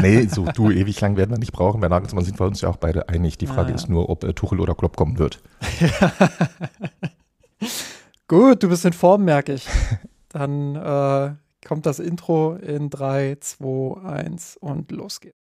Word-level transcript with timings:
nee, 0.00 0.26
so 0.26 0.44
du, 0.44 0.70
ewig 0.70 1.00
lang 1.00 1.16
werden 1.16 1.30
wir 1.30 1.38
nicht 1.38 1.52
brauchen. 1.52 1.80
Bei 1.80 1.88
Nagelsmann 1.88 2.24
sind 2.24 2.38
wir 2.38 2.46
uns 2.46 2.60
ja 2.60 2.68
auch 2.68 2.76
beide 2.76 3.08
einig. 3.08 3.38
Die 3.38 3.46
Frage 3.46 3.72
ah, 3.72 3.74
ist 3.74 3.88
nur, 3.88 4.08
ob 4.08 4.24
äh, 4.24 4.32
Tuchel 4.32 4.60
oder 4.60 4.74
Klopp 4.74 4.96
kommen 4.96 5.18
wird. 5.18 5.40
Gut, 8.28 8.62
du 8.62 8.68
bist 8.68 8.84
in 8.84 8.92
Form, 8.92 9.24
merke 9.24 9.54
ich. 9.54 9.66
Dann 10.28 10.76
äh, 10.76 11.34
kommt 11.66 11.86
das 11.86 11.98
Intro 11.98 12.54
in 12.56 12.90
3, 12.90 13.38
2, 13.40 14.02
1 14.02 14.56
und 14.58 14.90
los 14.92 15.20
geht's. 15.20 15.47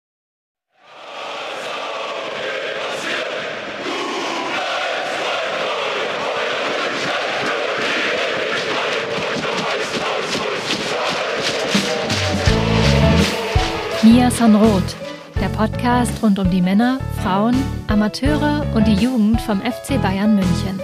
Mia 14.02 14.30
Sanroth, 14.30 14.94
der 15.40 15.48
Podcast 15.48 16.22
rund 16.22 16.38
um 16.38 16.50
die 16.50 16.60
Männer, 16.60 17.00
Frauen, 17.22 17.56
Amateure 17.86 18.66
und 18.74 18.86
die 18.86 18.94
Jugend 18.94 19.40
vom 19.40 19.62
FC 19.62 20.00
Bayern 20.02 20.34
München. 20.34 20.78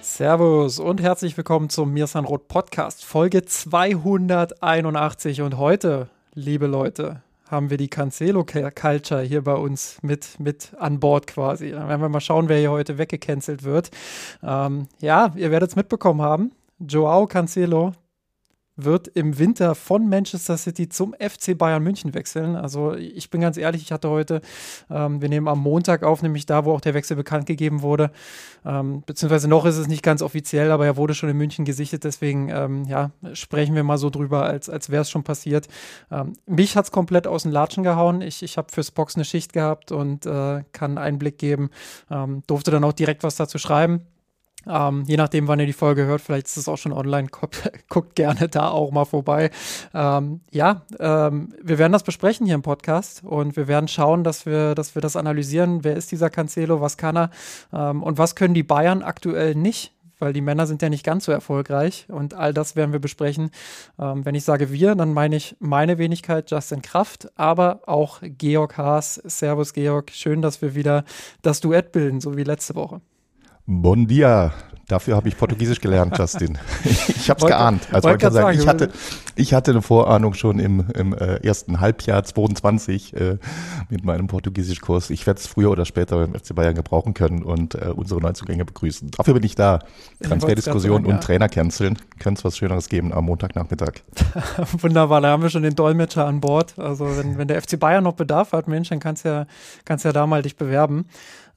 Servus 0.00 0.80
und 0.80 1.00
herzlich 1.00 1.36
willkommen 1.36 1.70
zum 1.70 1.92
Mir 1.92 2.08
Sanroth 2.08 2.48
Podcast, 2.48 3.04
Folge 3.04 3.44
281. 3.44 5.42
Und 5.42 5.58
heute, 5.58 6.08
liebe 6.34 6.66
Leute, 6.66 7.22
haben 7.48 7.70
wir 7.70 7.76
die 7.76 7.88
Cancelo 7.88 8.44
Culture 8.44 9.22
hier 9.22 9.44
bei 9.44 9.54
uns 9.54 9.98
mit, 10.02 10.40
mit 10.40 10.74
an 10.76 10.98
Bord 10.98 11.28
quasi. 11.28 11.70
Dann 11.70 11.88
werden 11.88 12.00
wir 12.00 12.08
mal 12.08 12.20
schauen, 12.20 12.48
wer 12.48 12.58
hier 12.58 12.72
heute 12.72 12.98
weggecancelt 12.98 13.62
wird. 13.62 13.92
Ähm, 14.42 14.88
ja, 15.00 15.32
ihr 15.36 15.52
werdet 15.52 15.70
es 15.70 15.76
mitbekommen 15.76 16.20
haben. 16.20 16.50
Joao 16.80 17.28
Cancelo, 17.28 17.92
wird 18.84 19.08
im 19.08 19.38
Winter 19.38 19.74
von 19.74 20.08
Manchester 20.08 20.56
City 20.56 20.88
zum 20.88 21.14
FC 21.14 21.56
Bayern 21.56 21.82
München 21.82 22.14
wechseln. 22.14 22.56
Also 22.56 22.94
ich 22.94 23.30
bin 23.30 23.40
ganz 23.40 23.56
ehrlich, 23.56 23.82
ich 23.82 23.92
hatte 23.92 24.10
heute, 24.10 24.40
ähm, 24.90 25.20
wir 25.20 25.28
nehmen 25.28 25.48
am 25.48 25.60
Montag 25.60 26.02
auf, 26.02 26.22
nämlich 26.22 26.46
da, 26.46 26.64
wo 26.64 26.72
auch 26.72 26.80
der 26.80 26.94
Wechsel 26.94 27.16
bekannt 27.16 27.46
gegeben 27.46 27.82
wurde, 27.82 28.10
ähm, 28.64 29.02
beziehungsweise 29.04 29.48
noch 29.48 29.64
ist 29.64 29.76
es 29.76 29.88
nicht 29.88 30.02
ganz 30.02 30.22
offiziell, 30.22 30.70
aber 30.70 30.86
er 30.86 30.96
wurde 30.96 31.14
schon 31.14 31.28
in 31.28 31.36
München 31.36 31.64
gesichtet, 31.64 32.04
deswegen 32.04 32.48
ähm, 32.48 32.84
ja, 32.84 33.10
sprechen 33.32 33.74
wir 33.74 33.82
mal 33.82 33.98
so 33.98 34.10
drüber, 34.10 34.44
als, 34.44 34.68
als 34.68 34.90
wäre 34.90 35.02
es 35.02 35.10
schon 35.10 35.24
passiert. 35.24 35.68
Ähm, 36.10 36.34
mich 36.46 36.76
hat 36.76 36.86
es 36.86 36.90
komplett 36.90 37.26
aus 37.26 37.42
den 37.42 37.52
Latschen 37.52 37.82
gehauen. 37.82 38.22
Ich, 38.22 38.42
ich 38.42 38.56
habe 38.56 38.72
fürs 38.72 38.90
Box 38.90 39.16
eine 39.16 39.24
Schicht 39.24 39.52
gehabt 39.52 39.92
und 39.92 40.26
äh, 40.26 40.64
kann 40.72 40.98
Einblick 40.98 41.38
geben, 41.38 41.70
ähm, 42.10 42.42
durfte 42.46 42.70
dann 42.70 42.84
auch 42.84 42.92
direkt 42.92 43.22
was 43.22 43.36
dazu 43.36 43.58
schreiben. 43.58 44.02
Ähm, 44.66 45.04
je 45.06 45.16
nachdem, 45.16 45.48
wann 45.48 45.60
ihr 45.60 45.66
die 45.66 45.72
Folge 45.72 46.04
hört, 46.04 46.20
vielleicht 46.20 46.46
ist 46.46 46.56
es 46.56 46.68
auch 46.68 46.78
schon 46.78 46.92
online. 46.92 47.28
Guckt, 47.88 48.14
gerne 48.14 48.48
da 48.48 48.68
auch 48.68 48.90
mal 48.90 49.04
vorbei. 49.04 49.50
Ähm, 49.94 50.40
ja, 50.50 50.82
ähm, 50.98 51.54
wir 51.62 51.78
werden 51.78 51.92
das 51.92 52.02
besprechen 52.02 52.46
hier 52.46 52.54
im 52.54 52.62
Podcast 52.62 53.22
und 53.24 53.56
wir 53.56 53.68
werden 53.68 53.88
schauen, 53.88 54.24
dass 54.24 54.46
wir, 54.46 54.74
dass 54.74 54.94
wir 54.94 55.02
das 55.02 55.16
analysieren. 55.16 55.84
Wer 55.84 55.96
ist 55.96 56.12
dieser 56.12 56.30
Cancelo? 56.30 56.80
Was 56.80 56.96
kann 56.96 57.16
er? 57.16 57.30
Ähm, 57.72 58.02
und 58.02 58.18
was 58.18 58.36
können 58.36 58.54
die 58.54 58.62
Bayern 58.62 59.02
aktuell 59.02 59.54
nicht? 59.54 59.92
Weil 60.18 60.32
die 60.32 60.40
Männer 60.40 60.68
sind 60.68 60.80
ja 60.82 60.88
nicht 60.88 61.04
ganz 61.04 61.24
so 61.24 61.32
erfolgreich 61.32 62.06
und 62.08 62.34
all 62.34 62.54
das 62.54 62.76
werden 62.76 62.92
wir 62.92 63.00
besprechen. 63.00 63.50
Ähm, 63.98 64.24
wenn 64.24 64.36
ich 64.36 64.44
sage 64.44 64.70
wir, 64.70 64.94
dann 64.94 65.12
meine 65.12 65.34
ich 65.34 65.56
meine 65.58 65.98
Wenigkeit, 65.98 66.48
Justin 66.48 66.80
Kraft, 66.80 67.36
aber 67.36 67.80
auch 67.86 68.20
Georg 68.22 68.78
Haas. 68.78 69.16
Servus, 69.24 69.72
Georg. 69.72 70.12
Schön, 70.12 70.40
dass 70.40 70.62
wir 70.62 70.76
wieder 70.76 71.04
das 71.42 71.60
Duett 71.60 71.90
bilden, 71.90 72.20
so 72.20 72.36
wie 72.36 72.44
letzte 72.44 72.76
Woche. 72.76 73.00
Bon 73.66 74.06
dia. 74.06 74.52
Dafür 74.88 75.16
habe 75.16 75.28
ich 75.28 75.38
Portugiesisch 75.38 75.80
gelernt, 75.80 76.18
Justin. 76.18 76.58
ich 76.84 77.30
habe 77.30 77.40
es 77.40 77.46
geahnt. 77.46 77.88
Also 77.92 78.08
man 78.08 78.18
kann 78.18 78.32
sagen, 78.32 78.58
ich 78.58 78.66
hatte, 78.66 78.90
ich 79.36 79.54
hatte 79.54 79.70
eine 79.70 79.80
Vorahnung 79.80 80.34
schon 80.34 80.58
im, 80.58 80.84
im 80.94 81.14
äh, 81.14 81.36
ersten 81.36 81.80
Halbjahr 81.80 82.24
22 82.24 83.14
äh, 83.14 83.38
mit 83.88 84.04
meinem 84.04 84.26
Portugiesischkurs. 84.26 85.08
Ich 85.10 85.26
werde 85.26 85.40
es 85.40 85.46
früher 85.46 85.70
oder 85.70 85.86
später 85.86 86.18
beim 86.18 86.34
FC 86.34 86.54
Bayern 86.54 86.74
gebrauchen 86.74 87.14
können 87.14 87.42
und 87.42 87.74
äh, 87.74 87.92
unsere 87.94 88.20
Neuzugänge 88.20 88.64
begrüßen. 88.64 89.12
Dafür 89.12 89.34
bin 89.34 89.44
ich 89.44 89.54
da. 89.54 89.78
Transferdiskussion 90.22 91.06
und. 91.06 91.22
Trainer 91.22 91.48
canceln. 91.48 91.98
Könnte 92.18 92.40
es 92.40 92.44
was 92.44 92.58
Schöneres 92.58 92.88
geben 92.88 93.14
am 93.14 93.24
Montagnachmittag. 93.26 94.02
Wunderbar, 94.78 95.20
da 95.20 95.28
haben 95.28 95.42
wir 95.42 95.50
schon 95.50 95.62
den 95.62 95.76
Dolmetscher 95.76 96.26
an 96.26 96.40
Bord. 96.40 96.78
Also 96.78 97.16
wenn, 97.16 97.38
wenn 97.38 97.48
der 97.48 97.62
FC 97.62 97.78
Bayern 97.78 98.04
noch 98.04 98.14
Bedarf 98.14 98.52
hat, 98.52 98.66
Mensch, 98.68 98.90
dann 98.90 99.00
kannst 99.00 99.24
du 99.24 99.28
ja, 99.28 99.46
kannst 99.84 100.04
ja 100.04 100.12
da 100.12 100.26
mal 100.26 100.42
dich 100.42 100.56
bewerben. 100.56 101.06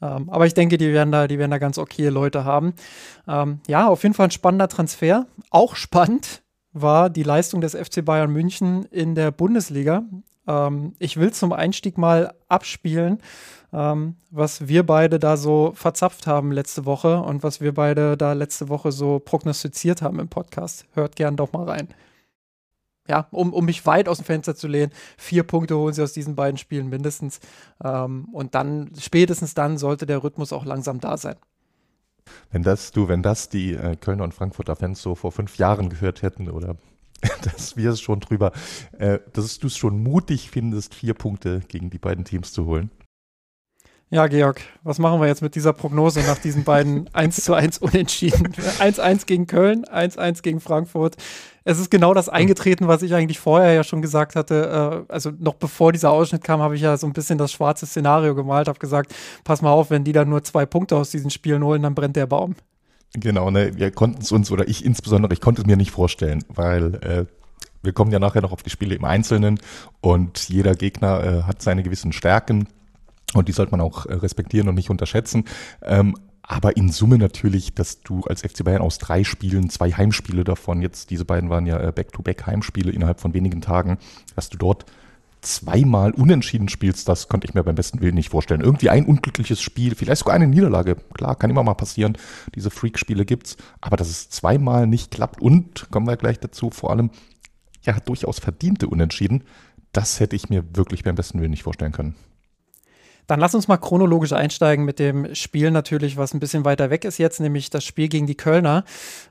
Ähm, 0.02 0.30
aber 0.30 0.46
ich 0.46 0.54
denke, 0.54 0.78
die 0.78 0.92
werden 0.92 1.12
da, 1.12 1.28
die 1.28 1.40
werden 1.40 1.52
da 1.52 1.58
ganz 1.58 1.78
okay 1.78 2.10
Leute 2.10 2.46
haben. 2.46 2.74
Ähm, 3.28 3.60
ja, 3.68 3.88
auf 3.88 4.04
jeden 4.04 4.16
Fall 4.16 4.28
ein 4.28 4.32
spannender 4.32 4.68
Transfer. 4.68 5.26
Auch 5.50 5.76
spannend 5.76 6.44
war 6.74 7.10
die 7.10 7.24
Leistung 7.24 7.62
des 7.62 7.74
FC 7.76 8.04
Bayern 8.04 8.32
München 8.32 8.86
in 8.86 9.16
der 9.16 9.32
Bundesliga. 9.32 10.04
Ähm, 10.48 10.94
ich 11.00 11.18
will 11.18 11.32
zum 11.32 11.54
Einstieg 11.54 11.98
mal 11.98 12.34
abspielen, 12.50 13.20
ähm, 13.74 14.16
was 14.32 14.68
wir 14.68 14.86
beide 14.86 15.20
da 15.20 15.38
so 15.38 15.72
verzapft 15.76 16.28
haben 16.28 16.52
letzte 16.52 16.86
Woche 16.86 17.22
und 17.22 17.44
was 17.44 17.62
wir 17.62 17.74
beide 17.74 18.18
da 18.18 18.34
letzte 18.34 18.70
Woche 18.70 18.92
so 18.92 19.20
prognostiziert 19.20 20.02
haben 20.02 20.20
im 20.20 20.28
Podcast. 20.28 20.86
Hört 20.94 21.16
gern 21.16 21.38
doch 21.38 21.54
mal 21.54 21.64
rein 21.70 21.88
ja, 23.08 23.28
um, 23.32 23.54
um 23.54 23.66
mich 23.66 23.86
weit 23.86 24.08
aus 24.10 24.18
dem 24.18 24.26
Fenster 24.26 24.56
zu 24.56 24.68
lehnen, 24.68 24.92
vier 25.18 25.44
Punkte 25.44 25.78
holen 25.78 25.94
sie 25.94 26.02
aus 26.02 26.14
diesen 26.14 26.36
beiden 26.36 26.58
Spielen 26.58 26.90
mindestens. 26.90 27.40
Ähm, 27.84 28.28
und 28.32 28.56
dann, 28.56 28.92
spätestens 29.00 29.54
dann, 29.54 29.78
sollte 29.78 30.06
der 30.06 30.24
Rhythmus 30.24 30.54
auch 30.54 30.66
langsam 30.66 31.00
da 31.00 31.18
sein. 31.18 31.36
Wenn 32.52 32.64
das, 32.64 32.92
du, 32.92 33.08
wenn 33.08 33.22
das 33.22 33.50
die 33.50 33.74
äh, 33.74 33.96
Kölner 33.96 34.24
und 34.24 34.34
Frankfurter 34.34 34.76
Fans 34.76 35.02
so 35.02 35.14
vor 35.14 35.32
fünf 35.32 35.58
Jahren 35.58 35.90
gehört 35.90 36.22
hätten 36.22 36.50
oder 36.50 36.76
dass 37.44 37.78
wir 37.78 37.92
es 37.92 38.02
schon 38.02 38.20
drüber, 38.20 38.52
äh, 38.98 39.20
dass 39.34 39.60
du 39.60 39.68
es 39.68 39.78
schon 39.78 40.02
mutig 40.02 40.50
findest, 40.50 40.96
vier 40.96 41.14
Punkte 41.14 41.62
gegen 41.68 41.90
die 41.90 41.98
beiden 41.98 42.26
Teams 42.26 42.54
zu 42.54 42.66
holen. 42.66 42.92
Ja, 44.12 44.28
Georg, 44.28 44.62
was 44.84 45.00
machen 45.00 45.20
wir 45.20 45.28
jetzt 45.28 45.42
mit 45.42 45.56
dieser 45.56 45.74
Prognose 45.74 46.22
nach 46.22 46.38
diesen 46.38 46.64
beiden 46.64 47.10
1 47.14 47.44
zu 47.44 47.54
1 47.54 47.80
Unentschieden? 47.80 48.54
1-1 48.80 49.26
gegen 49.26 49.48
Köln, 49.48 49.86
1-1 49.86 50.42
gegen 50.44 50.60
Frankfurt. 50.60 51.18
Es 51.68 51.80
ist 51.80 51.90
genau 51.90 52.14
das 52.14 52.30
eingetreten, 52.30 52.88
was 52.88 53.02
ich 53.02 53.16
eigentlich 53.16 53.40
vorher 53.40 53.74
ja 53.74 53.84
schon 53.84 54.04
gesagt 54.04 54.36
hatte. 54.36 55.06
Äh, 55.10 55.12
also 55.12 55.32
noch 55.40 55.56
bevor 55.56 55.92
dieser 55.92 56.12
Ausschnitt 56.12 56.44
kam, 56.44 56.62
habe 56.62 56.76
ich 56.76 56.82
ja 56.82 56.96
so 56.96 57.08
ein 57.08 57.14
bisschen 57.14 57.40
das 57.40 57.52
schwarze 57.52 57.88
Szenario 57.88 58.36
gemalt, 58.36 58.68
habe 58.68 58.78
gesagt, 58.78 59.14
pass 59.44 59.64
mal 59.64 59.72
auf, 59.72 59.90
wenn 59.90 60.04
die 60.04 60.14
dann 60.14 60.30
nur 60.30 60.44
zwei 60.44 60.68
Punkte 60.68 60.96
aus 60.96 61.10
diesen 61.10 61.32
Spielen 61.32 61.64
holen, 61.64 61.82
dann 61.82 61.96
brennt 61.96 62.16
der 62.16 62.28
Baum. 62.28 62.56
Genau, 63.16 63.50
ne, 63.50 63.76
wir 63.76 63.90
konnten 63.92 64.22
es 64.22 64.32
uns, 64.32 64.52
oder 64.52 64.68
ich 64.68 64.86
insbesondere, 64.86 65.34
ich 65.34 65.42
konnte 65.42 65.62
es 65.62 65.68
mir 65.68 65.76
nicht 65.76 65.90
vorstellen, 65.90 66.44
weil 66.50 66.96
äh, 66.96 67.26
wir 67.82 67.94
kommen 67.94 68.12
ja 68.12 68.20
nachher 68.20 68.42
noch 68.44 68.52
auf 68.52 68.62
die 68.62 68.70
Spiele 68.70 68.94
im 68.94 69.06
Einzelnen 69.06 69.60
und 70.02 70.48
jeder 70.50 70.76
Gegner 70.76 71.24
äh, 71.24 71.44
hat 71.44 71.64
seine 71.64 71.82
gewissen 71.82 72.12
Stärken 72.12 72.68
und 73.34 73.48
die 73.48 73.54
sollte 73.54 73.72
man 73.72 73.82
auch 73.82 74.06
äh, 74.06 74.14
respektieren 74.14 74.68
und 74.68 74.76
nicht 74.76 74.92
unterschätzen. 74.92 75.46
Ähm, 75.82 76.16
aber 76.48 76.78
in 76.78 76.90
Summe 76.90 77.18
natürlich, 77.18 77.74
dass 77.74 78.02
du 78.02 78.22
als 78.22 78.42
FC 78.42 78.64
Bayern 78.64 78.82
aus 78.82 79.00
drei 79.00 79.24
Spielen, 79.24 79.70
zwei 79.70 79.92
Heimspiele 79.92 80.44
davon, 80.44 80.82
jetzt 80.82 81.10
diese 81.10 81.26
beiden 81.26 81.50
waren 81.50 81.66
ja 81.66 81.80
äh, 81.80 81.92
Back-to-Back-Heimspiele 81.92 82.92
innerhalb 82.92 83.20
von 83.20 83.34
wenigen 83.34 83.62
Tagen, 83.62 83.98
dass 84.36 84.50
du 84.50 84.58
dort 84.58 84.86
zweimal 85.42 86.12
unentschieden 86.12 86.70
spielst, 86.70 87.08
das 87.08 87.28
konnte 87.28 87.48
ich 87.48 87.54
mir 87.54 87.64
beim 87.64 87.76
besten 87.76 88.02
Willen 88.02 88.16
nicht 88.16 88.30
vorstellen. 88.30 88.62
Irgendwie 88.62 88.90
ein 88.90 89.06
unglückliches 89.06 89.62
Spiel, 89.62 89.96
vielleicht 89.96 90.20
sogar 90.20 90.36
eine 90.36 90.48
Niederlage. 90.48 90.98
Klar, 91.14 91.36
kann 91.36 91.50
immer 91.50 91.64
mal 91.64 91.76
passieren. 91.76 92.18
Diese 92.54 92.72
Freak-Spiele 92.72 93.26
gibt's. 93.26 93.58
Aber 93.82 93.98
dass 93.98 94.10
es 94.10 94.30
zweimal 94.30 94.88
nicht 94.88 95.12
klappt 95.12 95.42
und, 95.42 95.90
kommen 95.92 96.08
wir 96.08 96.18
gleich 96.18 96.40
dazu, 96.40 96.70
vor 96.72 96.92
allem, 96.92 97.12
ja, 97.84 98.00
durchaus 98.00 98.40
verdiente 98.40 98.88
Unentschieden, 98.88 99.44
das 99.92 100.20
hätte 100.20 100.36
ich 100.36 100.50
mir 100.50 100.64
wirklich 100.76 101.04
beim 101.04 101.16
besten 101.16 101.40
Willen 101.40 101.52
nicht 101.52 101.64
vorstellen 101.64 101.92
können. 101.92 102.16
Dann 103.28 103.40
lass 103.40 103.56
uns 103.56 103.68
mal 103.68 103.78
chronologisch 103.78 104.34
einsteigen 104.34 104.86
mit 104.86 105.00
dem 105.00 105.34
Spiel 105.36 105.72
natürlich, 105.72 106.18
was 106.18 106.34
ein 106.34 106.40
bisschen 106.40 106.66
weiter 106.66 106.90
weg 106.90 107.06
ist 107.06 107.18
jetzt, 107.18 107.40
nämlich 107.40 107.70
das 107.70 107.84
Spiel 107.84 108.08
gegen 108.08 108.28
die 108.28 108.36
Kölner. 108.36 108.84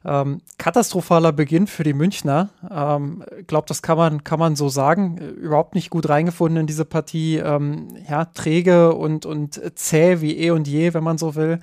Ähm, 0.04 0.40
katastrophaler 0.58 1.32
Beginn 1.32 1.66
für 1.66 1.84
die 1.84 1.92
Münchner. 1.92 2.50
Ähm, 2.70 3.24
glaube, 3.46 3.66
das 3.68 3.82
kann 3.82 3.96
man, 3.96 4.24
kann 4.24 4.38
man 4.38 4.56
so 4.56 4.68
sagen. 4.68 5.18
Überhaupt 5.18 5.74
nicht 5.74 5.90
gut 5.90 6.08
reingefunden 6.08 6.60
in 6.60 6.66
diese 6.66 6.84
Partie. 6.84 7.36
Ähm, 7.36 7.88
ja, 8.08 8.24
träge 8.26 8.94
und, 8.94 9.26
und 9.26 9.60
zäh 9.74 10.20
wie 10.20 10.38
eh 10.38 10.50
und 10.50 10.66
je, 10.68 10.94
wenn 10.94 11.04
man 11.04 11.18
so 11.18 11.34
will. 11.34 11.58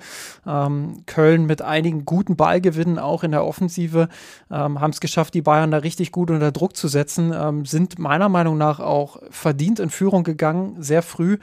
Ähm, 0.46 1.02
Köln 1.06 1.46
mit 1.46 1.62
einigen 1.62 2.04
guten 2.04 2.36
Ballgewinnen 2.36 2.98
auch 2.98 3.24
in 3.24 3.32
der 3.32 3.44
Offensive 3.44 4.08
ähm, 4.50 4.80
haben 4.80 4.90
es 4.90 5.00
geschafft, 5.00 5.34
die 5.34 5.42
Bayern 5.42 5.70
da 5.70 5.78
richtig 5.78 6.12
gut 6.12 6.30
unter 6.30 6.52
Druck 6.52 6.76
zu 6.76 6.88
setzen. 6.88 7.32
Ähm, 7.34 7.64
sind 7.64 7.98
meiner 7.98 8.28
Meinung 8.28 8.58
nach 8.58 8.80
auch 8.80 9.18
verdient 9.30 9.80
in 9.80 9.90
Führung 9.90 10.24
gegangen, 10.24 10.76
sehr 10.78 11.02
früh. 11.02 11.38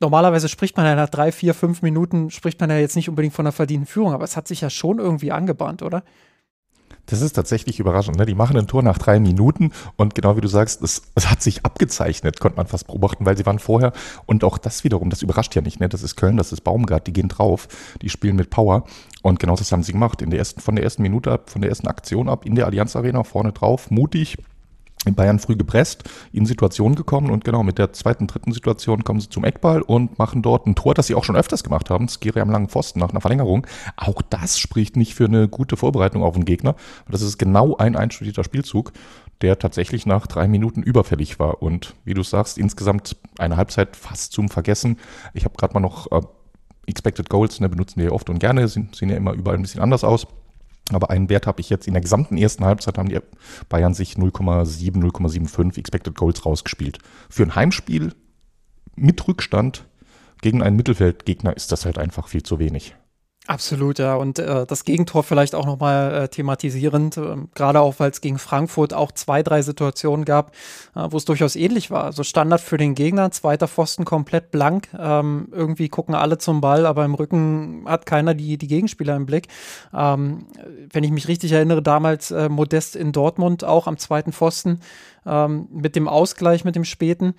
Normalerweise 0.00 0.48
spricht 0.48 0.76
man 0.76 0.86
ja 0.86 0.94
nach 0.94 1.08
drei, 1.08 1.32
vier, 1.32 1.54
fünf 1.54 1.82
Minuten, 1.82 2.30
spricht 2.30 2.60
man 2.60 2.70
ja 2.70 2.78
jetzt 2.78 2.96
nicht 2.96 3.08
unbedingt 3.08 3.34
von 3.34 3.46
einer 3.46 3.52
verdienten 3.52 3.86
Führung, 3.86 4.12
aber 4.12 4.24
es 4.24 4.36
hat 4.36 4.48
sich 4.48 4.60
ja 4.60 4.70
schon 4.70 4.98
irgendwie 4.98 5.32
angebahnt, 5.32 5.82
oder? 5.82 6.02
Das 7.06 7.22
ist 7.22 7.34
tatsächlich 7.34 7.78
überraschend. 7.78 8.18
Ne? 8.18 8.26
Die 8.26 8.34
machen 8.34 8.56
ein 8.56 8.66
Tor 8.66 8.82
nach 8.82 8.98
drei 8.98 9.20
Minuten 9.20 9.70
und 9.96 10.14
genau 10.14 10.36
wie 10.36 10.40
du 10.40 10.48
sagst, 10.48 10.82
es, 10.82 11.02
es, 11.14 11.30
hat 11.30 11.40
sich 11.40 11.64
abgezeichnet, 11.64 12.40
konnte 12.40 12.56
man 12.56 12.66
fast 12.66 12.88
beobachten, 12.88 13.24
weil 13.24 13.36
sie 13.36 13.46
waren 13.46 13.60
vorher 13.60 13.92
und 14.26 14.44
auch 14.44 14.58
das 14.58 14.84
wiederum, 14.84 15.10
das 15.10 15.22
überrascht 15.22 15.54
ja 15.54 15.62
nicht. 15.62 15.80
Ne? 15.80 15.88
Das 15.88 16.02
ist 16.02 16.16
Köln, 16.16 16.36
das 16.36 16.52
ist 16.52 16.62
Baumgart, 16.62 17.06
die 17.06 17.12
gehen 17.12 17.28
drauf, 17.28 17.68
die 18.02 18.08
spielen 18.08 18.36
mit 18.36 18.50
Power 18.50 18.84
und 19.22 19.38
genau 19.38 19.54
das 19.54 19.70
haben 19.70 19.84
sie 19.84 19.92
gemacht. 19.92 20.20
In 20.20 20.30
der 20.30 20.40
ersten, 20.40 20.60
von 20.60 20.74
der 20.74 20.84
ersten 20.84 21.02
Minute 21.02 21.30
ab, 21.30 21.48
von 21.48 21.62
der 21.62 21.70
ersten 21.70 21.86
Aktion 21.86 22.28
ab 22.28 22.44
in 22.44 22.56
der 22.56 22.66
Allianz 22.66 22.96
Arena 22.96 23.22
vorne 23.22 23.52
drauf, 23.52 23.90
mutig, 23.90 24.38
in 25.06 25.14
Bayern 25.14 25.38
früh 25.38 25.56
gepresst, 25.56 26.04
in 26.32 26.46
Situationen 26.46 26.96
gekommen 26.96 27.30
und 27.30 27.44
genau 27.44 27.62
mit 27.62 27.78
der 27.78 27.92
zweiten, 27.92 28.26
dritten 28.26 28.52
Situation 28.52 29.04
kommen 29.04 29.20
sie 29.20 29.28
zum 29.28 29.44
Eckball 29.44 29.82
und 29.82 30.18
machen 30.18 30.42
dort 30.42 30.66
ein 30.66 30.74
Tor, 30.74 30.94
das 30.94 31.06
sie 31.06 31.14
auch 31.14 31.24
schon 31.24 31.36
öfters 31.36 31.64
gemacht 31.64 31.90
haben. 31.90 32.08
Skiri 32.08 32.40
am 32.40 32.50
langen 32.50 32.68
Pfosten 32.68 33.00
nach 33.00 33.10
einer 33.10 33.20
Verlängerung. 33.20 33.66
Auch 33.96 34.22
das 34.22 34.58
spricht 34.58 34.96
nicht 34.96 35.14
für 35.14 35.26
eine 35.26 35.48
gute 35.48 35.76
Vorbereitung 35.76 36.22
auf 36.22 36.34
den 36.34 36.44
Gegner. 36.44 36.74
Das 37.08 37.22
ist 37.22 37.38
genau 37.38 37.76
ein 37.76 37.96
einstudierter 37.96 38.44
Spielzug, 38.44 38.92
der 39.40 39.58
tatsächlich 39.58 40.06
nach 40.06 40.26
drei 40.26 40.48
Minuten 40.48 40.82
überfällig 40.82 41.38
war. 41.38 41.62
Und 41.62 41.94
wie 42.04 42.14
du 42.14 42.22
sagst, 42.22 42.58
insgesamt 42.58 43.16
eine 43.38 43.56
Halbzeit 43.56 43.96
fast 43.96 44.32
zum 44.32 44.48
Vergessen. 44.48 44.98
Ich 45.34 45.44
habe 45.44 45.56
gerade 45.56 45.74
mal 45.74 45.80
noch 45.80 46.10
äh, 46.10 46.20
Expected 46.86 47.28
Goals, 47.28 47.60
ne, 47.60 47.68
benutzen 47.68 47.96
wir 47.96 48.06
ja 48.06 48.12
oft 48.12 48.30
und 48.30 48.38
gerne, 48.38 48.68
sehen, 48.68 48.90
sehen 48.94 49.10
ja 49.10 49.16
immer 49.16 49.32
überall 49.32 49.56
ein 49.56 49.62
bisschen 49.62 49.82
anders 49.82 50.04
aus. 50.04 50.26
Aber 50.92 51.10
einen 51.10 51.28
Wert 51.28 51.46
habe 51.46 51.60
ich 51.60 51.68
jetzt 51.68 51.86
in 51.88 51.94
der 51.94 52.02
gesamten 52.02 52.36
ersten 52.36 52.64
Halbzeit 52.64 52.96
haben 52.96 53.08
die 53.08 53.18
Bayern 53.68 53.94
sich 53.94 54.14
0,7, 54.14 55.02
0,75 55.02 55.78
Expected 55.78 56.14
Goals 56.14 56.46
rausgespielt. 56.46 56.98
Für 57.28 57.42
ein 57.42 57.54
Heimspiel 57.54 58.14
mit 58.94 59.26
Rückstand 59.26 59.86
gegen 60.42 60.62
einen 60.62 60.76
Mittelfeldgegner 60.76 61.56
ist 61.56 61.72
das 61.72 61.84
halt 61.84 61.98
einfach 61.98 62.28
viel 62.28 62.42
zu 62.42 62.58
wenig. 62.58 62.94
Absolut, 63.48 64.00
ja. 64.00 64.16
Und 64.16 64.40
äh, 64.40 64.66
das 64.66 64.84
Gegentor 64.84 65.22
vielleicht 65.22 65.54
auch 65.54 65.66
nochmal 65.66 66.24
äh, 66.24 66.28
thematisierend, 66.28 67.16
äh, 67.16 67.36
gerade 67.54 67.80
auch, 67.80 67.94
weil 67.98 68.10
es 68.10 68.20
gegen 68.20 68.38
Frankfurt 68.38 68.92
auch 68.92 69.12
zwei, 69.12 69.44
drei 69.44 69.62
Situationen 69.62 70.24
gab, 70.24 70.50
äh, 70.96 71.06
wo 71.10 71.16
es 71.16 71.24
durchaus 71.26 71.54
ähnlich 71.54 71.90
war. 71.92 72.04
Also 72.04 72.24
Standard 72.24 72.60
für 72.60 72.76
den 72.76 72.96
Gegner, 72.96 73.30
zweiter 73.30 73.68
Pfosten 73.68 74.04
komplett 74.04 74.50
blank. 74.50 74.88
Ähm, 74.98 75.48
irgendwie 75.52 75.88
gucken 75.88 76.16
alle 76.16 76.38
zum 76.38 76.60
Ball, 76.60 76.86
aber 76.86 77.04
im 77.04 77.14
Rücken 77.14 77.84
hat 77.86 78.04
keiner 78.04 78.34
die, 78.34 78.58
die 78.58 78.66
Gegenspieler 78.66 79.14
im 79.14 79.26
Blick. 79.26 79.46
Ähm, 79.94 80.46
wenn 80.92 81.04
ich 81.04 81.12
mich 81.12 81.28
richtig 81.28 81.52
erinnere, 81.52 81.82
damals 81.82 82.32
äh, 82.32 82.48
Modest 82.48 82.96
in 82.96 83.12
Dortmund 83.12 83.62
auch 83.62 83.86
am 83.86 83.96
zweiten 83.96 84.32
Pfosten 84.32 84.80
ähm, 85.24 85.68
mit 85.70 85.94
dem 85.94 86.08
Ausgleich, 86.08 86.64
mit 86.64 86.74
dem 86.74 86.84
späten. 86.84 87.34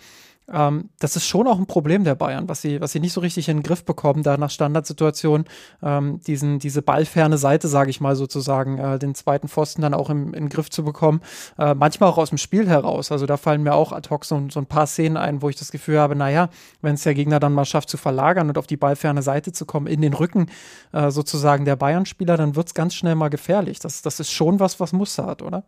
Ähm, 0.51 0.89
das 0.99 1.15
ist 1.15 1.27
schon 1.27 1.47
auch 1.47 1.57
ein 1.57 1.65
Problem 1.65 2.03
der 2.03 2.15
Bayern, 2.15 2.47
was 2.47 2.61
sie, 2.61 2.79
was 2.79 2.93
sie 2.93 2.99
nicht 2.99 3.13
so 3.13 3.21
richtig 3.21 3.49
in 3.49 3.57
den 3.57 3.63
Griff 3.63 3.83
bekommen, 3.83 4.23
da 4.23 4.37
nach 4.37 4.49
Standardsituationen 4.49 5.45
ähm, 5.83 6.21
diesen, 6.21 6.59
diese 6.59 6.81
ballferne 6.81 7.37
Seite, 7.37 7.67
sage 7.67 7.89
ich 7.89 7.99
mal 7.99 8.15
sozusagen, 8.15 8.77
äh, 8.77 8.99
den 8.99 9.13
zweiten 9.13 9.49
Pfosten 9.49 9.81
dann 9.81 9.93
auch 9.93 10.09
im, 10.09 10.33
in 10.33 10.45
den 10.45 10.49
Griff 10.49 10.69
zu 10.69 10.83
bekommen. 10.83 11.21
Äh, 11.57 11.73
manchmal 11.73 12.09
auch 12.09 12.17
aus 12.17 12.29
dem 12.29 12.37
Spiel 12.37 12.67
heraus. 12.67 13.11
Also 13.11 13.25
da 13.25 13.35
fallen 13.37 13.63
mir 13.63 13.73
auch 13.73 13.91
ad 13.91 14.09
hoc 14.09 14.23
so, 14.23 14.41
so 14.49 14.59
ein 14.59 14.65
paar 14.65 14.87
Szenen 14.87 15.17
ein, 15.17 15.41
wo 15.41 15.49
ich 15.49 15.57
das 15.57 15.71
Gefühl 15.71 15.99
habe, 15.99 16.15
naja, 16.15 16.49
wenn 16.81 16.95
es 16.95 17.03
der 17.03 17.13
Gegner 17.13 17.39
dann 17.39 17.53
mal 17.53 17.65
schafft 17.65 17.89
zu 17.89 17.97
verlagern 17.97 18.47
und 18.47 18.57
auf 18.57 18.67
die 18.67 18.77
ballferne 18.77 19.21
Seite 19.21 19.51
zu 19.51 19.65
kommen, 19.65 19.87
in 19.87 20.01
den 20.01 20.13
Rücken 20.13 20.47
äh, 20.93 21.11
sozusagen 21.11 21.65
der 21.65 21.75
Bayern-Spieler, 21.75 22.37
dann 22.37 22.55
wird 22.55 22.67
es 22.67 22.73
ganz 22.73 22.95
schnell 22.95 23.15
mal 23.15 23.29
gefährlich. 23.29 23.79
Das, 23.79 24.01
das 24.01 24.19
ist 24.19 24.31
schon 24.31 24.59
was, 24.59 24.79
was 24.79 24.93
Muster 24.93 25.25
hat, 25.25 25.41
oder? 25.41 25.63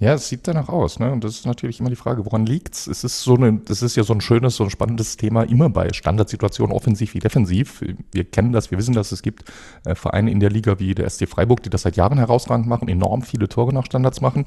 Ja, 0.00 0.14
es 0.14 0.30
sieht 0.30 0.48
danach 0.48 0.70
aus, 0.70 0.98
ne? 0.98 1.12
Und 1.12 1.24
das 1.24 1.34
ist 1.34 1.44
natürlich 1.46 1.78
immer 1.78 1.90
die 1.90 1.96
Frage, 1.96 2.24
woran 2.24 2.46
liegt's? 2.46 2.86
Es 2.86 3.04
ist 3.04 3.20
so 3.20 3.34
eine, 3.34 3.58
das 3.66 3.82
ist 3.82 3.96
ja 3.96 4.02
so 4.02 4.14
ein 4.14 4.22
schönes, 4.22 4.56
so 4.56 4.64
ein 4.64 4.70
spannendes 4.70 5.18
Thema 5.18 5.42
immer 5.42 5.68
bei 5.68 5.92
Standardsituationen, 5.92 6.74
offensiv 6.74 7.12
wie 7.12 7.18
defensiv. 7.18 7.84
Wir 8.10 8.24
kennen 8.24 8.52
das, 8.52 8.70
wir 8.70 8.78
wissen, 8.78 8.94
dass 8.94 9.12
es 9.12 9.20
gibt 9.20 9.44
äh, 9.84 9.94
Vereine 9.94 10.30
in 10.30 10.40
der 10.40 10.48
Liga 10.48 10.78
wie 10.78 10.94
der 10.94 11.08
SC 11.10 11.28
Freiburg, 11.28 11.62
die 11.64 11.68
das 11.68 11.82
seit 11.82 11.96
Jahren 11.96 12.16
herausragend 12.16 12.66
machen, 12.66 12.88
enorm 12.88 13.20
viele 13.20 13.46
Tore 13.46 13.74
nach 13.74 13.84
Standards 13.84 14.22
machen. 14.22 14.46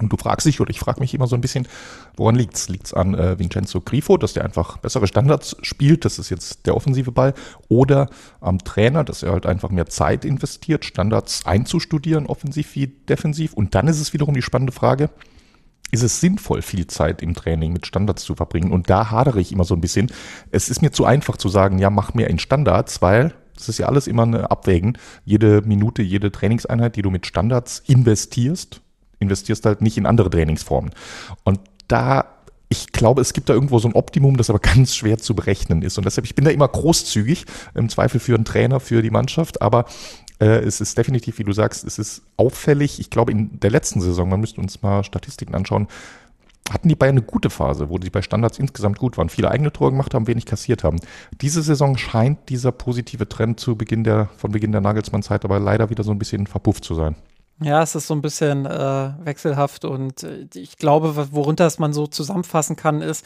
Und 0.00 0.12
du 0.12 0.16
fragst 0.16 0.46
dich, 0.46 0.60
oder 0.60 0.70
ich 0.70 0.80
frage 0.80 1.00
mich 1.00 1.14
immer 1.14 1.28
so 1.28 1.36
ein 1.36 1.40
bisschen, 1.40 1.68
woran 2.16 2.34
liegt's? 2.34 2.68
Liegt's 2.68 2.92
an 2.92 3.14
äh, 3.14 3.38
Vincenzo 3.38 3.80
Grifo, 3.80 4.16
dass 4.16 4.32
der 4.32 4.44
einfach 4.44 4.78
bessere 4.78 5.06
Standards 5.06 5.56
spielt, 5.62 6.04
das 6.04 6.18
ist 6.18 6.30
jetzt 6.30 6.66
der 6.66 6.76
offensive 6.76 7.12
Ball, 7.12 7.32
oder 7.68 8.08
am 8.40 8.58
Trainer, 8.58 9.04
dass 9.04 9.22
er 9.22 9.32
halt 9.32 9.46
einfach 9.46 9.70
mehr 9.70 9.86
Zeit 9.86 10.24
investiert, 10.24 10.84
Standards 10.84 11.46
einzustudieren, 11.46 12.26
offensiv 12.26 12.74
wie 12.74 12.88
defensiv. 12.88 13.52
Und 13.52 13.76
dann 13.76 13.86
ist 13.86 14.00
es 14.00 14.12
wiederum 14.12 14.34
die 14.34 14.42
spannende 14.42 14.72
Frage, 14.72 15.10
ist 15.92 16.02
es 16.02 16.20
sinnvoll, 16.20 16.60
viel 16.60 16.88
Zeit 16.88 17.22
im 17.22 17.34
Training 17.34 17.72
mit 17.72 17.86
Standards 17.86 18.24
zu 18.24 18.34
verbringen? 18.34 18.72
Und 18.72 18.90
da 18.90 19.12
hadere 19.12 19.40
ich 19.40 19.52
immer 19.52 19.64
so 19.64 19.74
ein 19.74 19.80
bisschen. 19.80 20.10
Es 20.50 20.68
ist 20.68 20.82
mir 20.82 20.90
zu 20.90 21.04
einfach 21.04 21.36
zu 21.36 21.48
sagen, 21.48 21.78
ja, 21.78 21.88
mach 21.88 22.14
mehr 22.14 22.30
in 22.30 22.40
Standards, 22.40 23.00
weil 23.00 23.32
das 23.54 23.68
ist 23.68 23.78
ja 23.78 23.86
alles 23.86 24.08
immer 24.08 24.24
eine 24.24 24.50
Abwägen. 24.50 24.98
Jede 25.24 25.62
Minute, 25.62 26.02
jede 26.02 26.32
Trainingseinheit, 26.32 26.96
die 26.96 27.02
du 27.02 27.10
mit 27.10 27.26
Standards 27.26 27.80
investierst, 27.86 28.80
investierst 29.18 29.64
halt 29.66 29.80
nicht 29.80 29.96
in 29.96 30.06
andere 30.06 30.30
Trainingsformen. 30.30 30.90
Und 31.44 31.60
da 31.88 32.26
ich 32.68 32.90
glaube, 32.90 33.20
es 33.20 33.32
gibt 33.32 33.48
da 33.48 33.54
irgendwo 33.54 33.78
so 33.78 33.88
ein 33.88 33.94
Optimum, 33.94 34.36
das 34.36 34.50
aber 34.50 34.58
ganz 34.74 34.96
schwer 34.96 35.18
zu 35.18 35.34
berechnen 35.34 35.82
ist. 35.82 35.96
Und 35.96 36.04
deshalb, 36.06 36.26
ich 36.26 36.34
bin 36.34 36.44
da 36.44 36.50
immer 36.50 36.66
großzügig, 36.66 37.44
im 37.74 37.88
Zweifel 37.88 38.20
für 38.20 38.34
einen 38.34 38.44
Trainer, 38.44 38.80
für 38.80 39.02
die 39.02 39.10
Mannschaft, 39.10 39.62
aber 39.62 39.84
äh, 40.40 40.58
es 40.58 40.80
ist 40.80 40.98
definitiv, 40.98 41.38
wie 41.38 41.44
du 41.44 41.52
sagst, 41.52 41.84
es 41.84 41.98
ist 41.98 42.22
auffällig. 42.36 42.98
Ich 42.98 43.10
glaube, 43.10 43.32
in 43.32 43.60
der 43.60 43.70
letzten 43.70 44.00
Saison, 44.00 44.28
man 44.28 44.40
müsste 44.40 44.60
uns 44.60 44.82
mal 44.82 45.04
Statistiken 45.04 45.54
anschauen, 45.54 45.86
hatten 46.70 46.88
die 46.88 46.94
Bayern 46.94 47.18
eine 47.18 47.26
gute 47.26 47.50
Phase, 47.50 47.90
wo 47.90 47.98
die 47.98 48.08
bei 48.08 48.22
Standards 48.22 48.58
insgesamt 48.58 48.98
gut 48.98 49.18
waren, 49.18 49.28
viele 49.28 49.50
eigene 49.50 49.70
Tore 49.70 49.90
gemacht 49.90 50.14
haben, 50.14 50.26
wenig 50.26 50.46
kassiert 50.46 50.82
haben. 50.82 50.98
Diese 51.42 51.62
Saison 51.62 51.98
scheint 51.98 52.48
dieser 52.48 52.72
positive 52.72 53.28
Trend 53.28 53.60
zu 53.60 53.76
Beginn 53.76 54.02
der, 54.02 54.30
von 54.38 54.50
Beginn 54.50 54.72
der 54.72 54.80
Nagelsmann-Zeit 54.80 55.44
aber 55.44 55.60
leider 55.60 55.90
wieder 55.90 56.02
so 56.02 56.10
ein 56.10 56.18
bisschen 56.18 56.46
verpufft 56.46 56.84
zu 56.84 56.94
sein. 56.94 57.16
Ja, 57.62 57.82
es 57.82 57.94
ist 57.94 58.08
so 58.08 58.14
ein 58.14 58.22
bisschen 58.22 58.66
äh, 58.66 59.12
wechselhaft 59.24 59.84
und 59.84 60.24
äh, 60.24 60.46
ich 60.54 60.76
glaube, 60.76 61.28
worunter 61.32 61.66
es 61.66 61.78
man 61.78 61.92
so 61.92 62.06
zusammenfassen 62.06 62.76
kann, 62.76 63.00
ist, 63.00 63.24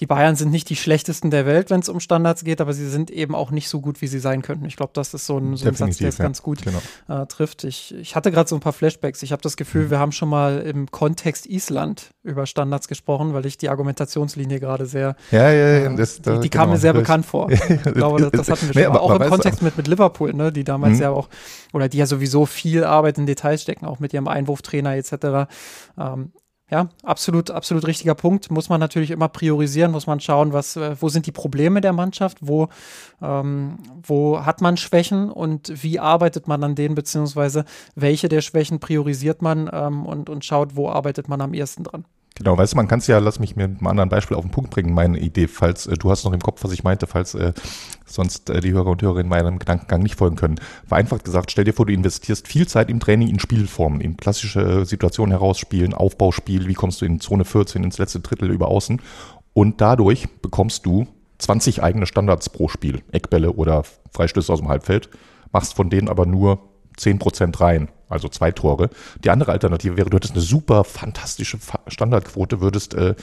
die 0.00 0.06
Bayern 0.06 0.36
sind 0.36 0.50
nicht 0.50 0.70
die 0.70 0.76
schlechtesten 0.76 1.30
der 1.30 1.44
Welt, 1.44 1.70
wenn 1.70 1.80
es 1.80 1.88
um 1.88 1.98
Standards 1.98 2.44
geht, 2.44 2.60
aber 2.60 2.72
sie 2.72 2.88
sind 2.88 3.10
eben 3.10 3.34
auch 3.34 3.50
nicht 3.50 3.68
so 3.68 3.80
gut, 3.80 4.00
wie 4.00 4.06
sie 4.06 4.20
sein 4.20 4.42
könnten. 4.42 4.64
Ich 4.64 4.76
glaube, 4.76 4.92
das 4.94 5.12
ist 5.12 5.26
so 5.26 5.38
ein, 5.38 5.56
so 5.56 5.66
ein 5.66 5.74
Satz, 5.74 5.98
der 5.98 6.08
es 6.08 6.18
ja. 6.18 6.24
ganz 6.24 6.42
gut 6.42 6.62
genau. 6.62 6.80
äh, 7.08 7.26
trifft. 7.26 7.64
Ich, 7.64 7.94
ich 7.94 8.14
hatte 8.14 8.30
gerade 8.30 8.48
so 8.48 8.56
ein 8.56 8.60
paar 8.60 8.72
Flashbacks. 8.72 9.22
Ich 9.22 9.32
habe 9.32 9.42
das 9.42 9.56
Gefühl, 9.56 9.86
mhm. 9.86 9.90
wir 9.90 9.98
haben 9.98 10.12
schon 10.12 10.28
mal 10.28 10.60
im 10.60 10.90
Kontext 10.90 11.46
Island 11.46 12.10
über 12.22 12.46
Standards 12.46 12.86
gesprochen, 12.86 13.34
weil 13.34 13.44
ich 13.46 13.58
die 13.58 13.68
Argumentationslinie 13.68 14.60
gerade 14.60 14.86
sehr. 14.86 15.16
Ja, 15.32 15.50
ja, 15.50 15.78
ja. 15.78 15.92
Äh, 15.92 15.96
das, 15.96 16.22
die, 16.22 16.40
die 16.40 16.48
kam 16.48 16.70
mir 16.70 16.78
sehr 16.78 16.92
bekannt 16.92 17.26
vor. 17.26 17.50
ich 17.50 17.82
glaube, 17.82 18.20
das, 18.20 18.30
das 18.30 18.50
hatten 18.50 18.68
wir 18.68 18.74
schon 18.74 18.82
nee, 18.82 18.88
mal. 18.88 18.98
Auch 18.98 19.20
im 19.20 19.28
Kontext 19.28 19.62
mit, 19.62 19.76
mit 19.76 19.88
Liverpool, 19.88 20.32
ne, 20.32 20.52
die 20.52 20.62
damals 20.62 20.96
mhm. 20.96 21.02
ja 21.02 21.10
auch, 21.10 21.28
oder 21.72 21.88
die 21.88 21.98
ja 21.98 22.06
sowieso 22.06 22.46
viel 22.46 22.84
Arbeit 22.84 23.18
in 23.18 23.26
Details 23.26 23.62
stecken, 23.62 23.84
auch 23.84 23.98
mit 23.98 24.12
ihrem 24.12 24.28
Einwurftrainer 24.28 24.94
etc. 24.94 25.50
Ähm, 25.98 26.32
ja, 26.70 26.90
absolut, 27.02 27.50
absolut 27.50 27.86
richtiger 27.86 28.14
Punkt. 28.14 28.50
Muss 28.50 28.68
man 28.68 28.78
natürlich 28.78 29.10
immer 29.10 29.28
priorisieren, 29.28 29.90
muss 29.90 30.06
man 30.06 30.20
schauen, 30.20 30.52
was, 30.52 30.76
äh, 30.76 30.96
wo 31.00 31.08
sind 31.08 31.26
die 31.26 31.32
Probleme 31.32 31.80
der 31.80 31.94
Mannschaft, 31.94 32.38
wo, 32.40 32.68
ähm, 33.22 33.78
wo 34.02 34.44
hat 34.44 34.60
man 34.60 34.76
Schwächen 34.76 35.30
und 35.30 35.82
wie 35.82 35.98
arbeitet 35.98 36.46
man 36.46 36.62
an 36.62 36.74
denen, 36.74 36.94
beziehungsweise 36.94 37.64
welche 37.94 38.28
der 38.28 38.42
Schwächen 38.42 38.80
priorisiert 38.80 39.40
man 39.40 39.70
ähm, 39.72 40.04
und, 40.04 40.28
und 40.28 40.44
schaut, 40.44 40.76
wo 40.76 40.90
arbeitet 40.90 41.28
man 41.28 41.40
am 41.40 41.54
ehesten 41.54 41.84
dran. 41.84 42.04
Genau, 42.38 42.56
weißt 42.56 42.72
du, 42.72 42.76
man 42.76 42.86
kann 42.86 43.00
es 43.00 43.08
ja, 43.08 43.18
lass 43.18 43.40
mich 43.40 43.56
mir 43.56 43.66
mit 43.66 43.80
einem 43.80 43.88
anderen 43.88 44.08
Beispiel 44.08 44.36
auf 44.36 44.44
den 44.44 44.52
Punkt 44.52 44.70
bringen, 44.70 44.94
meine 44.94 45.18
Idee, 45.18 45.48
falls 45.48 45.88
äh, 45.88 45.94
du 45.94 46.10
hast 46.10 46.24
noch 46.24 46.32
im 46.32 46.40
Kopf, 46.40 46.62
was 46.62 46.72
ich 46.72 46.84
meinte, 46.84 47.08
falls 47.08 47.34
äh, 47.34 47.52
sonst 48.06 48.48
äh, 48.48 48.60
die 48.60 48.72
Hörer 48.72 48.90
und 48.90 49.02
Hörerinnen 49.02 49.28
meinem 49.28 49.58
Gedankengang 49.58 50.02
nicht 50.02 50.14
folgen 50.14 50.36
können. 50.36 50.60
Vereinfacht 50.86 51.24
gesagt, 51.24 51.50
stell 51.50 51.64
dir 51.64 51.72
vor, 51.72 51.86
du 51.86 51.92
investierst 51.92 52.46
viel 52.46 52.68
Zeit 52.68 52.90
im 52.90 53.00
Training 53.00 53.28
in 53.28 53.40
Spielformen, 53.40 54.00
in 54.00 54.16
klassische 54.16 54.60
äh, 54.60 54.84
Situationen 54.84 55.32
herausspielen, 55.32 55.94
Aufbauspiel, 55.94 56.68
wie 56.68 56.74
kommst 56.74 57.00
du 57.00 57.06
in 57.06 57.18
Zone 57.18 57.44
14 57.44 57.82
ins 57.82 57.98
letzte 57.98 58.20
Drittel 58.20 58.50
über 58.50 58.68
außen 58.68 59.02
und 59.52 59.80
dadurch 59.80 60.28
bekommst 60.40 60.86
du 60.86 61.08
20 61.38 61.82
eigene 61.82 62.06
Standards 62.06 62.50
pro 62.50 62.68
Spiel, 62.68 63.02
Eckbälle 63.10 63.52
oder 63.52 63.82
Freistöße 64.12 64.52
aus 64.52 64.60
dem 64.60 64.68
Halbfeld, 64.68 65.08
machst 65.52 65.74
von 65.74 65.90
denen 65.90 66.08
aber 66.08 66.26
nur 66.26 66.67
10% 66.98 67.60
rein, 67.60 67.88
also 68.08 68.28
zwei 68.28 68.50
Tore. 68.50 68.90
Die 69.22 69.30
andere 69.30 69.52
Alternative 69.52 69.96
wäre, 69.96 70.10
du 70.10 70.16
hättest 70.16 70.34
eine 70.34 70.42
super 70.42 70.84
fantastische 70.84 71.58
Standardquote, 71.86 72.60
würdest, 72.60 72.94
äh, 72.94 73.14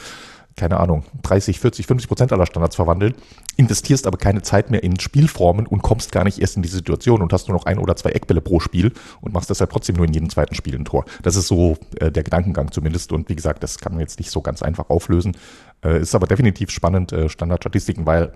keine 0.55 0.79
Ahnung, 0.79 1.03
30, 1.24 1.60
40, 1.60 1.86
50 1.86 2.08
Prozent 2.08 2.34
aller 2.34 2.46
Standards 2.46 2.77
verwandeln, 2.77 3.13
investierst 3.58 4.08
aber 4.08 4.17
keine 4.17 4.41
Zeit 4.41 4.72
mehr 4.72 4.84
in 4.84 5.00
Spielformen 5.00 5.67
und 5.67 5.82
kommst 5.82 6.13
gar 6.13 6.24
nicht 6.24 6.39
erst 6.39 6.55
in 6.55 6.62
die 6.62 6.70
Situation 6.70 7.22
und 7.22 7.34
hast 7.34 7.50
nur 7.50 7.58
noch 7.58 7.65
ein 7.65 7.77
oder 7.77 7.96
zwei 7.98 8.12
Eckbälle 8.12 8.39
pro 8.39 8.62
Spiel 8.62 8.94
und 9.20 9.34
machst 9.34 9.50
deshalb 9.50 9.72
trotzdem 9.72 9.98
nur 9.98 10.05
in 10.05 10.13
jedem 10.13 10.29
zweiten 10.29 10.55
Spiel 10.55 10.75
ein 10.75 10.86
Tor. 10.86 11.05
Das 11.24 11.36
ist 11.36 11.48
so 11.48 11.77
äh, 12.00 12.10
der 12.10 12.24
Gedankengang 12.24 12.72
zumindest 12.72 13.12
und 13.12 13.27
wie 13.27 13.36
gesagt, 13.36 13.63
das 13.63 13.79
kann 13.79 13.94
man 13.94 14.00
jetzt 14.00 14.17
nicht 14.20 14.32
so 14.32 14.41
ganz 14.41 14.63
einfach 14.63 14.89
auflösen. 14.89 15.36
Äh, 15.84 16.00
ist 16.00 16.15
aber 16.15 16.27
definitiv 16.27 16.72
spannend, 16.72 17.12
äh, 17.12 17.27
Standardstatistiken, 17.27 18.05
weil 18.05 18.32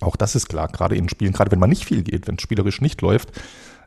auch 0.00 0.16
das 0.16 0.34
ist 0.34 0.48
klar, 0.48 0.68
gerade 0.68 0.96
in 0.96 1.08
Spielen, 1.08 1.32
gerade 1.32 1.50
wenn 1.50 1.58
man 1.58 1.70
nicht 1.70 1.84
viel 1.84 2.02
geht, 2.02 2.26
wenn 2.26 2.36
es 2.36 2.42
spielerisch 2.42 2.80
nicht 2.80 3.00
läuft, 3.02 3.32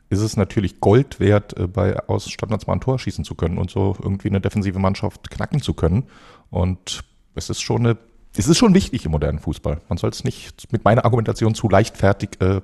ist 0.08 0.20
es 0.20 0.36
natürlich 0.36 0.80
Gold 0.80 1.20
wert, 1.20 1.56
äh, 1.58 1.66
bei 1.66 1.98
aus 2.08 2.30
Standards 2.30 2.66
mal 2.66 2.74
ein 2.74 2.80
Tor 2.80 2.98
schießen 2.98 3.24
zu 3.24 3.34
können 3.34 3.58
und 3.58 3.70
so 3.70 3.96
irgendwie 4.00 4.28
eine 4.28 4.40
defensive 4.40 4.78
Mannschaft 4.78 5.30
knacken 5.30 5.60
zu 5.60 5.74
können. 5.74 6.04
Und 6.50 7.02
es 7.34 7.50
ist 7.50 7.60
schon 7.60 7.86
eine, 7.86 7.98
es 8.36 8.48
ist 8.48 8.58
schon 8.58 8.74
wichtig 8.74 9.04
im 9.04 9.12
modernen 9.12 9.38
Fußball. 9.38 9.80
Man 9.88 9.98
soll 9.98 10.10
es 10.10 10.24
nicht 10.24 10.72
mit 10.72 10.84
meiner 10.84 11.04
Argumentation 11.04 11.54
zu 11.54 11.68
leichtfertig 11.68 12.40
äh, 12.40 12.60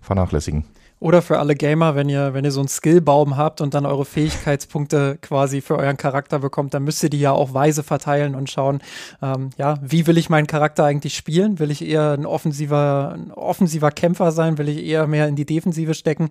vernachlässigen. 0.00 0.64
Oder 1.00 1.22
für 1.22 1.38
alle 1.38 1.54
Gamer, 1.54 1.94
wenn 1.94 2.08
ihr, 2.08 2.34
wenn 2.34 2.44
ihr 2.44 2.50
so 2.50 2.60
einen 2.60 2.68
Skillbaum 2.68 3.36
habt 3.36 3.60
und 3.60 3.74
dann 3.74 3.86
eure 3.86 4.04
Fähigkeitspunkte 4.04 5.18
quasi 5.20 5.60
für 5.60 5.76
euren 5.76 5.96
Charakter 5.96 6.40
bekommt, 6.40 6.74
dann 6.74 6.82
müsst 6.82 7.02
ihr 7.04 7.10
die 7.10 7.20
ja 7.20 7.32
auch 7.32 7.54
weise 7.54 7.84
verteilen 7.84 8.34
und 8.34 8.50
schauen, 8.50 8.80
ähm, 9.22 9.50
ja, 9.56 9.76
wie 9.80 10.06
will 10.06 10.18
ich 10.18 10.28
meinen 10.28 10.48
Charakter 10.48 10.84
eigentlich 10.84 11.14
spielen? 11.14 11.60
Will 11.60 11.70
ich 11.70 11.86
eher 11.86 12.12
ein 12.12 12.26
offensiver, 12.26 13.14
ein 13.14 13.30
offensiver 13.30 13.92
Kämpfer 13.92 14.32
sein? 14.32 14.58
Will 14.58 14.68
ich 14.68 14.84
eher 14.84 15.06
mehr 15.06 15.28
in 15.28 15.36
die 15.36 15.46
Defensive 15.46 15.94
stecken? 15.94 16.30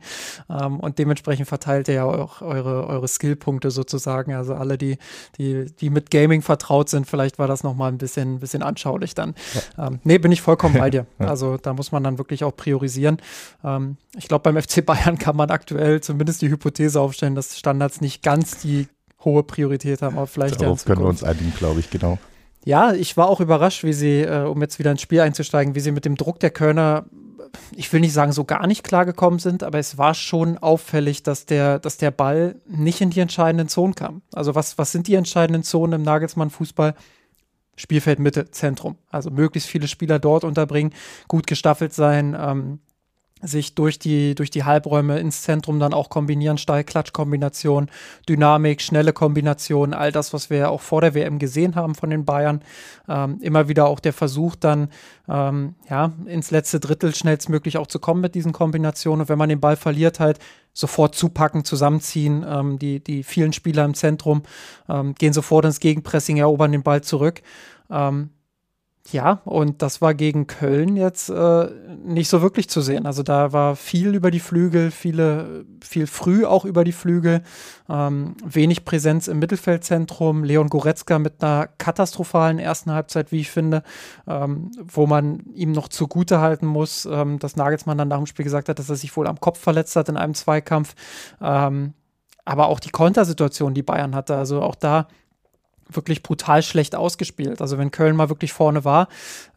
Ähm, 0.49 0.79
und 0.81 0.99
dementsprechend 0.99 1.47
verteilt 1.47 1.87
ihr 1.87 1.95
ja 1.95 2.03
auch 2.03 2.41
eure, 2.41 2.87
eure 2.87 3.07
Skillpunkte 3.07 3.71
sozusagen. 3.71 4.33
Also 4.33 4.53
alle, 4.53 4.77
die, 4.77 4.97
die, 5.37 5.67
die 5.79 5.89
mit 5.89 6.11
Gaming 6.11 6.41
vertraut 6.41 6.89
sind, 6.89 7.07
vielleicht 7.07 7.39
war 7.39 7.47
das 7.47 7.63
nochmal 7.63 7.89
ein 7.91 7.97
bisschen, 7.97 8.39
bisschen 8.39 8.63
anschaulich 8.63 9.15
dann. 9.15 9.33
Ja. 9.77 9.87
Ähm, 9.87 9.99
nee, 10.03 10.17
bin 10.17 10.33
ich 10.33 10.41
vollkommen 10.41 10.75
bei 10.77 10.89
dir. 10.89 11.05
Also 11.19 11.55
da 11.55 11.73
muss 11.73 11.93
man 11.93 12.03
dann 12.03 12.17
wirklich 12.17 12.43
auch 12.43 12.55
priorisieren. 12.55 13.17
Ähm, 13.63 13.95
ich 14.17 14.27
glaube, 14.27 14.43
beim 14.43 14.56
FC 14.61 14.85
Bayern 14.85 15.17
kann 15.17 15.35
man 15.35 15.49
aktuell 15.49 16.01
zumindest 16.01 16.41
die 16.41 16.49
Hypothese 16.49 16.99
aufstellen, 16.99 17.35
dass 17.35 17.57
Standards 17.57 18.01
nicht 18.01 18.23
ganz 18.23 18.59
die 18.59 18.87
hohe 19.23 19.43
Priorität 19.43 20.01
haben, 20.01 20.17
aber 20.17 20.27
vielleicht 20.27 20.61
Darauf 20.61 20.85
können 20.85 21.01
wir 21.01 21.07
uns 21.07 21.23
einigen, 21.23 21.53
glaube 21.55 21.79
ich, 21.79 21.89
genau. 21.89 22.17
Ja, 22.65 22.93
ich 22.93 23.15
war 23.15 23.29
auch 23.29 23.39
überrascht, 23.39 23.83
wie 23.83 23.93
sie, 23.93 24.21
äh, 24.21 24.43
um 24.43 24.61
jetzt 24.61 24.77
wieder 24.77 24.91
ins 24.91 25.01
Spiel 25.01 25.21
einzusteigen, 25.21 25.75
wie 25.75 25.79
sie 25.79 25.91
mit 25.91 26.05
dem 26.05 26.15
Druck 26.15 26.39
der 26.39 26.49
Kölner, 26.49 27.05
ich 27.71 27.91
will 27.93 28.01
nicht 28.01 28.13
sagen, 28.13 28.33
so 28.33 28.43
gar 28.43 28.67
nicht 28.67 28.83
klargekommen 28.83 29.39
sind, 29.39 29.63
aber 29.63 29.79
es 29.79 29.97
war 29.97 30.13
schon 30.13 30.57
auffällig, 30.57 31.23
dass 31.23 31.45
der, 31.45 31.79
dass 31.79 31.97
der 31.97 32.11
Ball 32.11 32.55
nicht 32.67 33.01
in 33.01 33.09
die 33.09 33.21
entscheidenden 33.21 33.69
Zonen 33.69 33.95
kam. 33.95 34.21
Also 34.33 34.53
was, 34.53 34.77
was 34.77 34.91
sind 34.91 35.07
die 35.07 35.15
entscheidenden 35.15 35.63
Zonen 35.63 35.93
im 35.93 36.01
Nagelsmann-Fußball? 36.03 36.93
Spielfeld 37.77 38.19
Mitte, 38.19 38.51
Zentrum. 38.51 38.97
Also 39.09 39.29
möglichst 39.29 39.69
viele 39.69 39.87
Spieler 39.87 40.19
dort 40.19 40.43
unterbringen, 40.43 40.93
gut 41.27 41.47
gestaffelt 41.47 41.93
sein, 41.93 42.35
ähm, 42.37 42.79
sich 43.41 43.75
durch 43.75 43.99
die, 43.99 44.35
durch 44.35 44.49
die 44.49 44.63
Halbräume 44.63 45.19
ins 45.19 45.43
Zentrum 45.43 45.79
dann 45.79 45.93
auch 45.93 46.09
kombinieren, 46.09 46.57
Steil-Klatsch-Kombination, 46.57 47.89
Dynamik, 48.27 48.81
schnelle 48.81 49.13
Kombination, 49.13 49.93
all 49.93 50.11
das, 50.11 50.33
was 50.33 50.49
wir 50.49 50.71
auch 50.71 50.81
vor 50.81 51.01
der 51.01 51.13
WM 51.13 51.39
gesehen 51.39 51.75
haben 51.75 51.95
von 51.95 52.09
den 52.09 52.25
Bayern. 52.25 52.61
Ähm, 53.07 53.37
immer 53.41 53.67
wieder 53.67 53.87
auch 53.87 53.99
der 53.99 54.13
Versuch 54.13 54.55
dann, 54.55 54.89
ähm, 55.29 55.75
ja, 55.89 56.13
ins 56.25 56.51
letzte 56.51 56.79
Drittel 56.79 57.13
schnellstmöglich 57.13 57.77
auch 57.77 57.87
zu 57.87 57.99
kommen 57.99 58.21
mit 58.21 58.35
diesen 58.35 58.53
Kombinationen. 58.53 59.21
Und 59.21 59.29
wenn 59.29 59.37
man 59.37 59.49
den 59.49 59.59
Ball 59.59 59.75
verliert, 59.75 60.19
halt 60.19 60.39
sofort 60.73 61.15
zupacken, 61.15 61.65
zusammenziehen. 61.65 62.45
Ähm, 62.47 62.79
die, 62.79 63.03
die 63.03 63.23
vielen 63.23 63.53
Spieler 63.53 63.83
im 63.85 63.95
Zentrum 63.95 64.43
ähm, 64.87 65.15
gehen 65.15 65.33
sofort 65.33 65.65
ins 65.65 65.79
Gegenpressing, 65.79 66.37
erobern 66.37 66.71
den 66.71 66.83
Ball 66.83 67.01
zurück. 67.01 67.41
Ähm, 67.89 68.29
ja, 69.11 69.41
und 69.45 69.81
das 69.81 70.01
war 70.01 70.13
gegen 70.13 70.47
Köln 70.47 70.97
jetzt 70.97 71.29
äh, 71.29 71.69
nicht 72.03 72.27
so 72.27 72.41
wirklich 72.41 72.69
zu 72.69 72.81
sehen. 72.81 73.05
Also 73.05 73.23
da 73.23 73.53
war 73.53 73.77
viel 73.77 74.13
über 74.13 74.31
die 74.31 74.41
Flügel, 74.41 74.91
viele, 74.91 75.65
viel 75.81 76.07
früh 76.07 76.45
auch 76.45 76.65
über 76.65 76.83
die 76.83 76.91
Flügel, 76.91 77.41
ähm, 77.89 78.35
wenig 78.43 78.83
Präsenz 78.83 79.29
im 79.29 79.39
Mittelfeldzentrum. 79.39 80.43
Leon 80.43 80.67
Goretzka 80.67 81.19
mit 81.19 81.41
einer 81.41 81.67
katastrophalen 81.77 82.59
ersten 82.59 82.91
Halbzeit, 82.91 83.31
wie 83.31 83.39
ich 83.39 83.49
finde, 83.49 83.83
ähm, 84.27 84.71
wo 84.83 85.07
man 85.07 85.39
ihm 85.53 85.71
noch 85.71 85.87
zugute 85.87 86.41
halten 86.41 86.65
muss, 86.65 87.05
ähm, 87.05 87.39
dass 87.39 87.55
Nagelsmann 87.55 87.97
dann 87.97 88.09
nach 88.09 88.17
dem 88.17 88.25
Spiel 88.25 88.43
gesagt 88.43 88.67
hat, 88.67 88.77
dass 88.77 88.89
er 88.89 88.97
sich 88.97 89.15
wohl 89.15 89.27
am 89.27 89.39
Kopf 89.39 89.59
verletzt 89.59 89.95
hat 89.95 90.09
in 90.09 90.17
einem 90.17 90.33
Zweikampf. 90.33 90.95
Ähm, 91.41 91.93
aber 92.43 92.67
auch 92.67 92.81
die 92.81 92.89
Kontersituation, 92.89 93.73
die 93.73 93.83
Bayern 93.83 94.15
hatte, 94.15 94.35
also 94.35 94.61
auch 94.61 94.75
da 94.75 95.07
wirklich 95.91 96.23
brutal 96.23 96.61
schlecht 96.63 96.95
ausgespielt. 96.95 97.61
Also 97.61 97.77
wenn 97.77 97.91
Köln 97.91 98.15
mal 98.15 98.29
wirklich 98.29 98.53
vorne 98.53 98.85
war, 98.85 99.07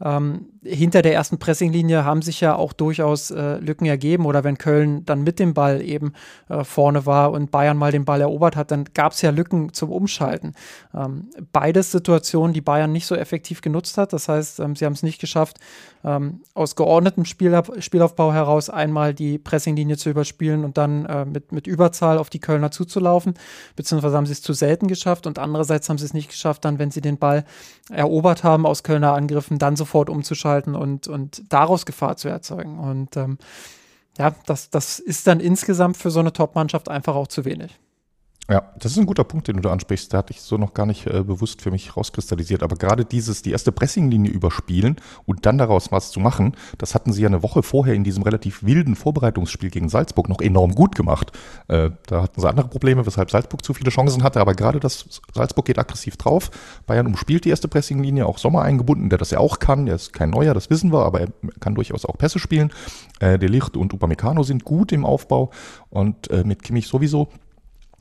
ähm, 0.02 0.46
hinter 0.62 1.02
der 1.02 1.14
ersten 1.14 1.38
Pressinglinie 1.38 2.04
haben 2.04 2.22
sich 2.22 2.40
ja 2.40 2.54
auch 2.54 2.72
durchaus 2.72 3.30
äh, 3.30 3.56
Lücken 3.58 3.86
ergeben. 3.86 4.26
Oder 4.26 4.44
wenn 4.44 4.58
Köln 4.58 5.04
dann 5.06 5.22
mit 5.22 5.38
dem 5.38 5.54
Ball 5.54 5.80
eben 5.82 6.12
äh, 6.48 6.64
vorne 6.64 7.06
war 7.06 7.32
und 7.32 7.50
Bayern 7.50 7.76
mal 7.76 7.92
den 7.92 8.04
Ball 8.04 8.20
erobert 8.20 8.56
hat, 8.56 8.70
dann 8.70 8.84
gab 8.92 9.12
es 9.12 9.22
ja 9.22 9.30
Lücken 9.30 9.72
zum 9.72 9.90
Umschalten. 9.90 10.54
Ähm, 10.94 11.30
beides 11.52 11.92
Situationen, 11.92 12.52
die 12.52 12.60
Bayern 12.60 12.92
nicht 12.92 13.06
so 13.06 13.14
effektiv 13.14 13.62
genutzt 13.62 13.96
hat. 13.96 14.12
Das 14.12 14.28
heißt, 14.28 14.60
ähm, 14.60 14.76
sie 14.76 14.84
haben 14.84 14.92
es 14.92 15.02
nicht 15.02 15.20
geschafft, 15.20 15.58
ähm, 16.04 16.40
aus 16.54 16.76
geordnetem 16.76 17.24
Spielauf 17.24 17.70
Spielaufbau 17.78 18.32
heraus 18.32 18.70
einmal 18.70 19.14
die 19.14 19.38
Pressinglinie 19.38 19.96
zu 19.96 20.10
überspielen 20.10 20.64
und 20.64 20.76
dann 20.78 21.06
äh, 21.06 21.24
mit, 21.24 21.52
mit 21.52 21.66
Überzahl 21.66 22.18
auf 22.18 22.30
die 22.30 22.38
Kölner 22.38 22.70
zuzulaufen. 22.70 23.34
Beziehungsweise 23.76 24.16
haben 24.16 24.26
sie 24.26 24.32
es 24.32 24.42
zu 24.42 24.52
selten 24.52 24.88
geschafft 24.88 25.26
und 25.26 25.38
andererseits 25.38 25.88
haben 25.88 25.98
sie 25.98 26.04
es 26.04 26.14
nicht 26.14 26.19
geschafft, 26.28 26.64
dann, 26.64 26.78
wenn 26.78 26.90
sie 26.90 27.00
den 27.00 27.18
Ball 27.18 27.44
erobert 27.90 28.44
haben 28.44 28.66
aus 28.66 28.82
Kölner 28.82 29.14
Angriffen, 29.14 29.58
dann 29.58 29.76
sofort 29.76 30.10
umzuschalten 30.10 30.74
und, 30.74 31.08
und 31.08 31.42
daraus 31.48 31.86
Gefahr 31.86 32.16
zu 32.16 32.28
erzeugen. 32.28 32.78
Und 32.78 33.16
ähm, 33.16 33.38
ja, 34.18 34.34
das, 34.46 34.70
das 34.70 34.98
ist 34.98 35.26
dann 35.26 35.40
insgesamt 35.40 35.96
für 35.96 36.10
so 36.10 36.20
eine 36.20 36.32
Top-Mannschaft 36.32 36.88
einfach 36.88 37.14
auch 37.14 37.28
zu 37.28 37.44
wenig. 37.44 37.78
Ja, 38.50 38.64
das 38.76 38.90
ist 38.90 38.98
ein 38.98 39.06
guter 39.06 39.22
Punkt, 39.22 39.46
den 39.46 39.56
du 39.56 39.62
da 39.62 39.70
ansprichst. 39.70 40.12
Da 40.12 40.18
hatte 40.18 40.32
ich 40.32 40.42
so 40.42 40.56
noch 40.56 40.74
gar 40.74 40.84
nicht 40.84 41.06
äh, 41.06 41.22
bewusst 41.22 41.62
für 41.62 41.70
mich 41.70 41.96
rauskristallisiert. 41.96 42.64
Aber 42.64 42.74
gerade 42.74 43.04
dieses, 43.04 43.42
die 43.42 43.52
erste 43.52 43.70
Pressinglinie 43.70 44.32
überspielen 44.32 44.96
und 45.24 45.46
dann 45.46 45.56
daraus 45.56 45.92
was 45.92 46.10
zu 46.10 46.18
machen, 46.18 46.56
das 46.76 46.96
hatten 46.96 47.12
sie 47.12 47.22
ja 47.22 47.28
eine 47.28 47.44
Woche 47.44 47.62
vorher 47.62 47.94
in 47.94 48.02
diesem 48.02 48.24
relativ 48.24 48.64
wilden 48.64 48.96
Vorbereitungsspiel 48.96 49.70
gegen 49.70 49.88
Salzburg 49.88 50.28
noch 50.28 50.40
enorm 50.40 50.74
gut 50.74 50.96
gemacht. 50.96 51.30
Äh, 51.68 51.90
da 52.08 52.22
hatten 52.22 52.40
sie 52.40 52.48
andere 52.48 52.66
Probleme, 52.66 53.06
weshalb 53.06 53.30
Salzburg 53.30 53.64
zu 53.64 53.72
viele 53.72 53.92
Chancen 53.92 54.24
hatte. 54.24 54.40
Aber 54.40 54.54
gerade 54.54 54.80
das 54.80 55.22
Salzburg 55.32 55.66
geht 55.66 55.78
aggressiv 55.78 56.16
drauf. 56.16 56.50
Bayern 56.88 57.06
umspielt 57.06 57.44
die 57.44 57.50
erste 57.50 57.68
Pressinglinie, 57.68 58.26
auch 58.26 58.38
Sommer 58.38 58.62
eingebunden, 58.62 59.10
der 59.10 59.18
das 59.18 59.30
ja 59.30 59.38
auch 59.38 59.60
kann. 59.60 59.86
Der 59.86 59.94
ist 59.94 60.12
kein 60.12 60.30
Neuer, 60.30 60.54
das 60.54 60.70
wissen 60.70 60.92
wir, 60.92 61.04
aber 61.04 61.20
er 61.20 61.28
kann 61.60 61.76
durchaus 61.76 62.04
auch 62.04 62.18
Pässe 62.18 62.40
spielen. 62.40 62.72
Äh, 63.20 63.38
De 63.38 63.48
Licht 63.48 63.76
und 63.76 63.94
Upamecano 63.94 64.42
sind 64.42 64.64
gut 64.64 64.90
im 64.90 65.06
Aufbau 65.06 65.50
und 65.88 66.28
äh, 66.32 66.42
mit 66.42 66.64
Kimmich 66.64 66.88
sowieso. 66.88 67.28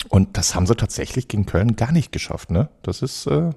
Und 0.08 0.38
das 0.38 0.56
haben 0.56 0.66
sie 0.66 0.76
tatsächlich 0.76 1.28
gegen 1.28 1.46
Köln 1.46 1.76
gar 1.76 1.92
nicht 1.92 2.12
geschafft. 2.12 2.52
Ne? 2.52 2.70
Das 2.84 3.02
ist 3.02 3.28
äh, 3.28 3.50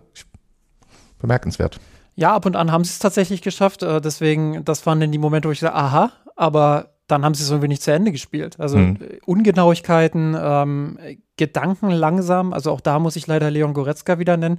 bemerkenswert. 1.20 1.78
Ja, 2.14 2.34
ab 2.34 2.44
und 2.44 2.56
an 2.56 2.72
haben 2.72 2.84
sie 2.84 2.90
es 2.90 2.99
tatsächlich 2.99 3.42
geschafft. 3.42 3.82
Äh, 3.82 4.00
deswegen, 4.00 4.64
das 4.64 4.84
waren 4.84 5.00
dann 5.00 5.12
die 5.12 5.18
Momente, 5.18 5.49
wo 5.49 5.52
ich 5.52 5.61
sage, 5.61 5.75
aha, 5.75 6.12
aber 6.37 6.90
dann 7.06 7.25
haben 7.25 7.34
sie 7.34 7.42
es 7.42 7.50
irgendwie 7.50 7.68
nicht 7.68 7.82
zu 7.82 7.92
Ende 7.92 8.12
gespielt. 8.12 8.58
Also 8.58 8.78
mhm. 8.78 8.99
Ungenauigkeiten, 9.25 10.37
ähm, 10.38 10.99
Gedanken 11.37 11.90
langsam. 11.90 12.52
Also 12.52 12.70
auch 12.70 12.80
da 12.80 12.99
muss 12.99 13.16
ich 13.16 13.26
leider 13.26 13.50
Leon 13.50 13.75
Goretzka 13.75 14.18
wieder 14.18 14.37
nennen. 14.37 14.58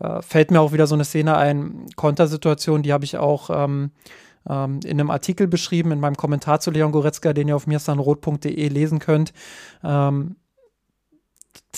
Äh, 0.00 0.22
fällt 0.22 0.50
mir 0.50 0.60
auch 0.60 0.72
wieder 0.72 0.86
so 0.86 0.94
eine 0.94 1.04
Szene 1.04 1.36
ein, 1.36 1.86
Kontersituation, 1.96 2.82
die 2.82 2.92
habe 2.92 3.04
ich 3.04 3.16
auch 3.16 3.50
ähm, 3.50 3.90
ähm, 4.48 4.80
in 4.84 5.00
einem 5.00 5.10
Artikel 5.10 5.46
beschrieben, 5.46 5.92
in 5.92 6.00
meinem 6.00 6.16
Kommentar 6.16 6.60
zu 6.60 6.70
Leon 6.70 6.92
Goretzka, 6.92 7.32
den 7.32 7.48
ihr 7.48 7.56
auf 7.56 7.66
mirsanrot.de 7.66 8.68
lesen 8.68 8.98
könnt. 8.98 9.32
Ähm, 9.82 10.36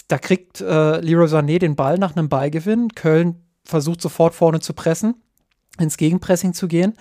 da 0.08 0.18
kriegt 0.18 0.60
äh, 0.60 1.00
Leroy 1.00 1.26
Sané 1.26 1.58
den 1.58 1.76
Ball 1.76 1.98
nach 1.98 2.16
einem 2.16 2.28
Ballgewinn. 2.28 2.94
Köln 2.94 3.42
versucht 3.64 4.00
sofort 4.00 4.34
vorne 4.34 4.60
zu 4.60 4.72
pressen, 4.72 5.14
ins 5.78 5.96
Gegenpressing 5.96 6.54
zu 6.54 6.68
gehen, 6.68 6.94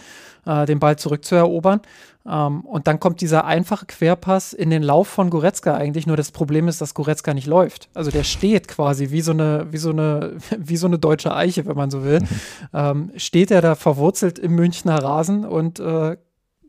äh, 0.45 0.65
den 0.65 0.79
Ball 0.79 0.97
zurückzuerobern. 0.97 1.81
Ähm, 2.27 2.61
und 2.61 2.87
dann 2.87 2.99
kommt 2.99 3.21
dieser 3.21 3.45
einfache 3.45 3.85
Querpass 3.85 4.53
in 4.53 4.69
den 4.69 4.81
Lauf 4.81 5.07
von 5.07 5.29
Goretzka 5.29 5.75
eigentlich. 5.75 6.07
Nur 6.07 6.17
das 6.17 6.31
Problem 6.31 6.67
ist, 6.67 6.81
dass 6.81 6.93
Goretzka 6.93 7.33
nicht 7.33 7.47
läuft. 7.47 7.89
Also 7.93 8.11
der 8.11 8.23
steht 8.23 8.67
quasi 8.67 9.11
wie 9.11 9.21
so 9.21 9.31
eine, 9.31 9.67
wie 9.71 9.77
so 9.77 9.91
eine, 9.91 10.37
wie 10.57 10.77
so 10.77 10.87
eine 10.87 10.97
deutsche 10.99 11.35
Eiche, 11.35 11.65
wenn 11.65 11.75
man 11.75 11.91
so 11.91 12.03
will. 12.03 12.19
Ähm, 12.73 13.11
steht 13.15 13.51
er 13.51 13.61
da 13.61 13.75
verwurzelt 13.75 14.37
im 14.37 14.55
Münchner 14.55 15.01
Rasen 15.01 15.45
und 15.45 15.79
äh, 15.79 16.17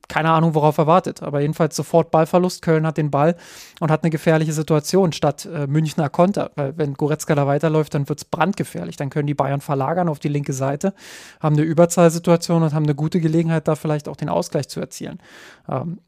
keine 0.09 0.31
Ahnung, 0.31 0.55
worauf 0.55 0.79
er 0.79 0.87
wartet. 0.87 1.23
Aber 1.23 1.41
jedenfalls 1.41 1.77
sofort 1.77 2.11
Ballverlust. 2.11 2.63
Köln 2.63 2.87
hat 2.87 2.97
den 2.97 3.11
Ball 3.11 3.37
und 3.81 3.91
hat 3.91 4.03
eine 4.03 4.11
gefährliche 4.11 4.53
Situation 4.53 5.13
statt 5.13 5.47
äh, 5.47 5.67
Münchner 5.67 6.09
Konter. 6.09 6.51
Weil 6.55 6.77
wenn 6.77 6.95
Goretzka 6.95 7.35
da 7.35 7.47
weiterläuft, 7.47 7.95
dann 7.95 8.09
wird 8.09 8.21
es 8.21 8.25
brandgefährlich. 8.25 8.97
Dann 8.97 9.11
können 9.11 9.27
die 9.27 9.35
Bayern 9.35 9.61
verlagern 9.61 10.09
auf 10.09 10.19
die 10.19 10.29
linke 10.29 10.53
Seite, 10.53 10.95
haben 11.41 11.57
eine 11.57 11.65
Überzahlsituation 11.65 12.63
und 12.63 12.75
haben 12.75 12.85
eine 12.85 12.95
gute 12.95 13.21
Gelegenheit, 13.21 13.69
da 13.69 13.75
vielleicht 13.75 14.09
auch 14.09 14.17
den 14.17 14.29
Ausgleich 14.29 14.69
zu 14.69 14.81
erzielen. 14.81 15.21
Ähm, 15.69 15.99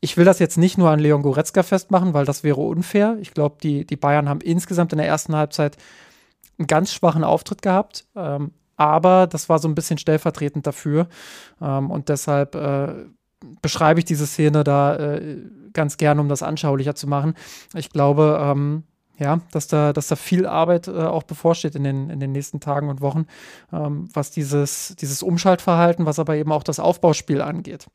ich 0.00 0.16
will 0.16 0.24
das 0.24 0.40
jetzt 0.40 0.58
nicht 0.58 0.78
nur 0.78 0.90
an 0.90 0.98
Leon 0.98 1.22
Goretzka 1.22 1.62
festmachen, 1.62 2.12
weil 2.12 2.24
das 2.24 2.42
wäre 2.42 2.60
unfair. 2.60 3.16
Ich 3.20 3.34
glaube, 3.34 3.58
die, 3.62 3.86
die 3.86 3.96
Bayern 3.96 4.28
haben 4.28 4.40
insgesamt 4.40 4.92
in 4.92 4.98
der 4.98 5.06
ersten 5.06 5.36
Halbzeit 5.36 5.76
einen 6.58 6.66
ganz 6.66 6.92
schwachen 6.92 7.22
Auftritt 7.22 7.62
gehabt. 7.62 8.06
Ähm, 8.16 8.50
aber 8.76 9.26
das 9.26 9.48
war 9.48 9.58
so 9.58 9.68
ein 9.68 9.74
bisschen 9.74 9.98
stellvertretend 9.98 10.66
dafür. 10.66 11.08
Ähm, 11.60 11.90
und 11.90 12.08
deshalb 12.08 12.54
äh, 12.54 12.94
beschreibe 13.60 14.00
ich 14.00 14.04
diese 14.04 14.26
Szene 14.26 14.64
da 14.64 14.96
äh, 14.96 15.38
ganz 15.72 15.96
gerne, 15.96 16.20
um 16.20 16.28
das 16.28 16.42
anschaulicher 16.42 16.94
zu 16.94 17.06
machen. 17.06 17.34
Ich 17.74 17.90
glaube, 17.90 18.38
ähm, 18.42 18.84
ja, 19.18 19.40
dass 19.52 19.68
da, 19.68 19.92
dass 19.92 20.08
da 20.08 20.16
viel 20.16 20.46
Arbeit 20.46 20.88
äh, 20.88 20.92
auch 20.92 21.22
bevorsteht 21.22 21.74
in 21.74 21.84
den, 21.84 22.10
in 22.10 22.20
den 22.20 22.32
nächsten 22.32 22.60
Tagen 22.60 22.88
und 22.88 23.00
Wochen, 23.00 23.26
ähm, 23.72 24.08
was 24.12 24.30
dieses, 24.30 24.96
dieses 24.96 25.22
Umschaltverhalten, 25.22 26.06
was 26.06 26.18
aber 26.18 26.36
eben 26.36 26.52
auch 26.52 26.62
das 26.62 26.80
Aufbauspiel 26.80 27.40
angeht. 27.40 27.86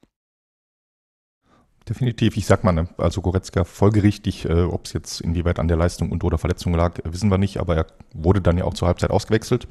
Definitiv. 1.88 2.36
Ich 2.36 2.46
sag 2.46 2.64
mal, 2.64 2.74
ne, 2.74 2.90
also 2.98 3.22
Goretzka 3.22 3.64
folgerichtig, 3.64 4.46
äh, 4.46 4.64
ob 4.64 4.86
es 4.86 4.94
jetzt 4.94 5.22
inwieweit 5.22 5.60
an 5.60 5.68
der 5.68 5.78
Leistung 5.78 6.12
und 6.12 6.24
oder 6.24 6.38
Verletzung 6.38 6.74
lag, 6.74 7.00
wissen 7.04 7.32
wir 7.32 7.38
nicht, 7.38 7.58
aber 7.58 7.76
er 7.76 7.88
wurde 8.14 8.42
dann 8.42 8.58
ja 8.58 8.66
auch 8.66 8.74
zur 8.74 8.88
Halbzeit 8.88 9.10
ausgewechselt. 9.10 9.68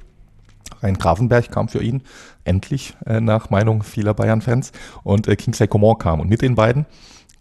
Rhein 0.82 0.98
Grafenberg 0.98 1.50
kam 1.50 1.68
für 1.68 1.82
ihn, 1.82 2.02
endlich 2.44 2.94
äh, 3.06 3.20
nach 3.20 3.50
Meinung 3.50 3.82
vieler 3.82 4.14
Bayern-Fans. 4.14 4.72
Und 5.02 5.28
äh, 5.28 5.36
Kingsley 5.36 5.68
Coman 5.68 5.98
kam. 5.98 6.20
Und 6.20 6.28
mit 6.28 6.42
den 6.42 6.54
beiden 6.54 6.86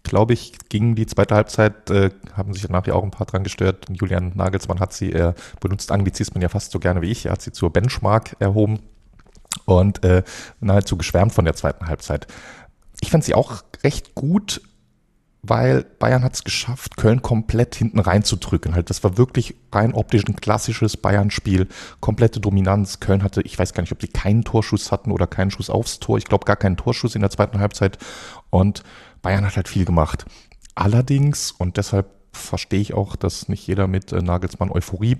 glaube 0.06 0.32
ich, 0.32 0.52
ging 0.68 0.94
die 0.94 1.06
zweite 1.06 1.34
Halbzeit, 1.34 1.90
äh, 1.90 2.10
haben 2.34 2.54
sich 2.54 2.68
nachher 2.68 2.94
auch 2.94 3.02
ein 3.02 3.10
paar 3.10 3.26
dran 3.26 3.44
gestört. 3.44 3.86
Julian 3.90 4.32
Nagelsmann 4.34 4.80
hat 4.80 4.92
sie, 4.92 5.12
er 5.12 5.34
benutzt 5.60 5.92
Anglizismen 5.92 6.42
ja 6.42 6.48
fast 6.48 6.72
so 6.72 6.78
gerne 6.78 7.02
wie 7.02 7.10
ich, 7.10 7.26
er 7.26 7.32
hat 7.32 7.42
sie 7.42 7.52
zur 7.52 7.72
Benchmark 7.72 8.36
erhoben 8.38 8.80
und 9.64 10.04
äh, 10.04 10.22
nahezu 10.60 10.96
geschwärmt 10.96 11.32
von 11.32 11.44
der 11.44 11.54
zweiten 11.54 11.86
Halbzeit. 11.86 12.26
Ich 13.00 13.10
fand 13.10 13.24
sie 13.24 13.34
auch 13.34 13.62
recht 13.84 14.14
gut, 14.14 14.62
weil 15.48 15.84
Bayern 15.98 16.22
hat 16.22 16.34
es 16.34 16.44
geschafft, 16.44 16.96
Köln 16.96 17.22
komplett 17.22 17.74
hinten 17.74 17.98
reinzudrücken. 17.98 18.74
Halt, 18.74 18.90
das 18.90 19.04
war 19.04 19.16
wirklich 19.16 19.54
rein 19.72 19.94
optisch 19.94 20.24
ein 20.26 20.36
klassisches 20.36 20.96
Bayern-Spiel, 20.96 21.68
komplette 22.00 22.40
Dominanz. 22.40 23.00
Köln 23.00 23.22
hatte, 23.22 23.42
ich 23.42 23.58
weiß 23.58 23.72
gar 23.74 23.82
nicht, 23.82 23.92
ob 23.92 24.00
sie 24.00 24.08
keinen 24.08 24.44
Torschuss 24.44 24.92
hatten 24.92 25.12
oder 25.12 25.26
keinen 25.26 25.50
Schuss 25.50 25.70
aufs 25.70 26.00
Tor. 26.00 26.18
Ich 26.18 26.24
glaube 26.24 26.44
gar 26.44 26.56
keinen 26.56 26.76
Torschuss 26.76 27.14
in 27.14 27.20
der 27.20 27.30
zweiten 27.30 27.60
Halbzeit. 27.60 27.98
Und 28.50 28.82
Bayern 29.22 29.44
hat 29.46 29.56
halt 29.56 29.68
viel 29.68 29.84
gemacht. 29.84 30.26
Allerdings, 30.74 31.52
und 31.52 31.76
deshalb 31.76 32.10
verstehe 32.32 32.80
ich 32.80 32.94
auch, 32.94 33.16
dass 33.16 33.48
nicht 33.48 33.66
jeder 33.66 33.86
mit 33.86 34.12
äh, 34.12 34.22
Nagelsmann 34.22 34.70
Euphorie 34.70 35.16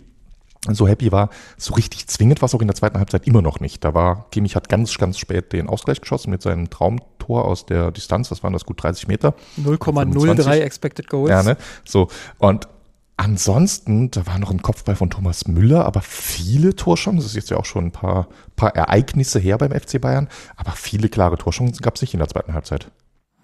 so 0.74 0.88
happy 0.88 1.12
war, 1.12 1.30
so 1.56 1.74
richtig 1.74 2.06
zwingend 2.08 2.42
war 2.42 2.46
es 2.46 2.54
auch 2.54 2.60
in 2.60 2.66
der 2.66 2.76
zweiten 2.76 2.98
Halbzeit 2.98 3.26
immer 3.26 3.42
noch 3.42 3.60
nicht. 3.60 3.84
Da 3.84 3.94
war, 3.94 4.26
Kimmich 4.30 4.56
hat 4.56 4.68
ganz, 4.68 4.96
ganz 4.98 5.18
spät 5.18 5.52
den 5.52 5.68
Ausgleich 5.68 6.00
geschossen 6.00 6.30
mit 6.30 6.42
seinem 6.42 6.70
Traumtor 6.70 7.44
aus 7.44 7.66
der 7.66 7.90
Distanz, 7.90 8.30
was 8.30 8.42
waren 8.42 8.52
das, 8.52 8.64
gut 8.64 8.82
30 8.82 9.08
Meter? 9.08 9.34
0,03 9.62 10.60
Expected 10.60 11.08
Goals. 11.08 11.30
Ja, 11.30 11.42
ne? 11.42 11.56
So, 11.84 12.08
und 12.38 12.68
ansonsten, 13.16 14.10
da 14.10 14.26
war 14.26 14.38
noch 14.38 14.50
ein 14.50 14.62
Kopfball 14.62 14.96
von 14.96 15.10
Thomas 15.10 15.46
Müller, 15.48 15.84
aber 15.84 16.00
viele 16.00 16.76
Torchancen, 16.76 17.18
das 17.18 17.26
ist 17.26 17.36
jetzt 17.36 17.50
ja 17.50 17.56
auch 17.56 17.64
schon 17.64 17.86
ein 17.86 17.92
paar, 17.92 18.28
paar 18.56 18.74
Ereignisse 18.74 19.38
her 19.38 19.58
beim 19.58 19.72
FC 19.72 20.00
Bayern, 20.00 20.28
aber 20.56 20.72
viele 20.72 21.08
klare 21.08 21.38
Torchancen 21.38 21.78
gab 21.78 21.96
es 21.96 22.02
nicht 22.02 22.14
in 22.14 22.18
der 22.18 22.28
zweiten 22.28 22.52
Halbzeit. 22.52 22.90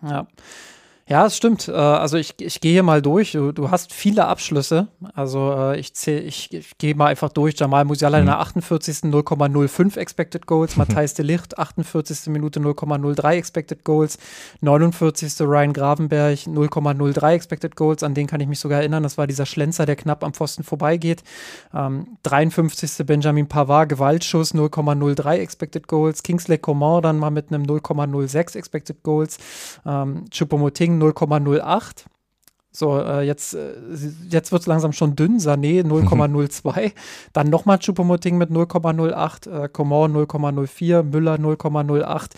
Ja. 0.02 0.26
Ja, 1.08 1.26
es 1.26 1.36
stimmt. 1.36 1.68
Äh, 1.68 1.72
also 1.72 2.16
ich, 2.16 2.34
ich 2.40 2.60
gehe 2.60 2.72
hier 2.72 2.82
mal 2.82 3.02
durch. 3.02 3.32
Du, 3.32 3.52
du 3.52 3.70
hast 3.70 3.92
viele 3.92 4.26
Abschlüsse. 4.26 4.86
Also 5.14 5.52
äh, 5.52 5.78
ich, 5.78 5.94
zähl, 5.94 6.24
ich, 6.24 6.52
ich 6.54 6.78
gehe 6.78 6.94
mal 6.94 7.06
einfach 7.06 7.28
durch. 7.28 7.58
Jamal 7.58 7.84
Musiala 7.84 8.18
mhm. 8.18 8.22
in 8.22 8.26
der 8.26 8.38
48. 8.38 8.98
0,05 8.98 9.98
Expected 9.98 10.46
Goals. 10.46 10.76
Matthijs 10.78 11.14
de 11.14 11.26
Licht 11.26 11.58
48. 11.58 12.28
Minute 12.28 12.60
0,03 12.60 13.32
Expected 13.32 13.84
Goals. 13.84 14.18
49. 14.60 15.40
Ryan 15.40 15.72
Gravenberg 15.72 16.38
0,03 16.38 17.32
Expected 17.32 17.76
Goals. 17.76 18.02
An 18.04 18.14
den 18.14 18.28
kann 18.28 18.40
ich 18.40 18.46
mich 18.46 18.60
sogar 18.60 18.78
erinnern. 18.78 19.02
Das 19.02 19.18
war 19.18 19.26
dieser 19.26 19.46
Schlenzer, 19.46 19.86
der 19.86 19.96
knapp 19.96 20.22
am 20.22 20.32
Pfosten 20.32 20.62
vorbeigeht. 20.62 21.24
Ähm, 21.74 22.16
53. 22.22 23.04
Benjamin 23.06 23.48
Pavard 23.48 23.88
Gewaltschuss 23.88 24.54
0,03 24.54 25.34
Expected 25.34 25.88
Goals. 25.88 26.22
Kingsley 26.22 26.58
Coman 26.58 27.02
dann 27.02 27.18
mal 27.18 27.30
mit 27.30 27.52
einem 27.52 27.64
0,06 27.64 28.56
Expected 28.56 29.02
Goals. 29.02 29.38
Ähm, 29.84 30.26
Choupo-Moting 30.30 30.91
0,08. 31.00 32.06
So, 32.74 32.98
äh, 32.98 33.20
jetzt, 33.22 33.54
äh, 33.54 33.74
jetzt 34.30 34.50
wird 34.50 34.62
es 34.62 34.66
langsam 34.66 34.92
schon 34.92 35.14
dünn. 35.14 35.38
Sané 35.38 35.84
0,02. 35.84 36.86
Mhm. 36.86 36.92
Dann 37.34 37.50
nochmal 37.50 37.78
Chupomoting 37.78 38.38
mit 38.38 38.50
0,08. 38.50 39.64
Äh, 39.64 39.68
Coman 39.68 40.12
0,04. 40.12 41.02
Müller 41.02 41.34
0,08. 41.34 42.30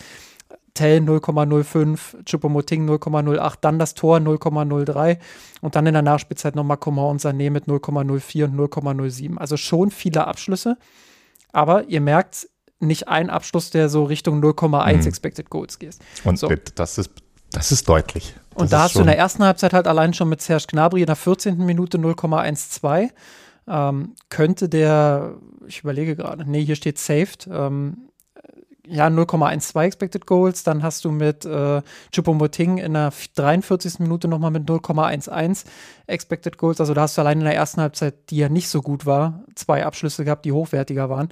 Tell 0.73 0.99
0,05, 0.99 2.25
Chupomoting 2.25 2.85
0,08, 2.89 3.53
dann 3.61 3.79
das 3.79 3.93
Tor 3.93 4.17
0,03 4.17 5.19
und 5.61 5.77
dann 5.77 5.85
in 5.85 5.93
der 5.93 6.01
Nachspielzeit 6.01 6.53
nochmal 6.53 6.75
Coman 6.75 7.11
und 7.11 7.21
Sané 7.21 7.49
mit 7.49 7.67
0,04 7.67 8.43
und 8.43 8.59
0,07. 8.59 9.37
Also 9.37 9.55
schon 9.55 9.89
viele 9.89 10.27
Abschlüsse, 10.27 10.77
aber 11.53 11.85
ihr 11.85 12.01
merkt, 12.01 12.49
nicht 12.81 13.07
ein 13.07 13.29
Abschluss, 13.29 13.69
der 13.69 13.87
so 13.87 14.03
Richtung 14.03 14.43
0,1 14.43 14.97
mhm. 14.97 15.07
Expected 15.07 15.49
Goals 15.49 15.79
geht. 15.79 15.97
Und 16.25 16.37
so. 16.37 16.51
das 16.75 16.97
ist 16.97 17.11
das 17.51 17.71
ist 17.71 17.87
deutlich. 17.87 18.35
Das 18.55 18.61
und 18.63 18.71
da 18.71 18.83
hast 18.83 18.95
du 18.95 19.01
in 19.01 19.07
der 19.07 19.17
ersten 19.17 19.43
Halbzeit 19.43 19.73
halt 19.73 19.85
allein 19.85 20.13
schon 20.13 20.29
mit 20.29 20.41
Serge 20.41 20.65
Gnabry 20.67 21.01
in 21.01 21.07
der 21.07 21.17
14. 21.17 21.57
Minute 21.57 21.97
0,12. 21.97 23.09
Ähm, 23.67 24.15
könnte 24.29 24.69
der, 24.69 25.35
ich 25.67 25.81
überlege 25.81 26.15
gerade, 26.15 26.49
nee, 26.49 26.63
hier 26.63 26.75
steht 26.75 26.97
saved. 26.97 27.49
Ähm, 27.51 28.09
ja, 28.87 29.07
0,12 29.07 29.81
Expected 29.81 30.25
Goals. 30.25 30.63
Dann 30.63 30.83
hast 30.83 31.03
du 31.03 31.11
mit 31.11 31.43
äh, 31.43 31.81
Choupo-Moting 32.13 32.77
in 32.77 32.93
der 32.93 33.11
43. 33.35 33.99
Minute 33.99 34.27
nochmal 34.27 34.51
mit 34.51 34.69
0,11 34.69 35.65
Expected 36.07 36.57
Goals. 36.57 36.79
Also 36.79 36.93
da 36.93 37.01
hast 37.01 37.17
du 37.17 37.21
allein 37.21 37.39
in 37.39 37.45
der 37.45 37.55
ersten 37.55 37.81
Halbzeit, 37.81 38.29
die 38.29 38.37
ja 38.37 38.49
nicht 38.49 38.69
so 38.69 38.81
gut 38.81 39.05
war, 39.05 39.43
zwei 39.55 39.85
Abschlüsse 39.85 40.23
gehabt, 40.23 40.45
die 40.45 40.51
hochwertiger 40.51 41.09
waren. 41.09 41.29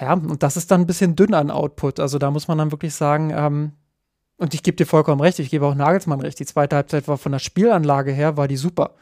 Ja, 0.00 0.14
und 0.14 0.42
das 0.42 0.56
ist 0.56 0.70
dann 0.70 0.80
ein 0.80 0.86
bisschen 0.86 1.14
dünn 1.14 1.34
an 1.34 1.50
Output. 1.50 2.00
Also 2.00 2.18
da 2.18 2.30
muss 2.30 2.48
man 2.48 2.58
dann 2.58 2.72
wirklich 2.72 2.94
sagen, 2.94 3.32
ähm, 3.34 3.72
und 4.36 4.54
ich 4.54 4.62
gebe 4.62 4.76
dir 4.76 4.86
vollkommen 4.86 5.20
recht, 5.20 5.38
ich 5.38 5.50
gebe 5.50 5.66
auch 5.66 5.74
Nagelsmann 5.74 6.20
recht. 6.20 6.38
Die 6.40 6.46
zweite 6.46 6.76
Halbzeit 6.76 7.08
war 7.08 7.18
von 7.18 7.32
der 7.32 7.38
Spielanlage 7.38 8.12
her, 8.12 8.36
war 8.36 8.48
die 8.48 8.56
super. 8.56 8.94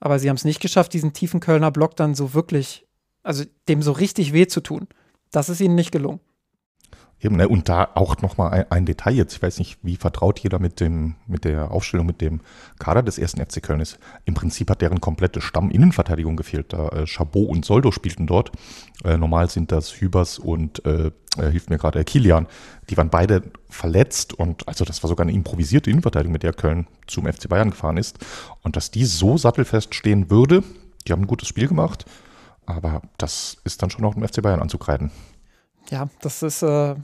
Aber 0.00 0.18
sie 0.18 0.28
haben 0.28 0.36
es 0.36 0.44
nicht 0.44 0.60
geschafft, 0.60 0.92
diesen 0.92 1.12
tiefen 1.12 1.40
Kölner 1.40 1.70
Block 1.70 1.96
dann 1.96 2.14
so 2.14 2.34
wirklich, 2.34 2.86
also 3.22 3.44
dem 3.68 3.82
so 3.82 3.92
richtig 3.92 4.32
weh 4.32 4.46
zu 4.46 4.60
tun. 4.60 4.88
Das 5.30 5.48
ist 5.48 5.60
ihnen 5.60 5.76
nicht 5.76 5.92
gelungen. 5.92 6.20
Eben, 7.22 7.36
ne? 7.36 7.48
Und 7.48 7.68
da 7.68 7.88
auch 7.94 8.20
nochmal 8.20 8.50
ein, 8.50 8.70
ein 8.70 8.84
Detail 8.84 9.14
jetzt. 9.14 9.34
Ich 9.34 9.42
weiß 9.42 9.60
nicht, 9.60 9.78
wie 9.82 9.96
vertraut 9.96 10.40
jeder 10.40 10.58
mit 10.58 10.80
dem, 10.80 11.14
mit 11.28 11.44
der 11.44 11.70
Aufstellung, 11.70 12.04
mit 12.04 12.20
dem 12.20 12.40
Kader 12.80 13.02
des 13.02 13.16
ersten 13.16 13.40
FC 13.40 13.62
Köln 13.62 13.78
ist. 13.78 13.98
Im 14.24 14.34
Prinzip 14.34 14.68
hat 14.68 14.82
deren 14.82 15.00
komplette 15.00 15.40
Stamm-Innenverteidigung 15.40 16.36
gefehlt. 16.36 16.72
Da 16.72 16.88
äh, 16.88 17.06
Chabot 17.06 17.48
und 17.48 17.64
Soldo 17.64 17.92
spielten 17.92 18.26
dort. 18.26 18.50
Äh, 19.04 19.18
normal 19.18 19.48
sind 19.48 19.70
das 19.70 20.00
Hübers 20.00 20.40
und 20.40 20.84
äh, 20.84 21.12
äh, 21.38 21.50
hilft 21.50 21.70
mir 21.70 21.78
gerade 21.78 22.02
Kilian. 22.02 22.48
Die 22.90 22.96
waren 22.96 23.08
beide 23.08 23.42
verletzt 23.68 24.34
und 24.34 24.66
also 24.66 24.84
das 24.84 25.02
war 25.04 25.08
sogar 25.08 25.24
eine 25.24 25.32
improvisierte 25.32 25.90
Innenverteidigung, 25.90 26.32
mit 26.32 26.42
der 26.42 26.52
Köln 26.52 26.88
zum 27.06 27.26
FC 27.26 27.48
Bayern 27.48 27.70
gefahren 27.70 27.98
ist. 27.98 28.18
Und 28.62 28.76
dass 28.76 28.90
die 28.90 29.04
so 29.04 29.38
sattelfest 29.38 29.94
stehen 29.94 30.28
würde, 30.28 30.64
die 31.06 31.12
haben 31.12 31.22
ein 31.22 31.28
gutes 31.28 31.48
Spiel 31.48 31.68
gemacht, 31.68 32.04
aber 32.66 33.02
das 33.16 33.58
ist 33.64 33.82
dann 33.82 33.90
schon 33.90 34.04
auch 34.04 34.14
dem 34.14 34.26
FC 34.26 34.42
Bayern 34.42 34.60
anzukreiden. 34.60 35.12
Ja, 35.90 36.08
das 36.20 36.42
ist, 36.42 36.62
äh, 36.62 36.96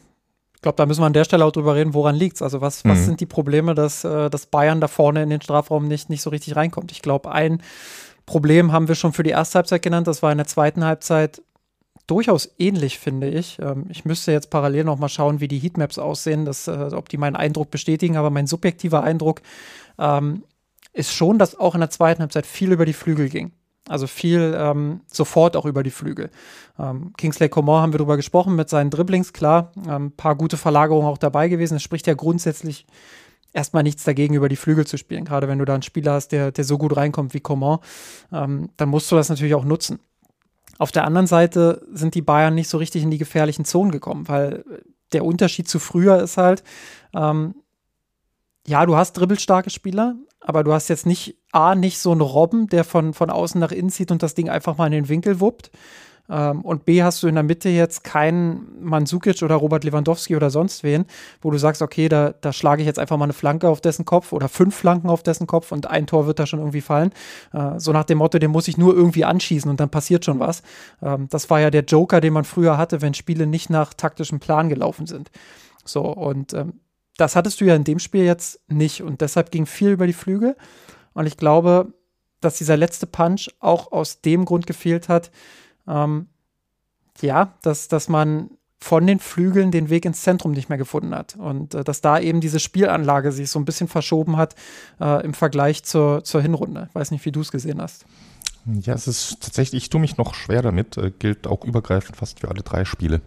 ich 0.58 0.62
glaube, 0.62 0.74
da 0.74 0.86
müssen 0.86 1.02
wir 1.02 1.06
an 1.06 1.12
der 1.12 1.22
Stelle 1.22 1.44
auch 1.44 1.52
drüber 1.52 1.76
reden, 1.76 1.94
woran 1.94 2.16
liegt 2.16 2.34
es. 2.34 2.42
Also 2.42 2.60
was, 2.60 2.82
mhm. 2.82 2.90
was 2.90 3.04
sind 3.04 3.20
die 3.20 3.26
Probleme, 3.26 3.76
dass, 3.76 4.02
äh, 4.02 4.28
dass 4.28 4.46
Bayern 4.46 4.80
da 4.80 4.88
vorne 4.88 5.22
in 5.22 5.30
den 5.30 5.40
Strafraum 5.40 5.86
nicht, 5.86 6.10
nicht 6.10 6.20
so 6.20 6.30
richtig 6.30 6.56
reinkommt? 6.56 6.90
Ich 6.90 7.00
glaube, 7.00 7.30
ein 7.30 7.62
Problem 8.26 8.72
haben 8.72 8.88
wir 8.88 8.96
schon 8.96 9.12
für 9.12 9.22
die 9.22 9.30
erste 9.30 9.58
Halbzeit 9.58 9.82
genannt. 9.82 10.08
Das 10.08 10.20
war 10.20 10.32
in 10.32 10.38
der 10.38 10.48
zweiten 10.48 10.84
Halbzeit 10.84 11.42
durchaus 12.08 12.50
ähnlich, 12.58 12.98
finde 12.98 13.28
ich. 13.28 13.60
Ähm, 13.60 13.86
ich 13.88 14.04
müsste 14.04 14.32
jetzt 14.32 14.50
parallel 14.50 14.82
noch 14.82 14.98
mal 14.98 15.08
schauen, 15.08 15.38
wie 15.38 15.46
die 15.46 15.60
Heatmaps 15.60 15.96
aussehen, 15.96 16.44
dass, 16.44 16.66
äh, 16.66 16.90
ob 16.92 17.08
die 17.08 17.18
meinen 17.18 17.36
Eindruck 17.36 17.70
bestätigen. 17.70 18.16
Aber 18.16 18.30
mein 18.30 18.48
subjektiver 18.48 19.04
Eindruck 19.04 19.42
ähm, 19.96 20.42
ist 20.92 21.12
schon, 21.12 21.38
dass 21.38 21.54
auch 21.54 21.76
in 21.76 21.80
der 21.82 21.90
zweiten 21.90 22.20
Halbzeit 22.20 22.46
viel 22.46 22.72
über 22.72 22.84
die 22.84 22.94
Flügel 22.94 23.28
ging. 23.28 23.52
Also 23.88 24.06
viel 24.06 24.54
ähm, 24.56 25.00
sofort 25.10 25.56
auch 25.56 25.66
über 25.66 25.82
die 25.82 25.90
Flügel. 25.90 26.30
Ähm, 26.78 27.12
Kingsley 27.16 27.48
Coman 27.48 27.82
haben 27.82 27.92
wir 27.92 27.98
darüber 27.98 28.16
gesprochen 28.16 28.54
mit 28.54 28.68
seinen 28.68 28.90
Dribblings, 28.90 29.32
klar. 29.32 29.72
Ein 29.86 29.90
ähm, 29.90 30.12
paar 30.12 30.36
gute 30.36 30.56
Verlagerungen 30.56 31.08
auch 31.08 31.18
dabei 31.18 31.48
gewesen. 31.48 31.76
Es 31.76 31.82
spricht 31.82 32.06
ja 32.06 32.14
grundsätzlich 32.14 32.86
erstmal 33.52 33.82
nichts 33.82 34.04
dagegen, 34.04 34.34
über 34.34 34.48
die 34.48 34.56
Flügel 34.56 34.86
zu 34.86 34.96
spielen. 34.96 35.24
Gerade 35.24 35.48
wenn 35.48 35.58
du 35.58 35.64
da 35.64 35.74
einen 35.74 35.82
Spieler 35.82 36.12
hast, 36.12 36.28
der, 36.28 36.52
der 36.52 36.64
so 36.64 36.78
gut 36.78 36.96
reinkommt 36.96 37.34
wie 37.34 37.40
Coman, 37.40 37.78
ähm, 38.32 38.70
dann 38.76 38.88
musst 38.88 39.10
du 39.10 39.16
das 39.16 39.28
natürlich 39.28 39.54
auch 39.54 39.64
nutzen. 39.64 40.00
Auf 40.78 40.92
der 40.92 41.04
anderen 41.04 41.26
Seite 41.26 41.82
sind 41.92 42.14
die 42.14 42.22
Bayern 42.22 42.54
nicht 42.54 42.68
so 42.68 42.78
richtig 42.78 43.02
in 43.02 43.10
die 43.10 43.18
gefährlichen 43.18 43.64
Zonen 43.64 43.90
gekommen, 43.90 44.28
weil 44.28 44.64
der 45.12 45.24
Unterschied 45.24 45.68
zu 45.68 45.78
früher 45.78 46.22
ist 46.22 46.36
halt, 46.36 46.62
ähm, 47.14 47.54
ja, 48.66 48.84
du 48.84 48.96
hast 48.96 49.14
dribbelstarke 49.14 49.70
Spieler, 49.70 50.14
aber 50.40 50.64
du 50.64 50.72
hast 50.72 50.88
jetzt 50.88 51.06
nicht, 51.06 51.36
A, 51.52 51.74
nicht 51.74 51.98
so 51.98 52.12
einen 52.12 52.20
Robben, 52.20 52.68
der 52.68 52.84
von, 52.84 53.14
von 53.14 53.30
außen 53.30 53.60
nach 53.60 53.72
innen 53.72 53.90
zieht 53.90 54.10
und 54.10 54.22
das 54.22 54.34
Ding 54.34 54.48
einfach 54.48 54.76
mal 54.76 54.86
in 54.86 54.92
den 54.92 55.08
Winkel 55.08 55.40
wuppt. 55.40 55.70
Ähm, 56.30 56.60
und 56.62 56.84
B, 56.84 57.02
hast 57.02 57.22
du 57.22 57.28
in 57.28 57.34
der 57.34 57.44
Mitte 57.44 57.68
jetzt 57.68 58.04
keinen 58.04 58.82
Mandzukic 58.82 59.42
oder 59.42 59.56
Robert 59.56 59.84
Lewandowski 59.84 60.36
oder 60.36 60.50
sonst 60.50 60.84
wen, 60.84 61.06
wo 61.40 61.50
du 61.50 61.58
sagst, 61.58 61.80
okay, 61.82 62.08
da, 62.08 62.34
da 62.40 62.52
schlage 62.52 62.82
ich 62.82 62.86
jetzt 62.86 62.98
einfach 62.98 63.16
mal 63.16 63.24
eine 63.24 63.32
Flanke 63.32 63.68
auf 63.68 63.80
dessen 63.80 64.04
Kopf 64.04 64.32
oder 64.32 64.48
fünf 64.48 64.76
Flanken 64.76 65.08
auf 65.08 65.22
dessen 65.22 65.46
Kopf 65.46 65.72
und 65.72 65.86
ein 65.86 66.06
Tor 66.06 66.26
wird 66.26 66.38
da 66.38 66.46
schon 66.46 66.60
irgendwie 66.60 66.82
fallen. 66.82 67.12
Äh, 67.52 67.78
so 67.78 67.92
nach 67.92 68.04
dem 68.04 68.18
Motto, 68.18 68.38
den 68.38 68.50
muss 68.50 68.68
ich 68.68 68.76
nur 68.76 68.94
irgendwie 68.94 69.24
anschießen 69.24 69.70
und 69.70 69.80
dann 69.80 69.90
passiert 69.90 70.24
schon 70.24 70.38
was. 70.38 70.62
Ähm, 71.02 71.28
das 71.30 71.48
war 71.50 71.60
ja 71.60 71.70
der 71.70 71.84
Joker, 71.84 72.20
den 72.20 72.34
man 72.34 72.44
früher 72.44 72.76
hatte, 72.76 73.00
wenn 73.00 73.14
Spiele 73.14 73.46
nicht 73.46 73.70
nach 73.70 73.94
taktischem 73.94 74.40
Plan 74.40 74.68
gelaufen 74.68 75.06
sind. 75.06 75.30
So, 75.84 76.02
und 76.02 76.52
ähm, 76.52 76.74
das 77.18 77.36
hattest 77.36 77.60
du 77.60 77.66
ja 77.66 77.74
in 77.74 77.84
dem 77.84 77.98
Spiel 77.98 78.24
jetzt 78.24 78.60
nicht 78.68 79.02
und 79.02 79.20
deshalb 79.20 79.50
ging 79.50 79.66
viel 79.66 79.90
über 79.90 80.06
die 80.06 80.12
Flügel. 80.12 80.56
Und 81.12 81.26
ich 81.26 81.36
glaube, 81.36 81.92
dass 82.40 82.58
dieser 82.58 82.76
letzte 82.76 83.06
Punch 83.06 83.50
auch 83.58 83.92
aus 83.92 84.20
dem 84.20 84.44
Grund 84.44 84.66
gefehlt 84.66 85.08
hat, 85.08 85.30
ähm, 85.86 86.28
ja, 87.20 87.54
dass, 87.62 87.88
dass 87.88 88.08
man 88.08 88.50
von 88.80 89.04
den 89.04 89.18
Flügeln 89.18 89.72
den 89.72 89.90
Weg 89.90 90.04
ins 90.04 90.22
Zentrum 90.22 90.52
nicht 90.52 90.68
mehr 90.68 90.78
gefunden 90.78 91.12
hat. 91.12 91.34
Und 91.36 91.74
äh, 91.74 91.82
dass 91.82 92.00
da 92.00 92.20
eben 92.20 92.40
diese 92.40 92.60
Spielanlage 92.60 93.32
sich 93.32 93.50
so 93.50 93.58
ein 93.58 93.64
bisschen 93.64 93.88
verschoben 93.88 94.36
hat 94.36 94.54
äh, 95.00 95.24
im 95.24 95.34
Vergleich 95.34 95.82
zur, 95.82 96.22
zur 96.22 96.40
Hinrunde. 96.40 96.86
Ich 96.88 96.94
weiß 96.94 97.10
nicht, 97.10 97.24
wie 97.24 97.32
du 97.32 97.40
es 97.40 97.50
gesehen 97.50 97.82
hast. 97.82 98.04
Ja, 98.66 98.94
es 98.94 99.08
ist 99.08 99.40
tatsächlich, 99.40 99.84
ich 99.84 99.90
tue 99.90 100.00
mich 100.00 100.16
noch 100.16 100.34
schwer 100.34 100.62
damit, 100.62 100.96
äh, 100.96 101.10
gilt 101.10 101.48
auch 101.48 101.64
übergreifend 101.64 102.16
fast 102.16 102.38
für 102.38 102.48
alle 102.48 102.62
drei 102.62 102.84
Spiele. 102.84 103.20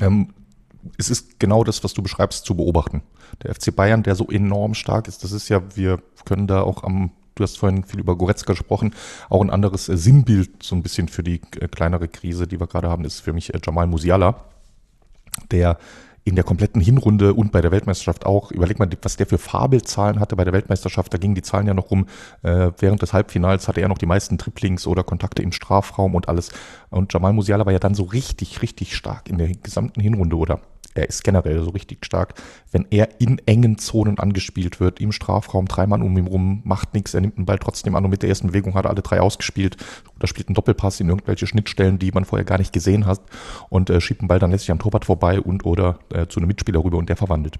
Ähm, 0.00 0.32
es 0.98 1.10
ist 1.10 1.38
genau 1.38 1.64
das, 1.64 1.84
was 1.84 1.94
du 1.94 2.02
beschreibst, 2.02 2.44
zu 2.44 2.54
beobachten. 2.54 3.02
Der 3.42 3.54
FC 3.54 3.74
Bayern, 3.74 4.02
der 4.02 4.14
so 4.14 4.28
enorm 4.28 4.74
stark 4.74 5.08
ist, 5.08 5.24
das 5.24 5.32
ist 5.32 5.48
ja, 5.48 5.62
wir 5.74 6.00
können 6.24 6.46
da 6.46 6.62
auch 6.62 6.84
am, 6.84 7.10
du 7.34 7.42
hast 7.42 7.58
vorhin 7.58 7.84
viel 7.84 8.00
über 8.00 8.16
Goretzka 8.16 8.52
gesprochen, 8.52 8.94
auch 9.28 9.40
ein 9.40 9.50
anderes 9.50 9.88
äh, 9.88 9.96
Sinnbild 9.96 10.62
so 10.62 10.74
ein 10.76 10.82
bisschen 10.82 11.08
für 11.08 11.22
die 11.22 11.40
äh, 11.60 11.68
kleinere 11.68 12.08
Krise, 12.08 12.46
die 12.46 12.60
wir 12.60 12.66
gerade 12.66 12.88
haben, 12.88 13.04
ist 13.04 13.20
für 13.20 13.32
mich 13.32 13.54
äh, 13.54 13.60
Jamal 13.64 13.86
Musiala, 13.86 14.44
der 15.50 15.78
in 16.26 16.34
der 16.34 16.42
kompletten 16.42 16.80
Hinrunde 16.80 17.34
und 17.34 17.52
bei 17.52 17.60
der 17.60 17.70
Weltmeisterschaft 17.70 18.26
auch. 18.26 18.50
Überleg 18.50 18.80
mal, 18.80 18.90
was 19.02 19.16
der 19.16 19.26
für 19.26 19.38
Fabelzahlen 19.38 20.18
hatte 20.18 20.34
bei 20.34 20.42
der 20.42 20.52
Weltmeisterschaft. 20.52 21.14
Da 21.14 21.18
gingen 21.18 21.36
die 21.36 21.42
Zahlen 21.42 21.68
ja 21.68 21.74
noch 21.74 21.92
rum. 21.92 22.06
Äh, 22.42 22.72
während 22.78 23.00
des 23.00 23.12
Halbfinals 23.12 23.68
hatte 23.68 23.80
er 23.80 23.86
noch 23.86 23.96
die 23.96 24.06
meisten 24.06 24.36
Triplings 24.36 24.88
oder 24.88 25.04
Kontakte 25.04 25.42
im 25.42 25.52
Strafraum 25.52 26.16
und 26.16 26.28
alles. 26.28 26.50
Und 26.90 27.12
Jamal 27.12 27.32
Musiala 27.32 27.64
war 27.64 27.72
ja 27.72 27.78
dann 27.78 27.94
so 27.94 28.02
richtig, 28.02 28.60
richtig 28.60 28.96
stark 28.96 29.30
in 29.30 29.38
der 29.38 29.52
gesamten 29.54 30.00
Hinrunde 30.00 30.36
oder 30.36 30.58
er 30.96 31.08
ist 31.08 31.24
generell 31.24 31.62
so 31.62 31.70
richtig 31.70 32.04
stark, 32.04 32.34
wenn 32.72 32.86
er 32.90 33.20
in 33.20 33.38
engen 33.46 33.78
Zonen 33.78 34.18
angespielt 34.18 34.80
wird, 34.80 35.00
im 35.00 35.12
Strafraum, 35.12 35.66
drei 35.66 35.86
Mann 35.86 36.02
um 36.02 36.16
ihn 36.16 36.26
rum, 36.26 36.62
macht 36.64 36.94
nichts, 36.94 37.14
er 37.14 37.20
nimmt 37.20 37.38
den 37.38 37.46
Ball 37.46 37.58
trotzdem 37.58 37.94
an 37.94 38.04
und 38.04 38.10
mit 38.10 38.22
der 38.22 38.28
ersten 38.28 38.48
Bewegung 38.48 38.74
hat 38.74 38.84
er 38.84 38.90
alle 38.90 39.02
drei 39.02 39.20
ausgespielt 39.20 39.76
oder 40.16 40.26
spielt 40.26 40.48
einen 40.48 40.54
Doppelpass 40.54 41.00
in 41.00 41.08
irgendwelche 41.08 41.46
Schnittstellen, 41.46 41.98
die 41.98 42.12
man 42.12 42.24
vorher 42.24 42.44
gar 42.44 42.58
nicht 42.58 42.72
gesehen 42.72 43.06
hat 43.06 43.20
und 43.68 43.90
äh, 43.90 44.00
schiebt 44.00 44.22
den 44.22 44.28
Ball 44.28 44.38
dann 44.38 44.50
letztlich 44.50 44.72
am 44.72 44.78
Torwart 44.78 45.04
vorbei 45.04 45.40
und 45.40 45.64
oder 45.64 45.98
äh, 46.12 46.26
zu 46.26 46.40
einem 46.40 46.48
Mitspieler 46.48 46.82
rüber 46.82 46.98
und 46.98 47.08
der 47.08 47.16
verwandelt. 47.16 47.58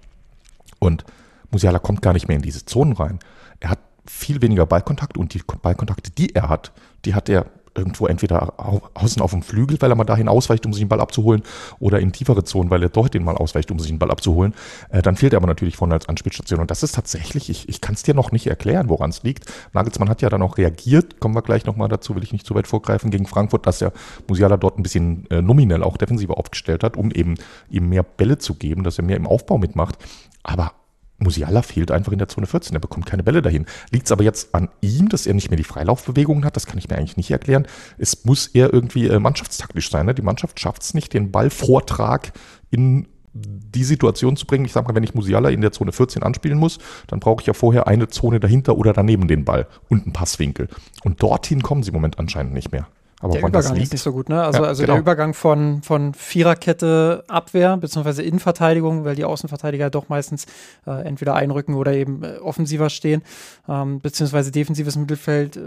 Und 0.78 1.04
Musiala 1.50 1.78
kommt 1.78 2.02
gar 2.02 2.12
nicht 2.12 2.28
mehr 2.28 2.36
in 2.36 2.42
diese 2.42 2.64
Zonen 2.64 2.92
rein. 2.92 3.18
Er 3.60 3.70
hat 3.70 3.78
viel 4.06 4.42
weniger 4.42 4.66
Ballkontakt 4.66 5.16
und 5.16 5.34
die 5.34 5.42
Ballkontakte, 5.62 6.10
die 6.10 6.34
er 6.34 6.48
hat, 6.48 6.72
die 7.04 7.14
hat 7.14 7.28
er 7.28 7.46
irgendwo 7.76 8.06
entweder 8.06 8.54
außen 8.94 9.22
auf 9.22 9.30
dem 9.30 9.42
Flügel, 9.42 9.80
weil 9.80 9.90
er 9.90 9.96
mal 9.96 10.04
dahin 10.04 10.28
ausweicht, 10.28 10.66
um 10.66 10.72
sich 10.72 10.82
den 10.82 10.88
Ball 10.88 11.00
abzuholen, 11.00 11.42
oder 11.78 12.00
in 12.00 12.12
tiefere 12.12 12.44
Zonen, 12.44 12.70
weil 12.70 12.82
er 12.82 12.88
dorthin 12.88 13.24
mal 13.24 13.36
ausweicht, 13.36 13.70
um 13.70 13.78
sich 13.78 13.90
den 13.90 13.98
Ball 13.98 14.10
abzuholen. 14.10 14.54
Äh, 14.90 15.02
dann 15.02 15.16
fehlt 15.16 15.32
er 15.32 15.38
aber 15.38 15.46
natürlich 15.46 15.76
vorne 15.76 15.94
als 15.94 16.08
Anspielstation. 16.08 16.60
Und 16.60 16.70
das 16.70 16.82
ist 16.82 16.94
tatsächlich, 16.94 17.50
ich, 17.50 17.68
ich 17.68 17.80
kann 17.80 17.94
es 17.94 18.02
dir 18.02 18.14
noch 18.14 18.32
nicht 18.32 18.46
erklären, 18.46 18.88
woran 18.88 19.10
es 19.10 19.22
liegt. 19.22 19.46
Nagelsmann 19.72 20.08
hat 20.08 20.22
ja 20.22 20.28
dann 20.28 20.42
auch 20.42 20.58
reagiert, 20.58 21.20
kommen 21.20 21.34
wir 21.34 21.42
gleich 21.42 21.66
nochmal 21.66 21.88
dazu, 21.88 22.14
will 22.14 22.22
ich 22.22 22.32
nicht 22.32 22.46
zu 22.46 22.54
weit 22.54 22.66
vorgreifen, 22.66 23.10
gegen 23.10 23.26
Frankfurt, 23.26 23.66
dass 23.66 23.82
er 23.82 23.92
Musiala 24.28 24.56
dort 24.56 24.78
ein 24.78 24.82
bisschen 24.82 25.28
äh, 25.30 25.42
nominell 25.42 25.82
auch 25.82 25.96
defensiver 25.96 26.38
aufgestellt 26.38 26.82
hat, 26.82 26.96
um 26.96 27.10
eben 27.10 27.34
ihm 27.70 27.88
mehr 27.88 28.02
Bälle 28.02 28.38
zu 28.38 28.54
geben, 28.54 28.82
dass 28.82 28.98
er 28.98 29.04
mehr 29.04 29.16
im 29.16 29.26
Aufbau 29.26 29.58
mitmacht. 29.58 29.96
Aber 30.42 30.72
Musiala 31.18 31.62
fehlt 31.62 31.90
einfach 31.90 32.12
in 32.12 32.18
der 32.18 32.28
Zone 32.28 32.46
14. 32.46 32.76
Er 32.76 32.80
bekommt 32.80 33.06
keine 33.06 33.22
Bälle 33.22 33.42
dahin. 33.42 33.66
Liegt 33.90 34.06
es 34.06 34.12
aber 34.12 34.24
jetzt 34.24 34.54
an 34.54 34.68
ihm, 34.80 35.08
dass 35.08 35.26
er 35.26 35.34
nicht 35.34 35.50
mehr 35.50 35.56
die 35.56 35.64
Freilaufbewegungen 35.64 36.44
hat? 36.44 36.56
Das 36.56 36.66
kann 36.66 36.78
ich 36.78 36.88
mir 36.88 36.96
eigentlich 36.96 37.16
nicht 37.16 37.30
erklären. 37.30 37.66
Es 37.98 38.24
muss 38.24 38.48
eher 38.48 38.72
irgendwie 38.72 39.08
äh, 39.08 39.18
mannschaftstaktisch 39.18 39.90
sein. 39.90 40.06
Ne? 40.06 40.14
Die 40.14 40.22
Mannschaft 40.22 40.60
schafft 40.60 40.82
es 40.82 40.94
nicht, 40.94 41.14
den 41.14 41.32
Ballvortrag 41.32 42.32
in 42.70 43.08
die 43.36 43.84
Situation 43.84 44.36
zu 44.36 44.46
bringen. 44.46 44.64
Ich 44.64 44.72
sage 44.72 44.88
mal, 44.88 44.94
wenn 44.94 45.02
ich 45.02 45.14
Musiala 45.14 45.50
in 45.50 45.60
der 45.60 45.72
Zone 45.72 45.92
14 45.92 46.22
anspielen 46.22 46.58
muss, 46.58 46.78
dann 47.06 47.20
brauche 47.20 47.42
ich 47.42 47.46
ja 47.46 47.52
vorher 47.52 47.86
eine 47.86 48.08
Zone 48.08 48.40
dahinter 48.40 48.76
oder 48.76 48.92
daneben 48.92 49.28
den 49.28 49.44
Ball 49.44 49.66
und 49.88 50.04
einen 50.04 50.12
Passwinkel. 50.12 50.68
Und 51.04 51.22
dorthin 51.22 51.62
kommen 51.62 51.82
sie 51.82 51.90
im 51.90 51.94
Moment 51.94 52.18
anscheinend 52.18 52.54
nicht 52.54 52.72
mehr. 52.72 52.88
Aber 53.20 53.32
der 53.32 53.48
Übergang 53.48 53.76
ist 53.76 53.92
nicht 53.92 54.02
so 54.02 54.12
gut, 54.12 54.28
ne? 54.28 54.42
Also, 54.42 54.62
ja, 54.62 54.68
also 54.68 54.82
genau. 54.82 54.94
der 54.94 55.00
Übergang 55.00 55.32
von, 55.32 55.80
von 55.82 56.12
Viererkette 56.12 57.24
Abwehr 57.28 57.78
bzw. 57.78 58.22
Innenverteidigung, 58.22 59.06
weil 59.06 59.16
die 59.16 59.24
Außenverteidiger 59.24 59.88
doch 59.88 60.10
meistens 60.10 60.44
äh, 60.86 61.02
entweder 61.06 61.34
einrücken 61.34 61.74
oder 61.74 61.94
eben 61.94 62.22
äh, 62.22 62.36
offensiver 62.38 62.90
stehen, 62.90 63.22
ähm, 63.68 64.00
beziehungsweise 64.00 64.52
defensives 64.52 64.96
Mittelfeld 64.96 65.56
äh, 65.56 65.60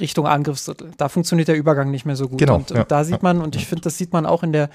Richtung 0.00 0.26
Angriffsdrittel. 0.26 0.90
Da 0.96 1.08
funktioniert 1.08 1.46
der 1.46 1.56
Übergang 1.56 1.92
nicht 1.92 2.04
mehr 2.04 2.16
so 2.16 2.28
gut. 2.28 2.38
Genau, 2.38 2.56
und, 2.56 2.70
ja, 2.70 2.80
und 2.80 2.90
da 2.90 3.04
sieht 3.04 3.22
man, 3.22 3.40
und 3.42 3.54
ich 3.54 3.68
finde, 3.68 3.82
das 3.82 3.96
sieht 3.96 4.12
man 4.12 4.26
auch 4.26 4.42
in 4.42 4.52
der 4.52 4.68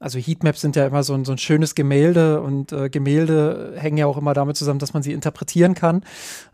also 0.00 0.18
Heatmaps 0.18 0.62
sind 0.62 0.76
ja 0.76 0.86
immer 0.86 1.02
so 1.02 1.12
ein, 1.12 1.26
so 1.26 1.32
ein 1.32 1.38
schönes 1.38 1.74
Gemälde 1.74 2.40
und 2.40 2.72
äh, 2.72 2.88
Gemälde 2.88 3.74
hängen 3.76 3.98
ja 3.98 4.06
auch 4.06 4.16
immer 4.16 4.32
damit 4.32 4.56
zusammen, 4.56 4.78
dass 4.78 4.94
man 4.94 5.02
sie 5.02 5.12
interpretieren 5.12 5.74
kann. 5.74 6.04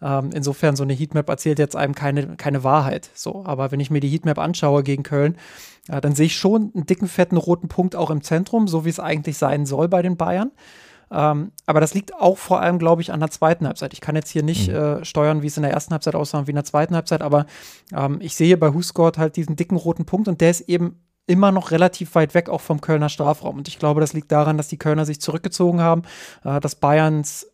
Ähm, 0.02 0.30
insofern, 0.34 0.74
so 0.74 0.82
eine 0.82 0.92
Heatmap 0.92 1.28
erzählt 1.28 1.60
jetzt 1.60 1.76
einem 1.76 1.94
keine, 1.94 2.36
keine 2.36 2.64
Wahrheit. 2.64 3.08
So, 3.14 3.44
aber 3.46 3.70
wenn 3.70 3.78
ich 3.78 3.90
mir 3.90 4.00
die 4.00 4.08
Heatmap 4.08 4.38
anschaue 4.38 4.82
gegen 4.82 5.04
Köln, 5.04 5.36
äh, 5.88 6.00
dann 6.00 6.16
sehe 6.16 6.26
ich 6.26 6.36
schon 6.36 6.72
einen 6.74 6.86
dicken, 6.86 7.06
fetten 7.06 7.36
roten 7.36 7.68
Punkt 7.68 7.94
auch 7.94 8.10
im 8.10 8.20
Zentrum, 8.20 8.66
so 8.66 8.84
wie 8.84 8.90
es 8.90 8.98
eigentlich 8.98 9.38
sein 9.38 9.64
soll 9.64 9.86
bei 9.86 10.02
den 10.02 10.16
Bayern. 10.16 10.50
Ähm, 11.12 11.52
aber 11.66 11.80
das 11.80 11.94
liegt 11.94 12.14
auch 12.16 12.38
vor 12.38 12.60
allem, 12.60 12.80
glaube 12.80 13.00
ich, 13.00 13.12
an 13.12 13.20
der 13.20 13.30
zweiten 13.30 13.64
Halbzeit. 13.68 13.92
Ich 13.92 14.00
kann 14.00 14.16
jetzt 14.16 14.30
hier 14.30 14.42
nicht 14.42 14.68
mhm. 14.68 14.74
äh, 14.74 15.04
steuern, 15.04 15.42
wie 15.42 15.46
es 15.46 15.56
in 15.56 15.62
der 15.62 15.70
ersten 15.70 15.92
Halbzeit 15.92 16.16
aussah 16.16 16.40
und 16.40 16.48
wie 16.48 16.50
in 16.50 16.56
der 16.56 16.64
zweiten 16.64 16.96
Halbzeit, 16.96 17.22
aber 17.22 17.46
ähm, 17.94 18.18
ich 18.20 18.34
sehe 18.34 18.56
bei 18.56 18.72
Husgord 18.72 19.18
halt 19.18 19.36
diesen 19.36 19.54
dicken 19.54 19.76
roten 19.76 20.04
Punkt 20.04 20.26
und 20.26 20.40
der 20.40 20.50
ist 20.50 20.62
eben 20.62 20.96
immer 21.26 21.52
noch 21.52 21.70
relativ 21.70 22.14
weit 22.14 22.34
weg 22.34 22.48
auch 22.48 22.60
vom 22.60 22.80
Kölner 22.80 23.08
Strafraum. 23.08 23.58
Und 23.58 23.68
ich 23.68 23.78
glaube, 23.78 24.00
das 24.00 24.12
liegt 24.12 24.30
daran, 24.32 24.56
dass 24.56 24.68
die 24.68 24.78
Kölner 24.78 25.04
sich 25.04 25.20
zurückgezogen 25.20 25.80
haben, 25.80 26.02
äh, 26.44 26.60
dass 26.60 26.76
Bayerns 26.76 27.46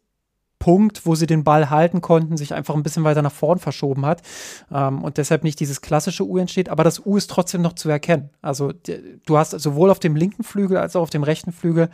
Punkt, 0.62 1.06
wo 1.06 1.16
sie 1.16 1.26
den 1.26 1.42
Ball 1.42 1.70
halten 1.70 2.02
konnten, 2.02 2.36
sich 2.36 2.54
einfach 2.54 2.76
ein 2.76 2.84
bisschen 2.84 3.02
weiter 3.02 3.20
nach 3.20 3.32
vorn 3.32 3.58
verschoben 3.58 4.06
hat 4.06 4.22
ähm, 4.70 5.02
und 5.02 5.16
deshalb 5.16 5.42
nicht 5.42 5.58
dieses 5.58 5.80
klassische 5.80 6.24
U 6.24 6.38
entsteht, 6.38 6.68
aber 6.68 6.84
das 6.84 7.04
U 7.04 7.16
ist 7.16 7.28
trotzdem 7.28 7.62
noch 7.62 7.72
zu 7.72 7.88
erkennen. 7.88 8.30
Also 8.42 8.72
du 9.26 9.38
hast 9.38 9.50
sowohl 9.50 9.90
auf 9.90 9.98
dem 9.98 10.14
linken 10.14 10.44
Flügel 10.44 10.76
als 10.76 10.94
auch 10.94 11.02
auf 11.02 11.10
dem 11.10 11.24
rechten 11.24 11.50
Flügel 11.50 11.88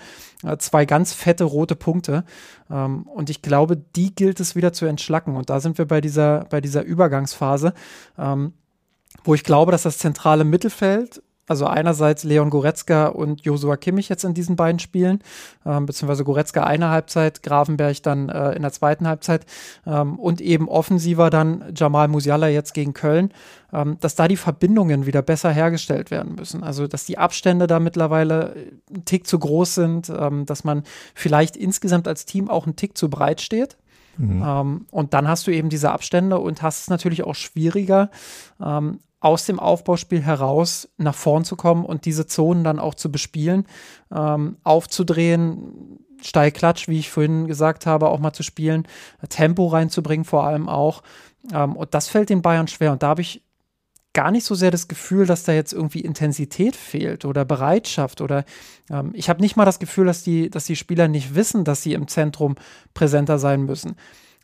äh, 0.44 0.58
zwei 0.58 0.84
ganz 0.84 1.14
fette 1.14 1.44
rote 1.44 1.76
Punkte 1.76 2.24
ähm, 2.70 3.04
und 3.04 3.30
ich 3.30 3.40
glaube, 3.40 3.78
die 3.78 4.14
gilt 4.14 4.38
es 4.38 4.54
wieder 4.54 4.74
zu 4.74 4.84
entschlacken 4.84 5.36
und 5.36 5.48
da 5.48 5.60
sind 5.60 5.78
wir 5.78 5.86
bei 5.86 6.02
dieser, 6.02 6.44
bei 6.50 6.60
dieser 6.60 6.82
Übergangsphase, 6.82 7.72
ähm, 8.18 8.52
wo 9.24 9.32
ich 9.32 9.44
glaube, 9.44 9.72
dass 9.72 9.84
das 9.84 9.96
zentrale 9.96 10.44
Mittelfeld 10.44 11.22
also 11.48 11.66
einerseits 11.66 12.24
Leon 12.24 12.50
Goretzka 12.50 13.06
und 13.06 13.40
Josua 13.42 13.76
Kimmich 13.76 14.08
jetzt 14.08 14.24
in 14.24 14.34
diesen 14.34 14.56
beiden 14.56 14.78
Spielen, 14.78 15.20
ähm, 15.66 15.86
beziehungsweise 15.86 16.24
Goretzka 16.24 16.64
eine 16.64 16.90
Halbzeit, 16.90 17.42
Grafenberg 17.42 18.02
dann 18.02 18.28
äh, 18.28 18.52
in 18.52 18.62
der 18.62 18.72
zweiten 18.72 19.08
Halbzeit 19.08 19.46
ähm, 19.86 20.18
und 20.18 20.40
eben 20.40 20.68
offensiver 20.68 21.30
dann 21.30 21.64
Jamal 21.74 22.08
Musiala 22.08 22.48
jetzt 22.48 22.74
gegen 22.74 22.92
Köln, 22.92 23.32
ähm, 23.72 23.96
dass 24.00 24.14
da 24.14 24.28
die 24.28 24.36
Verbindungen 24.36 25.06
wieder 25.06 25.22
besser 25.22 25.50
hergestellt 25.50 26.10
werden 26.10 26.34
müssen. 26.34 26.62
Also 26.62 26.86
dass 26.86 27.06
die 27.06 27.18
Abstände 27.18 27.66
da 27.66 27.80
mittlerweile 27.80 28.54
ein 28.94 29.04
Tick 29.04 29.26
zu 29.26 29.38
groß 29.38 29.74
sind, 29.74 30.10
ähm, 30.10 30.46
dass 30.46 30.64
man 30.64 30.82
vielleicht 31.14 31.56
insgesamt 31.56 32.06
als 32.06 32.26
Team 32.26 32.48
auch 32.50 32.66
ein 32.66 32.76
Tick 32.76 32.96
zu 32.96 33.08
breit 33.08 33.40
steht. 33.40 33.76
Mhm. 34.18 34.42
Ähm, 34.44 34.86
und 34.90 35.14
dann 35.14 35.28
hast 35.28 35.46
du 35.46 35.50
eben 35.50 35.68
diese 35.68 35.90
Abstände 35.90 36.38
und 36.38 36.60
hast 36.60 36.82
es 36.82 36.90
natürlich 36.90 37.24
auch 37.24 37.34
schwieriger, 37.34 38.10
ähm, 38.60 38.98
aus 39.20 39.46
dem 39.46 39.58
Aufbauspiel 39.58 40.22
heraus 40.22 40.88
nach 40.96 41.14
vorn 41.14 41.44
zu 41.44 41.56
kommen 41.56 41.84
und 41.84 42.04
diese 42.04 42.26
Zonen 42.26 42.64
dann 42.64 42.78
auch 42.78 42.94
zu 42.94 43.10
bespielen, 43.10 43.66
ähm, 44.14 44.58
aufzudrehen, 44.62 45.98
Steilklatsch, 46.22 46.88
wie 46.88 46.98
ich 46.98 47.10
vorhin 47.10 47.46
gesagt 47.46 47.86
habe, 47.86 48.08
auch 48.08 48.18
mal 48.18 48.32
zu 48.32 48.42
spielen, 48.42 48.86
Tempo 49.28 49.66
reinzubringen 49.66 50.24
vor 50.24 50.44
allem 50.44 50.68
auch. 50.68 51.02
Ähm, 51.52 51.76
und 51.76 51.94
das 51.94 52.08
fällt 52.08 52.30
den 52.30 52.42
Bayern 52.42 52.68
schwer. 52.68 52.92
Und 52.92 53.02
da 53.02 53.08
habe 53.08 53.22
ich 53.22 53.42
gar 54.12 54.30
nicht 54.30 54.44
so 54.44 54.54
sehr 54.54 54.70
das 54.70 54.88
Gefühl, 54.88 55.26
dass 55.26 55.44
da 55.44 55.52
jetzt 55.52 55.72
irgendwie 55.72 56.00
Intensität 56.00 56.74
fehlt 56.74 57.24
oder 57.24 57.44
Bereitschaft 57.44 58.20
oder 58.20 58.44
ähm, 58.90 59.12
ich 59.14 59.28
habe 59.28 59.40
nicht 59.40 59.56
mal 59.56 59.64
das 59.64 59.78
Gefühl, 59.78 60.06
dass 60.06 60.22
die, 60.22 60.50
dass 60.50 60.64
die 60.64 60.76
Spieler 60.76 61.08
nicht 61.08 61.34
wissen, 61.34 61.64
dass 61.64 61.82
sie 61.82 61.92
im 61.92 62.08
Zentrum 62.08 62.56
präsenter 62.94 63.38
sein 63.38 63.62
müssen, 63.62 63.94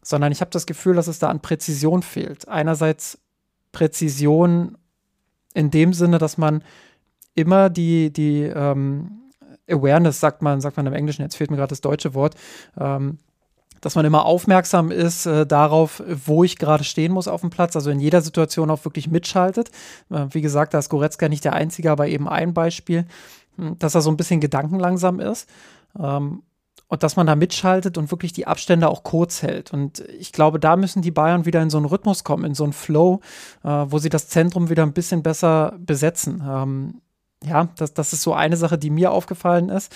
sondern 0.03 0.31
ich 0.31 0.41
habe 0.41 0.51
das 0.51 0.67
Gefühl, 0.67 0.95
dass 0.95 1.09
es 1.09 1.19
da 1.19 1.29
an 1.29 1.41
Präzision 1.41 2.03
fehlt. 2.03 2.47
Einerseits 2.47 3.19
Präzision 3.75 4.79
in 5.53 5.71
dem 5.71 5.93
Sinne, 5.93 6.19
dass 6.19 6.39
man 6.39 6.65
immer 7.35 7.69
die, 7.69 8.11
die 8.13 8.43
ähm, 8.43 9.21
Awareness, 9.69 10.21
sagt 10.21 10.41
man, 10.43 10.61
sagt 10.61 10.77
man 10.77 10.87
im 10.87 10.95
Englischen, 10.95 11.23
jetzt 11.23 11.37
fehlt 11.37 11.51
mir 11.51 11.57
gerade 11.57 11.71
das 11.71 11.81
deutsche 11.81 12.15
Wort, 12.15 12.35
ähm, 12.79 13.19
dass 13.81 13.97
man 13.97 14.07
immer 14.07 14.25
aufmerksam 14.25 14.91
ist 14.91 15.27
äh, 15.27 15.47
darauf, 15.47 16.03
wo 16.07 16.43
ich 16.43 16.57
gerade 16.57 16.85
stehen 16.85 17.13
muss 17.13 17.29
auf 17.29 17.43
dem 17.43 17.51
Platz, 17.51 17.77
also 17.77 17.91
in 17.91 18.01
jeder 18.01 18.23
Situation 18.23 18.71
auch 18.71 18.85
wirklich 18.85 19.11
mitschaltet. 19.11 19.71
Äh, 20.11 20.27
wie 20.31 20.41
gesagt, 20.41 20.73
da 20.73 20.79
ist 20.79 20.89
Goretzka 20.89 21.29
nicht 21.29 21.45
der 21.45 21.53
Einzige, 21.53 21.91
aber 21.91 22.09
eben 22.09 22.29
ein 22.29 22.55
Beispiel, 22.55 23.05
hm, 23.57 23.79
dass 23.79 23.95
er 23.95 24.01
so 24.01 24.11
ein 24.11 24.17
bisschen 24.17 24.41
gedankenlangsam 24.41 25.21
ist. 25.21 25.49
Ähm, 25.99 26.43
und 26.89 27.03
dass 27.03 27.17
man 27.17 27.27
da 27.27 27.35
mitschaltet 27.35 27.99
und 27.99 28.11
wirklich 28.11 28.33
die 28.33 28.47
Abstände 28.47 28.89
auch 28.89 29.03
kurz 29.03 29.43
hält. 29.43 29.73
Und 29.73 30.01
ich 30.19 30.33
glaube, 30.33 30.61
da 30.61 30.77
müssen 30.77 31.03
die 31.03 31.11
Bayern 31.11 31.47
wieder 31.47 31.63
in 31.63 31.71
so 31.71 31.79
einen 31.79 31.87
Rhythmus 31.87 32.25
kommen, 32.25 32.45
in 32.45 32.55
so 32.55 32.65
einen 32.65 32.73
Flow, 32.73 33.21
äh, 33.63 33.69
wo 33.69 33.99
sie 33.99 34.11
das 34.11 34.29
Zentrum 34.29 34.71
wieder 34.71 34.83
ein 34.83 34.93
bisschen 34.93 35.23
besser 35.23 35.75
besetzen. 35.79 36.43
Ähm, 36.47 37.01
ja, 37.45 37.69
das, 37.77 37.95
das 37.95 38.13
ist 38.13 38.23
so 38.23 38.35
eine 38.35 38.57
Sache, 38.57 38.79
die 38.79 38.91
mir 38.91 39.13
aufgefallen 39.13 39.69
ist. 39.69 39.95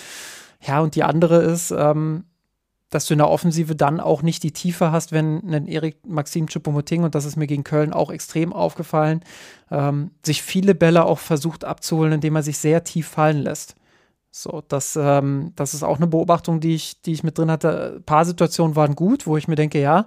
Ja, 0.61 0.81
und 0.81 0.95
die 0.95 1.03
andere 1.03 1.37
ist, 1.37 1.71
ähm, 1.71 2.25
dass 2.89 3.05
du 3.05 3.13
in 3.13 3.19
der 3.19 3.29
Offensive 3.29 3.75
dann 3.75 3.99
auch 3.99 4.23
nicht 4.23 4.41
die 4.43 4.51
Tiefe 4.51 4.91
hast, 4.91 5.11
wenn 5.11 5.53
ein 5.53 5.67
Erik 5.67 5.97
Maxim 6.07 6.47
Choupo-Moting, 6.47 7.03
und 7.03 7.13
das 7.13 7.25
ist 7.25 7.35
mir 7.35 7.47
gegen 7.47 7.63
Köln 7.63 7.93
auch 7.93 8.09
extrem 8.09 8.51
aufgefallen, 8.51 9.21
ähm, 9.69 10.11
sich 10.25 10.41
viele 10.41 10.73
Bälle 10.73 11.05
auch 11.05 11.19
versucht 11.19 11.65
abzuholen, 11.65 12.13
indem 12.13 12.35
er 12.35 12.43
sich 12.43 12.57
sehr 12.57 12.83
tief 12.83 13.07
fallen 13.07 13.37
lässt. 13.37 13.75
So, 14.31 14.63
das, 14.67 14.95
ähm, 14.95 15.53
das 15.55 15.73
ist 15.73 15.83
auch 15.83 15.97
eine 15.97 16.07
Beobachtung, 16.07 16.59
die 16.59 16.75
ich, 16.75 17.01
die 17.01 17.13
ich 17.13 17.23
mit 17.23 17.37
drin 17.37 17.49
hatte. 17.49 17.95
Ein 17.97 18.03
paar 18.03 18.25
Situationen 18.25 18.75
waren 18.75 18.95
gut, 18.95 19.25
wo 19.25 19.37
ich 19.37 19.47
mir 19.47 19.55
denke, 19.55 19.81
ja, 19.81 20.01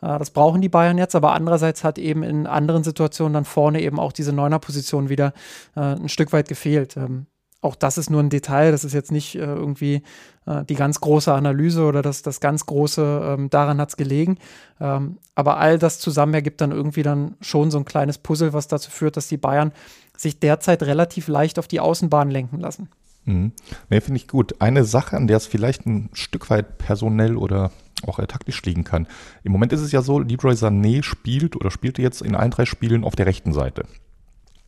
äh, 0.00 0.18
das 0.18 0.30
brauchen 0.30 0.62
die 0.62 0.68
Bayern 0.70 0.98
jetzt, 0.98 1.14
aber 1.14 1.32
andererseits 1.32 1.84
hat 1.84 1.98
eben 1.98 2.22
in 2.22 2.46
anderen 2.46 2.82
Situationen 2.82 3.34
dann 3.34 3.44
vorne 3.44 3.82
eben 3.82 3.98
auch 4.00 4.12
diese 4.12 4.32
Neuner-Position 4.32 5.08
wieder 5.08 5.34
äh, 5.76 5.80
ein 5.80 6.08
Stück 6.08 6.32
weit 6.32 6.48
gefehlt. 6.48 6.96
Ähm, 6.96 7.26
auch 7.60 7.74
das 7.74 7.98
ist 7.98 8.08
nur 8.08 8.22
ein 8.22 8.30
Detail, 8.30 8.70
das 8.70 8.84
ist 8.84 8.92
jetzt 8.94 9.10
nicht 9.10 9.34
äh, 9.34 9.40
irgendwie 9.40 10.02
äh, 10.46 10.64
die 10.64 10.76
ganz 10.76 11.00
große 11.00 11.32
Analyse 11.32 11.82
oder 11.84 12.02
das, 12.02 12.22
das 12.22 12.40
ganz 12.40 12.66
große, 12.66 13.34
ähm, 13.36 13.50
daran 13.50 13.80
hat 13.80 13.90
es 13.90 13.96
gelegen. 13.96 14.38
Ähm, 14.80 15.18
aber 15.34 15.58
all 15.58 15.78
das 15.78 15.98
zusammen 15.98 16.34
ergibt 16.34 16.60
dann 16.60 16.70
irgendwie 16.70 17.02
dann 17.02 17.36
schon 17.40 17.70
so 17.70 17.78
ein 17.78 17.84
kleines 17.84 18.18
Puzzle, 18.18 18.52
was 18.52 18.68
dazu 18.68 18.90
führt, 18.90 19.16
dass 19.16 19.28
die 19.28 19.36
Bayern 19.36 19.72
sich 20.16 20.38
derzeit 20.38 20.84
relativ 20.84 21.26
leicht 21.28 21.58
auf 21.58 21.68
die 21.68 21.80
Außenbahn 21.80 22.30
lenken 22.30 22.60
lassen. 22.60 22.88
Mhm. 23.28 23.52
Nee, 23.90 24.00
finde 24.00 24.18
ich 24.18 24.28
gut. 24.28 24.60
Eine 24.60 24.84
Sache, 24.84 25.16
an 25.16 25.26
der 25.26 25.36
es 25.36 25.46
vielleicht 25.46 25.86
ein 25.86 26.10
Stück 26.12 26.50
weit 26.50 26.78
personell 26.78 27.36
oder 27.36 27.70
auch 28.06 28.18
taktisch 28.26 28.62
liegen 28.62 28.84
kann. 28.84 29.06
Im 29.42 29.52
Moment 29.52 29.72
ist 29.72 29.80
es 29.80 29.92
ja 29.92 30.02
so, 30.02 30.20
Leroy 30.20 30.54
Sané 30.54 31.02
spielt 31.02 31.56
oder 31.56 31.70
spielte 31.70 32.00
jetzt 32.00 32.22
in 32.22 32.34
allen 32.34 32.52
drei 32.52 32.64
Spielen 32.64 33.04
auf 33.04 33.16
der 33.16 33.26
rechten 33.26 33.52
Seite 33.52 33.84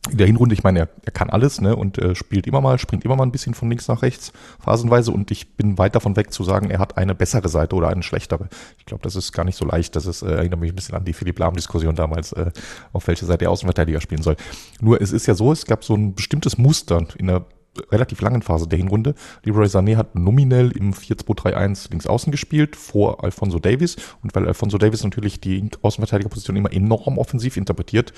in 0.09 0.17
der 0.17 0.25
Hinrunde, 0.25 0.53
ich 0.53 0.63
meine, 0.63 0.79
er, 0.79 0.89
er 1.05 1.11
kann 1.11 1.29
alles 1.29 1.61
ne, 1.61 1.75
und 1.75 1.99
äh, 1.99 2.15
spielt 2.15 2.47
immer 2.47 2.59
mal, 2.59 2.79
springt 2.79 3.05
immer 3.05 3.15
mal 3.15 3.23
ein 3.23 3.31
bisschen 3.31 3.53
von 3.53 3.69
links 3.69 3.87
nach 3.87 4.01
rechts, 4.01 4.33
phasenweise. 4.59 5.11
Und 5.11 5.29
ich 5.29 5.55
bin 5.55 5.77
weit 5.77 5.93
davon 5.93 6.15
weg 6.15 6.33
zu 6.33 6.43
sagen, 6.43 6.71
er 6.71 6.79
hat 6.79 6.97
eine 6.97 7.13
bessere 7.13 7.47
Seite 7.49 7.75
oder 7.75 7.89
eine 7.89 8.01
schlechtere. 8.01 8.49
Ich 8.79 8.85
glaube, 8.85 9.03
das 9.03 9.15
ist 9.15 9.31
gar 9.31 9.45
nicht 9.45 9.57
so 9.57 9.65
leicht. 9.65 9.95
Das 9.95 10.07
ist, 10.07 10.23
äh, 10.23 10.31
erinnert 10.31 10.59
mich 10.59 10.71
ein 10.71 10.75
bisschen 10.75 10.95
an 10.95 11.05
die 11.05 11.13
Philipp 11.13 11.37
Lahm-Diskussion 11.37 11.95
damals, 11.95 12.33
äh, 12.33 12.51
auf 12.93 13.07
welche 13.07 13.25
Seite 13.25 13.39
der 13.39 13.51
Außenverteidiger 13.51 14.01
spielen 14.01 14.23
soll. 14.23 14.37
Nur 14.79 14.99
es 14.99 15.11
ist 15.11 15.27
ja 15.27 15.35
so, 15.35 15.51
es 15.51 15.65
gab 15.65 15.83
so 15.83 15.93
ein 15.93 16.15
bestimmtes 16.15 16.57
Muster 16.57 17.05
in 17.17 17.27
der 17.27 17.45
relativ 17.91 18.21
langen 18.21 18.41
Phase 18.41 18.67
der 18.67 18.77
Hinrunde. 18.77 19.15
Leroy 19.43 19.65
Sané 19.65 19.95
hat 19.95 20.15
nominell 20.15 20.71
im 20.71 20.93
4-2-3-1 20.93 21.89
links 21.91 22.07
außen 22.07 22.31
gespielt 22.31 22.75
vor 22.75 23.23
Alfonso 23.23 23.59
Davis. 23.59 23.95
Und 24.23 24.35
weil 24.35 24.47
Alfonso 24.47 24.77
Davis 24.77 25.03
natürlich 25.03 25.39
die 25.39 25.69
Außenverteidigerposition 25.81 26.55
immer 26.55 26.73
enorm 26.73 27.17
offensiv 27.17 27.57
interpretiert, 27.57 28.13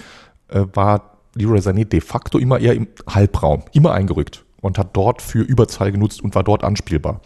äh, 0.49 0.65
war 0.73 1.17
Leroy 1.35 1.59
Sané 1.59 1.85
de 1.85 2.01
facto 2.01 2.37
immer 2.37 2.59
eher 2.59 2.73
im 2.73 2.87
Halbraum, 3.07 3.63
immer 3.73 3.93
eingerückt 3.93 4.45
und 4.61 4.77
hat 4.77 4.95
dort 4.95 5.21
für 5.21 5.41
Überzahl 5.41 5.91
genutzt 5.91 6.23
und 6.23 6.35
war 6.35 6.43
dort 6.43 6.63
anspielbar. 6.63 7.21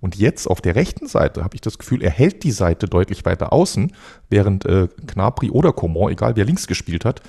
Und 0.00 0.16
jetzt 0.16 0.46
auf 0.46 0.60
der 0.60 0.76
rechten 0.76 1.06
Seite 1.06 1.42
habe 1.42 1.54
ich 1.54 1.60
das 1.60 1.78
Gefühl, 1.78 2.02
er 2.02 2.10
hält 2.10 2.44
die 2.44 2.52
Seite 2.52 2.86
deutlich 2.86 3.24
weiter 3.24 3.52
außen, 3.52 3.92
während 4.28 4.64
äh, 4.66 4.88
Knapri 5.06 5.50
oder 5.50 5.72
Coman, 5.72 6.12
egal 6.12 6.36
wer 6.36 6.44
links 6.44 6.66
gespielt 6.66 7.04
hat, 7.04 7.22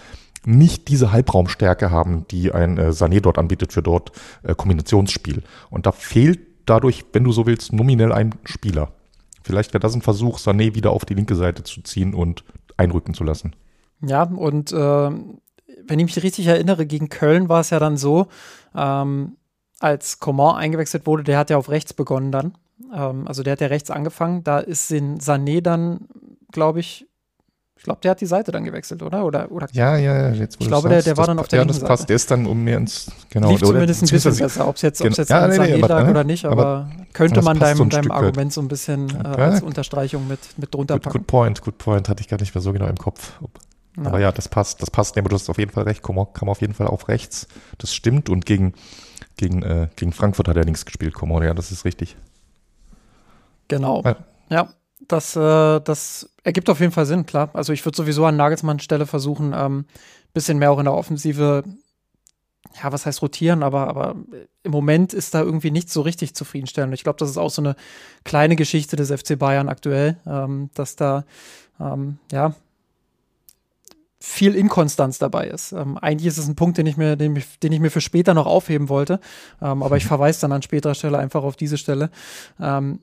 nicht 0.45 0.87
diese 0.87 1.11
Halbraumstärke 1.11 1.91
haben, 1.91 2.25
die 2.29 2.51
ein 2.51 2.77
äh, 2.77 2.89
Sané 2.89 3.21
dort 3.21 3.37
anbietet 3.37 3.73
für 3.73 3.81
dort 3.81 4.11
äh, 4.43 4.55
Kombinationsspiel. 4.55 5.43
Und 5.69 5.85
da 5.85 5.91
fehlt 5.91 6.39
dadurch, 6.65 7.05
wenn 7.13 7.23
du 7.23 7.31
so 7.31 7.45
willst, 7.45 7.73
nominell 7.73 8.11
ein 8.11 8.35
Spieler. 8.43 8.91
Vielleicht 9.43 9.73
wäre 9.73 9.79
das 9.79 9.95
ein 9.95 10.01
Versuch, 10.01 10.39
Sané 10.39 10.75
wieder 10.75 10.91
auf 10.91 11.05
die 11.05 11.13
linke 11.13 11.35
Seite 11.35 11.63
zu 11.63 11.81
ziehen 11.81 12.13
und 12.13 12.43
einrücken 12.75 13.13
zu 13.13 13.23
lassen. 13.23 13.55
Ja, 14.01 14.23
und 14.23 14.71
äh, 14.71 14.75
wenn 14.75 15.99
ich 15.99 16.05
mich 16.05 16.23
richtig 16.23 16.47
erinnere, 16.47 16.85
gegen 16.85 17.09
Köln 17.09 17.49
war 17.49 17.61
es 17.61 17.69
ja 17.69 17.79
dann 17.79 17.97
so, 17.97 18.27
ähm, 18.75 19.37
als 19.79 20.19
Coman 20.19 20.55
eingewechselt 20.55 21.05
wurde, 21.07 21.23
der 21.23 21.37
hat 21.37 21.49
ja 21.49 21.57
auf 21.57 21.69
rechts 21.69 21.93
begonnen 21.93 22.31
dann. 22.31 22.57
Ähm, 22.93 23.27
also 23.27 23.43
der 23.43 23.53
hat 23.53 23.61
ja 23.61 23.67
rechts 23.67 23.89
angefangen. 23.89 24.43
Da 24.43 24.59
ist 24.59 24.91
Sané 24.91 25.61
dann, 25.61 26.07
glaube 26.51 26.79
ich, 26.79 27.07
ich 27.77 27.83
glaube, 27.83 27.99
der 28.01 28.11
hat 28.11 28.21
die 28.21 28.25
Seite 28.25 28.51
dann 28.51 28.63
gewechselt, 28.63 29.03
oder? 29.03 29.23
oder, 29.23 29.51
oder 29.51 29.67
ja, 29.71 29.97
ja, 29.97 30.31
jetzt 30.31 30.57
Ich 30.59 30.67
glaube, 30.67 30.89
der, 30.89 31.03
der 31.03 31.15
war 31.15 31.27
dann 31.27 31.39
auf 31.39 31.47
der 31.47 31.59
Ja, 31.59 31.65
das 31.65 31.79
passt. 31.79 32.09
Der 32.09 32.15
ist 32.15 32.29
dann 32.31 32.45
um 32.45 32.63
mehr 32.63 32.77
ins, 32.77 33.11
genau. 33.29 33.51
Lief 33.51 33.61
zumindest 33.61 34.03
ein 34.03 34.09
bisschen 34.09 34.35
besser, 34.35 34.67
ob 34.67 34.75
es 34.75 34.81
jetzt, 34.81 34.99
jetzt 34.99 35.29
ja, 35.29 35.47
nee, 35.47 35.57
nee, 35.57 35.75
lag 35.75 36.09
oder 36.09 36.23
nicht, 36.23 36.45
aber, 36.45 36.65
aber 36.65 36.91
könnte 37.13 37.41
man 37.41 37.59
deinem, 37.59 37.77
so 37.77 37.85
deinem 37.85 38.11
Argument 38.11 38.51
so 38.51 38.61
ein 38.61 38.67
bisschen 38.67 39.09
äh, 39.23 39.27
als 39.27 39.61
Unterstreichung 39.61 40.27
mit, 40.27 40.39
mit 40.57 40.73
drunter 40.73 40.95
good, 40.95 41.03
packen. 41.03 41.17
Good 41.19 41.27
point, 41.27 41.61
good 41.61 41.77
point. 41.77 42.09
Hatte 42.09 42.21
ich 42.21 42.27
gar 42.27 42.39
nicht 42.39 42.53
mehr 42.53 42.61
so 42.61 42.73
genau 42.73 42.87
im 42.87 42.97
Kopf. 42.97 43.33
Ja. 43.97 44.05
Aber 44.05 44.19
ja, 44.19 44.31
das 44.31 44.49
passt, 44.49 44.81
das 44.81 44.91
passt. 44.91 45.15
Nee, 45.15 45.21
aber 45.21 45.29
du 45.29 45.35
hast 45.35 45.49
auf 45.49 45.57
jeden 45.57 45.71
Fall 45.71 45.83
recht. 45.83 46.01
Komor 46.01 46.33
kam 46.33 46.49
auf 46.49 46.61
jeden 46.61 46.73
Fall 46.73 46.87
auf 46.87 47.07
rechts. 47.07 47.47
Das 47.77 47.93
stimmt. 47.93 48.29
Und 48.29 48.45
gegen, 48.45 48.73
gegen, 49.37 49.61
äh, 49.63 49.87
gegen 49.95 50.13
Frankfurt 50.13 50.47
hat 50.47 50.57
er 50.57 50.63
links 50.63 50.85
gespielt, 50.85 51.13
Komor. 51.13 51.43
Ja, 51.43 51.53
das 51.53 51.71
ist 51.71 51.85
richtig. 51.85 52.15
Genau. 53.67 54.01
Ja, 54.03 54.15
ja 54.49 54.69
das, 54.99 55.35
äh, 55.35 55.79
das 55.81 56.29
ergibt 56.43 56.69
auf 56.69 56.79
jeden 56.79 56.91
Fall 56.91 57.05
Sinn, 57.05 57.25
klar. 57.25 57.49
Also 57.53 57.73
ich 57.73 57.85
würde 57.85 57.95
sowieso 57.95 58.25
an 58.25 58.35
Nagelsmann 58.35 58.79
Stelle 58.79 59.05
versuchen, 59.05 59.53
ähm, 59.55 59.85
bisschen 60.33 60.57
mehr 60.57 60.71
auch 60.71 60.79
in 60.79 60.85
der 60.85 60.93
Offensive, 60.93 61.63
ja, 62.83 62.91
was 62.91 63.05
heißt 63.05 63.21
rotieren, 63.21 63.63
aber, 63.63 63.87
aber 63.87 64.15
im 64.63 64.71
Moment 64.71 65.13
ist 65.13 65.33
da 65.33 65.41
irgendwie 65.41 65.71
nicht 65.71 65.89
so 65.89 66.01
richtig 66.01 66.35
zufriedenstellend. 66.35 66.93
Ich 66.93 67.03
glaube, 67.03 67.17
das 67.19 67.29
ist 67.29 67.37
auch 67.37 67.49
so 67.49 67.61
eine 67.61 67.75
kleine 68.23 68.55
Geschichte 68.55 68.95
des 68.95 69.11
FC 69.11 69.37
Bayern 69.37 69.69
aktuell, 69.69 70.17
ähm, 70.25 70.69
dass 70.73 70.95
da 70.95 71.25
ähm, 71.79 72.19
ja, 72.31 72.53
viel 74.19 74.55
Inkonstanz 74.55 75.19
dabei 75.19 75.47
ist. 75.47 75.71
Ähm, 75.71 75.97
eigentlich 75.97 76.27
ist 76.27 76.37
es 76.37 76.47
ein 76.47 76.55
Punkt, 76.55 76.77
den 76.77 76.87
ich 76.87 76.97
mir, 76.97 77.15
den, 77.15 77.41
den 77.63 77.71
ich 77.71 77.79
mir 77.79 77.91
für 77.91 78.01
später 78.01 78.33
noch 78.33 78.45
aufheben 78.45 78.89
wollte, 78.89 79.19
ähm, 79.61 79.83
aber 79.83 79.97
ich 79.97 80.05
verweise 80.07 80.41
dann 80.41 80.51
an 80.51 80.61
späterer 80.61 80.95
Stelle 80.95 81.17
einfach 81.17 81.43
auf 81.43 81.55
diese 81.55 81.77
Stelle. 81.77 82.09
Ähm, 82.59 82.99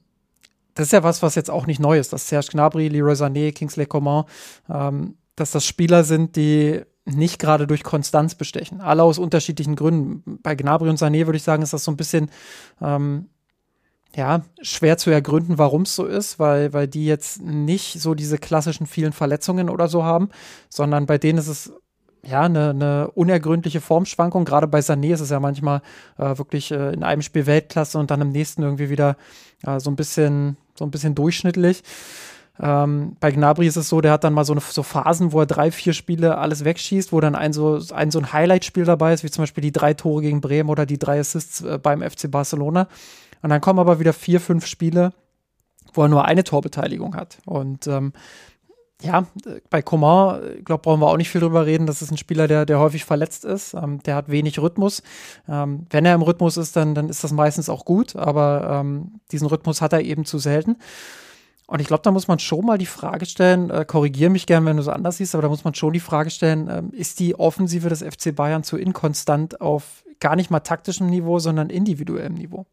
das 0.74 0.86
ist 0.86 0.92
ja 0.92 1.02
was, 1.02 1.22
was 1.22 1.34
jetzt 1.34 1.50
auch 1.50 1.66
nicht 1.66 1.80
neu 1.80 1.98
ist, 1.98 2.12
dass 2.12 2.28
Serge 2.28 2.48
Gnabry, 2.52 2.88
Leroy 2.88 3.14
Sané, 3.14 3.52
Kingsley 3.52 3.86
Coman, 3.86 4.24
ähm, 4.68 5.16
dass 5.36 5.50
das 5.50 5.64
Spieler 5.64 6.04
sind, 6.04 6.36
die 6.36 6.82
nicht 7.04 7.38
gerade 7.38 7.66
durch 7.66 7.82
Konstanz 7.82 8.34
bestechen. 8.34 8.80
Alle 8.80 9.02
aus 9.02 9.18
unterschiedlichen 9.18 9.76
Gründen. 9.76 10.38
Bei 10.42 10.54
Gnabry 10.54 10.88
und 10.88 10.98
Sané 10.98 11.26
würde 11.26 11.36
ich 11.36 11.42
sagen, 11.42 11.62
ist 11.62 11.72
das 11.72 11.84
so 11.84 11.90
ein 11.90 11.96
bisschen 11.96 12.30
ähm, 12.80 13.26
ja, 14.16 14.42
schwer 14.62 14.96
zu 14.96 15.10
ergründen, 15.10 15.58
warum 15.58 15.82
es 15.82 15.94
so 15.94 16.06
ist, 16.06 16.38
weil, 16.38 16.72
weil 16.72 16.88
die 16.88 17.04
jetzt 17.04 17.42
nicht 17.42 18.00
so 18.00 18.14
diese 18.14 18.38
klassischen 18.38 18.86
vielen 18.86 19.12
Verletzungen 19.12 19.68
oder 19.68 19.88
so 19.88 20.04
haben, 20.04 20.28
sondern 20.68 21.06
bei 21.06 21.18
denen 21.18 21.38
ist 21.38 21.48
es 21.48 21.72
ja 22.22 22.42
eine, 22.42 22.70
eine 22.70 23.10
unergründliche 23.10 23.80
Formschwankung. 23.80 24.44
Gerade 24.44 24.66
bei 24.66 24.78
Sané 24.78 25.12
ist 25.12 25.20
es 25.20 25.30
ja 25.30 25.40
manchmal 25.40 25.82
äh, 26.16 26.38
wirklich 26.38 26.70
äh, 26.70 26.92
in 26.92 27.02
einem 27.02 27.22
Spiel 27.22 27.46
Weltklasse 27.46 27.98
und 27.98 28.10
dann 28.10 28.20
im 28.20 28.30
nächsten 28.30 28.62
irgendwie 28.62 28.88
wieder 28.88 29.16
äh, 29.62 29.80
so 29.80 29.90
ein 29.90 29.96
bisschen, 29.96 30.56
so 30.76 30.84
ein 30.84 30.90
bisschen 30.90 31.14
durchschnittlich. 31.14 31.82
Ähm, 32.60 33.16
bei 33.18 33.32
Gnabry 33.32 33.66
ist 33.66 33.76
es 33.76 33.88
so, 33.88 34.00
der 34.00 34.12
hat 34.12 34.22
dann 34.22 34.32
mal 34.32 34.44
so, 34.44 34.52
eine, 34.52 34.60
so 34.60 34.82
Phasen, 34.84 35.32
wo 35.32 35.40
er 35.40 35.46
drei, 35.46 35.72
vier 35.72 35.92
Spiele 35.92 36.38
alles 36.38 36.64
wegschießt, 36.64 37.12
wo 37.12 37.20
dann 37.20 37.34
ein 37.34 37.52
so 37.52 37.80
ein, 37.92 38.10
so 38.10 38.20
ein 38.20 38.32
Highlight-Spiel 38.32 38.84
dabei 38.84 39.12
ist, 39.12 39.24
wie 39.24 39.30
zum 39.30 39.42
Beispiel 39.42 39.62
die 39.62 39.72
drei 39.72 39.94
Tore 39.94 40.22
gegen 40.22 40.40
Bremen 40.40 40.70
oder 40.70 40.86
die 40.86 40.98
drei 40.98 41.18
Assists 41.18 41.62
äh, 41.62 41.78
beim 41.82 42.02
FC 42.02 42.30
Barcelona. 42.30 42.88
Und 43.42 43.50
dann 43.50 43.60
kommen 43.60 43.80
aber 43.80 43.98
wieder 43.98 44.12
vier, 44.12 44.40
fünf 44.40 44.66
Spiele, 44.66 45.12
wo 45.92 46.02
er 46.02 46.08
nur 46.08 46.24
eine 46.24 46.44
Torbeteiligung 46.44 47.16
hat. 47.16 47.38
Und 47.44 47.86
ähm, 47.88 48.12
ja, 49.04 49.26
bei 49.70 49.82
Coman, 49.82 50.40
ich 50.58 50.64
glaube, 50.64 50.82
brauchen 50.82 51.00
wir 51.00 51.08
auch 51.08 51.16
nicht 51.16 51.30
viel 51.30 51.40
drüber 51.40 51.66
reden. 51.66 51.86
Das 51.86 52.00
ist 52.00 52.10
ein 52.10 52.16
Spieler, 52.16 52.48
der, 52.48 52.64
der 52.64 52.78
häufig 52.78 53.04
verletzt 53.04 53.44
ist. 53.44 53.74
Ähm, 53.74 54.02
der 54.02 54.16
hat 54.16 54.30
wenig 54.30 54.58
Rhythmus. 54.58 55.02
Ähm, 55.48 55.86
wenn 55.90 56.06
er 56.06 56.14
im 56.14 56.22
Rhythmus 56.22 56.56
ist, 56.56 56.74
dann, 56.76 56.94
dann 56.94 57.08
ist 57.08 57.22
das 57.22 57.32
meistens 57.32 57.68
auch 57.68 57.84
gut, 57.84 58.16
aber 58.16 58.80
ähm, 58.80 59.20
diesen 59.30 59.46
Rhythmus 59.46 59.82
hat 59.82 59.92
er 59.92 60.00
eben 60.00 60.24
zu 60.24 60.38
selten. 60.38 60.76
Und 61.66 61.80
ich 61.80 61.86
glaube, 61.86 62.02
da 62.02 62.10
muss 62.10 62.28
man 62.28 62.38
schon 62.38 62.64
mal 62.64 62.78
die 62.78 62.86
Frage 62.86 63.26
stellen, 63.26 63.70
äh, 63.70 63.84
korrigiere 63.86 64.30
mich 64.30 64.46
gern, 64.46 64.64
wenn 64.66 64.76
du 64.76 64.82
es 64.82 64.88
anders 64.88 65.18
siehst, 65.18 65.34
aber 65.34 65.42
da 65.42 65.48
muss 65.48 65.64
man 65.64 65.74
schon 65.74 65.92
die 65.92 66.00
Frage 66.00 66.30
stellen, 66.30 66.68
ähm, 66.70 66.90
ist 66.92 67.20
die 67.20 67.38
Offensive 67.38 67.88
des 67.88 68.02
FC 68.02 68.34
Bayern 68.34 68.64
zu 68.64 68.76
inkonstant 68.76 69.60
auf 69.60 70.04
gar 70.20 70.36
nicht 70.36 70.50
mal 70.50 70.60
taktischem 70.60 71.08
Niveau, 71.08 71.38
sondern 71.38 71.70
individuellem 71.70 72.34
Niveau? 72.34 72.66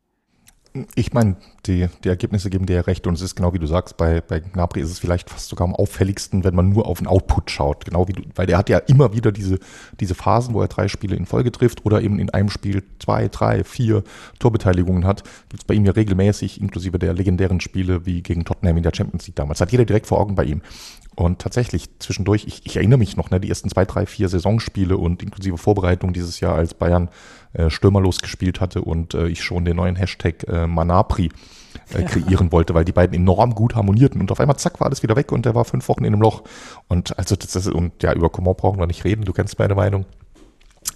Ich 0.95 1.11
meine, 1.11 1.35
die, 1.65 1.89
die 2.03 2.07
Ergebnisse 2.07 2.49
geben 2.49 2.65
dir 2.65 2.77
ja 2.77 2.81
recht 2.81 3.05
und 3.05 3.15
es 3.15 3.21
ist 3.21 3.35
genau 3.35 3.53
wie 3.53 3.59
du 3.59 3.67
sagst, 3.67 3.97
bei, 3.97 4.21
bei 4.21 4.39
Gnabry 4.39 4.79
ist 4.79 4.89
es 4.89 4.99
vielleicht 4.99 5.29
fast 5.29 5.49
sogar 5.49 5.67
am 5.67 5.75
auffälligsten, 5.75 6.45
wenn 6.45 6.55
man 6.55 6.69
nur 6.69 6.87
auf 6.87 6.99
den 6.99 7.07
Output 7.07 7.51
schaut. 7.51 7.83
Genau 7.83 8.07
wie 8.07 8.13
du, 8.13 8.23
weil 8.35 8.47
der 8.47 8.57
hat 8.57 8.69
ja 8.69 8.77
immer 8.77 9.13
wieder 9.13 9.33
diese, 9.33 9.59
diese 9.99 10.15
Phasen, 10.15 10.53
wo 10.53 10.61
er 10.61 10.69
drei 10.69 10.87
Spiele 10.87 11.17
in 11.17 11.25
Folge 11.25 11.51
trifft 11.51 11.85
oder 11.85 12.01
eben 12.01 12.19
in 12.19 12.29
einem 12.29 12.49
Spiel 12.49 12.83
zwei, 12.99 13.27
drei, 13.27 13.65
vier 13.65 14.03
Torbeteiligungen 14.39 15.05
hat. 15.05 15.23
Gibt 15.49 15.63
es 15.63 15.67
bei 15.67 15.73
ihm 15.73 15.85
ja 15.85 15.91
regelmäßig, 15.91 16.61
inklusive 16.61 16.97
der 16.97 17.13
legendären 17.13 17.59
Spiele 17.59 18.05
wie 18.05 18.21
gegen 18.23 18.45
Tottenham 18.45 18.77
in 18.77 18.83
der 18.83 18.95
Champions 18.95 19.27
League 19.27 19.35
damals. 19.35 19.59
Hat 19.59 19.73
jeder 19.73 19.83
direkt 19.85 20.07
vor 20.07 20.21
Augen 20.21 20.35
bei 20.35 20.45
ihm. 20.45 20.61
Und 21.15 21.39
tatsächlich 21.39 21.89
zwischendurch, 21.99 22.45
ich, 22.47 22.65
ich 22.65 22.77
erinnere 22.77 22.97
mich 22.97 23.17
noch, 23.17 23.29
ne, 23.29 23.41
die 23.41 23.49
ersten 23.49 23.69
zwei, 23.69 23.83
drei, 23.83 24.05
vier 24.05 24.29
Saisonspiele 24.29 24.95
und 24.95 25.21
inklusive 25.21 25.57
Vorbereitung 25.57 26.13
dieses 26.13 26.39
Jahr, 26.39 26.55
als 26.55 26.73
Bayern 26.73 27.09
äh, 27.53 27.69
stürmerlos 27.69 28.19
gespielt 28.19 28.61
hatte 28.61 28.81
und 28.81 29.13
äh, 29.13 29.27
ich 29.27 29.43
schon 29.43 29.65
den 29.65 29.77
neuen 29.77 29.95
Hashtag 29.95 30.47
äh, 30.47 30.67
Manapri 30.67 31.29
äh, 31.93 32.03
kreieren 32.03 32.47
ja. 32.47 32.51
wollte, 32.51 32.73
weil 32.73 32.85
die 32.85 32.91
beiden 32.91 33.15
enorm 33.15 33.55
gut 33.55 33.75
harmonierten 33.75 34.21
und 34.21 34.31
auf 34.31 34.39
einmal 34.39 34.57
zack 34.57 34.79
war 34.79 34.87
alles 34.87 35.03
wieder 35.03 35.15
weg 35.15 35.31
und 35.31 35.45
der 35.45 35.55
war 35.55 35.65
fünf 35.65 35.87
Wochen 35.87 36.03
in 36.03 36.13
einem 36.13 36.21
Loch. 36.21 36.43
Und 36.87 37.17
also 37.17 37.35
das 37.35 37.55
ist, 37.55 37.67
und 37.67 38.03
ja, 38.03 38.13
über 38.13 38.29
Coman 38.29 38.55
brauchen 38.55 38.79
wir 38.79 38.87
nicht 38.87 39.03
reden, 39.03 39.25
du 39.25 39.33
kennst 39.33 39.59
meine 39.59 39.75
Meinung. 39.75 40.05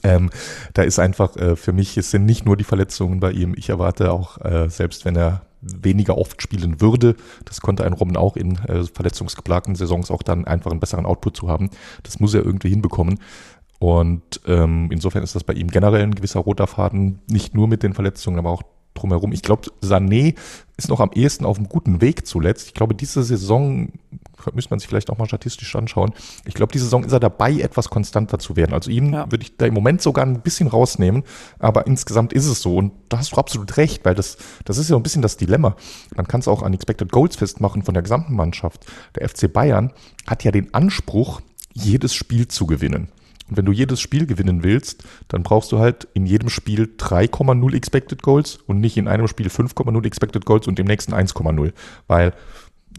Ähm, 0.04 0.30
da 0.74 0.84
ist 0.84 1.00
einfach 1.00 1.36
äh, 1.38 1.56
für 1.56 1.74
mich, 1.74 1.98
es 1.98 2.12
sind 2.12 2.26
nicht 2.26 2.46
nur 2.46 2.58
die 2.58 2.64
Verletzungen 2.64 3.20
bei 3.20 3.32
ihm. 3.32 3.54
Ich 3.56 3.70
erwarte 3.70 4.12
auch, 4.12 4.44
äh, 4.44 4.70
selbst 4.70 5.06
wenn 5.06 5.16
er 5.16 5.42
weniger 5.62 6.18
oft 6.18 6.42
spielen 6.42 6.80
würde. 6.80 7.16
Das 7.44 7.62
konnte 7.62 7.84
ein 7.86 7.94
Robben 7.94 8.18
auch 8.18 8.36
in 8.36 8.58
äh, 8.68 8.84
verletzungsgeplagten 8.84 9.76
Saisons 9.76 10.12
auch 10.12 10.22
dann 10.22 10.46
einfach 10.46 10.72
einen 10.72 10.80
besseren 10.80 11.06
Output 11.06 11.36
zu 11.36 11.50
haben. 11.50 11.70
Das 12.04 12.20
muss 12.20 12.34
er 12.34 12.46
irgendwie 12.46 12.70
hinbekommen. 12.70 13.20
Und 13.80 14.42
ähm, 14.48 14.90
insofern 14.92 15.24
ist 15.24 15.36
das 15.36 15.44
bei 15.44 15.54
ihm 15.54 15.70
generell 15.70 16.04
ein 16.04 16.16
gewisser 16.16 16.40
roter 16.40 16.68
Faden, 16.68 17.20
nicht 17.28 17.54
nur 17.54 17.68
mit 17.68 17.84
den 17.84 17.94
Verletzungen, 17.94 18.40
aber 18.40 18.52
auch 18.52 18.64
drumherum. 18.96 19.32
Ich 19.34 19.42
glaube, 19.42 19.70
Sané 19.84 20.36
ist 20.78 20.90
noch 20.90 21.02
am 21.02 21.12
ehesten 21.14 21.46
auf 21.46 21.58
einem 21.58 21.70
guten 21.70 22.02
Weg 22.02 22.26
zuletzt. 22.26 22.68
Ich 22.68 22.74
glaube, 22.74 22.96
diese 22.96 23.24
Saison 23.24 23.90
müsste 24.54 24.72
man 24.72 24.80
sich 24.80 24.88
vielleicht 24.88 25.10
auch 25.10 25.18
mal 25.18 25.28
statistisch 25.28 25.76
anschauen. 25.76 26.14
Ich 26.46 26.54
glaube, 26.54 26.72
diese 26.72 26.86
Saison 26.86 27.04
ist 27.04 27.12
er 27.12 27.20
dabei, 27.20 27.54
etwas 27.54 27.90
konstanter 27.90 28.40
zu 28.40 28.56
werden. 28.56 28.74
Also 28.74 28.92
ihn 28.92 29.14
ja. 29.14 29.32
würde 29.32 29.44
ich 29.44 29.58
da 29.58 29.66
im 29.66 29.74
Moment 29.74 30.02
sogar 30.02 30.26
ein 30.26 30.42
bisschen 30.42 30.68
rausnehmen, 30.68 31.24
aber 31.60 31.88
insgesamt 31.88 32.34
ist 32.34 32.46
es 32.46 32.62
so. 32.62 32.78
Und 32.78 32.94
da 33.10 33.18
hast 33.18 33.32
du 33.32 33.38
absolut 33.38 33.78
recht, 33.78 34.06
weil 34.06 34.16
das, 34.16 34.38
das 34.66 34.78
ist 34.78 34.90
ja 34.90 34.96
ein 34.96 35.04
bisschen 35.04 35.22
das 35.22 35.38
Dilemma. 35.38 35.76
Man 36.16 36.28
kann 36.28 36.40
es 36.42 36.48
auch 36.48 36.64
an 36.64 36.74
Expected 36.74 37.12
Goals 37.12 37.36
festmachen 37.36 37.84
von 37.84 37.94
der 37.94 38.04
gesamten 38.04 38.36
Mannschaft. 38.36 38.86
Der 39.16 39.28
FC 39.28 39.52
Bayern 39.52 39.92
hat 40.28 40.44
ja 40.44 40.52
den 40.52 40.74
Anspruch, 40.74 41.42
jedes 41.74 42.14
Spiel 42.14 42.48
zu 42.48 42.66
gewinnen. 42.66 43.10
Und 43.50 43.58
wenn 43.58 43.66
du 43.66 43.72
jedes 43.72 44.02
Spiel 44.02 44.26
gewinnen 44.26 44.64
willst, 44.64 45.04
dann 45.28 45.44
brauchst 45.44 45.72
du 45.72 45.80
halt 45.80 46.08
in 46.14 46.26
jedem 46.26 46.50
Spiel 46.50 46.96
3,0 46.98 47.76
Expected 47.76 48.24
Goals 48.24 48.58
und 48.66 48.80
nicht 48.80 48.98
in 48.98 49.08
einem 49.08 49.28
Spiel 49.28 49.48
5,0 49.48 50.06
Expected 50.06 50.46
Goals 50.46 50.68
und 50.68 50.80
im 50.80 50.88
nächsten 50.88 51.14
1,0. 51.14 51.74
Weil 52.08 52.34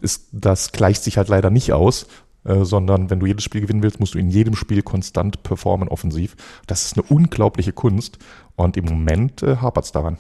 ist, 0.00 0.28
das 0.32 0.72
gleicht 0.72 1.02
sich 1.02 1.16
halt 1.16 1.28
leider 1.28 1.50
nicht 1.50 1.72
aus, 1.72 2.06
äh, 2.44 2.64
sondern 2.64 3.10
wenn 3.10 3.20
du 3.20 3.26
jedes 3.26 3.44
Spiel 3.44 3.60
gewinnen 3.60 3.82
willst, 3.82 3.98
musst 3.98 4.14
du 4.14 4.18
in 4.18 4.30
jedem 4.30 4.54
Spiel 4.54 4.82
konstant 4.82 5.42
performen 5.42 5.88
offensiv. 5.88 6.36
Das 6.66 6.84
ist 6.84 6.96
eine 6.96 7.06
unglaubliche 7.08 7.72
Kunst 7.72 8.18
und 8.54 8.76
im 8.76 8.84
Moment 8.84 9.42
äh, 9.42 9.56
hapert 9.56 9.86
es 9.86 9.92
daran. 9.92 10.18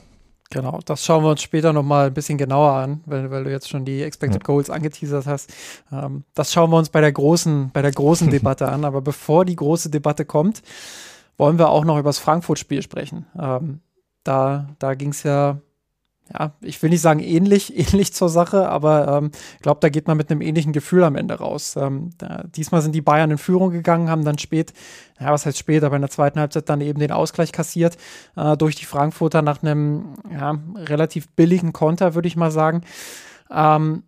Genau, 0.50 0.78
das 0.84 1.04
schauen 1.04 1.24
wir 1.24 1.30
uns 1.30 1.42
später 1.42 1.72
nochmal 1.72 2.06
ein 2.06 2.14
bisschen 2.14 2.38
genauer 2.38 2.72
an, 2.72 3.00
weil, 3.06 3.30
weil 3.30 3.44
du 3.44 3.50
jetzt 3.50 3.68
schon 3.68 3.84
die 3.84 4.02
Expected. 4.02 4.44
Goals 4.44 4.70
angeteasert 4.70 5.26
hast. 5.26 5.52
Ähm, 5.90 6.24
das 6.34 6.52
schauen 6.52 6.70
wir 6.70 6.76
uns 6.76 6.88
bei 6.88 7.00
der 7.00 7.12
großen, 7.12 7.70
bei 7.72 7.82
der 7.82 7.90
großen 7.90 8.30
Debatte 8.30 8.68
an. 8.68 8.84
Aber 8.84 9.00
bevor 9.00 9.44
die 9.44 9.56
große 9.56 9.90
Debatte 9.90 10.24
kommt, 10.24 10.62
wollen 11.36 11.58
wir 11.58 11.70
auch 11.70 11.84
noch 11.84 11.98
über 11.98 12.10
das 12.10 12.18
Frankfurt-Spiel 12.18 12.82
sprechen. 12.82 13.26
Ähm, 13.38 13.80
da 14.22 14.68
da 14.78 14.94
ging 14.94 15.10
es 15.10 15.22
ja 15.22 15.58
ja, 16.32 16.52
ich 16.60 16.82
will 16.82 16.90
nicht 16.90 17.00
sagen 17.00 17.20
ähnlich, 17.20 17.76
ähnlich 17.92 18.12
zur 18.12 18.28
Sache, 18.28 18.68
aber 18.68 19.08
ähm, 19.08 19.30
ich 19.32 19.54
ähm, 19.54 19.62
glaube, 19.62 19.80
da 19.80 19.88
geht 19.88 20.06
man 20.08 20.16
mit 20.16 20.30
einem 20.30 20.40
ähnlichen 20.40 20.72
Gefühl 20.72 21.04
am 21.04 21.16
Ende 21.16 21.34
raus. 21.34 21.76
Ähm, 21.76 22.10
da, 22.18 22.44
diesmal 22.44 22.82
sind 22.82 22.94
die 22.94 23.00
Bayern 23.00 23.30
in 23.30 23.38
Führung 23.38 23.70
gegangen, 23.70 24.10
haben 24.10 24.24
dann 24.24 24.38
spät, 24.38 24.72
ja, 25.20 25.32
was 25.32 25.46
heißt 25.46 25.58
spät, 25.58 25.84
aber 25.84 25.96
in 25.96 26.02
der 26.02 26.10
zweiten 26.10 26.40
Halbzeit 26.40 26.68
dann 26.68 26.80
eben 26.80 26.98
den 26.98 27.12
Ausgleich 27.12 27.52
kassiert 27.52 27.96
äh, 28.36 28.56
durch 28.56 28.74
die 28.74 28.86
Frankfurter 28.86 29.42
nach 29.42 29.62
einem 29.62 30.14
ja, 30.30 30.58
relativ 30.76 31.28
billigen 31.30 31.72
Konter, 31.72 32.14
würde 32.14 32.28
ich 32.28 32.36
mal 32.36 32.50
sagen. 32.50 32.82
Ähm, 33.50 34.02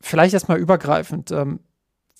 vielleicht 0.00 0.34
erstmal 0.34 0.58
übergreifend. 0.58 1.30
Ähm, 1.32 1.60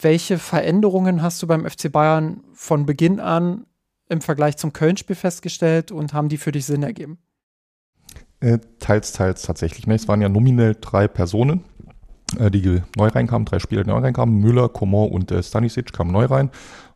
welche 0.01 0.39
Veränderungen 0.39 1.23
hast 1.23 1.41
du 1.43 1.47
beim 1.47 1.69
FC 1.69 1.93
Bayern 1.93 2.43
von 2.55 2.87
Beginn 2.87 3.21
an 3.21 3.67
im 4.09 4.21
Vergleich 4.21 4.57
zum 4.57 4.73
Köln-Spiel 4.73 5.15
festgestellt 5.15 5.93
und 5.93 6.13
haben 6.13 6.29
die 6.29 6.39
für 6.39 6.51
dich 6.51 6.67
Sinn 6.67 6.83
ergeben? 6.83 7.19
Äh, 8.43 8.59
teils, 8.81 9.13
teils 9.13 9.43
tatsächlich. 9.43 9.87
Ne? 9.87 9.95
Es 9.95 10.09
waren 10.09 10.21
ja 10.21 10.29
nominell 10.29 10.77
drei 10.81 11.07
Personen, 11.07 11.63
äh, 12.39 12.51
die 12.51 12.83
neu 12.97 13.09
reinkamen, 13.09 13.47
drei 13.47 13.61
Spieler, 13.61 13.85
die 13.85 13.91
neu 13.91 13.99
reinkamen. 13.99 14.35
Müller, 14.41 14.69
Coman 14.69 15.11
und 15.11 15.31
äh, 15.31 15.43
Stanisic 15.43 15.93
kamen 15.93 16.11
neu 16.11 16.25
rein. 16.25 16.51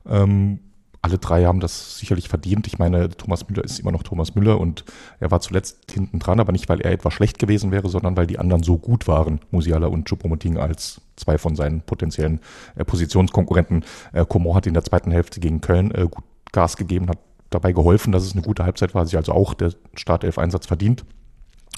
Ähm, 0.08 0.58
alle 1.02 1.18
drei 1.18 1.44
haben 1.44 1.60
das 1.60 1.98
sicherlich 1.98 2.28
verdient. 2.28 2.66
Ich 2.66 2.80
meine, 2.80 3.10
Thomas 3.10 3.48
Müller 3.48 3.62
ist 3.62 3.78
immer 3.78 3.92
noch 3.92 4.02
Thomas 4.02 4.34
Müller 4.34 4.58
und 4.58 4.84
er 5.20 5.30
war 5.30 5.40
zuletzt 5.40 5.92
hinten 5.92 6.18
dran, 6.18 6.40
aber 6.40 6.50
nicht, 6.50 6.68
weil 6.68 6.80
er 6.80 6.90
etwas 6.90 7.14
schlecht 7.14 7.38
gewesen 7.38 7.70
wäre, 7.70 7.88
sondern 7.88 8.16
weil 8.16 8.26
die 8.26 8.40
anderen 8.40 8.64
so 8.64 8.76
gut 8.76 9.06
waren, 9.06 9.38
Musiala 9.52 9.86
und 9.86 10.08
Choupo-Moting 10.08 10.58
als 10.58 11.00
zwei 11.14 11.38
von 11.38 11.54
seinen 11.54 11.82
potenziellen 11.82 12.40
Positionskonkurrenten. 12.74 13.84
Äh, 14.12 14.24
Coman 14.26 14.56
hat 14.56 14.66
in 14.66 14.74
der 14.74 14.82
zweiten 14.82 15.12
Hälfte 15.12 15.38
gegen 15.38 15.60
Köln 15.60 15.90
gut 16.10 16.24
Gas 16.50 16.76
gegeben, 16.76 17.08
hat 17.08 17.18
dabei 17.50 17.72
geholfen, 17.72 18.10
dass 18.10 18.24
es 18.24 18.32
eine 18.32 18.42
gute 18.42 18.64
Halbzeit 18.64 18.94
war, 18.94 19.06
sich 19.06 19.16
also 19.16 19.32
auch 19.32 19.54
der 19.54 19.74
Startelf-Einsatz 19.94 20.66
verdient. 20.66 21.04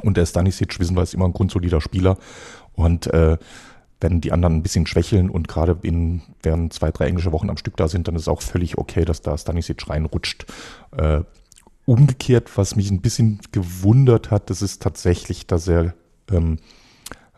Und 0.02 0.16
der 0.16 0.26
Stanisic, 0.26 0.78
wissen 0.78 0.96
wir, 0.96 1.02
ist 1.02 1.14
immer 1.14 1.26
ein 1.26 1.32
grundsolider 1.32 1.80
Spieler. 1.80 2.18
Und 2.74 3.06
äh, 3.08 3.36
wenn 4.00 4.20
die 4.20 4.32
anderen 4.32 4.56
ein 4.56 4.62
bisschen 4.62 4.86
schwächeln 4.86 5.28
und 5.28 5.48
gerade 5.48 5.76
in, 5.82 6.22
während 6.42 6.72
zwei, 6.72 6.90
drei 6.90 7.06
englische 7.06 7.32
Wochen 7.32 7.50
am 7.50 7.56
Stück 7.56 7.76
da 7.76 7.88
sind, 7.88 8.06
dann 8.06 8.14
ist 8.14 8.22
es 8.22 8.28
auch 8.28 8.42
völlig 8.42 8.78
okay, 8.78 9.04
dass 9.04 9.22
da 9.22 9.36
Stanisic 9.36 9.88
reinrutscht. 9.88 10.46
Äh, 10.96 11.22
umgekehrt, 11.84 12.56
was 12.56 12.76
mich 12.76 12.90
ein 12.90 13.00
bisschen 13.00 13.40
gewundert 13.50 14.30
hat, 14.30 14.50
das 14.50 14.62
ist 14.62 14.82
tatsächlich, 14.82 15.46
dass 15.46 15.66
er 15.66 15.94
ähm, 16.30 16.58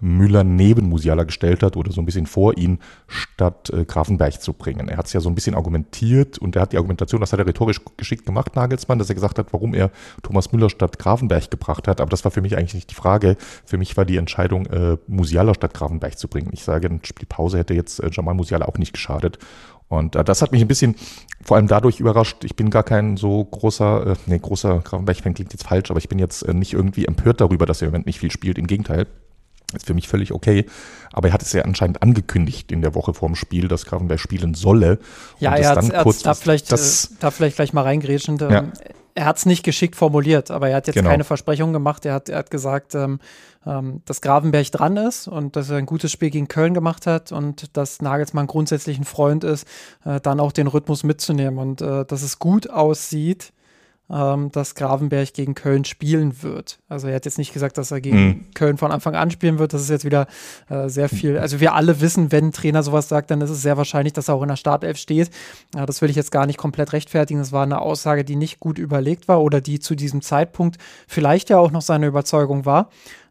Müller 0.01 0.45
neben 0.45 0.89
Musiala 0.89 1.25
gestellt 1.25 1.63
hat 1.63 1.77
oder 1.77 1.93
so 1.93 2.01
ein 2.01 2.07
bisschen 2.07 2.27
vor 2.27 2.57
ihn, 2.57 2.79
statt 3.07 3.71
äh, 3.71 3.85
Grafenberg 3.85 4.41
zu 4.41 4.53
bringen. 4.53 4.89
Er 4.89 4.97
hat 4.97 5.07
es 5.07 5.13
ja 5.13 5.21
so 5.21 5.29
ein 5.29 5.35
bisschen 5.35 5.55
argumentiert 5.55 6.39
und 6.39 6.57
er 6.57 6.63
hat 6.63 6.73
die 6.73 6.77
Argumentation, 6.77 7.21
das 7.21 7.33
hat 7.33 7.39
er 7.39 7.47
rhetorisch 7.47 7.81
geschickt 7.97 8.27
gemacht, 8.27 8.57
Nagelsmann, 8.57 8.99
dass 8.99 9.09
er 9.09 9.15
gesagt 9.15 9.39
hat, 9.39 9.53
warum 9.53 9.75
er 9.75 9.91
Thomas 10.23 10.53
Müller 10.53 10.71
statt 10.71 10.99
Grafenberg 10.99 11.51
gebracht 11.51 11.89
hat. 11.89 12.01
Aber 12.01 12.11
das 12.11 12.25
war 12.25 12.31
für 12.31 12.43
mich 12.43 12.57
eigentlich 12.57 12.75
nicht 12.75 12.91
die 12.91 12.95
Frage. 12.95 13.37
Für 13.65 13.79
mich 13.79 13.97
war 13.97 14.05
die 14.05 14.17
Entscheidung, 14.17 14.67
äh, 14.67 14.97
Musiala 15.07 15.55
statt 15.55 15.75
Grafenberg 15.75 16.19
zu 16.19 16.29
bringen. 16.29 16.51
Ich 16.53 16.65
sage, 16.65 16.89
die 16.91 17.27
Pause 17.27 17.59
hätte 17.59 17.75
jetzt 17.75 18.01
äh, 18.01 18.11
Jamal 18.13 18.35
Musiala 18.35 18.67
auch 18.67 18.79
nicht 18.79 18.93
geschadet. 18.93 19.39
Und 19.91 20.15
äh, 20.15 20.25
das 20.25 20.41
hat 20.41 20.53
mich 20.53 20.63
ein 20.63 20.69
bisschen 20.69 20.95
vor 21.43 21.57
allem 21.57 21.67
dadurch 21.67 22.01
überrascht. 22.01 22.45
Ich 22.45 22.55
bin 22.55 22.71
gar 22.71 22.85
kein 22.85 23.17
so 23.17 23.45
großer, 23.45 24.07
äh, 24.07 24.15
nee, 24.27 24.39
großer 24.39 24.79
Grafenberg-Fan 24.79 25.35
klingt 25.35 25.53
jetzt 25.53 25.65
falsch, 25.67 25.91
aber 25.91 25.99
ich 25.99 26.09
bin 26.09 26.19
jetzt 26.19 26.43
äh, 26.43 26.55
nicht 26.55 26.73
irgendwie 26.73 27.07
empört 27.07 27.41
darüber, 27.41 27.67
dass 27.67 27.83
er 27.83 27.87
im 27.87 27.93
Moment 27.93 28.07
nicht 28.07 28.21
viel 28.21 28.31
spielt. 28.31 28.57
Im 28.57 28.69
Gegenteil. 28.69 29.07
Ist 29.75 29.87
für 29.87 29.95
mich 29.95 30.09
völlig 30.09 30.33
okay. 30.33 30.67
Aber 31.13 31.29
er 31.29 31.35
hat 31.35 31.43
es 31.43 31.53
ja 31.53 31.63
anscheinend 31.63 32.03
angekündigt 32.03 32.73
in 32.73 32.83
der 32.83 32.95
Woche 32.95 33.15
vorm 33.15 33.35
Spiel, 33.35 33.69
dass 33.69 33.87
Gravenberg 33.87 34.21
spielen 34.21 34.55
solle. 34.55 34.99
Ja, 35.39 35.55
er 35.55 35.71
hat 35.71 36.07
es 36.07 36.23
da 36.23 36.35
vielleicht, 36.35 36.73
das, 36.73 37.07
äh, 37.07 37.09
da 37.21 37.31
vielleicht 37.31 37.57
gleich 37.57 37.73
mal 37.73 37.83
reingrätschen. 37.83 38.39
Ähm, 38.41 38.51
ja. 38.51 38.65
Er 39.15 39.25
hat 39.27 39.39
es 39.39 39.47
nicht 39.47 39.65
geschickt 39.65 39.97
formuliert, 39.97 40.51
aber 40.51 40.69
er 40.71 40.77
hat 40.77 40.87
jetzt 40.87 40.95
genau. 40.95 41.11
keine 41.11 41.25
Versprechung 41.25 41.73
gemacht. 41.73 42.05
Er 42.07 42.15
hat, 42.15 42.29
er 42.29 42.39
hat 42.39 42.51
gesagt, 42.51 42.95
ähm, 42.95 43.19
ähm, 43.67 44.03
dass 44.07 44.21
Gravenberg 44.21 44.71
dran 44.71 44.97
ist 44.97 45.29
und 45.29 45.57
dass 45.57 45.69
er 45.71 45.77
ein 45.77 45.87
gutes 45.87 46.13
Spiel 46.13 46.31
gegen 46.31 46.49
Köln 46.49 46.75
gemacht 46.75 47.07
hat 47.07 47.33
und 47.33 47.77
dass 47.77 48.01
Nagelsmann 48.01 48.47
grundsätzlich 48.47 48.99
ein 48.99 49.05
Freund 49.05 49.45
ist, 49.45 49.67
äh, 50.05 50.21
dann 50.21 50.41
auch 50.41 50.53
den 50.53 50.67
Rhythmus 50.67 51.03
mitzunehmen 51.03 51.59
und 51.59 51.83
äh, 51.83 52.05
dass 52.05 52.23
es 52.23 52.39
gut 52.39 52.71
aussieht 52.71 53.53
ähm, 54.13 54.51
dass 54.53 54.75
Gravenberg 54.75 55.33
gegen 55.35 55.55
Köln 55.55 55.85
spielen 55.85 56.43
wird. 56.43 56.79
Also 56.89 57.09
er 57.09 57.15
hat 57.15 57.25
jetzt 57.25 57.39
nicht 57.39 57.53
gesagt, 57.53 57.79
dass 57.79 57.91
er 57.91 58.01
gegen 58.01 58.19
mhm. 58.19 58.45
Köln 58.55 58.77
von 58.77 58.91
Anfang 58.91 59.15
an 59.15 59.31
spielen 59.31 59.59
wird. 59.59 59.73
Das 59.73 59.83
ist 59.83 59.91
jetzt 59.91 60.05
wieder 60.05 60.27
äh, 60.69 60.89
sehr 60.89 61.09
viel. 61.09 61.39
Also 61.39 61.61
wir 61.61 61.75
alle 61.75 62.01
wissen, 62.01 62.33
wenn 62.33 62.47
ein 62.47 62.53
Trainer 62.53 62.83
sowas 62.83 63.09
sagt, 63.09 63.31
dann 63.31 63.41
ist 63.41 63.51
es 63.51 63.63
sehr 63.63 63.77
wahrscheinlich, 63.77 64.13
dass 64.13 64.29
er 64.29 64.35
auch 64.35 64.43
in 64.43 64.49
der 64.49 64.57
Startelf 64.57 64.97
steht. 64.97 65.31
Ja, 65.75 65.87
das 65.87 66.03
will 66.03 66.11
ich 66.11 66.17
jetzt 66.17 66.33
gar 66.33 66.47
nicht 66.47 66.59
komplett 66.59 66.93
rechtfertigen. 66.93 67.41
Das 67.41 67.53
war 67.53 67.63
eine 67.63 67.81
Aussage, 67.81 68.25
die 68.25 68.37
nicht 68.37 68.61
gut 68.61 68.79
überlegt 68.79 69.29
war 69.29 69.41
oder 69.41 69.61
die 69.61 69.79
zu 69.79 69.95
diesem 69.95 70.23
Zeitpunkt 70.23 70.79
vielleicht 71.07 71.51
ja 71.51 71.59
auch 71.59 71.71
noch 71.71 71.83
seine 71.83 72.07
Überzeugung 72.07 72.65
war. 72.65 72.91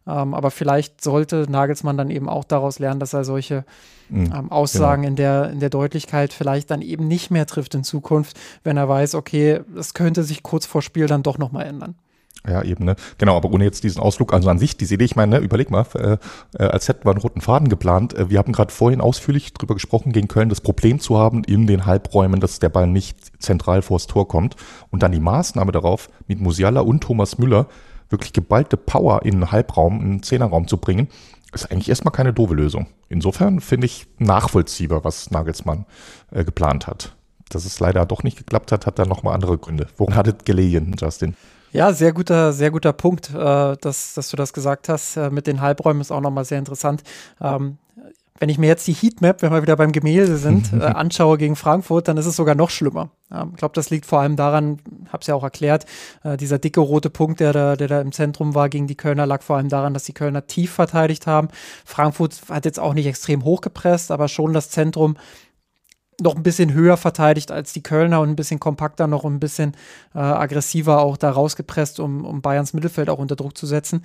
Ähm, 0.10 0.34
aber 0.34 0.52
vielleicht 0.52 1.02
sollte 1.02 1.45
Nagelsmann 1.50 1.98
dann 1.98 2.10
eben 2.10 2.28
auch 2.28 2.43
daraus 2.43 2.80
lernen, 2.80 3.00
dass 3.00 3.13
er 3.13 3.24
solche 3.24 3.63
mhm, 4.10 4.34
ähm, 4.36 4.52
Aussagen 4.52 5.04
genau. 5.04 5.10
in, 5.10 5.15
der, 5.15 5.50
in 5.52 5.60
der 5.60 5.69
Deutlichkeit 5.69 6.34
vielleicht 6.34 6.72
dann 6.72 6.82
eben 6.82 7.08
nicht 7.08 7.30
mehr 7.30 7.45
trifft 7.45 7.76
in 7.76 7.84
Zukunft, 7.84 8.39
wenn 8.63 8.78
er 8.78 8.89
weiß, 8.89 9.15
okay, 9.15 9.62
es 9.78 9.93
könnte 9.93 10.24
sich 10.24 10.41
kurz 10.41 10.65
vor 10.65 10.82
Spiel 10.82 11.08
dann 11.08 11.24
doch 11.24 11.38
nochmal 11.38 11.67
ändern. 11.67 11.95
Ja, 12.48 12.63
eben, 12.63 12.86
ne? 12.86 12.95
Genau, 13.17 13.36
aber 13.36 13.52
ohne 13.52 13.65
jetzt 13.65 13.84
diesen 13.84 14.02
Ausflug, 14.02 14.34
also 14.34 14.50
an 14.50 14.60
sich, 14.60 14.78
diese 14.78 14.93
Idee, 14.93 15.04
ich 15.04 15.17
meine, 15.17 15.38
ne, 15.38 15.43
überleg 15.43 15.69
mal, 15.69 15.86
äh, 15.95 16.17
äh, 16.58 16.63
als 16.63 16.88
hätten 16.88 17.06
wir 17.06 17.12
einen 17.12 17.19
roten 17.19 17.41
Faden 17.41 17.67
geplant. 17.67 18.13
Äh, 18.13 18.30
wir 18.30 18.39
haben 18.39 18.54
gerade 18.54 18.72
vorhin 18.72 19.02
ausführlich 19.02 19.54
drüber 19.54 19.74
gesprochen, 19.74 20.13
gegen 20.13 20.30
Köln 20.30 20.48
das 20.48 20.62
Problem 20.62 21.02
zu 21.02 21.17
haben 21.17 21.43
in 21.43 21.67
den 21.67 21.86
Halbräumen, 21.86 22.39
dass 22.39 22.60
der 22.60 22.69
Ball 22.69 22.88
nicht 22.88 23.43
zentral 23.43 23.82
vors 23.82 24.08
Tor 24.08 24.30
kommt. 24.30 24.56
Und 24.89 25.04
dann 25.04 25.12
die 25.12 25.19
Maßnahme 25.19 25.74
darauf, 25.74 26.10
mit 26.28 26.39
Musiala 26.39 26.80
und 26.80 27.02
Thomas 27.02 27.38
Müller 27.38 27.67
wirklich 28.10 28.34
geballte 28.34 28.78
Power 28.78 29.24
in 29.24 29.36
einen 29.36 29.52
Halbraum, 29.52 30.00
in 30.02 30.06
einen 30.06 30.24
Zehnerraum 30.24 30.67
zu 30.67 30.78
bringen, 30.78 31.08
ist 31.54 31.72
eigentlich 31.72 31.89
erstmal 31.89 32.12
keine 32.12 32.34
doofe 32.34 32.54
Lösung. 32.54 32.88
Insofern 33.08 33.60
finde 33.60 33.86
ich 33.86 34.08
nachvollziehbar, 34.17 35.04
was 35.04 35.32
Nagelsmann 35.32 35.86
äh, 36.32 36.43
geplant 36.43 36.88
hat. 36.88 37.15
Dass 37.50 37.65
es 37.65 37.80
leider 37.80 38.06
doch 38.06 38.24
nicht 38.24 38.38
geklappt 38.38 38.72
hat, 38.72 38.86
hat 38.86 39.00
da 39.00 39.06
nochmal 39.06 39.34
andere 39.34 39.58
Gründe. 39.58 39.88
Woran 39.98 40.15
hat 40.15 40.28
es 40.28 40.45
gelegen, 40.45 40.95
Justin? 41.00 41.36
Ja, 41.72 41.93
sehr 41.93 42.13
guter, 42.13 42.52
sehr 42.54 42.72
guter 42.72 42.93
Punkt, 42.93 43.30
äh, 43.34 43.78
dass, 43.78 44.13
dass 44.13 44.30
du 44.30 44.38
das 44.38 44.54
gesagt 44.54 44.89
hast. 44.89 45.17
Äh, 45.17 45.30
mit 45.30 45.48
den 45.48 45.62
Halbräumen 45.62 46.02
ist 46.02 46.12
auch 46.12 46.22
nochmal 46.22 46.45
sehr 46.45 46.60
interessant. 46.60 47.04
Ähm, 47.41 47.78
wenn 48.39 48.49
ich 48.49 48.58
mir 48.58 48.67
jetzt 48.67 48.88
die 48.88 48.93
Heatmap, 48.93 49.41
wenn 49.41 49.52
wir 49.52 49.62
wieder 49.62 49.75
beim 49.75 49.91
Gemälde 49.91 50.38
sind, 50.38 50.73
äh, 50.80 50.84
anschaue 50.84 51.38
gegen 51.38 51.56
Frankfurt, 51.56 52.08
dann 52.08 52.17
ist 52.17 52.25
es 52.25 52.36
sogar 52.36 52.56
noch 52.56 52.69
schlimmer. 52.69 53.10
Ähm, 53.32 53.49
ich 53.52 53.58
glaube, 53.58 53.75
das 53.75 53.89
liegt 53.89 54.06
vor 54.06 54.21
allem 54.21 54.36
daran, 54.36 54.80
habe 55.10 55.21
es 55.21 55.28
ja 55.28 55.36
auch 55.36 55.43
erklärt, 55.43 55.86
äh, 56.23 56.38
dieser 56.38 56.58
dicke 56.58 56.80
rote 56.80 57.10
Punkt, 57.10 57.39
der 57.39 57.54
da, 57.54 57.75
der 57.75 57.88
da 57.88 58.02
im 58.02 58.12
Zentrum 58.12 58.56
war 58.56 58.69
gegen 58.69 58.88
die 58.88 58.97
Kölner, 58.97 59.25
lag 59.25 59.41
vor 59.41 59.58
allem 59.58 59.69
daran, 59.69 59.93
dass 59.93 60.06
die 60.06 60.13
Kölner 60.13 60.47
tief 60.47 60.71
verteidigt 60.71 61.28
haben. 61.28 61.49
Frankfurt 61.86 62.41
hat 62.49 62.65
jetzt 62.65 62.80
auch 62.80 62.93
nicht 62.93 63.06
extrem 63.06 63.43
hochgepresst, 63.43 64.12
aber 64.12 64.28
schon 64.28 64.54
das 64.54 64.69
Zentrum 64.69 65.17
noch 66.21 66.36
ein 66.36 66.43
bisschen 66.43 66.73
höher 66.73 66.97
verteidigt 66.97 67.52
als 67.52 67.73
die 67.73 67.84
Kölner 67.84 68.21
und 68.21 68.30
ein 68.30 68.36
bisschen 68.36 68.60
kompakter, 68.60 69.08
noch 69.08 69.23
ein 69.23 69.39
bisschen 69.39 69.73
äh, 70.13 70.19
aggressiver 70.19 70.99
auch 70.99 71.17
da 71.17 71.32
rausgepresst, 71.32 71.99
um, 71.99 72.25
um 72.25 72.41
Bayerns 72.41 72.73
Mittelfeld 72.73 73.10
auch 73.10 73.19
unter 73.19 73.36
Druck 73.36 73.58
zu 73.58 73.65
setzen. 73.65 74.04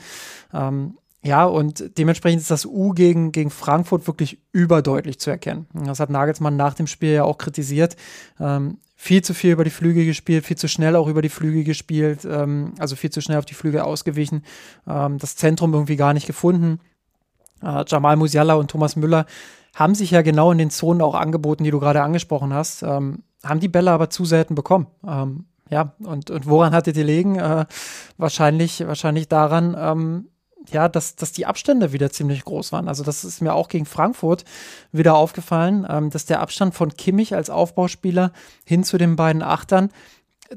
Ähm, 0.53 0.97
ja, 1.25 1.47
und 1.47 1.97
dementsprechend 1.97 2.43
ist 2.43 2.51
das 2.51 2.67
U 2.67 2.91
gegen, 2.91 3.33
gegen 3.33 3.51
Frankfurt 3.51 4.07
wirklich 4.07 4.43
überdeutlich 4.53 5.19
zu 5.19 5.31
erkennen. 5.31 5.67
Das 5.73 5.99
hat 5.99 6.11
Nagelsmann 6.11 6.57
nach 6.57 6.75
dem 6.75 6.87
Spiel 6.87 7.13
ja 7.15 7.25
auch 7.25 7.39
kritisiert. 7.39 7.97
Ähm, 8.39 8.77
viel 8.95 9.23
zu 9.23 9.33
viel 9.33 9.53
über 9.53 9.65
die 9.65 9.71
Flügel 9.71 10.05
gespielt, 10.05 10.45
viel 10.45 10.59
zu 10.59 10.69
schnell 10.69 10.97
auch 10.97 11.09
über 11.09 11.23
die 11.23 11.31
Flügel 11.31 11.65
gespielt, 11.65 12.27
ähm, 12.31 12.75
also 12.79 12.95
viel 12.95 13.09
zu 13.09 13.23
schnell 13.23 13.39
auf 13.39 13.47
die 13.47 13.55
Flügel 13.55 13.81
ausgewichen, 13.81 14.45
ähm, 14.87 15.19
das 15.19 15.37
Zentrum 15.37 15.73
irgendwie 15.73 15.97
gar 15.97 16.13
nicht 16.13 16.27
gefunden. 16.27 16.79
Äh, 17.63 17.85
Jamal 17.87 18.17
Musiala 18.17 18.55
und 18.55 18.71
Thomas 18.71 18.95
Müller 18.95 19.25
haben 19.75 19.95
sich 19.95 20.11
ja 20.11 20.21
genau 20.21 20.53
in 20.53 20.59
den 20.59 20.71
Zonen 20.71 21.01
auch 21.01 21.15
angeboten, 21.15 21.65
die 21.65 21.71
du 21.71 21.81
gerade 21.81 22.03
angesprochen 22.03 22.53
hast, 22.53 22.83
ähm, 22.83 23.23
haben 23.43 23.61
die 23.61 23.69
Bälle 23.69 23.93
aber 23.93 24.11
zu 24.11 24.27
selten 24.27 24.55
bekommen. 24.55 24.87
Ähm, 25.07 25.47
ja, 25.71 25.95
und, 26.01 26.31
und 26.31 26.47
woran 26.47 26.75
hattet 26.75 26.99
ihr 26.99 27.05
liegen? 27.05 27.37
Äh, 27.37 27.65
wahrscheinlich, 28.19 28.87
wahrscheinlich 28.87 29.29
daran, 29.29 29.75
ähm, 29.79 30.29
ja, 30.75 30.89
dass, 30.89 31.17
dass 31.17 31.33
die 31.33 31.47
Abstände 31.47 31.93
wieder 31.93 32.11
ziemlich 32.11 32.45
groß 32.45 32.73
waren. 32.73 32.89
Also 32.89 33.03
das 33.03 33.25
ist 33.25 33.41
mir 33.41 33.55
auch 33.55 33.69
gegen 33.69 33.87
Frankfurt 33.87 34.45
wieder 34.93 35.15
aufgefallen, 35.15 35.87
ähm, 35.89 36.11
dass 36.11 36.27
der 36.27 36.41
Abstand 36.41 36.75
von 36.75 36.95
Kimmich 36.95 37.35
als 37.35 37.49
Aufbauspieler 37.49 38.33
hin 38.65 38.85
zu 38.85 38.99
den 38.99 39.17
beiden 39.17 39.43
Achtern 39.43 39.91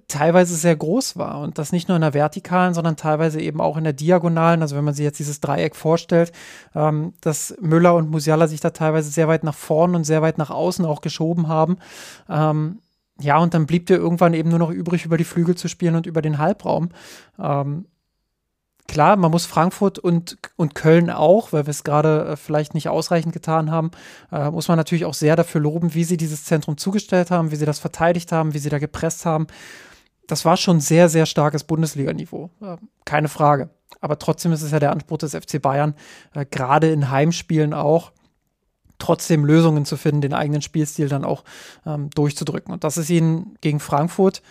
teilweise 0.08 0.56
sehr 0.56 0.76
groß 0.76 1.18
war 1.18 1.40
und 1.40 1.58
das 1.58 1.72
nicht 1.72 1.88
nur 1.88 1.96
in 1.96 2.02
der 2.02 2.14
vertikalen, 2.14 2.74
sondern 2.74 2.98
teilweise 2.98 3.40
eben 3.40 3.62
auch 3.62 3.78
in 3.78 3.84
der 3.84 3.94
diagonalen. 3.94 4.62
Also 4.62 4.76
wenn 4.76 4.84
man 4.84 4.94
sich 4.94 5.04
jetzt 5.04 5.20
dieses 5.20 5.40
Dreieck 5.40 5.76
vorstellt, 5.76 6.32
ähm, 6.76 7.14
dass 7.22 7.56
Müller 7.62 7.96
und 7.96 8.10
Musiala 8.10 8.48
sich 8.48 8.60
da 8.60 8.72
teilweise 8.72 9.10
sehr 9.10 9.28
weit 9.28 9.44
nach 9.44 9.56
vorn 9.56 9.96
und 9.96 10.04
sehr 10.04 10.22
weit 10.22 10.38
nach 10.38 10.50
außen 10.50 10.86
auch 10.86 11.02
geschoben 11.02 11.48
haben. 11.48 11.78
Ähm, 12.30 12.80
ja, 13.20 13.38
und 13.40 13.54
dann 13.54 13.66
blieb 13.66 13.88
dir 13.88 13.98
irgendwann 13.98 14.34
eben 14.34 14.50
nur 14.50 14.60
noch 14.60 14.70
übrig, 14.70 15.06
über 15.06 15.18
die 15.18 15.24
Flügel 15.24 15.56
zu 15.56 15.68
spielen 15.68 15.96
und 15.96 16.06
über 16.06 16.22
den 16.22 16.38
Halbraum. 16.38 16.90
Ähm, 17.40 17.86
klar, 18.88 19.16
man 19.18 19.32
muss 19.32 19.46
Frankfurt 19.46 20.00
und, 20.00 20.38
und 20.56 20.76
Köln 20.76 21.10
auch, 21.10 21.54
weil 21.54 21.66
wir 21.66 21.72
es 21.72 21.84
gerade 21.84 22.26
äh, 22.26 22.36
vielleicht 22.36 22.74
nicht 22.74 22.90
ausreichend 22.90 23.34
getan 23.34 23.72
haben, 23.72 23.92
äh, 24.32 24.50
muss 24.50 24.68
man 24.68 24.78
natürlich 24.78 25.06
auch 25.06 25.14
sehr 25.14 25.36
dafür 25.36 25.62
loben, 25.62 25.94
wie 25.94 26.04
sie 26.04 26.18
dieses 26.18 26.46
Zentrum 26.46 26.78
zugestellt 26.78 27.32
haben, 27.32 27.52
wie 27.52 27.56
sie 27.56 27.66
das 27.66 27.80
verteidigt 27.80 28.32
haben, 28.32 28.54
wie 28.54 28.60
sie 28.60 28.70
da 28.70 28.80
gepresst 28.80 29.26
haben. 29.26 29.48
Das 30.28 30.46
war 30.46 30.58
schon 30.58 30.80
sehr, 30.80 31.10
sehr 31.10 31.26
starkes 31.26 31.64
Bundesliga-Niveau. 31.64 32.50
Äh, 32.62 32.78
keine 33.06 33.28
Frage. 33.28 33.70
Aber 34.02 34.20
trotzdem 34.20 34.52
ist 34.52 34.62
es 34.62 34.72
ja 34.72 34.80
der 34.80 34.92
Anspruch 34.92 35.18
des 35.18 35.36
FC 35.36 35.62
Bayern, 35.62 35.94
äh, 36.34 36.46
gerade 36.46 36.90
in 36.92 37.10
Heimspielen 37.10 37.74
auch, 37.74 38.12
trotzdem 39.00 39.46
Lösungen 39.46 39.86
zu 39.86 39.96
finden, 39.96 40.22
den 40.22 40.34
eigenen 40.34 40.62
Spielstil 40.62 41.08
dann 41.08 41.24
auch 41.24 41.44
ähm, 41.86 42.10
durchzudrücken. 42.12 42.74
Und 42.74 42.84
das 42.84 42.98
ist 42.98 43.10
ihnen 43.10 43.56
gegen 43.62 43.80
Frankfurt 43.80 44.42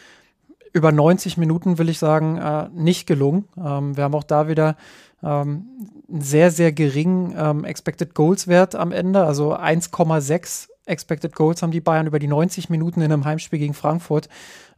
über 0.76 0.92
90 0.92 1.38
Minuten, 1.38 1.78
will 1.78 1.88
ich 1.88 1.98
sagen, 1.98 2.36
äh, 2.36 2.68
nicht 2.74 3.06
gelungen. 3.06 3.46
Ähm, 3.56 3.96
wir 3.96 4.04
haben 4.04 4.14
auch 4.14 4.24
da 4.24 4.46
wieder 4.46 4.76
ähm, 5.22 5.64
einen 6.08 6.20
sehr, 6.20 6.50
sehr 6.50 6.70
geringen 6.72 7.34
ähm, 7.36 7.64
Expected 7.64 8.14
Goals 8.14 8.46
Wert 8.46 8.74
am 8.74 8.92
Ende, 8.92 9.24
also 9.24 9.54
1,6 9.54 10.68
Expected 10.84 11.34
Goals 11.34 11.62
haben 11.62 11.72
die 11.72 11.80
Bayern 11.80 12.06
über 12.06 12.18
die 12.18 12.28
90 12.28 12.70
Minuten 12.70 13.00
in 13.00 13.10
einem 13.10 13.24
Heimspiel 13.24 13.58
gegen 13.58 13.74
Frankfurt 13.74 14.28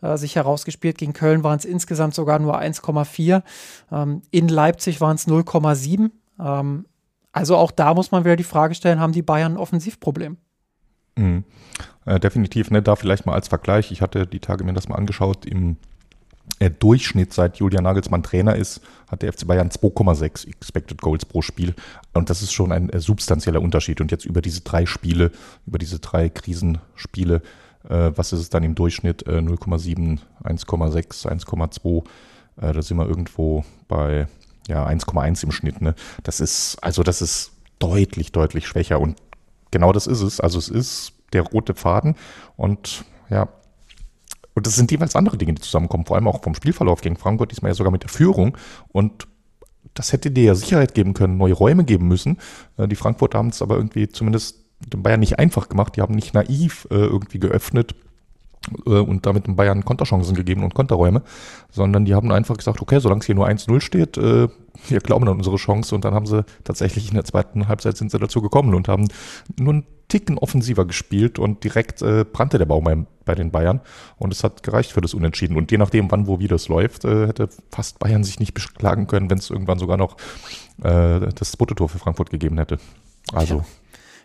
äh, 0.01 0.17
sich 0.17 0.37
herausgespielt. 0.37 0.97
Gegen 0.97 1.13
Köln 1.13 1.45
waren 1.45 1.59
es 1.59 1.67
insgesamt 1.67 2.15
sogar 2.15 2.39
nur 2.39 2.59
1,4. 2.59 3.43
Ähm, 3.93 4.23
in 4.31 4.49
Leipzig 4.49 5.03
waren 5.03 5.17
es 5.17 5.29
0,7. 5.29 6.11
Ähm, 6.41 6.87
also 7.33 7.57
auch 7.57 7.71
da 7.71 7.93
muss 7.93 8.11
man 8.11 8.25
wieder 8.25 8.37
die 8.37 8.45
Frage 8.45 8.75
stellen, 8.75 9.01
haben 9.01 9.13
die 9.13 9.21
Bayern 9.21 9.53
ein 9.53 9.59
Offensivproblem? 9.59 10.39
Mhm. 11.17 11.45
Äh, 12.07 12.19
definitiv, 12.19 12.71
ne, 12.71 12.81
da 12.81 12.97
vielleicht 12.97 13.27
mal 13.27 13.35
als 13.35 13.49
Vergleich. 13.49 13.93
Ich 13.93 14.01
hatte 14.01 14.27
die 14.27 14.41
Tage 14.41 14.65
mir 14.65 14.73
das 14.73 14.89
mal 14.89 14.97
angeschaut. 14.97 15.45
Im 15.45 15.77
Durchschnitt, 16.79 17.33
seit 17.33 17.59
Julian 17.59 17.85
Nagelsmann 17.85 18.23
Trainer 18.23 18.57
ist, 18.57 18.81
hat 19.09 19.23
der 19.23 19.33
FC 19.33 19.47
Bayern 19.47 19.71
2,6 19.71 20.49
Expected 20.49 21.01
Goals 21.01 21.25
pro 21.25 21.43
Spiel. 21.43 21.75
Und 22.15 22.31
das 22.31 22.43
ist 22.43 22.53
schon 22.53 22.73
ein 22.73 22.91
äh, 22.91 23.01
substanzieller 23.01 23.63
Unterschied. 23.63 24.01
Und 24.01 24.11
jetzt 24.11 24.25
über 24.25 24.43
diese 24.43 24.61
drei 24.61 24.87
Spiele, 24.87 25.31
über 25.67 25.79
diese 25.79 25.99
drei 25.99 26.29
Krisenspiele, 26.29 27.43
äh, 27.89 28.13
was 28.15 28.33
ist 28.33 28.41
es 28.41 28.51
dann 28.51 28.65
im 28.65 28.75
Durchschnitt? 28.75 29.25
0,7, 29.27 30.19
1,6, 30.43 31.27
1,2. 31.27 32.05
da 32.57 32.83
sind 32.83 32.97
wir 32.97 33.07
irgendwo 33.07 33.65
bei 33.87 34.27
ja, 34.69 34.87
1,1 34.87 35.45
im 35.45 35.53
Schnitt. 35.53 35.81
Ne? 35.81 35.95
Das 36.23 36.41
ist, 36.41 36.77
also 36.83 37.03
das 37.03 37.23
ist 37.23 37.53
deutlich, 37.79 38.33
deutlich 38.33 38.67
schwächer. 38.67 39.01
Und 39.01 39.17
genau 39.71 39.93
das 39.93 40.07
ist 40.07 40.21
es. 40.21 40.41
Also 40.41 40.59
es 40.59 40.69
ist 40.69 41.13
der 41.33 41.43
rote 41.43 41.75
Faden. 41.75 42.17
Und 42.57 43.05
ja, 43.31 43.49
und 44.59 44.67
das 44.67 44.77
sind 44.77 44.91
jeweils 44.91 45.17
andere 45.17 45.39
Dinge, 45.39 45.55
die 45.55 45.63
zusammenkommen, 45.63 46.05
vor 46.05 46.17
allem 46.17 46.29
auch 46.29 46.43
vom 46.43 46.55
Spielverlauf 46.55 47.01
gegen 47.01 47.17
Frankfurt, 47.17 47.51
diesmal 47.51 47.71
ja 47.71 47.75
sogar 47.75 47.93
mit 47.93 48.03
der 48.03 48.11
Führung. 48.11 48.57
Und 48.89 49.27
das 49.95 50.13
hätte 50.13 50.31
dir 50.31 50.45
ja 50.45 50.55
Sicherheit 50.55 50.95
geben 50.95 51.15
können, 51.15 51.37
neue 51.37 51.55
Räume 51.55 51.85
geben 51.85 52.09
müssen. 52.09 52.39
Äh, 52.77 52.89
die 52.89 52.97
Frankfurter 52.97 53.39
haben 53.39 53.49
es 53.49 53.63
aber 53.63 53.77
irgendwie 53.77 54.09
zumindest 54.09 54.65
den 54.81 55.03
Bayern 55.03 55.21
nicht 55.21 55.39
einfach 55.39 55.69
gemacht. 55.69 55.97
Die 55.97 56.03
haben 56.03 56.15
nicht 56.15 56.35
naiv 56.35 56.87
äh, 56.91 56.95
irgendwie 56.95 57.39
geöffnet 57.39 57.95
und 58.85 59.27
damit 59.27 59.47
den 59.47 59.57
Bayern 59.57 59.85
Konterchancen 59.85 60.35
gegeben 60.35 60.65
und 60.65 60.75
Konterräume, 60.75 61.23
sondern 61.71 62.05
die 62.05 62.15
haben 62.15 62.31
einfach 62.33 62.57
gesagt, 62.57 62.81
okay, 62.81 63.01
solange 63.01 63.21
es 63.21 63.27
hier 63.27 63.35
nur 63.35 63.47
1-0 63.47 63.81
steht, 63.81 64.17
äh, 64.19 64.49
wir 64.87 65.01
glauben 65.01 65.29
an 65.29 65.37
unsere 65.37 65.57
Chance. 65.57 65.95
Und 65.95 66.05
dann 66.05 66.15
haben 66.15 66.27
sie 66.27 66.45
tatsächlich 66.65 67.09
in 67.09 67.15
der 67.15 67.25
zweiten 67.25 67.69
Halbzeit 67.69 67.97
sind 67.97 68.11
sie 68.11 68.19
dazu 68.19 68.41
gekommen 68.41 68.75
und 68.75 68.89
haben 68.89 69.09
nur 69.59 69.73
einen 69.73 69.87
Ticken 70.09 70.39
offensiver 70.39 70.87
gespielt 70.87 71.39
und 71.39 71.65
direkt 71.65 72.01
äh, 72.01 72.25
brannte 72.25 72.57
der 72.59 72.65
Baum 72.65 73.07
bei, 73.25 73.35
den 73.35 73.51
Bayern. 73.51 73.81
Und 74.17 74.33
es 74.33 74.43
hat 74.43 74.63
gereicht 74.63 74.93
für 74.93 75.03
das 75.03 75.13
Unentschieden. 75.13 75.57
Und 75.57 75.71
je 75.71 75.79
nachdem, 75.79 76.11
wann, 76.11 76.27
wo, 76.27 76.39
wie 76.41 76.49
das 76.49 76.69
läuft, 76.69 77.05
äh, 77.05 77.27
hätte 77.27 77.49
fast 77.71 77.99
Bayern 77.99 78.25
sich 78.25 78.41
nicht 78.41 78.55
beklagen 78.55 79.07
können, 79.07 79.31
wenn 79.31 79.39
es 79.39 79.51
irgendwann 79.51 79.79
sogar 79.79 79.99
noch 79.99 80.17
äh, 80.83 81.21
das 81.35 81.53
zweite 81.53 81.75
Tor 81.75 81.89
für 81.89 81.99
Frankfurt 81.99 82.31
gegeben 82.31 82.57
hätte. 82.57 82.79
Also 83.33 83.65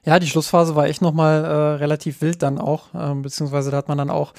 ja. 0.06 0.20
Die 0.20 0.28
Schlussphase 0.28 0.76
war 0.76 0.88
echt 0.88 1.01
nochmal 1.01 1.43
äh, 1.43 1.76
relativ 1.76 2.22
wild 2.22 2.41
dann 2.41 2.58
auch, 2.58 2.88
ähm, 2.93 3.22
beziehungsweise 3.22 3.72
da 3.72 3.78
hat 3.78 3.88
man 3.88 3.97
dann 3.97 4.10
auch 4.10 4.34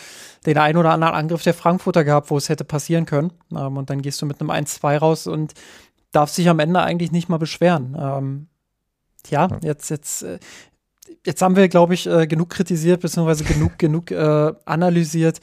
den 0.47 0.59
ein 0.59 0.77
oder 0.77 0.91
anderen 0.91 1.15
Angriff 1.15 1.43
der 1.43 1.55
Frankfurter 1.55 2.05
gehabt, 2.05 2.31
wo 2.31 2.37
es 2.37 2.49
hätte 2.49 2.65
passieren 2.65 3.07
können. 3.07 3.33
Ähm, 3.55 3.77
und 3.77 3.91
dann 3.91 4.03
gehst 4.03 4.21
du 4.23 4.27
mit 4.27 4.41
einem 4.41 4.51
1-2 4.51 4.99
raus 4.99 5.27
und 5.27 5.55
darfst 6.13 6.39
dich 6.39 6.49
am 6.49 6.59
Ende 6.59 6.81
eigentlich 6.81 7.13
nicht 7.13 7.29
mal 7.29 7.39
beschweren. 7.39 7.97
Ähm, 7.99 8.47
ja, 9.29 9.49
jetzt, 9.63 9.91
jetzt, 9.91 10.23
äh, 10.23 10.39
jetzt 11.25 11.43
haben 11.43 11.57
wir, 11.57 11.69
glaube 11.69 11.95
ich, 11.95 12.07
äh, 12.07 12.27
genug 12.27 12.51
kritisiert, 12.51 13.01
beziehungsweise 13.01 13.45
genug, 13.45 13.79
genug 13.79 14.11
äh, 14.11 14.53
analysiert, 14.65 15.41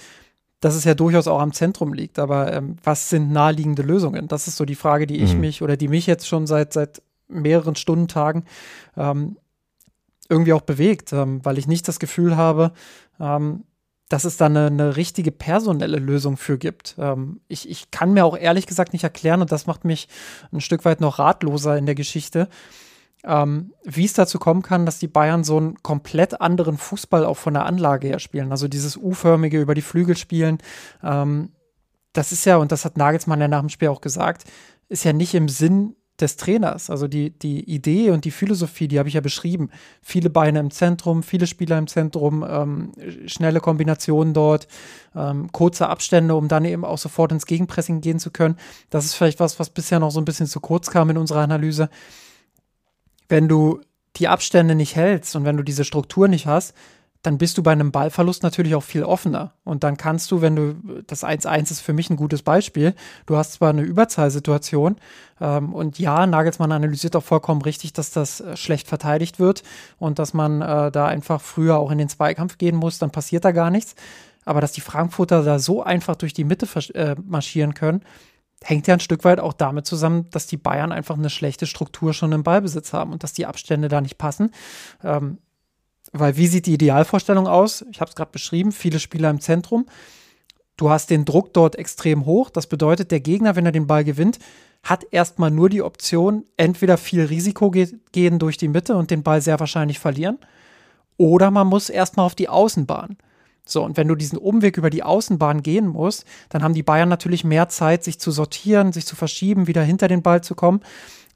dass 0.60 0.76
es 0.76 0.84
ja 0.84 0.94
durchaus 0.94 1.28
auch 1.28 1.40
am 1.40 1.54
Zentrum 1.54 1.94
liegt. 1.94 2.20
Aber 2.20 2.54
ähm, 2.54 2.78
was 2.84 3.10
sind 3.10 3.32
naheliegende 3.32 3.82
Lösungen? 3.82 4.28
Das 4.28 4.48
ist 4.48 4.58
so 4.58 4.66
die 4.66 4.76
Frage, 4.76 5.08
die 5.08 5.18
ich 5.18 5.34
mhm. 5.34 5.42
mich 5.42 5.62
oder 5.62 5.76
die 5.78 5.88
mich 5.88 6.06
jetzt 6.06 6.28
schon 6.28 6.48
seit, 6.48 6.74
seit 6.74 7.02
mehreren 7.28 7.76
Stunden, 7.76 8.08
Tagen 8.08 8.46
ähm, 8.96 9.38
irgendwie 10.32 10.54
auch 10.54 10.62
bewegt, 10.62 11.14
ähm, 11.14 11.44
weil 11.44 11.58
ich 11.58 11.68
nicht 11.68 11.88
das 11.88 12.00
Gefühl 12.00 12.38
habe, 12.38 12.72
ähm, 13.20 13.66
dass 14.10 14.24
es 14.24 14.38
da 14.38 14.48
eine, 14.48 14.68
eine, 14.68 14.96
richtige 14.96 15.32
personelle 15.32 16.00
Lösung 16.00 16.38
für 16.38 16.58
gibt. 16.58 16.96
Ähm, 16.98 17.42
ich, 17.48 17.70
ich 17.70 17.92
kann 17.92 18.14
mir 18.14 18.26
auch 18.26 18.38
ehrlich 18.38 18.66
gesagt 18.66 18.94
nicht 18.94 19.04
erklären, 19.04 19.42
und 19.42 19.52
das 19.52 19.68
macht 19.68 19.86
mich 19.86 20.08
ein 20.52 20.62
Stück 20.62 20.86
weit 20.86 21.02
noch 21.02 21.20
ratloser 21.20 21.78
in 21.78 21.86
der 21.86 21.96
Geschichte, 21.96 22.48
ähm, 23.24 23.74
wie 23.84 24.06
es 24.06 24.14
dazu 24.14 24.40
kommen 24.40 24.64
kann, 24.64 24.86
dass 24.86 25.00
die 25.00 25.08
Bayern 25.08 25.44
so 25.44 25.58
einen 25.58 25.82
komplett 25.84 26.42
anderen 26.42 26.78
Fußball 26.78 27.26
auch 27.26 27.38
von 27.38 27.54
der 27.54 27.66
Anlage 27.66 28.08
her 28.08 28.20
spielen. 28.20 28.52
Also 28.52 28.68
dieses 28.68 28.98
U-förmige 28.98 29.62
über 29.62 29.76
die 29.76 29.82
Flügel 29.82 30.18
spielen. 30.18 30.58
Ähm, 31.04 31.52
das 32.14 32.32
ist 32.32 32.46
ja, 32.46 32.58
und 32.58 32.72
das 32.72 32.84
hat 32.84 32.98
Nagelsmann 32.98 33.40
ja 33.40 33.48
nach 33.48 33.62
dem 33.62 33.70
Spiel 33.70 33.90
auch 33.90 34.02
gesagt, 34.02 34.44
ist 34.90 35.04
ja 35.04 35.14
nicht 35.14 35.34
im 35.36 35.48
Sinn 35.48 35.96
des 36.22 36.38
Trainers. 36.38 36.90
Also 36.90 37.08
die, 37.08 37.32
die 37.32 37.64
Idee 37.70 38.12
und 38.12 38.26
die 38.26 38.32
Philosophie, 38.32 38.88
die 38.88 39.00
habe 39.00 39.10
ich 39.10 39.16
ja 39.16 39.22
beschrieben. 39.22 39.70
Viele 40.02 40.30
Beine 40.30 40.60
im 40.60 40.72
Zentrum, 40.72 41.24
viele 41.24 41.48
Spieler 41.48 41.78
im 41.78 41.88
Zentrum, 41.88 42.46
ähm, 42.48 42.92
schnelle 43.26 43.60
Kombinationen 43.60 44.34
dort, 44.34 44.68
ähm, 45.16 45.52
kurze 45.52 45.90
Abstände, 45.90 46.36
um 46.36 46.48
dann 46.48 46.66
eben 46.66 46.86
auch 46.86 46.98
sofort 46.98 47.32
ins 47.32 47.46
Gegenpressing 47.46 48.02
gehen 48.02 48.20
zu 48.20 48.32
können. 48.32 48.56
Das 48.90 49.06
ist 49.06 49.16
vielleicht 49.16 49.40
was, 49.40 49.60
was 49.60 49.70
bisher 49.70 50.00
noch 50.00 50.12
so 50.12 50.22
ein 50.22 50.26
bisschen 50.26 50.48
zu 50.48 50.60
kurz 50.60 50.90
kam 50.90 51.10
in 51.10 51.18
unserer 51.18 51.42
Analyse. 51.42 51.90
Wenn 53.28 53.48
du 53.48 53.82
die 54.18 54.28
Abstände 54.28 54.76
nicht 54.76 54.96
hältst 54.96 55.36
und 55.36 55.46
wenn 55.46 55.58
du 55.58 55.64
diese 55.64 55.86
Struktur 55.86 56.28
nicht 56.28 56.46
hast, 56.48 56.74
dann 57.22 57.38
bist 57.38 57.58
du 57.58 57.64
bei 57.64 57.72
einem 57.72 57.92
Ballverlust 57.92 58.42
natürlich 58.42 58.74
auch 58.74 58.84
viel 58.84 59.04
offener. 59.04 59.54
Und 59.64 59.84
dann 59.84 59.98
kannst 59.98 60.32
du, 60.32 60.42
wenn 60.42 60.56
du, 60.56 61.04
das 61.06 61.24
1-1 61.24 61.72
ist 61.72 61.82
für 61.82 61.94
mich 61.94 62.10
ein 62.10 62.16
gutes 62.16 62.42
Beispiel, 62.42 62.96
du 63.28 63.38
hast 63.38 63.54
zwar 63.54 63.70
eine 63.70 63.84
Überzahlsituation 63.84 64.96
ähm, 65.40 65.74
und 65.74 66.00
ja, 66.00 66.26
Nagelsmann 66.26 66.72
analysiert 66.72 67.16
auch 67.16 67.24
vollkommen 67.24 67.62
richtig, 67.62 67.94
dass 67.94 68.12
das 68.12 68.42
äh, 68.42 68.58
schlecht 68.58 68.88
verteidigt 68.88 69.40
wird 69.40 69.64
und 70.00 70.18
dass 70.18 70.34
man 70.34 70.62
äh, 70.62 70.92
da 70.92 71.06
einfach 71.06 71.42
früher 71.42 71.78
auch 71.78 71.92
in 71.92 72.00
den 72.00 72.10
Zweikampf 72.10 72.58
gehen 72.58 72.76
muss, 72.76 72.98
dann 72.98 73.12
passiert 73.12 73.46
da 73.46 73.52
gar 73.52 73.70
nichts. 73.70 73.96
Aber 74.44 74.60
dass 74.60 74.72
die 74.72 74.82
Frankfurter 74.82 75.44
da 75.44 75.60
so 75.60 75.84
einfach 75.84 76.16
durch 76.16 76.34
die 76.34 76.44
Mitte 76.44 76.68
äh, 76.96 77.16
marschieren 77.24 77.76
können, 77.76 78.02
hängt 78.64 78.88
ja 78.88 78.96
ein 78.96 79.00
Stück 79.00 79.24
weit 79.24 79.40
auch 79.40 79.54
damit 79.54 79.86
zusammen, 79.86 80.28
dass 80.32 80.48
die 80.48 80.58
Bayern 80.58 80.92
einfach 80.92 81.18
eine 81.18 81.30
schlechte 81.30 81.68
Struktur 81.68 82.14
schon 82.14 82.32
im 82.32 82.44
Ballbesitz 82.44 82.94
haben 82.94 83.12
und 83.12 83.24
dass 83.24 83.34
die 83.34 83.46
Abstände 83.46 83.88
da 83.88 84.02
nicht 84.02 84.18
passen. 84.18 84.52
Ähm, 85.04 85.38
weil 86.12 86.38
wie 86.38 86.48
sieht 86.48 86.66
die 86.66 86.74
Idealvorstellung 86.74 87.48
aus? 87.48 87.86
Ich 87.92 88.02
habe 88.02 88.10
es 88.10 88.16
gerade 88.16 88.32
beschrieben, 88.32 88.72
viele 88.72 89.00
Spieler 89.00 89.30
im 89.30 89.40
Zentrum. 89.40 89.86
Du 90.78 90.90
hast 90.90 91.10
den 91.10 91.26
Druck 91.26 91.54
dort 91.54 91.76
extrem 91.76 92.26
hoch. 92.26 92.50
Das 92.50 92.68
bedeutet, 92.68 93.12
der 93.12 93.20
Gegner, 93.20 93.56
wenn 93.56 93.66
er 93.66 93.72
den 93.72 93.88
Ball 93.88 94.04
gewinnt, 94.04 94.40
hat 94.84 95.06
erstmal 95.12 95.52
nur 95.52 95.70
die 95.70 95.84
Option, 95.84 96.46
entweder 96.58 96.98
viel 96.98 97.24
Risiko 97.24 97.70
ge 97.70 97.88
gehen 98.12 98.40
durch 98.40 98.58
die 98.58 98.68
Mitte 98.68 98.96
und 98.96 99.12
den 99.12 99.24
Ball 99.24 99.42
sehr 99.42 99.60
wahrscheinlich 99.60 100.00
verlieren, 100.00 100.40
oder 101.18 101.52
man 101.52 101.68
muss 101.68 101.90
erstmal 101.90 102.26
auf 102.26 102.34
die 102.34 102.50
Außenbahn. 102.50 103.18
So, 103.64 103.84
und 103.84 103.96
wenn 103.96 104.08
du 104.08 104.16
diesen 104.16 104.40
Umweg 104.40 104.78
über 104.78 104.90
die 104.90 105.04
Außenbahn 105.04 105.62
gehen 105.62 105.88
musst, 105.88 106.26
dann 106.50 106.64
haben 106.64 106.74
die 106.74 106.82
Bayern 106.82 107.10
natürlich 107.10 107.44
mehr 107.44 107.70
Zeit, 107.70 108.04
sich 108.04 108.20
zu 108.20 108.32
sortieren, 108.32 108.92
sich 108.92 109.06
zu 109.06 109.16
verschieben, 109.16 109.68
wieder 109.68 109.84
hinter 109.84 110.08
den 110.08 110.24
Ball 110.24 110.42
zu 110.42 110.56
kommen. 110.56 110.82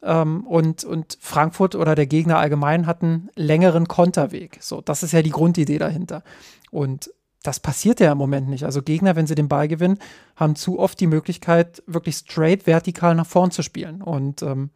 Ähm, 0.05 0.45
und, 0.47 0.83
und 0.83 1.17
Frankfurt 1.19 1.75
oder 1.75 1.95
der 1.95 2.05
Gegner 2.05 2.37
allgemein 2.37 2.85
hatten 2.85 3.29
längeren 3.35 3.87
Konterweg. 3.87 4.57
So, 4.61 4.81
das 4.81 5.03
ist 5.03 5.11
ja 5.11 5.21
die 5.21 5.31
Grundidee 5.31 5.77
dahinter. 5.77 6.23
Und 6.71 7.09
das 7.43 7.59
passiert 7.59 7.99
ja 7.99 8.11
im 8.11 8.17
Moment 8.17 8.49
nicht. 8.49 8.65
Also 8.65 8.81
Gegner, 8.81 9.15
wenn 9.15 9.27
sie 9.27 9.35
den 9.35 9.47
Ball 9.47 9.67
gewinnen, 9.67 9.99
haben 10.35 10.55
zu 10.55 10.79
oft 10.79 10.99
die 10.99 11.07
Möglichkeit, 11.07 11.83
wirklich 11.85 12.15
straight 12.15 12.65
vertikal 12.65 13.15
nach 13.15 13.27
vorn 13.27 13.51
zu 13.51 13.61
spielen. 13.61 14.01
Und 14.01 14.41
ähm, 14.41 14.69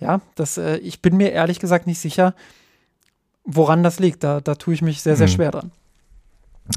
ja, 0.00 0.20
das, 0.34 0.58
äh, 0.58 0.76
ich 0.78 1.02
bin 1.02 1.16
mir 1.16 1.32
ehrlich 1.32 1.58
gesagt 1.58 1.86
nicht 1.86 1.98
sicher, 1.98 2.34
woran 3.44 3.82
das 3.82 3.98
liegt. 3.98 4.24
Da, 4.24 4.40
da 4.40 4.54
tue 4.54 4.74
ich 4.74 4.82
mich 4.82 5.02
sehr, 5.02 5.16
sehr 5.16 5.26
mhm. 5.26 5.32
schwer 5.32 5.50
dran. 5.50 5.72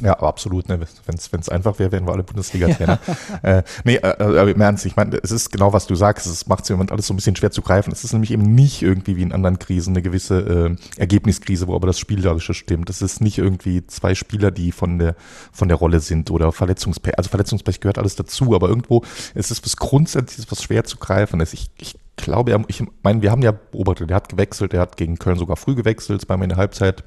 Ja, 0.01 0.13
absolut. 0.19 0.69
Ne? 0.69 0.79
Wenn 0.79 1.39
es 1.39 1.49
einfach 1.49 1.79
wäre, 1.79 1.91
wären 1.91 2.05
wir 2.05 2.13
alle 2.13 2.23
Bundesliga-Trainer. 2.23 2.99
Ja. 3.43 3.49
Äh, 3.59 3.63
nee, 3.83 3.95
äh, 3.95 4.15
aber 4.19 4.49
im 4.49 4.59
Ernst, 4.59 4.85
ich 4.85 4.95
meine, 4.95 5.17
es 5.21 5.31
ist 5.31 5.51
genau, 5.51 5.71
was 5.71 5.87
du 5.87 5.95
sagst. 5.95 6.27
Es 6.27 6.47
macht 6.47 6.63
es 6.63 6.69
im 6.69 6.75
Moment 6.75 6.91
alles 6.91 7.07
so 7.07 7.13
ein 7.13 7.15
bisschen 7.15 7.35
schwer 7.35 7.51
zu 7.51 7.61
greifen. 7.61 7.91
Es 7.91 8.03
ist 8.03 8.11
nämlich 8.11 8.31
eben 8.31 8.43
nicht 8.43 8.81
irgendwie 8.81 9.15
wie 9.15 9.21
in 9.21 9.31
anderen 9.31 9.59
Krisen 9.59 9.91
eine 9.93 10.01
gewisse 10.01 10.75
äh, 10.97 10.99
Ergebniskrise, 10.99 11.67
wo 11.67 11.75
aber 11.75 11.87
das 11.87 11.99
Spielerische 11.99 12.53
stimmt. 12.53 12.89
Es 12.89 13.01
ist 13.01 13.21
nicht 13.21 13.37
irgendwie 13.37 13.85
zwei 13.87 14.15
Spieler, 14.15 14.51
die 14.51 14.71
von 14.71 14.99
der, 14.99 15.15
von 15.51 15.67
der 15.67 15.77
Rolle 15.77 15.99
sind 15.99 16.31
oder 16.31 16.51
Verletzungspech. 16.51 17.17
Also 17.17 17.29
Verletzungspech 17.29 17.79
gehört 17.79 17.97
alles 17.97 18.15
dazu, 18.15 18.55
aber 18.55 18.69
irgendwo 18.69 19.03
ist 19.33 19.51
es 19.51 19.63
was 19.63 19.77
Grundsätzliches, 19.77 20.51
was 20.51 20.63
schwer 20.63 20.83
zu 20.83 20.97
greifen 20.97 21.39
ist. 21.39 21.53
Ich, 21.53 21.69
ich 21.79 21.95
glaube, 22.17 22.63
ich 22.67 22.83
meine, 23.03 23.21
wir 23.21 23.31
haben 23.31 23.41
ja 23.41 23.51
beobachtet, 23.51 24.09
der 24.09 24.17
hat 24.17 24.29
gewechselt, 24.29 24.73
der 24.73 24.81
hat 24.81 24.97
gegen 24.97 25.17
Köln 25.17 25.37
sogar 25.37 25.55
früh 25.55 25.75
gewechselt, 25.75 26.21
zweimal 26.21 26.45
in 26.45 26.49
der 26.49 26.57
Halbzeit 26.57 27.03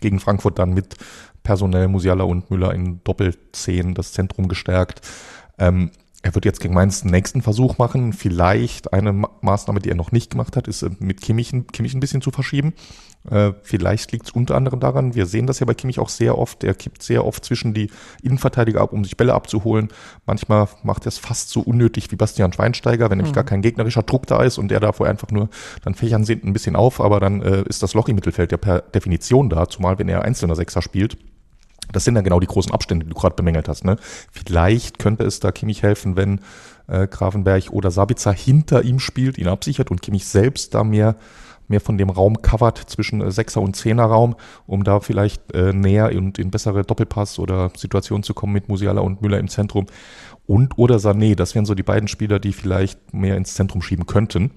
gegen 0.00 0.20
Frankfurt 0.20 0.58
dann 0.58 0.74
mit 0.74 0.96
personell 1.42 1.88
Musiala 1.88 2.24
und 2.24 2.50
Müller 2.50 2.74
in 2.74 3.02
Doppelzehn 3.04 3.94
das 3.94 4.12
Zentrum 4.12 4.48
gestärkt. 4.48 5.00
Ähm, 5.58 5.90
er 6.22 6.34
wird 6.34 6.44
jetzt 6.44 6.60
gegen 6.60 6.74
Mainz 6.74 7.02
den 7.02 7.10
nächsten 7.10 7.42
Versuch 7.42 7.78
machen. 7.78 8.12
Vielleicht 8.12 8.92
eine 8.92 9.12
Maßnahme, 9.12 9.80
die 9.80 9.88
er 9.88 9.94
noch 9.94 10.12
nicht 10.12 10.30
gemacht 10.30 10.56
hat, 10.56 10.68
ist 10.68 10.82
äh, 10.82 10.90
mit 10.98 11.20
Kimmich, 11.20 11.54
Kimmich 11.72 11.94
ein 11.94 12.00
bisschen 12.00 12.22
zu 12.22 12.30
verschieben. 12.30 12.74
Äh, 13.30 13.52
vielleicht 13.62 14.12
liegt 14.12 14.26
es 14.26 14.30
unter 14.32 14.54
anderem 14.54 14.80
daran, 14.80 15.14
wir 15.14 15.26
sehen 15.26 15.46
das 15.46 15.60
ja 15.60 15.66
bei 15.66 15.74
Kimmich 15.74 15.98
auch 15.98 16.08
sehr 16.08 16.38
oft, 16.38 16.64
er 16.64 16.74
kippt 16.74 17.02
sehr 17.02 17.26
oft 17.26 17.44
zwischen 17.44 17.74
die 17.74 17.90
Innenverteidiger 18.22 18.80
ab, 18.80 18.92
um 18.92 19.04
sich 19.04 19.16
Bälle 19.16 19.34
abzuholen. 19.34 19.88
Manchmal 20.24 20.68
macht 20.82 21.04
er 21.04 21.08
es 21.08 21.18
fast 21.18 21.50
so 21.50 21.60
unnötig 21.60 22.10
wie 22.10 22.16
Bastian 22.16 22.52
Schweinsteiger, 22.52 23.10
wenn 23.10 23.18
nämlich 23.18 23.32
mhm. 23.32 23.36
gar 23.36 23.44
kein 23.44 23.62
gegnerischer 23.62 24.02
Druck 24.02 24.26
da 24.26 24.42
ist 24.42 24.58
und 24.58 24.72
er 24.72 24.80
davor 24.80 25.08
einfach 25.08 25.30
nur, 25.30 25.48
dann 25.82 25.94
fächern 25.94 26.24
sie 26.24 26.40
ein 26.42 26.52
bisschen 26.52 26.76
auf, 26.76 27.00
aber 27.00 27.20
dann 27.20 27.42
äh, 27.42 27.62
ist 27.68 27.82
das 27.82 27.94
Loch 27.94 28.08
im 28.08 28.14
Mittelfeld 28.14 28.52
ja 28.52 28.58
per 28.58 28.80
Definition 28.80 29.50
da, 29.50 29.68
zumal 29.68 29.98
wenn 29.98 30.08
er 30.08 30.22
einzelner 30.22 30.56
Sechser 30.56 30.80
spielt. 30.80 31.18
Das 31.92 32.04
sind 32.04 32.14
dann 32.14 32.24
genau 32.24 32.38
die 32.38 32.46
großen 32.46 32.72
Abstände, 32.72 33.06
die 33.06 33.10
du 33.10 33.18
gerade 33.18 33.34
bemängelt 33.34 33.68
hast. 33.68 33.84
Ne? 33.84 33.96
Vielleicht 34.30 34.98
könnte 34.98 35.24
es 35.24 35.40
da 35.40 35.52
Kimmich 35.52 35.82
helfen, 35.82 36.16
wenn 36.16 36.40
äh, 36.86 37.06
Grafenberg 37.06 37.70
oder 37.70 37.90
Sabitzer 37.90 38.32
hinter 38.32 38.82
ihm 38.82 38.98
spielt, 38.98 39.38
ihn 39.38 39.48
absichert 39.48 39.90
und 39.90 40.02
Kimmich 40.02 40.26
selbst 40.26 40.74
da 40.74 40.84
mehr, 40.84 41.16
mehr 41.68 41.80
von 41.80 41.98
dem 41.98 42.10
Raum 42.10 42.42
covert 42.42 42.78
zwischen 42.78 43.20
äh, 43.20 43.30
Sechser- 43.30 43.60
und 43.60 43.76
Zehner-Raum, 43.76 44.36
um 44.66 44.84
da 44.84 45.00
vielleicht 45.00 45.52
äh, 45.54 45.72
näher 45.72 46.10
und 46.16 46.38
in 46.38 46.50
bessere 46.50 46.82
Doppelpass 46.82 47.38
oder 47.38 47.70
Situationen 47.76 48.22
zu 48.22 48.34
kommen 48.34 48.52
mit 48.52 48.68
Musiala 48.68 49.00
und 49.00 49.22
Müller 49.22 49.38
im 49.38 49.48
Zentrum. 49.48 49.86
Und 50.46 50.78
oder 50.78 50.96
Sané, 50.96 51.34
das 51.34 51.54
wären 51.54 51.66
so 51.66 51.74
die 51.74 51.82
beiden 51.82 52.08
Spieler, 52.08 52.38
die 52.38 52.52
vielleicht 52.52 53.12
mehr 53.12 53.36
ins 53.36 53.54
Zentrum 53.54 53.82
schieben 53.82 54.06
könnten, 54.06 54.50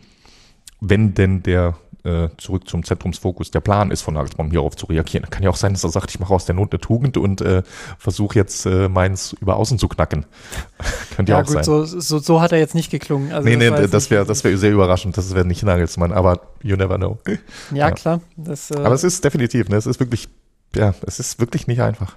wenn 0.82 1.14
denn 1.14 1.44
der 1.44 1.76
äh, 2.04 2.30
zurück 2.38 2.68
zum 2.68 2.84
Zentrumsfokus 2.84 3.52
der 3.52 3.60
Plan 3.60 3.92
ist, 3.92 4.02
von 4.02 4.16
Nagelsmann 4.16 4.50
hierauf 4.50 4.76
zu 4.76 4.88
reagieren. 4.88 5.30
Kann 5.30 5.44
ja 5.44 5.50
auch 5.50 5.56
sein, 5.56 5.74
dass 5.74 5.84
er 5.84 5.92
sagt, 5.92 6.10
ich 6.10 6.20
mache 6.20 6.34
aus 6.34 6.46
der 6.46 6.56
Not 6.56 6.74
eine 6.74 6.82
Tugend 6.82 7.18
und 7.18 7.42
äh, 7.42 7.64
versuche 8.00 8.36
jetzt 8.36 8.66
äh, 8.66 8.90
meins 8.90 9.34
über 9.34 9.56
außen 9.56 9.78
zu 9.78 9.88
knacken. 9.88 10.26
Könnte 11.16 11.32
ja, 11.32 11.38
ja 11.38 11.44
auch 11.44 11.48
gut, 11.48 11.64
sein. 11.64 11.64
So, 11.64 11.86
so, 11.86 12.20
so 12.20 12.42
hat 12.42 12.52
er 12.52 12.58
jetzt 12.58 12.76
nicht 12.76 12.90
geklungen. 12.90 13.32
Also 13.32 13.48
nee, 13.48 13.56
nee, 13.56 13.70
das 13.70 14.10
wäre 14.10 14.26
das 14.26 14.44
wäre 14.44 14.58
sehr 14.58 14.72
überraschend. 14.72 15.16
Das 15.18 15.34
wäre 15.36 15.46
nicht 15.46 15.64
Nagelsmann, 15.64 16.12
aber 16.12 16.42
you 16.64 16.76
never 16.76 16.98
know. 16.98 17.20
Ja, 17.70 17.90
ja. 17.90 17.92
klar. 17.92 18.22
Das, 18.36 18.72
äh, 18.72 18.80
aber 18.80 18.96
es 18.96 19.04
ist 19.04 19.24
definitiv, 19.24 19.70
ne, 19.70 19.76
es 19.76 19.86
ist 19.86 20.00
wirklich, 20.00 20.28
ja, 20.76 20.96
es 21.06 21.20
ist 21.20 21.40
wirklich 21.40 21.68
nicht 21.68 21.82
einfach. 21.82 22.16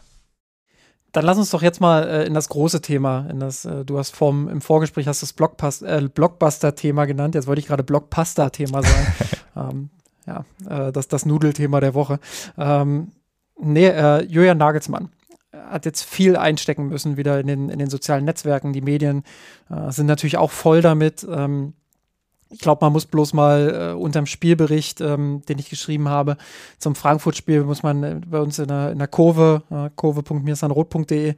Dann 1.15 1.25
lass 1.25 1.39
uns 1.39 1.51
doch 1.51 1.62
jetzt 1.62 1.81
mal 1.81 2.03
äh, 2.09 2.27
in 2.27 2.35
das 2.35 2.49
große 2.49 2.83
Thema, 2.83 3.29
in 3.31 3.39
das, 3.39 3.65
äh, 3.65 3.85
du 3.85 3.99
hast 3.99 4.17
vom, 4.17 4.49
im 4.49 4.61
Vorgespräch 4.61 5.07
hast 5.07 5.23
das 5.23 5.83
äh, 5.83 6.09
Blockbuster-Thema 6.12 7.05
genannt, 7.05 7.37
jetzt 7.37 7.47
wollte 7.47 7.61
ich 7.61 7.69
gerade 7.69 7.85
Blockpasta-Thema 7.85 8.83
sagen. 8.83 9.15
ähm, 9.57 9.91
ja, 10.27 10.45
äh, 10.69 10.91
das, 10.91 11.07
das 11.07 11.25
Nudelthema 11.25 11.79
der 11.79 11.95
Woche. 11.95 12.19
Ähm, 12.59 13.12
nee, 13.61 13.87
äh, 13.87 14.25
Julian 14.25 14.59
Nagelsmann 14.59 15.11
hat 15.53 15.85
jetzt 15.87 16.03
viel 16.03 16.37
einstecken 16.37 16.89
müssen 16.89 17.17
wieder 17.17 17.39
in 17.39 17.47
den, 17.47 17.69
in 17.69 17.79
den 17.79 17.91
sozialen 17.91 18.25
Netzwerken. 18.25 18.73
Die 18.73 18.81
Medien 18.81 19.23
äh, 19.71 19.93
sind 19.93 20.07
natürlich 20.07 20.37
auch 20.37 20.51
voll 20.51 20.83
damit. 20.83 21.25
Ähm, 21.31 21.75
ich 22.55 22.61
glaube, 22.61 22.84
man 22.84 22.92
muss 22.92 23.07
bloß 23.07 23.32
mal 23.32 23.92
äh, 23.92 24.00
unterm 24.00 24.26
Spielbericht, 24.26 25.00
ähm, 25.00 25.42
den 25.48 25.59
ich 25.59 25.70
geschrieben 25.70 26.09
habe, 26.09 26.36
zum 26.78 26.94
Frankfurt-Spiel, 26.94 27.64
muss 27.64 27.82
man 27.82 28.02
äh, 28.02 28.20
bei 28.24 28.38
uns 28.38 28.61
in 28.61 28.68
der, 28.68 28.92
in 28.92 28.98
der 28.98 29.09
Kurve, 29.09 29.62
äh, 29.70 29.90
kurve.mirsanrot.de, 29.96 31.34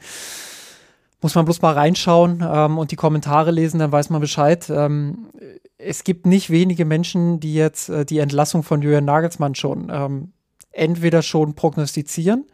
muss 1.23 1.35
man 1.35 1.47
bloß 1.47 1.63
mal 1.63 1.73
reinschauen 1.73 2.45
ähm, 2.47 2.77
und 2.77 2.91
die 2.91 2.97
Kommentare 2.97 3.51
lesen, 3.51 3.79
dann 3.79 3.93
weiß 3.93 4.11
man 4.11 4.21
Bescheid. 4.21 4.69
Ähm, 4.69 5.29
es 5.79 6.05
gibt 6.05 6.27
nicht 6.27 6.51
wenige 6.51 6.85
Menschen, 6.85 7.41
die 7.41 7.55
jetzt 7.55 7.89
äh, 7.89 8.05
die 8.05 8.19
Entlassung 8.19 8.63
von 8.63 8.83
Julian 8.83 9.07
Nagelsmann 9.07 9.55
schon 9.55 9.89
ähm, 9.91 10.33
entweder 10.71 11.23
schon 11.23 11.55
prognostizieren 11.55 12.45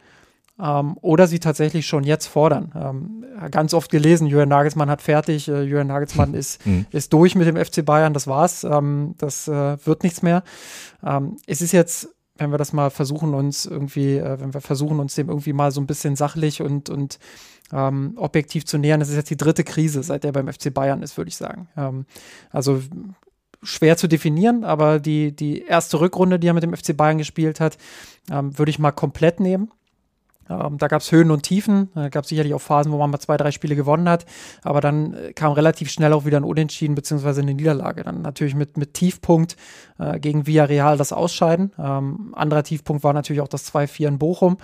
ähm, 0.59 0.97
oder 1.01 1.27
sie 1.27 1.39
tatsächlich 1.39 1.87
schon 1.87 2.03
jetzt 2.03 2.27
fordern. 2.27 2.71
Ähm, 2.75 3.25
ganz 3.51 3.73
oft 3.73 3.89
gelesen, 3.91 4.27
Julian 4.27 4.49
Nagelsmann 4.49 4.89
hat 4.89 5.01
fertig, 5.01 5.47
äh, 5.47 5.63
Julian 5.63 5.87
Nagelsmann 5.87 6.33
ist, 6.35 6.65
mhm. 6.65 6.85
ist 6.91 7.11
durch 7.13 7.35
mit 7.35 7.47
dem 7.47 7.57
FC 7.57 7.83
Bayern, 7.83 8.13
das 8.13 8.27
war's, 8.27 8.63
ähm, 8.63 9.15
das 9.17 9.47
äh, 9.47 9.77
wird 9.85 10.03
nichts 10.03 10.21
mehr. 10.21 10.43
Ähm, 11.03 11.37
es 11.47 11.61
ist 11.61 11.71
jetzt, 11.71 12.09
wenn 12.37 12.51
wir 12.51 12.57
das 12.57 12.73
mal 12.73 12.89
versuchen, 12.89 13.33
uns 13.33 13.65
irgendwie, 13.65 14.17
äh, 14.17 14.39
wenn 14.39 14.53
wir 14.53 14.61
versuchen, 14.61 14.99
uns 14.99 15.15
dem 15.15 15.29
irgendwie 15.29 15.53
mal 15.53 15.71
so 15.71 15.81
ein 15.81 15.87
bisschen 15.87 16.15
sachlich 16.15 16.61
und, 16.61 16.89
und 16.89 17.19
ähm, 17.71 18.13
objektiv 18.17 18.65
zu 18.65 18.77
nähern, 18.77 18.99
das 18.99 19.09
ist 19.09 19.15
jetzt 19.15 19.29
die 19.29 19.37
dritte 19.37 19.63
Krise, 19.63 20.03
seit 20.03 20.23
er 20.25 20.31
beim 20.31 20.51
FC 20.51 20.73
Bayern 20.73 21.01
ist, 21.01 21.17
würde 21.17 21.29
ich 21.29 21.37
sagen. 21.37 21.67
Ähm, 21.75 22.05
also 22.51 22.81
schwer 23.63 23.97
zu 23.97 24.07
definieren, 24.07 24.63
aber 24.63 24.99
die, 24.99 25.35
die 25.35 25.63
erste 25.63 25.99
Rückrunde, 25.99 26.37
die 26.37 26.47
er 26.47 26.53
mit 26.53 26.63
dem 26.63 26.75
FC 26.75 26.95
Bayern 26.95 27.17
gespielt 27.17 27.59
hat, 27.59 27.77
ähm, 28.29 28.57
würde 28.57 28.69
ich 28.69 28.79
mal 28.79 28.91
komplett 28.91 29.39
nehmen. 29.39 29.71
Ähm, 30.49 30.77
da 30.77 30.87
gab 30.87 31.01
es 31.01 31.11
Höhen 31.11 31.31
und 31.31 31.43
Tiefen. 31.43 31.89
Da 31.95 32.09
gab 32.09 32.23
es 32.23 32.29
sicherlich 32.29 32.53
auch 32.53 32.61
Phasen, 32.61 32.91
wo 32.91 32.97
man 32.97 33.09
mal 33.09 33.19
zwei, 33.19 33.37
drei 33.37 33.51
Spiele 33.51 33.75
gewonnen 33.75 34.09
hat. 34.09 34.25
Aber 34.63 34.81
dann 34.81 35.13
äh, 35.13 35.33
kam 35.33 35.51
relativ 35.53 35.89
schnell 35.89 36.13
auch 36.13 36.25
wieder 36.25 36.37
ein 36.37 36.43
Unentschieden 36.43 36.95
beziehungsweise 36.95 37.41
eine 37.41 37.53
Niederlage. 37.53 38.03
Dann 38.03 38.21
natürlich 38.21 38.55
mit, 38.55 38.77
mit 38.77 38.93
Tiefpunkt 38.93 39.55
äh, 39.99 40.19
gegen 40.19 40.47
Villarreal 40.47 40.97
das 40.97 41.13
Ausscheiden. 41.13 41.71
Ähm, 41.77 42.33
anderer 42.35 42.63
Tiefpunkt 42.63 43.03
war 43.03 43.13
natürlich 43.13 43.41
auch 43.41 43.47
das 43.47 43.73
2-4 43.73 44.07
in 44.07 44.19
Bochum. 44.19 44.57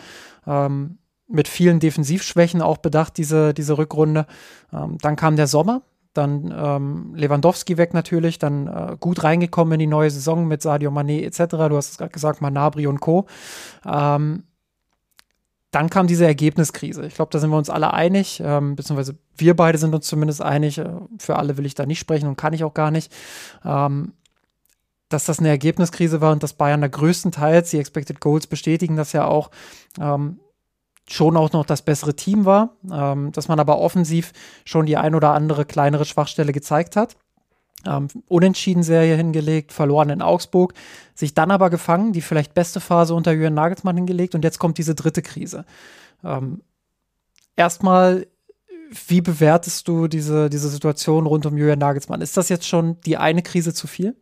Ähm, 0.45 0.97
mit 1.27 1.47
vielen 1.47 1.79
Defensivschwächen 1.79 2.61
auch 2.61 2.77
bedacht, 2.77 3.17
diese, 3.17 3.53
diese 3.53 3.77
Rückrunde. 3.77 4.25
Ähm, 4.73 4.97
dann 5.01 5.15
kam 5.15 5.35
der 5.35 5.47
Sommer. 5.47 5.83
Dann 6.13 6.51
ähm, 6.57 7.13
Lewandowski 7.15 7.77
weg 7.77 7.93
natürlich, 7.93 8.39
dann 8.39 8.65
äh, 8.65 8.97
gut 8.99 9.23
reingekommen 9.23 9.73
in 9.73 9.79
die 9.79 9.87
neue 9.87 10.09
Saison 10.09 10.47
mit 10.47 10.61
Sadio 10.61 10.89
Mané 10.89 11.23
etc. 11.23 11.69
Du 11.69 11.77
hast 11.77 11.91
es 11.91 11.97
gerade 11.99 12.11
gesagt, 12.11 12.41
Manabri 12.41 12.87
und 12.87 12.99
Co. 12.99 13.27
Ähm, 13.85 14.43
dann 15.71 15.89
kam 15.89 16.07
diese 16.07 16.25
Ergebniskrise. 16.25 17.05
Ich 17.05 17.15
glaube, 17.15 17.31
da 17.31 17.39
sind 17.39 17.51
wir 17.51 17.57
uns 17.57 17.69
alle 17.69 17.93
einig, 17.93 18.41
ähm, 18.43 18.75
beziehungsweise 18.75 19.17
wir 19.35 19.55
beide 19.55 19.77
sind 19.77 19.93
uns 19.93 20.07
zumindest 20.07 20.41
einig. 20.41 20.79
Äh, 20.79 20.89
für 21.19 21.35
alle 21.35 21.57
will 21.57 21.65
ich 21.65 21.75
da 21.75 21.85
nicht 21.85 21.99
sprechen 21.99 22.27
und 22.27 22.37
kann 22.37 22.53
ich 22.53 22.63
auch 22.63 22.73
gar 22.73 22.91
nicht. 22.91 23.11
Ähm, 23.63 24.13
dass 25.09 25.25
das 25.25 25.39
eine 25.39 25.49
Ergebniskrise 25.49 26.21
war 26.21 26.31
und 26.31 26.43
dass 26.43 26.53
Bayern 26.53 26.81
da 26.81 26.87
größtenteils, 26.87 27.71
die 27.71 27.79
Expected 27.79 28.19
Goals 28.19 28.45
bestätigen 28.47 28.95
das 28.95 29.11
ja 29.11 29.25
auch, 29.25 29.49
ähm, 29.99 30.39
schon 31.07 31.35
auch 31.35 31.51
noch 31.51 31.65
das 31.65 31.81
bessere 31.81 32.15
Team 32.15 32.45
war, 32.45 32.75
ähm, 32.91 33.31
dass 33.31 33.47
man 33.47 33.59
aber 33.59 33.79
offensiv 33.79 34.31
schon 34.65 34.85
die 34.85 34.97
ein 34.97 35.15
oder 35.15 35.33
andere 35.33 35.65
kleinere 35.65 36.05
Schwachstelle 36.05 36.53
gezeigt 36.53 36.95
hat 36.95 37.15
ähm, 37.85 38.07
Unentschieden-Serie 38.27 39.15
hingelegt, 39.15 39.71
verloren 39.71 40.09
in 40.09 40.21
Augsburg, 40.21 40.73
sich 41.15 41.33
dann 41.33 41.51
aber 41.51 41.69
gefangen, 41.69 42.13
die 42.13 42.21
vielleicht 42.21 42.53
beste 42.53 42.79
Phase 42.79 43.13
unter 43.13 43.31
Jürgen 43.31 43.55
Nagelsmann 43.55 43.95
hingelegt 43.95 44.35
und 44.35 44.43
jetzt 44.43 44.59
kommt 44.59 44.77
diese 44.77 44.95
dritte 44.95 45.21
Krise. 45.21 45.65
Ähm, 46.23 46.61
erstmal, 47.55 48.27
wie 49.07 49.21
bewertest 49.21 49.87
du 49.87 50.07
diese, 50.07 50.49
diese 50.49 50.69
Situation 50.69 51.25
rund 51.25 51.45
um 51.45 51.57
Jürgen 51.57 51.79
Nagelsmann? 51.79 52.21
Ist 52.21 52.37
das 52.37 52.49
jetzt 52.49 52.67
schon 52.67 52.99
die 53.01 53.17
eine 53.17 53.43
Krise 53.43 53.73
zu 53.73 53.87
viel? 53.87 54.15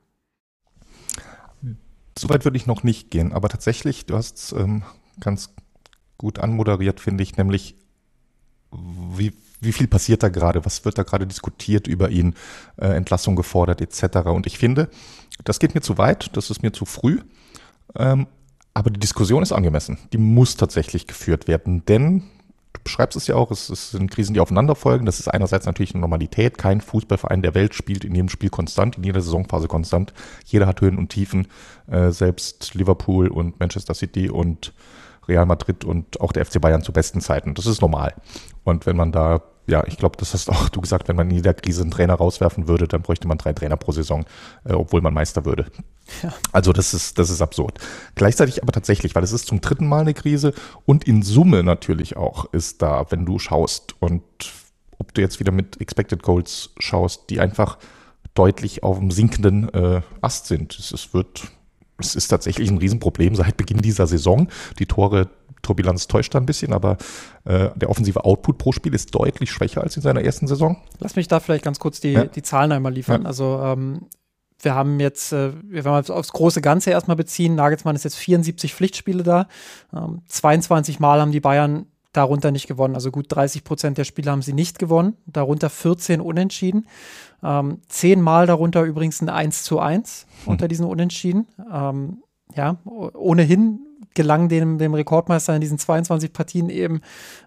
Soweit 2.17 2.45
würde 2.45 2.57
ich 2.57 2.65
noch 2.65 2.83
nicht 2.83 3.11
gehen, 3.11 3.31
aber 3.31 3.47
tatsächlich, 3.47 4.07
du 4.07 4.15
hast 4.15 4.37
es 4.37 4.51
ähm, 4.51 4.83
ganz 5.19 5.53
gut 6.17 6.39
anmoderiert, 6.39 6.99
finde 6.99 7.23
ich, 7.23 7.37
nämlich 7.37 7.75
wie 8.71 9.33
wie 9.59 9.71
viel 9.71 9.87
passiert 9.87 10.23
da 10.23 10.29
gerade, 10.29 10.65
was 10.65 10.85
wird 10.85 10.97
da 10.97 11.03
gerade 11.03 11.27
diskutiert 11.27 11.87
über 11.87 12.09
ihn, 12.09 12.35
äh, 12.77 12.87
Entlassung 12.87 13.35
gefordert 13.35 13.81
etc. 13.81 14.27
Und 14.27 14.47
ich 14.47 14.57
finde, 14.57 14.89
das 15.43 15.59
geht 15.59 15.75
mir 15.75 15.81
zu 15.81 15.97
weit, 15.97 16.35
das 16.35 16.49
ist 16.49 16.63
mir 16.63 16.71
zu 16.71 16.85
früh. 16.85 17.19
Ähm, 17.95 18.27
aber 18.73 18.91
die 18.91 18.99
Diskussion 18.99 19.41
ist 19.41 19.51
angemessen. 19.51 19.97
Die 20.13 20.19
muss 20.19 20.55
tatsächlich 20.55 21.07
geführt 21.07 21.47
werden, 21.47 21.83
denn 21.85 22.23
beschreibst 22.83 23.17
es 23.17 23.27
ja 23.27 23.35
auch, 23.35 23.51
es, 23.51 23.69
es, 23.69 23.91
sind 23.91 24.11
Krisen, 24.11 24.33
die 24.33 24.39
aufeinander 24.39 24.75
folgen. 24.75 25.05
Das 25.05 25.19
ist 25.19 25.27
einerseits 25.27 25.65
natürlich 25.65 25.93
eine 25.93 26.01
Normalität. 26.01 26.57
Kein 26.57 26.79
Fußballverein 26.79 27.41
der 27.41 27.53
Welt 27.53 27.73
spielt 27.73 28.05
in 28.05 28.15
jedem 28.15 28.29
Spiel 28.29 28.49
konstant, 28.49 28.97
in 28.97 29.03
jeder 29.03 29.19
Saisonphase 29.19 29.67
konstant. 29.67 30.13
Jeder 30.45 30.67
hat 30.67 30.79
Höhen 30.79 30.97
und 30.97 31.09
Tiefen. 31.09 31.47
Äh, 31.87 32.11
selbst 32.11 32.75
Liverpool 32.75 33.27
und 33.27 33.59
Manchester 33.59 33.93
City 33.93 34.29
und 34.29 34.73
Real 35.27 35.45
Madrid 35.45 35.85
und 35.85 36.21
auch 36.21 36.31
der 36.31 36.45
FC 36.45 36.61
Bayern 36.61 36.81
zu 36.81 36.91
besten 36.91 37.21
Zeiten. 37.21 37.53
Das 37.53 37.65
ist 37.65 37.81
normal. 37.81 38.13
Und 38.63 38.85
wenn 38.85 38.95
man 38.95 39.11
da 39.11 39.41
ja, 39.69 39.85
ich 39.85 39.97
glaube, 39.97 40.15
das 40.17 40.33
hast 40.33 40.49
auch 40.49 40.69
du 40.69 40.81
gesagt, 40.81 41.09
wenn 41.09 41.17
man 41.17 41.29
in 41.29 41.35
jeder 41.35 41.53
Krise 41.53 41.81
einen 41.81 41.91
Trainer 41.91 42.15
rauswerfen 42.15 42.67
würde, 42.67 42.87
dann 42.87 43.01
bräuchte 43.01 43.27
man 43.27 43.37
drei 43.37 43.51
Trainer 43.51 43.75
pro 43.75 43.91
Saison, 43.91 44.25
äh, 44.63 44.73
obwohl 44.73 45.01
man 45.01 45.13
Meister 45.13 45.45
würde. 45.45 45.65
Ja. 46.23 46.33
Also 46.53 46.71
das 46.71 46.93
ist, 46.93 47.19
das 47.19 47.29
ist 47.29 47.41
absurd. 47.41 47.79
Gleichzeitig 48.15 48.63
aber 48.63 48.71
tatsächlich, 48.71 49.13
weil 49.13 49.23
es 49.23 49.33
ist 49.33 49.45
zum 49.45 49.59
dritten 49.59 49.87
Mal 49.87 50.01
eine 50.01 50.13
Krise 50.13 50.53
und 50.85 51.03
in 51.03 51.21
Summe 51.21 51.63
natürlich 51.63 52.15
auch 52.15 52.45
ist 52.53 52.81
da, 52.81 53.05
wenn 53.09 53.25
du 53.25 53.39
schaust 53.39 54.01
und 54.01 54.23
ob 54.99 55.13
du 55.13 55.21
jetzt 55.21 55.41
wieder 55.41 55.51
mit 55.51 55.81
Expected 55.81 56.23
Goals 56.23 56.69
schaust, 56.79 57.29
die 57.29 57.41
einfach 57.41 57.77
deutlich 58.33 58.83
auf 58.83 58.99
dem 58.99 59.11
sinkenden 59.11 59.67
äh, 59.73 60.01
Ast 60.21 60.47
sind. 60.47 60.79
Es, 60.79 60.91
es 60.91 61.13
wird 61.13 61.43
es 61.97 62.15
ist 62.15 62.27
tatsächlich 62.27 62.69
ein 62.69 62.77
Riesenproblem 62.77 63.35
seit 63.35 63.57
Beginn 63.57 63.81
dieser 63.81 64.07
Saison. 64.07 64.47
Die 64.79 64.85
Tore 64.85 65.29
Torbilanz 65.63 66.07
täuscht 66.07 66.33
da 66.33 66.39
ein 66.39 66.45
bisschen, 66.45 66.71
aber 66.71 66.97
äh, 67.43 67.69
der 67.75 67.89
offensive 67.89 68.23
Output 68.23 68.57
pro 68.57 68.71
Spiel 68.71 68.93
ist 68.93 69.13
deutlich 69.13 69.51
schwächer 69.51 69.81
als 69.81 69.95
in 69.95 70.01
seiner 70.01 70.21
ersten 70.21 70.47
Saison. 70.47 70.77
Lass 70.99 71.15
mich 71.15 71.27
da 71.27 71.39
vielleicht 71.39 71.63
ganz 71.63 71.79
kurz 71.79 71.99
die, 71.99 72.13
ja. 72.13 72.25
die 72.25 72.41
Zahlen 72.41 72.71
einmal 72.71 72.93
liefern. 72.93 73.23
Ja. 73.23 73.27
Also 73.27 73.59
ähm, 73.63 74.05
wir 74.59 74.75
haben 74.75 74.99
jetzt, 74.99 75.33
äh, 75.33 75.51
wenn 75.63 75.85
wir 75.85 76.15
aufs 76.15 76.31
große 76.31 76.61
Ganze 76.61 76.91
erstmal 76.91 77.17
beziehen, 77.17 77.55
Nagelsmann 77.55 77.95
ist 77.95 78.03
jetzt 78.03 78.17
74 78.17 78.73
Pflichtspiele 78.73 79.23
da. 79.23 79.47
Ähm, 79.93 80.21
22 80.27 80.99
Mal 80.99 81.21
haben 81.21 81.31
die 81.31 81.39
Bayern 81.39 81.87
darunter 82.17 82.51
nicht 82.51 82.67
gewonnen. 82.67 82.95
Also 82.95 83.11
gut 83.11 83.27
30 83.29 83.63
Prozent 83.63 83.97
der 83.97 84.03
Spiele 84.03 84.31
haben 84.31 84.41
sie 84.41 84.53
nicht 84.53 84.79
gewonnen, 84.79 85.15
darunter 85.25 85.69
14 85.69 86.19
Unentschieden. 86.21 86.87
Ähm, 87.43 87.81
Mal 88.17 88.47
darunter 88.47 88.83
übrigens 88.83 89.21
ein 89.21 89.29
1 89.29 89.63
zu 89.63 89.79
1 89.79 90.25
hm. 90.43 90.51
unter 90.51 90.67
diesen 90.67 90.85
Unentschieden. 90.85 91.47
Ähm, 91.71 92.23
ja, 92.55 92.77
ohnehin 92.85 93.79
gelang 94.15 94.49
dem, 94.49 94.79
dem 94.79 94.93
Rekordmeister 94.93 95.53
in 95.53 95.61
diesen 95.61 95.77
22 95.77 96.33
Partien 96.33 96.69
eben 96.69 97.01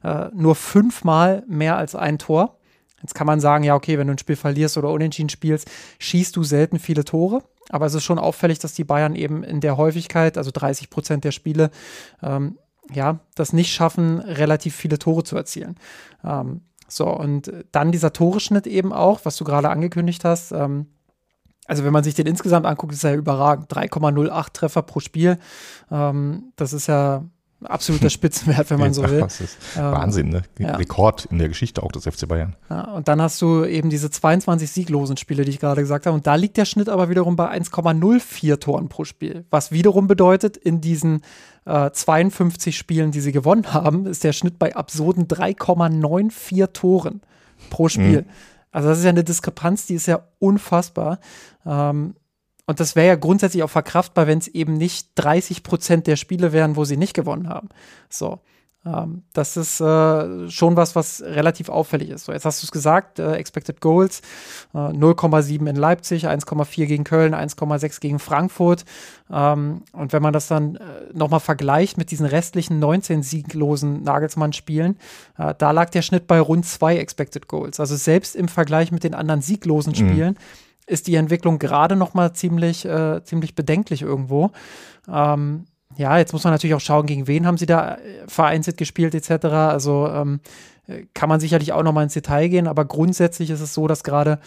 äh, 0.04 0.28
nur 0.32 0.54
fünfmal 0.54 1.42
mehr 1.48 1.76
als 1.76 1.94
ein 1.94 2.18
Tor. 2.18 2.56
Jetzt 3.02 3.14
kann 3.14 3.26
man 3.26 3.40
sagen, 3.40 3.64
ja, 3.64 3.74
okay, 3.74 3.98
wenn 3.98 4.06
du 4.06 4.14
ein 4.14 4.18
Spiel 4.18 4.36
verlierst 4.36 4.76
oder 4.78 4.90
unentschieden 4.90 5.30
spielst, 5.30 5.70
schießt 5.98 6.36
du 6.36 6.44
selten 6.44 6.78
viele 6.78 7.04
Tore. 7.04 7.42
Aber 7.70 7.86
es 7.86 7.94
ist 7.94 8.04
schon 8.04 8.18
auffällig, 8.18 8.58
dass 8.58 8.74
die 8.74 8.84
Bayern 8.84 9.14
eben 9.14 9.42
in 9.42 9.60
der 9.60 9.76
Häufigkeit, 9.76 10.36
also 10.36 10.50
30 10.52 10.90
Prozent 10.90 11.24
der 11.24 11.32
Spiele, 11.32 11.70
ähm, 12.22 12.58
ja, 12.92 13.20
das 13.34 13.52
nicht 13.52 13.72
schaffen, 13.72 14.18
relativ 14.20 14.74
viele 14.74 14.98
Tore 14.98 15.24
zu 15.24 15.36
erzielen. 15.36 15.76
Ähm, 16.24 16.62
so, 16.88 17.06
und 17.06 17.52
dann 17.72 17.92
dieser 17.92 18.12
Toreschnitt 18.12 18.66
eben 18.66 18.92
auch, 18.92 19.20
was 19.24 19.36
du 19.36 19.44
gerade 19.44 19.70
angekündigt 19.70 20.24
hast. 20.24 20.52
Ähm, 20.52 20.86
also 21.66 21.84
wenn 21.84 21.92
man 21.92 22.02
sich 22.02 22.14
den 22.14 22.26
insgesamt 22.26 22.66
anguckt, 22.66 22.92
ist 22.92 23.04
er 23.04 23.12
ja 23.12 23.16
überragend. 23.16 23.72
3,08 23.72 24.52
Treffer 24.52 24.82
pro 24.82 24.98
Spiel. 24.98 25.38
Ähm, 25.90 26.52
das 26.56 26.72
ist 26.72 26.88
ja 26.88 27.24
absoluter 27.64 28.10
Spitzenwert, 28.10 28.70
wenn 28.70 28.80
man 28.80 28.92
so 28.92 29.02
will. 29.02 29.20
Das 29.20 29.40
ist 29.40 29.56
ähm, 29.76 29.82
Wahnsinn, 29.82 30.28
ne? 30.30 30.42
Ja. 30.58 30.76
Rekord 30.76 31.26
in 31.26 31.38
der 31.38 31.48
Geschichte 31.48 31.82
auch 31.82 31.92
des 31.92 32.04
FC 32.04 32.26
Bayern. 32.26 32.56
Ja, 32.68 32.92
und 32.92 33.08
dann 33.08 33.20
hast 33.20 33.40
du 33.42 33.64
eben 33.64 33.90
diese 33.90 34.10
22 34.10 34.70
sieglosen 34.70 35.16
Spiele, 35.16 35.44
die 35.44 35.50
ich 35.50 35.60
gerade 35.60 35.80
gesagt 35.80 36.06
habe. 36.06 36.14
Und 36.14 36.26
da 36.26 36.34
liegt 36.34 36.56
der 36.56 36.64
Schnitt 36.64 36.88
aber 36.88 37.08
wiederum 37.08 37.36
bei 37.36 37.50
1,04 37.50 38.58
Toren 38.60 38.88
pro 38.88 39.04
Spiel. 39.04 39.44
Was 39.50 39.72
wiederum 39.72 40.06
bedeutet, 40.06 40.56
in 40.56 40.80
diesen 40.80 41.22
äh, 41.66 41.90
52 41.90 42.76
Spielen, 42.76 43.10
die 43.10 43.20
sie 43.20 43.32
gewonnen 43.32 43.72
haben, 43.72 44.06
ist 44.06 44.24
der 44.24 44.32
Schnitt 44.32 44.58
bei 44.58 44.74
absurden 44.74 45.28
3,94 45.28 46.72
Toren 46.72 47.20
pro 47.68 47.88
Spiel. 47.88 48.22
Mhm. 48.22 48.30
Also 48.72 48.88
das 48.88 48.98
ist 48.98 49.04
ja 49.04 49.10
eine 49.10 49.24
Diskrepanz, 49.24 49.86
die 49.86 49.94
ist 49.94 50.06
ja 50.06 50.20
unfassbar. 50.38 51.18
Ähm, 51.66 52.14
und 52.70 52.78
das 52.78 52.94
wäre 52.94 53.08
ja 53.08 53.16
grundsätzlich 53.16 53.64
auch 53.64 53.70
verkraftbar, 53.70 54.28
wenn 54.28 54.38
es 54.38 54.46
eben 54.46 54.74
nicht 54.74 55.08
30 55.16 55.64
Prozent 55.64 56.06
der 56.06 56.14
Spiele 56.14 56.52
wären, 56.52 56.76
wo 56.76 56.84
sie 56.84 56.96
nicht 56.96 57.14
gewonnen 57.14 57.48
haben. 57.48 57.68
So. 58.08 58.38
Ähm, 58.86 59.24
das 59.32 59.56
ist 59.56 59.80
äh, 59.80 60.48
schon 60.48 60.76
was, 60.76 60.94
was 60.94 61.20
relativ 61.20 61.68
auffällig 61.68 62.10
ist. 62.10 62.26
So, 62.26 62.32
jetzt 62.32 62.44
hast 62.44 62.62
du 62.62 62.66
es 62.66 62.70
gesagt, 62.70 63.18
äh, 63.18 63.32
Expected 63.34 63.80
Goals 63.80 64.22
äh, 64.72 64.78
0,7 64.78 65.68
in 65.68 65.74
Leipzig, 65.74 66.28
1,4 66.28 66.86
gegen 66.86 67.02
Köln, 67.02 67.34
1,6 67.34 68.00
gegen 68.00 68.20
Frankfurt. 68.20 68.84
Ähm, 69.32 69.82
und 69.92 70.12
wenn 70.12 70.22
man 70.22 70.32
das 70.32 70.46
dann 70.46 70.76
äh, 70.76 70.80
nochmal 71.12 71.40
vergleicht 71.40 71.98
mit 71.98 72.12
diesen 72.12 72.24
restlichen 72.24 72.78
19 72.78 73.24
sieglosen 73.24 74.04
Nagelsmann-Spielen, 74.04 74.96
äh, 75.38 75.56
da 75.58 75.72
lag 75.72 75.90
der 75.90 76.02
Schnitt 76.02 76.28
bei 76.28 76.38
rund 76.38 76.64
zwei 76.66 76.98
Expected 76.98 77.48
Goals. 77.48 77.80
Also 77.80 77.96
selbst 77.96 78.36
im 78.36 78.46
Vergleich 78.46 78.92
mit 78.92 79.02
den 79.02 79.16
anderen 79.16 79.42
sieglosen 79.42 79.90
mhm. 79.90 79.96
Spielen 79.96 80.34
mhm. 80.34 80.69
Ist 80.90 81.06
die 81.06 81.14
Entwicklung 81.14 81.58
gerade 81.58 81.96
nochmal 81.96 82.32
ziemlich, 82.32 82.84
äh, 82.84 83.22
ziemlich 83.24 83.54
bedenklich 83.54 84.02
irgendwo. 84.02 84.50
Ähm, 85.08 85.66
ja, 85.96 86.18
jetzt 86.18 86.32
muss 86.32 86.44
man 86.44 86.52
natürlich 86.52 86.74
auch 86.74 86.80
schauen, 86.80 87.06
gegen 87.06 87.26
wen 87.26 87.46
haben 87.46 87.58
sie 87.58 87.66
da 87.66 87.96
äh, 87.96 87.98
vereinzelt 88.26 88.76
gespielt 88.76 89.14
etc. 89.14 89.46
Also 89.46 90.08
ähm, 90.08 90.40
äh, 90.86 91.04
kann 91.14 91.28
man 91.28 91.40
sicherlich 91.40 91.72
auch 91.72 91.82
nochmal 91.82 92.04
ins 92.04 92.14
Detail 92.14 92.48
gehen, 92.48 92.66
aber 92.66 92.84
grundsätzlich 92.84 93.50
ist 93.50 93.60
es 93.60 93.74
so, 93.74 93.86
dass 93.86 94.04
gerade 94.04 94.38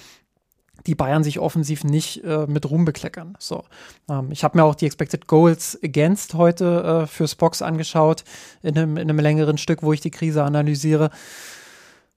die 0.86 0.96
Bayern 0.96 1.24
sich 1.24 1.39
offensiv 1.39 1.84
nicht 1.84 2.24
äh, 2.24 2.46
mit 2.48 2.70
Ruhm 2.70 2.84
bekleckern. 2.86 3.36
So, 3.39 3.64
ähm, 4.10 4.32
ich 4.32 4.44
habe 4.44 4.58
mir 4.58 4.66
auch 4.66 4.76
die 4.76 4.86
Expected 4.86 5.28
Goals 5.28 5.80
Against 5.84 6.34
heute 6.34 7.04
äh, 7.04 7.08
für 7.08 7.28
Spox 7.28 7.62
angeschaut, 7.62 8.24
in 8.62 8.78
einem, 8.78 8.98
in 8.98 9.10
einem 9.10 9.20
längeren 9.20 9.58
Stück, 9.58 9.84
wo 9.84 9.94
ich 9.94 10.02
die 10.02 10.12
Krise 10.12 10.44
analysiere. 10.44 11.10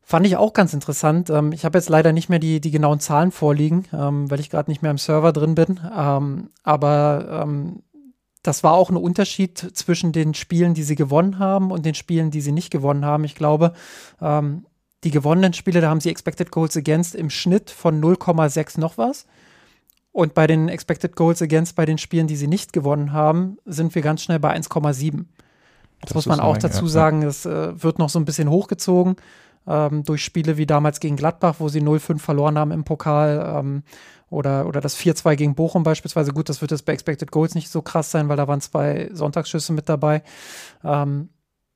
Fand 0.09 0.25
ich 0.25 0.37
auch 0.37 0.53
ganz 0.53 0.73
interessant. 0.73 1.31
Ähm, 1.31 1.51
ich 1.51 1.65
habe 1.65 1.77
jetzt 1.77 1.89
leider 1.89 2.13
nicht 2.13 2.29
mehr 2.29 2.39
die, 2.39 2.61
die 2.61 2.71
genauen 2.71 3.01
Zahlen 3.01 3.33
vorliegen, 3.33 3.87
ähm, 3.93 4.31
weil 4.31 4.39
ich 4.39 4.51
gerade 4.51 4.71
nicht 4.71 4.81
mehr 4.81 4.93
im 4.93 4.99
Server 4.99 5.33
drin 5.33 5.57
bin. 5.57 5.81
Ähm, 5.93 6.51
aber 6.63 7.43
ähm, 7.43 7.83
das 8.45 8.63
war 8.63 8.75
auch 8.75 8.89
ein 8.89 8.97
Unterschied 8.97 9.59
zwischen 9.59 10.13
den 10.13 10.33
Spielen, 10.35 10.75
die 10.75 10.85
sie 10.85 10.95
gewonnen 10.95 11.41
haben 11.41 11.73
und 11.73 11.85
den 11.85 11.95
Spielen, 11.95 12.31
die 12.31 12.41
sie 12.41 12.53
nicht 12.53 12.71
gewonnen 12.71 13.05
haben. 13.05 13.25
Ich 13.25 13.35
glaube, 13.35 13.73
ähm, 14.21 14.65
die 15.03 15.11
gewonnenen 15.11 15.55
Spiele, 15.55 15.81
da 15.81 15.91
haben 15.91 16.01
sie 16.01 16.11
Expected 16.11 16.53
Goals 16.53 16.77
Against 16.77 17.17
im 17.17 17.29
Schnitt 17.29 17.71
von 17.71 18.01
0,6 18.01 18.79
noch 18.79 18.99
was. 18.99 19.27
Und 20.13 20.35
bei 20.35 20.47
den 20.47 20.69
Expected 20.69 21.17
Goals 21.17 21.43
Against 21.43 21.75
bei 21.75 21.85
den 21.85 21.99
Spielen, 21.99 22.29
die 22.29 22.37
sie 22.37 22.47
nicht 22.47 22.73
gewonnen 22.73 23.13
haben, 23.13 23.59
sind 23.65 23.93
wir 23.97 24.03
ganz 24.03 24.23
schnell 24.23 24.39
bei 24.39 24.57
1,7. 24.57 25.25
Das, 26.03 26.15
muss 26.15 26.27
man 26.27 26.39
auch 26.39 26.59
dazu 26.59 26.87
sagen, 26.87 27.25
es 27.25 27.45
äh, 27.45 27.83
wird 27.83 27.99
noch 27.99 28.11
so 28.11 28.21
ein 28.21 28.25
bisschen 28.25 28.51
hochgezogen 28.51 29.17
ähm, 29.67 30.05
durch 30.05 30.25
Spiele 30.25 30.57
wie 30.57 30.67
damals 30.67 31.01
gegen 31.01 31.17
Gladbach, 31.17 31.57
wo 31.59 31.69
sie 31.69 31.81
0-5 31.81 32.19
verloren 32.19 32.59
haben 32.59 32.71
im 32.71 32.85
Pokal. 32.85 33.55
Ähm, 33.59 33.83
oder, 34.29 34.67
oder 34.67 34.81
das 34.81 34.97
4-2 34.97 35.37
gegen 35.37 35.55
Bochum 35.55 35.83
beispielsweise. 35.83 36.33
Gut, 36.33 36.49
das 36.49 36.61
wird 36.61 36.73
jetzt 36.73 36.85
bei 36.85 36.93
Expected 36.93 37.31
Goals 37.31 37.55
nicht 37.55 37.71
so 37.71 37.81
krass 37.81 38.11
sein, 38.11 38.29
weil 38.29 38.37
da 38.37 38.49
waren 38.49 38.61
zwei 38.61 39.09
Sonntagsschüsse 39.13 39.73
mit 39.73 39.89
dabei. 39.89 40.23
Ähm, 40.83 41.29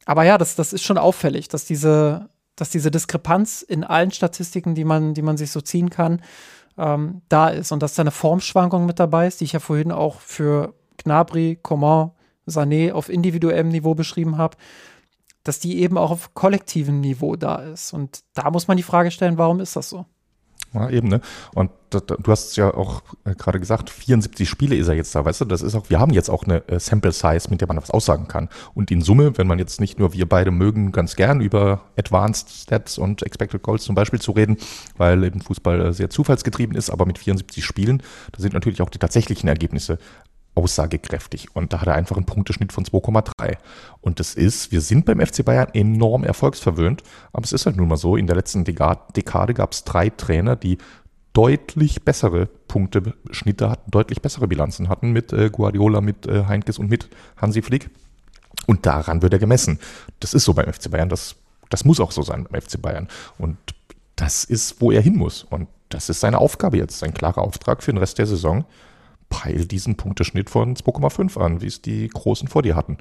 aber 0.04 0.24
ja, 0.24 0.36
das, 0.38 0.56
das 0.56 0.72
ist 0.72 0.82
schon 0.82 0.98
auffällig, 0.98 1.48
dass 1.48 1.64
diese, 1.64 2.28
dass 2.56 2.70
diese 2.70 2.90
Diskrepanz 2.90 3.62
in 3.62 3.84
allen 3.84 4.10
Statistiken, 4.10 4.74
die 4.74 4.84
man, 4.84 5.14
die 5.14 5.22
man 5.22 5.36
sich 5.36 5.52
so 5.52 5.60
ziehen 5.60 5.90
kann, 5.90 6.22
ähm, 6.76 7.22
da 7.28 7.48
ist. 7.48 7.70
Und 7.70 7.82
dass 7.82 7.94
da 7.94 8.02
eine 8.02 8.10
Formschwankung 8.10 8.86
mit 8.86 8.98
dabei 8.98 9.28
ist, 9.28 9.40
die 9.40 9.44
ich 9.44 9.52
ja 9.52 9.60
vorhin 9.60 9.92
auch 9.92 10.20
für 10.20 10.74
Gnabry, 10.98 11.58
Coman, 11.62 12.10
Sané 12.48 12.92
auf 12.92 13.08
individuellem 13.08 13.68
Niveau 13.68 13.94
beschrieben 13.94 14.38
habe, 14.38 14.56
dass 15.50 15.58
die 15.58 15.80
eben 15.80 15.98
auch 15.98 16.12
auf 16.12 16.32
kollektivem 16.32 17.00
Niveau 17.00 17.34
da 17.34 17.56
ist. 17.56 17.92
Und 17.92 18.20
da 18.34 18.52
muss 18.52 18.68
man 18.68 18.76
die 18.76 18.84
Frage 18.84 19.10
stellen, 19.10 19.36
warum 19.36 19.58
ist 19.58 19.74
das 19.74 19.90
so? 19.90 20.06
Ja, 20.72 20.88
eben, 20.88 21.08
ne? 21.08 21.20
Und 21.56 21.72
das, 21.90 22.04
du 22.06 22.30
hast 22.30 22.50
es 22.50 22.56
ja 22.56 22.72
auch 22.72 23.02
äh, 23.24 23.34
gerade 23.34 23.58
gesagt, 23.58 23.90
74 23.90 24.48
Spiele 24.48 24.76
ist 24.76 24.86
er 24.86 24.94
jetzt 24.94 25.12
da, 25.12 25.24
weißt 25.24 25.40
du? 25.40 25.44
Das 25.46 25.62
ist 25.62 25.74
auch, 25.74 25.90
wir 25.90 25.98
haben 25.98 26.12
jetzt 26.12 26.30
auch 26.30 26.44
eine 26.44 26.62
äh, 26.68 26.78
Sample 26.78 27.10
Size, 27.10 27.50
mit 27.50 27.60
der 27.60 27.66
man 27.66 27.78
was 27.78 27.90
aussagen 27.90 28.28
kann. 28.28 28.48
Und 28.74 28.92
in 28.92 29.02
Summe, 29.02 29.36
wenn 29.38 29.48
man 29.48 29.58
jetzt 29.58 29.80
nicht 29.80 29.98
nur 29.98 30.12
wir 30.12 30.28
beide 30.28 30.52
mögen, 30.52 30.92
ganz 30.92 31.16
gern 31.16 31.40
über 31.40 31.80
Advanced 31.96 32.50
Stats 32.50 32.96
und 32.96 33.24
Expected 33.24 33.60
Goals 33.60 33.82
zum 33.82 33.96
Beispiel 33.96 34.20
zu 34.20 34.30
reden, 34.30 34.56
weil 34.96 35.24
eben 35.24 35.40
Fußball 35.40 35.80
äh, 35.80 35.92
sehr 35.92 36.10
zufallsgetrieben 36.10 36.76
ist, 36.76 36.90
aber 36.90 37.06
mit 37.06 37.18
74 37.18 37.64
Spielen, 37.64 38.04
da 38.30 38.40
sind 38.40 38.54
natürlich 38.54 38.82
auch 38.82 38.90
die 38.90 39.00
tatsächlichen 39.00 39.48
Ergebnisse 39.48 39.98
aussagekräftig. 40.54 41.54
Und 41.54 41.72
da 41.72 41.80
hat 41.80 41.88
er 41.88 41.94
einfach 41.94 42.16
einen 42.16 42.26
Punkteschnitt 42.26 42.72
von 42.72 42.84
2,3. 42.84 43.56
Und 44.00 44.20
das 44.20 44.34
ist, 44.34 44.72
wir 44.72 44.80
sind 44.80 45.04
beim 45.04 45.24
FC 45.24 45.44
Bayern 45.44 45.68
enorm 45.72 46.24
erfolgsverwöhnt, 46.24 47.02
aber 47.32 47.44
es 47.44 47.52
ist 47.52 47.66
halt 47.66 47.76
nun 47.76 47.88
mal 47.88 47.96
so, 47.96 48.16
in 48.16 48.26
der 48.26 48.36
letzten 48.36 48.64
Dekade 48.64 49.54
gab 49.54 49.72
es 49.72 49.84
drei 49.84 50.10
Trainer, 50.10 50.56
die 50.56 50.78
deutlich 51.32 52.02
bessere 52.02 52.46
Punkteschnitte 52.46 53.70
hatten, 53.70 53.90
deutlich 53.90 54.20
bessere 54.20 54.48
Bilanzen 54.48 54.88
hatten 54.88 55.12
mit 55.12 55.32
äh, 55.32 55.48
Guardiola, 55.50 56.00
mit 56.00 56.26
äh, 56.26 56.44
Heinkes 56.46 56.78
und 56.78 56.90
mit 56.90 57.08
Hansi 57.36 57.62
Flick. 57.62 57.90
Und 58.66 58.84
daran 58.86 59.22
wird 59.22 59.32
er 59.32 59.38
gemessen. 59.38 59.78
Das 60.18 60.34
ist 60.34 60.44
so 60.44 60.54
beim 60.54 60.72
FC 60.72 60.90
Bayern, 60.90 61.08
das, 61.08 61.36
das 61.68 61.84
muss 61.84 62.00
auch 62.00 62.10
so 62.10 62.22
sein 62.22 62.46
beim 62.50 62.60
FC 62.60 62.80
Bayern. 62.82 63.08
Und 63.38 63.56
das 64.16 64.44
ist, 64.44 64.80
wo 64.80 64.90
er 64.90 65.00
hin 65.00 65.16
muss. 65.16 65.44
Und 65.44 65.68
das 65.88 66.08
ist 66.08 66.20
seine 66.20 66.38
Aufgabe 66.38 66.76
jetzt, 66.76 66.98
sein 66.98 67.14
klarer 67.14 67.42
Auftrag 67.42 67.82
für 67.82 67.92
den 67.92 67.98
Rest 67.98 68.18
der 68.18 68.26
Saison 68.26 68.64
peil 69.30 69.64
diesen 69.66 69.96
Punkteschnitt 69.96 70.50
von 70.50 70.76
2,5 70.76 71.40
an, 71.40 71.62
wie 71.62 71.66
es 71.66 71.80
die 71.80 72.08
Großen 72.08 72.48
vor 72.48 72.62
dir 72.62 72.76
hatten. 72.76 72.98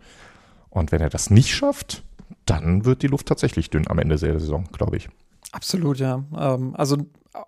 Und 0.69 0.93
wenn 0.93 1.01
er 1.01 1.09
das 1.09 1.29
nicht 1.29 1.53
schafft, 1.53 2.03
dann 2.45 2.85
wird 2.85 3.01
die 3.01 3.07
Luft 3.07 3.27
tatsächlich 3.27 3.69
dünn 3.69 3.87
am 3.87 3.99
Ende 3.99 4.15
der 4.15 4.39
Saison, 4.39 4.65
glaube 4.71 4.97
ich. 4.97 5.09
Absolut, 5.51 5.97
ja. 5.97 6.23
Ähm, 6.37 6.75
also 6.75 6.97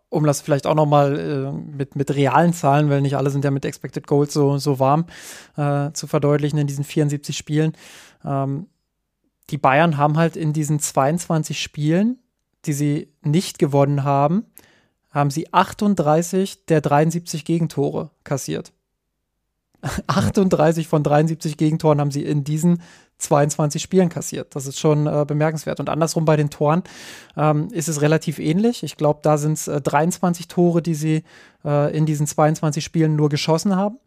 um 0.10 0.26
das 0.26 0.42
vielleicht 0.42 0.68
auch 0.68 0.76
nochmal 0.76 1.20
äh, 1.20 1.52
mit, 1.52 1.96
mit 1.96 2.14
realen 2.14 2.54
Zahlen, 2.54 2.90
weil 2.90 3.02
nicht 3.02 3.16
alle 3.16 3.30
sind 3.30 3.46
ja 3.46 3.52
mit 3.52 3.66
Expected 3.66 4.08
Goals 4.08 4.34
so, 4.34 4.58
so 4.58 4.80
warm 4.80 5.06
äh, 5.58 5.92
zu 5.94 6.08
verdeutlichen 6.08 6.60
in 6.60 6.68
diesen 6.68 6.84
74 6.84 7.38
Spielen. 7.38 7.74
Ähm, 8.24 8.68
die 9.50 9.58
Bayern 9.58 9.98
haben 9.98 10.18
halt 10.18 10.36
in 10.36 10.54
diesen 10.54 10.80
22 10.80 11.62
Spielen, 11.62 12.20
die 12.66 12.74
sie 12.74 13.14
nicht 13.22 13.60
gewonnen 13.60 14.04
haben, 14.04 14.46
haben 15.12 15.30
sie 15.30 15.54
38 15.54 16.66
der 16.66 16.82
73 16.82 17.46
Gegentore 17.46 18.12
kassiert. 18.24 18.72
38 20.08 20.88
von 20.88 21.04
73 21.04 21.58
Gegentoren 21.58 22.00
haben 22.00 22.12
sie 22.12 22.24
in 22.24 22.44
diesen 22.44 22.82
22 23.18 23.82
Spielen 23.82 24.10
kassiert. 24.10 24.56
Das 24.56 24.66
ist 24.66 24.80
schon 24.80 25.08
äh, 25.08 25.26
bemerkenswert. 25.28 25.80
Und 25.80 25.90
andersrum 25.90 26.26
bei 26.26 26.36
den 26.36 26.50
Toren 26.50 26.84
ähm, 27.38 27.68
ist 27.72 27.88
es 27.88 28.02
relativ 28.02 28.40
ähnlich. 28.40 28.84
Ich 28.84 28.98
glaube, 28.98 29.20
da 29.24 29.38
sind 29.38 29.54
es 29.54 29.68
äh, 29.68 29.82
23 29.82 30.48
Tore, 30.48 30.82
die 30.82 30.96
sie 30.96 31.24
äh, 31.64 31.96
in 31.96 32.06
diesen 32.06 32.28
22 32.28 32.84
Spielen 32.84 33.16
nur 33.16 33.30
geschossen 33.30 33.76
haben. 33.76 33.98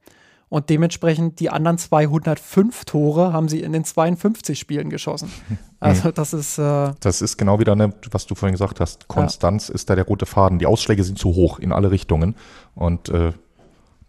Und 0.49 0.71
dementsprechend 0.71 1.41
die 1.41 1.51
anderen 1.51 1.79
205 1.79 2.85
Tore 2.85 3.33
haben 3.33 3.49
sie 3.49 3.61
in 3.61 3.73
den 3.73 3.85
52 3.85 4.59
Spielen 4.59 4.91
geschossen. 4.91 5.31
Also 5.81 6.13
das 6.13 6.33
ist. 6.33 6.57
Äh, 6.57 6.93
das 7.01 7.21
ist 7.21 7.37
genau 7.37 7.61
wieder, 7.61 7.77
ne, 7.77 7.93
was 8.11 8.25
du 8.25 8.35
vorhin 8.35 8.55
gesagt 8.55 8.81
hast. 8.81 9.07
Konstanz 9.07 9.69
ja. 9.69 9.75
ist 9.75 9.91
da 9.91 9.95
der 9.95 10.07
rote 10.07 10.25
Faden. 10.25 10.59
Die 10.59 10.65
Ausschläge 10.65 11.05
sind 11.05 11.19
zu 11.19 11.35
hoch 11.35 11.59
in 11.59 11.73
alle 11.73 11.91
Richtungen. 11.91 12.37
Und 12.75 13.11
äh, 13.11 13.33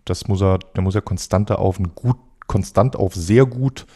das 0.06 0.30
muss 0.30 0.42
er, 0.42 0.60
der 0.60 0.82
muss 0.84 0.96
er 0.96 1.02
konstant 1.02 1.52
auf 1.52 1.78
ein 1.78 1.94
gut, 1.94 2.16
konstant 2.48 2.96
auf 2.96 3.14
sehr 3.14 3.46
gut 3.46 3.88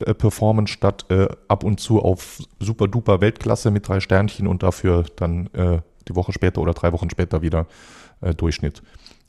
äh, 0.00 0.14
performen, 0.14 0.66
statt 0.66 1.06
äh, 1.08 1.26
ab 1.48 1.64
und 1.64 1.80
zu 1.80 2.00
auf 2.00 2.38
super 2.60 2.86
duper 2.86 3.20
Weltklasse 3.20 3.70
mit 3.70 3.88
drei 3.88 4.00
Sternchen 4.00 4.46
und 4.46 4.62
dafür 4.62 5.04
dann 5.16 5.48
äh, 5.48 5.80
die 6.08 6.14
Woche 6.14 6.32
später 6.32 6.60
oder 6.60 6.74
drei 6.74 6.92
Wochen 6.92 7.10
später 7.10 7.42
wieder 7.42 7.66
äh, 8.20 8.34
Durchschnitt. 8.34 8.82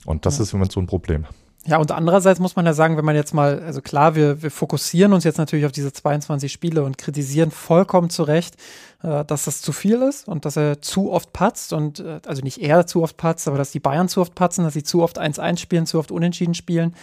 Und 0.05 0.25
das 0.25 0.37
ja. 0.37 0.43
ist 0.43 0.53
immer 0.53 0.69
so 0.69 0.79
ein 0.79 0.87
Problem. 0.87 1.25
Ja, 1.67 1.77
und 1.77 1.91
andererseits 1.91 2.39
muss 2.39 2.55
man 2.55 2.65
ja 2.65 2.71
sagen, 2.71 2.95
wenn 2.95 3.03
man 3.03 3.15
jetzt 3.15 3.33
mal, 3.33 3.61
also 3.61 3.81
klar, 3.81 4.15
wir, 4.15 4.41
wir 4.41 4.51
fokussieren 4.51 5.11
uns 5.11 5.25
jetzt 5.25 5.37
natürlich 5.37 5.65
auf 5.65 5.73
diese 5.73 5.91
22 5.91 6.49
Spiele 6.49 6.81
und 6.83 6.97
kritisieren 6.97 7.51
vollkommen 7.51 8.09
zu 8.09 8.23
Recht, 8.23 8.55
äh, 9.03 9.25
dass 9.25 9.43
das 9.43 9.61
zu 9.61 9.73
viel 9.73 10.01
ist 10.01 10.29
und 10.29 10.45
dass 10.45 10.55
er 10.55 10.81
zu 10.81 11.11
oft 11.11 11.33
patzt 11.33 11.73
und, 11.73 11.99
äh, 11.99 12.21
also 12.25 12.41
nicht 12.41 12.61
er 12.61 12.87
zu 12.87 13.03
oft 13.03 13.17
patzt, 13.17 13.49
aber 13.49 13.57
dass 13.57 13.71
die 13.71 13.81
Bayern 13.81 14.07
zu 14.07 14.21
oft 14.21 14.33
patzen, 14.33 14.63
dass 14.63 14.75
sie 14.75 14.83
zu 14.83 15.03
oft 15.03 15.19
1-1 15.19 15.57
spielen, 15.57 15.85
zu 15.85 15.99
oft 15.99 16.09
unentschieden 16.09 16.53
spielen. 16.53 16.95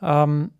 Ähm, 0.00 0.52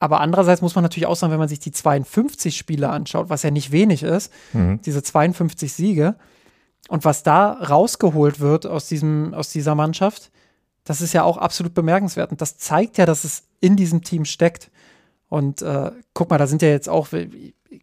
aber 0.00 0.20
andererseits 0.20 0.62
muss 0.62 0.74
man 0.74 0.84
natürlich 0.84 1.06
auch 1.06 1.16
sagen, 1.16 1.32
wenn 1.32 1.38
man 1.38 1.48
sich 1.48 1.60
die 1.60 1.72
52 1.72 2.56
Spiele 2.56 2.88
anschaut, 2.88 3.28
was 3.28 3.42
ja 3.42 3.50
nicht 3.50 3.72
wenig 3.72 4.02
ist, 4.02 4.32
mhm. 4.54 4.80
diese 4.86 5.02
52 5.02 5.70
Siege 5.70 6.14
und 6.88 7.04
was 7.04 7.24
da 7.24 7.52
rausgeholt 7.52 8.40
wird 8.40 8.64
aus, 8.64 8.86
diesem, 8.88 9.34
aus 9.34 9.50
dieser 9.50 9.74
Mannschaft, 9.74 10.30
das 10.88 11.02
ist 11.02 11.12
ja 11.12 11.22
auch 11.22 11.36
absolut 11.36 11.74
bemerkenswert. 11.74 12.30
Und 12.30 12.40
das 12.40 12.56
zeigt 12.56 12.96
ja, 12.96 13.04
dass 13.04 13.24
es 13.24 13.42
in 13.60 13.76
diesem 13.76 14.02
Team 14.02 14.24
steckt. 14.24 14.70
Und 15.28 15.60
äh, 15.60 15.90
guck 16.14 16.30
mal, 16.30 16.38
da 16.38 16.46
sind 16.46 16.62
ja 16.62 16.68
jetzt 16.68 16.88
auch 16.88 17.08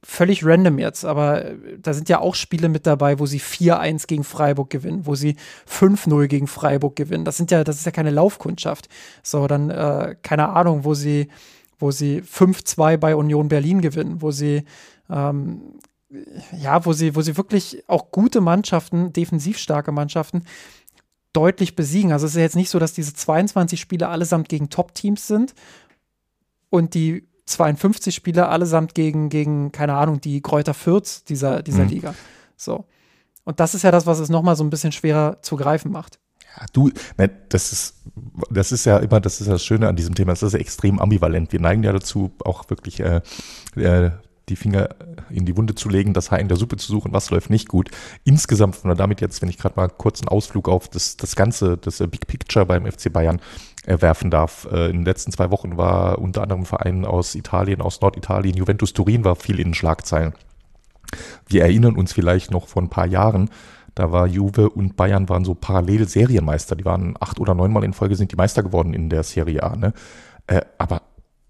völlig 0.02 0.44
random 0.44 0.80
jetzt, 0.80 1.06
aber 1.06 1.46
äh, 1.46 1.56
da 1.80 1.94
sind 1.94 2.10
ja 2.10 2.20
auch 2.20 2.34
Spiele 2.34 2.68
mit 2.68 2.88
dabei, 2.88 3.20
wo 3.20 3.28
sie 3.28 3.40
4-1 3.40 4.08
gegen 4.08 4.24
Freiburg 4.24 4.72
gewinnen, 4.72 5.06
wo 5.06 5.14
sie 5.14 5.36
5-0 5.70 6.26
gegen 6.26 6.48
Freiburg 6.48 6.96
gewinnen. 6.96 7.26
Das 7.26 7.38
sind 7.38 7.52
ja, 7.52 7.64
das 7.64 7.78
ist 7.78 7.86
ja 7.86 7.92
keine 7.92 8.10
Laufkundschaft. 8.10 8.90
So, 9.22 9.46
dann, 9.46 9.70
äh, 9.70 10.16
keine 10.24 10.50
Ahnung, 10.50 10.84
wo 10.84 10.96
sie, 10.96 11.28
wo 11.78 11.92
sie 11.92 12.24
5-2 12.24 12.98
bei 12.98 13.16
Union 13.16 13.50
Berlin 13.50 13.82
gewinnen, 13.82 14.24
wo 14.24 14.32
sie 14.32 14.64
ähm, 15.12 15.62
ja, 16.58 16.84
wo 16.86 16.94
sie, 16.94 17.16
wo 17.16 17.22
sie 17.22 17.38
wirklich 17.38 17.84
auch 17.88 18.10
gute 18.10 18.42
Mannschaften, 18.42 19.14
defensiv 19.14 19.60
starke 19.60 19.92
Mannschaften 19.92 20.44
deutlich 21.36 21.76
besiegen. 21.76 22.12
Also 22.12 22.26
es 22.26 22.36
ist 22.36 22.42
jetzt 22.42 22.56
nicht 22.56 22.70
so, 22.70 22.80
dass 22.80 22.94
diese 22.94 23.14
22 23.14 23.80
Spiele 23.80 24.08
allesamt 24.08 24.50
gegen 24.50 24.70
Top-Teams 24.70 25.28
sind 25.28 25.54
und 26.70 26.94
die 26.94 27.28
52 27.46 28.16
Spiele 28.16 28.48
allesamt 28.48 28.96
gegen, 28.96 29.30
gegen, 29.30 29.72
keine 29.72 29.96
Ahnung, 29.96 30.22
die 30.22 30.42
Kräuter 30.42 30.74
Fürth 30.74 31.28
dieser, 31.30 31.62
dieser 31.62 31.84
mhm. 31.84 31.90
Liga. 31.90 32.16
So. 32.58 32.86
Und 33.44 33.60
das 33.60 33.76
ist 33.76 33.84
ja 33.84 33.92
das, 33.92 34.06
was 34.06 34.20
es 34.20 34.30
nochmal 34.30 34.56
so 34.56 34.64
ein 34.64 34.70
bisschen 34.70 34.92
schwerer 34.92 35.42
zu 35.42 35.56
greifen 35.56 35.92
macht. 35.92 36.20
Ja, 36.58 36.66
du, 36.72 36.90
das 37.50 37.72
ist, 37.72 37.96
das 38.50 38.72
ist 38.72 38.86
ja 38.86 38.98
immer, 38.98 39.20
das 39.20 39.42
ist 39.42 39.50
das 39.50 39.64
Schöne 39.64 39.90
an 39.90 39.96
diesem 39.96 40.16
Thema, 40.16 40.32
das 40.32 40.42
ist 40.42 40.54
ja 40.54 40.60
extrem 40.60 41.00
ambivalent. 41.00 41.52
Wir 41.52 41.60
neigen 41.60 41.84
ja 41.84 41.92
dazu, 41.92 42.32
auch 42.44 42.70
wirklich 42.70 43.02
äh, 43.02 43.22
äh, 43.76 44.12
die 44.50 44.56
Finger 44.56 44.90
in 45.30 45.46
die 45.46 45.58
Wunde 45.58 45.76
zu 45.76 45.90
legen, 45.90 46.14
das 46.14 46.32
Haar 46.32 46.40
in 46.40 46.48
der 46.48 46.58
Suppe 46.58 46.78
zu 46.78 46.88
suchen, 46.88 47.14
was 47.14 47.32
läuft 47.32 47.50
nicht 47.50 47.68
gut. 47.68 47.90
Insgesamt, 48.24 48.84
und 48.84 49.00
damit 49.00 49.22
jetzt, 49.22 49.42
wenn 49.42 49.50
ich 49.50 49.58
gerade 49.58 49.76
mal 49.76 49.90
kurz 49.90 50.22
einen 50.22 50.30
Ausflug 50.30 50.70
auf 50.70 50.88
das, 50.88 51.18
das 51.18 51.36
Ganze, 51.36 51.78
das 51.78 52.00
äh, 52.00 52.08
Big 52.08 52.28
Picture 52.28 52.66
beim 52.66 52.86
FC 52.86 53.12
Bayern 53.12 53.42
äh, 53.86 54.02
werfen 54.02 54.30
darf. 54.30 54.68
Äh, 54.72 54.90
in 54.90 54.98
den 54.98 55.06
letzten 55.06 55.32
zwei 55.32 55.50
Wochen 55.52 55.78
war 55.78 56.20
unter 56.20 56.44
anderem 56.44 56.66
Verein 56.66 57.06
aus 57.06 57.36
Italien, 57.36 57.82
aus 57.82 58.02
Norditalien, 58.02 58.56
Juventus 58.56 58.94
Turin 58.94 59.24
war 59.24 59.36
viel 59.36 59.60
in 59.60 59.70
den 59.70 59.74
Schlagzeilen. 59.74 60.34
Wir 61.48 61.64
erinnern 61.64 61.96
uns 61.96 62.14
vielleicht 62.14 62.52
noch 62.52 62.68
vor 62.68 62.82
ein 62.82 62.90
paar 62.90 63.08
Jahren, 63.08 63.50
da 63.96 64.12
war 64.12 64.28
Juve 64.28 64.70
und 64.70 64.98
Bayern 64.98 65.30
waren 65.30 65.46
so 65.46 65.56
parallel 65.56 66.08
Serienmeister. 66.08 66.76
Die 66.76 66.84
waren 66.84 67.16
acht 67.20 67.40
oder 67.40 67.56
neunmal 67.56 67.86
in 67.86 67.94
Folge 67.94 68.18
sind 68.18 68.30
die 68.30 68.36
Meister 68.36 68.62
geworden 68.62 68.94
in 68.94 69.10
der 69.10 69.24
Serie 69.24 69.64
A. 69.64 69.78
Ne? 69.78 69.94
Aber 70.78 71.04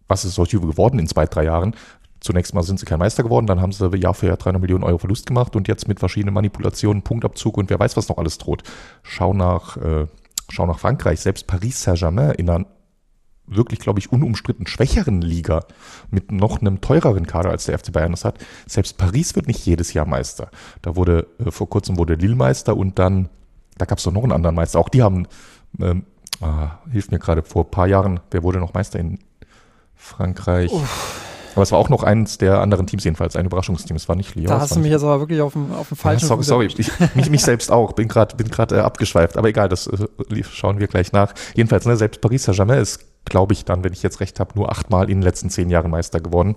was 0.08 0.26
ist 0.26 0.38
aus 0.38 0.52
Juve 0.52 0.68
geworden 0.68 1.00
in 1.00 1.08
zwei, 1.08 1.26
drei 1.26 1.46
Jahren? 1.46 1.76
Zunächst 2.20 2.54
mal 2.54 2.64
sind 2.64 2.80
sie 2.80 2.86
kein 2.86 3.00
Meister 3.00 3.24
geworden, 3.24 3.46
dann 3.46 3.62
haben 3.62 3.72
sie 3.72 3.88
Jahr 3.98 4.14
für 4.14 4.28
Jahr 4.28 4.38
300 4.38 4.62
Millionen 4.62 4.84
Euro 4.84 4.98
Verlust 4.98 5.28
gemacht 5.28 5.56
und 5.56 5.68
jetzt 5.68 5.88
mit 5.88 6.00
verschiedenen 6.00 6.34
Manipulationen, 6.34 7.04
Punktabzug 7.04 7.58
und 7.58 7.70
wer 7.70 7.80
weiß, 7.80 7.98
was 7.98 8.10
noch 8.10 8.18
alles 8.18 8.38
droht. 8.38 8.64
Schau 9.04 9.34
nach, 9.34 9.78
äh, 9.78 10.08
schau 10.50 10.66
nach 10.66 10.80
Frankreich, 10.80 11.20
selbst 11.20 11.46
Paris 11.46 11.84
Saint-Germain 11.84 12.32
in 12.32 12.50
einer 12.50 12.66
wirklich, 13.48 13.80
glaube 13.80 14.00
ich, 14.00 14.12
unumstritten 14.12 14.68
schwächeren 14.68 15.22
Liga 15.22 15.66
mit 16.10 16.32
noch 16.32 16.62
einem 16.62 16.82
teureren 16.82 17.28
Kader 17.28 17.52
als 17.52 17.66
der 17.66 17.78
FC 17.78 17.92
Bayern 17.92 18.12
das 18.12 18.26
hat. 18.26 18.40
Selbst 18.66 18.98
Paris 18.98 19.36
wird 19.36 19.48
nicht 19.48 19.66
jedes 19.66 19.94
Jahr 19.94 20.06
Meister. 20.06 20.50
Da 20.82 20.96
wurde, 20.96 21.28
äh, 21.40 21.52
vor 21.52 21.70
kurzem 21.70 21.98
wurde 21.98 22.16
Lille 22.16 22.36
Meister 22.36 22.76
und 22.76 22.98
dann, 23.00 23.30
da 23.78 23.86
gab 23.86 24.00
es 24.00 24.04
doch 24.04 24.12
noch 24.12 24.24
einen 24.24 24.32
anderen 24.32 24.56
Meister. 24.56 24.80
Auch 24.80 24.90
die 24.90 25.04
haben, 25.04 25.28
ähm, 25.80 26.06
ah, 26.42 26.80
hilft 26.92 27.12
mir 27.12 27.20
gerade, 27.20 27.44
vor 27.44 27.66
ein 27.66 27.72
paar 27.72 27.88
Jahren, 27.88 28.20
wer 28.32 28.44
wurde 28.44 28.60
noch 28.60 28.74
Meister 28.74 29.00
in 29.00 29.20
Frankreich? 29.96 30.72
Uff. 30.72 31.25
Aber 31.56 31.64
es 31.64 31.72
war 31.72 31.80
auch 31.80 31.90
noch 31.90 32.04
eines 32.04 32.38
der 32.38 32.60
anderen 32.60 32.86
Teams 32.86 33.04
jedenfalls, 33.04 33.36
ein 33.36 33.46
Überraschungsteam. 33.46 33.96
Es 33.96 34.08
war 34.08 34.16
nicht 34.16 34.36
Lyon. 34.36 34.48
Da 34.48 34.60
hast 34.60 34.76
du 34.76 34.80
mich 34.80 34.92
jetzt 34.92 35.04
aber 35.04 35.20
wirklich 35.20 35.42
auf 35.42 35.54
dem, 35.54 35.72
auf 35.72 35.88
dem 35.88 35.98
falschen 35.98 36.26
ja, 36.26 36.28
Sorry, 36.28 36.44
sorry. 36.44 36.66
Ich, 36.78 37.16
mich, 37.16 37.30
mich 37.30 37.42
selbst 37.42 37.72
auch. 37.72 37.94
Bin 37.94 38.08
gerade 38.08 38.36
bin 38.36 38.50
grad, 38.50 38.72
äh, 38.72 38.80
abgeschweift. 38.80 39.38
Aber 39.38 39.48
egal, 39.48 39.70
das 39.70 39.88
äh, 39.88 40.08
schauen 40.44 40.80
wir 40.80 40.88
gleich 40.88 41.14
nach. 41.14 41.34
Jedenfalls, 41.56 41.86
ne, 41.86 41.96
selbst 41.96 42.22
Paris 42.22 42.44
Saint-Germain 42.44 42.80
ist, 42.80 43.00
glaube 43.26 43.54
ich, 43.54 43.66
dann, 43.66 43.84
wenn 43.84 43.94
ich 43.94 44.04
jetzt 44.04 44.20
recht 44.20 44.40
habe, 44.40 44.52
nur 44.56 44.70
achtmal 44.72 45.10
in 45.10 45.18
den 45.18 45.24
letzten 45.24 45.50
zehn 45.50 45.70
Jahren 45.70 45.90
Meister 45.90 46.20
geworden. 46.20 46.56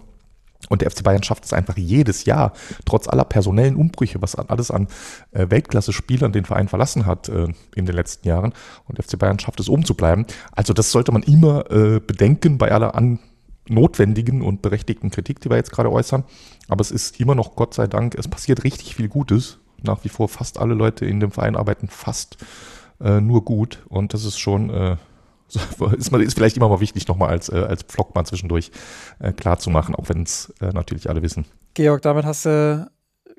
Und 0.68 0.82
der 0.82 0.90
FC 0.90 1.04
Bayern 1.04 1.22
schafft 1.22 1.44
es 1.44 1.52
einfach 1.52 1.76
jedes 1.76 2.24
Jahr, 2.24 2.52
trotz 2.84 3.06
aller 3.06 3.24
personellen 3.24 3.76
Umbrüche, 3.76 4.20
was 4.20 4.34
alles 4.34 4.70
an 4.70 4.88
äh, 5.30 5.46
Weltklasse-Spielern 5.48 6.32
den 6.32 6.44
Verein 6.44 6.68
verlassen 6.68 7.06
hat 7.06 7.28
äh, 7.28 7.46
in 7.76 7.86
den 7.86 7.94
letzten 7.94 8.26
Jahren. 8.26 8.52
Und 8.86 8.98
der 8.98 9.04
FC 9.04 9.18
Bayern 9.18 9.38
schafft 9.38 9.60
es, 9.60 9.68
oben 9.68 9.84
zu 9.84 9.94
bleiben. 9.94 10.26
Also 10.52 10.72
das 10.72 10.90
sollte 10.90 11.12
man 11.12 11.22
immer 11.22 11.70
äh, 11.70 12.00
bedenken 12.00 12.58
bei 12.58 12.72
aller 12.72 12.96
an, 12.96 13.20
notwendigen 13.70 14.42
und 14.42 14.62
berechtigten 14.62 15.10
Kritik, 15.10 15.40
die 15.40 15.50
wir 15.50 15.56
jetzt 15.56 15.72
gerade 15.72 15.90
äußern. 15.90 16.24
Aber 16.68 16.80
es 16.80 16.90
ist 16.90 17.20
immer 17.20 17.34
noch, 17.34 17.56
Gott 17.56 17.74
sei 17.74 17.86
Dank, 17.86 18.14
es 18.14 18.28
passiert 18.28 18.64
richtig 18.64 18.94
viel 18.96 19.08
Gutes. 19.08 19.58
Nach 19.82 20.02
wie 20.04 20.08
vor 20.08 20.28
fast 20.28 20.58
alle 20.58 20.74
Leute 20.74 21.06
in 21.06 21.20
dem 21.20 21.30
Verein 21.30 21.56
arbeiten 21.56 21.88
fast 21.88 22.38
äh, 23.00 23.20
nur 23.20 23.44
gut. 23.44 23.84
Und 23.88 24.14
das 24.14 24.24
ist 24.24 24.38
schon, 24.38 24.70
äh, 24.70 24.96
ist, 25.96 26.12
ist 26.12 26.34
vielleicht 26.34 26.56
immer 26.56 26.68
mal 26.68 26.80
wichtig, 26.80 27.06
nochmal 27.08 27.30
als, 27.30 27.48
äh, 27.48 27.56
als 27.56 27.84
Vlog 27.86 28.14
mal 28.14 28.24
zwischendurch 28.24 28.70
äh, 29.18 29.32
klar 29.32 29.58
zu 29.58 29.70
machen, 29.70 29.94
auch 29.94 30.08
wenn 30.08 30.22
es 30.22 30.52
äh, 30.60 30.70
natürlich 30.70 31.08
alle 31.08 31.22
wissen. 31.22 31.44
Georg, 31.74 32.02
damit 32.02 32.24
hast 32.24 32.44
du 32.46 32.90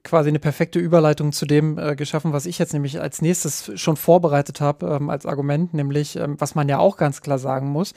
quasi 0.03 0.29
eine 0.29 0.39
perfekte 0.39 0.79
Überleitung 0.79 1.31
zu 1.31 1.45
dem 1.45 1.77
äh, 1.77 1.95
geschaffen, 1.95 2.33
was 2.33 2.45
ich 2.45 2.57
jetzt 2.57 2.73
nämlich 2.73 3.01
als 3.01 3.21
nächstes 3.21 3.71
schon 3.75 3.97
vorbereitet 3.97 4.61
habe 4.61 4.97
ähm, 4.99 5.09
als 5.09 5.25
Argument, 5.25 5.73
nämlich 5.73 6.15
ähm, 6.15 6.35
was 6.39 6.55
man 6.55 6.69
ja 6.69 6.79
auch 6.79 6.97
ganz 6.97 7.21
klar 7.21 7.39
sagen 7.39 7.69
muss. 7.69 7.93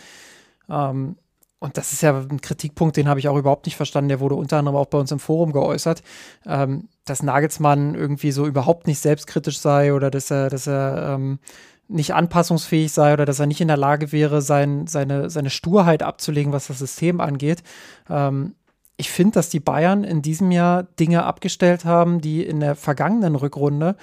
Ähm, 0.68 1.16
und 1.63 1.77
das 1.79 1.93
ist 1.93 2.03
ja 2.03 2.19
ein 2.19 2.41
Kritikpunkt, 2.41 2.97
den 2.97 3.09
habe 3.09 3.21
ich 3.21 3.29
auch 3.29 3.37
überhaupt 3.37 3.67
nicht 3.67 3.77
verstanden. 3.77 4.09
Der 4.09 4.19
wurde 4.19 4.35
unter 4.35 4.59
anderem 4.59 4.77
auch 4.77 4.87
bei 4.87 4.99
uns 4.99 5.13
im 5.13 5.21
Forum 5.21 5.53
geäußert, 5.53 6.03
ähm, 6.45 6.89
dass 7.05 7.23
Nagelsmann 7.23 7.95
irgendwie 7.95 8.33
so 8.33 8.47
überhaupt 8.47 8.89
nicht 8.89 8.99
selbstkritisch 8.99 9.61
sei 9.61 9.95
oder 9.95 10.11
dass 10.11 10.33
er, 10.33 10.51
dass 10.51 10.67
er 10.67 11.15
ähm, 11.15 11.39
nicht 11.87 12.15
anpassungsfähig 12.15 12.93
sei 12.93 13.13
oder 13.13 13.27
dass 13.27 13.39
er 13.39 13.47
nicht 13.47 13.61
in 13.61 13.69
der 13.69 13.77
Lage 13.77 14.11
wäre, 14.11 14.43
sein, 14.43 14.89
seine, 14.89 15.31
seine 15.31 15.51
Sturheit 15.51 16.03
abzulegen, 16.03 16.53
was 16.53 16.67
das 16.67 16.81
System 16.81 17.21
angeht. 17.21 17.63
Ähm, 18.11 18.57
ich 18.97 19.13
finde, 19.13 19.35
dass 19.35 19.49
die 19.49 19.61
Bayern 19.61 20.03
in 20.03 20.21
diesem 20.21 20.51
Jahr 20.51 20.83
Dinge 20.83 21.23
abgestellt 21.23 21.85
haben, 21.85 22.21
die 22.21 22.45
in 22.45 22.59
der 22.59 22.75
vergangenen 22.75 23.37
Rückrunde 23.37 23.95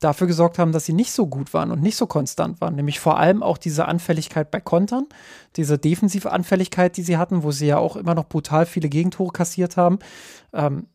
dafür 0.00 0.26
gesorgt 0.26 0.58
haben, 0.58 0.72
dass 0.72 0.84
sie 0.84 0.92
nicht 0.92 1.12
so 1.12 1.26
gut 1.26 1.54
waren 1.54 1.70
und 1.70 1.82
nicht 1.82 1.96
so 1.96 2.06
konstant 2.06 2.60
waren. 2.60 2.74
Nämlich 2.74 3.00
vor 3.00 3.18
allem 3.18 3.42
auch 3.42 3.58
diese 3.58 3.86
Anfälligkeit 3.86 4.50
bei 4.50 4.60
Kontern, 4.60 5.06
diese 5.56 5.78
defensive 5.78 6.30
Anfälligkeit, 6.30 6.96
die 6.96 7.02
sie 7.02 7.16
hatten, 7.16 7.42
wo 7.42 7.50
sie 7.50 7.66
ja 7.66 7.78
auch 7.78 7.96
immer 7.96 8.14
noch 8.14 8.28
brutal 8.28 8.66
viele 8.66 8.88
Gegentore 8.88 9.32
kassiert 9.32 9.76
haben. 9.76 9.98
Ähm, 10.52 10.86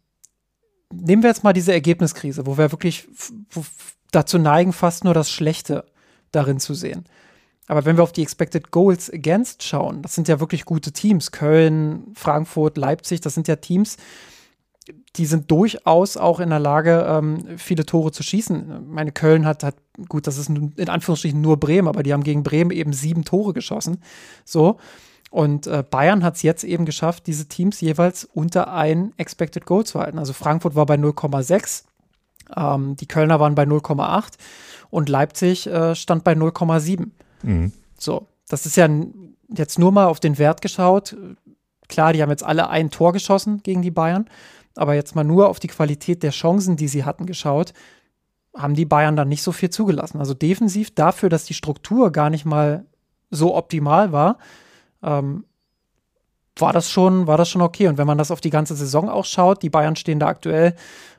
nehmen 0.94 1.24
wir 1.24 1.30
jetzt 1.30 1.44
mal 1.44 1.54
diese 1.54 1.74
Ergebniskrise, 1.74 2.46
wo 2.46 2.58
wir 2.58 2.72
wirklich 2.72 3.08
dazu 4.12 4.38
neigen, 4.38 4.74
fast 4.74 5.04
nur 5.04 5.14
das 5.14 5.32
Schlechte 5.32 5.86
darin 6.32 6.60
zu 6.60 6.74
sehen. 6.74 7.06
Aber 7.68 7.86
wenn 7.86 7.96
wir 7.96 8.04
auf 8.04 8.12
die 8.12 8.22
Expected 8.22 8.72
Goals 8.72 9.12
Against 9.12 9.64
schauen, 9.64 10.02
das 10.02 10.16
sind 10.16 10.28
ja 10.28 10.40
wirklich 10.40 10.66
gute 10.66 10.92
Teams. 10.92 11.32
Köln, 11.32 12.12
Frankfurt, 12.16 12.78
Leipzig, 12.78 13.22
das 13.22 13.34
sind 13.34 13.48
ja 13.48 13.56
Teams, 13.56 13.98
die 15.16 15.26
sind 15.26 15.52
durchaus 15.52 16.18
auch 16.18 16.40
in 16.40 16.50
der 16.50 16.60
Lage, 16.60 17.06
ähm, 17.08 17.58
viele 17.58 17.86
Tore 17.86 18.12
zu 18.12 18.24
schießen. 18.24 18.88
Meine 18.90 19.12
Köln 19.12 19.46
hat, 19.46 19.64
hat, 19.64 19.76
gut, 20.10 20.26
das 20.26 20.38
ist 20.38 20.50
in 20.50 20.90
Anführungsstrichen 20.90 21.40
nur 21.40 21.58
Bremen, 21.58 21.88
aber 21.88 22.04
die 22.04 22.14
haben 22.14 22.24
gegen 22.24 22.44
Bremen 22.44 22.72
eben 22.72 22.94
sieben 22.94 23.24
Tore 23.24 23.54
geschossen. 23.54 24.02
So. 24.44 24.78
Und 25.30 25.66
äh, 25.68 25.84
Bayern 25.90 26.24
hat 26.24 26.36
es 26.36 26.42
jetzt 26.42 26.64
eben 26.64 26.86
geschafft, 26.86 27.28
diese 27.28 27.48
Teams 27.48 27.80
jeweils 27.80 28.26
unter 28.26 28.74
ein 28.74 29.14
Expected 29.18 29.66
Goal 29.66 29.86
zu 29.86 30.00
halten. 30.00 30.20
Also 30.20 30.34
Frankfurt 30.34 30.76
war 30.76 30.86
bei 30.86 30.96
0,6, 30.96 31.84
ähm, 32.58 32.96
die 32.98 33.08
Kölner 33.08 33.40
waren 33.40 33.56
bei 33.56 33.64
0,8 33.64 34.34
und 34.90 35.08
Leipzig 35.08 35.68
äh, 35.68 35.96
stand 35.96 36.24
bei 36.26 36.34
0,7. 36.34 37.08
Mhm. 37.44 37.72
So, 37.98 38.28
das 38.50 38.66
ist 38.66 38.76
ja 38.76 38.90
jetzt 39.56 39.80
nur 39.80 39.92
mal 39.94 40.08
auf 40.08 40.20
den 40.20 40.38
Wert 40.38 40.62
geschaut. 40.62 41.16
Klar, 41.88 42.12
die 42.14 42.22
haben 42.22 42.30
jetzt 42.30 42.44
alle 42.44 42.70
ein 42.70 42.90
Tor 42.90 43.14
geschossen 43.14 43.62
gegen 43.64 43.82
die 43.82 43.92
Bayern, 43.92 44.30
aber 44.76 44.94
jetzt 44.96 45.16
mal 45.16 45.24
nur 45.24 45.50
auf 45.50 45.60
die 45.60 45.68
Qualität 45.68 46.24
der 46.24 46.32
Chancen, 46.32 46.78
die 46.78 46.88
sie 46.88 47.04
hatten, 47.04 47.26
geschaut, 47.26 47.74
haben 48.56 48.76
die 48.76 48.86
Bayern 48.86 49.16
dann 49.16 49.30
nicht 49.30 49.44
so 49.44 49.52
viel 49.52 49.70
zugelassen. 49.70 50.20
Also 50.20 50.34
defensiv 50.34 50.94
dafür, 50.94 51.30
dass 51.30 51.46
die 51.46 51.54
Struktur 51.54 52.12
gar 52.12 52.30
nicht 52.30 52.46
mal 52.46 52.86
so 53.30 53.56
optimal 53.56 54.12
war, 54.12 54.38
ähm, 55.04 55.46
war 56.58 56.74
das 56.74 56.92
schon, 56.92 57.28
war 57.28 57.38
das 57.38 57.50
schon 57.50 57.62
okay. 57.62 57.88
Und 57.88 57.98
wenn 57.98 58.08
man 58.08 58.18
das 58.18 58.30
auf 58.30 58.42
die 58.42 58.50
ganze 58.50 58.76
Saison 58.76 59.10
auch 59.10 59.26
schaut, 59.26 59.64
die 59.64 59.70
Bayern 59.70 59.96
stehen 59.96 60.20
da 60.20 60.28
aktuell 60.28 60.76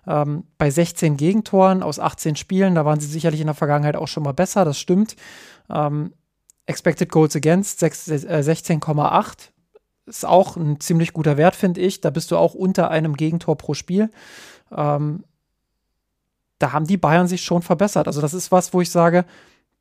ähm, 0.06 0.44
bei 0.58 0.70
16 0.70 1.16
Gegentoren 1.16 1.82
aus 1.82 1.98
18 1.98 2.36
Spielen. 2.36 2.74
Da 2.74 2.84
waren 2.84 3.00
sie 3.00 3.06
sicherlich 3.06 3.40
in 3.40 3.46
der 3.46 3.54
Vergangenheit 3.54 3.96
auch 3.96 4.08
schon 4.08 4.22
mal 4.22 4.32
besser, 4.32 4.64
das 4.64 4.78
stimmt. 4.78 5.16
Ähm, 5.70 6.12
Expected 6.66 7.10
Goals 7.10 7.34
Against 7.34 7.82
äh, 7.82 7.86
16,8 7.86 9.51
ist 10.06 10.26
auch 10.26 10.56
ein 10.56 10.80
ziemlich 10.80 11.12
guter 11.12 11.36
Wert, 11.36 11.54
finde 11.54 11.80
ich. 11.80 12.00
Da 12.00 12.10
bist 12.10 12.30
du 12.30 12.36
auch 12.36 12.54
unter 12.54 12.90
einem 12.90 13.14
Gegentor 13.14 13.56
pro 13.56 13.74
Spiel. 13.74 14.10
Ähm, 14.70 15.24
da 16.58 16.72
haben 16.72 16.86
die 16.86 16.96
Bayern 16.96 17.28
sich 17.28 17.42
schon 17.42 17.62
verbessert. 17.62 18.06
Also 18.06 18.20
das 18.20 18.34
ist 18.34 18.52
was, 18.52 18.72
wo 18.72 18.80
ich 18.80 18.90
sage, 18.90 19.24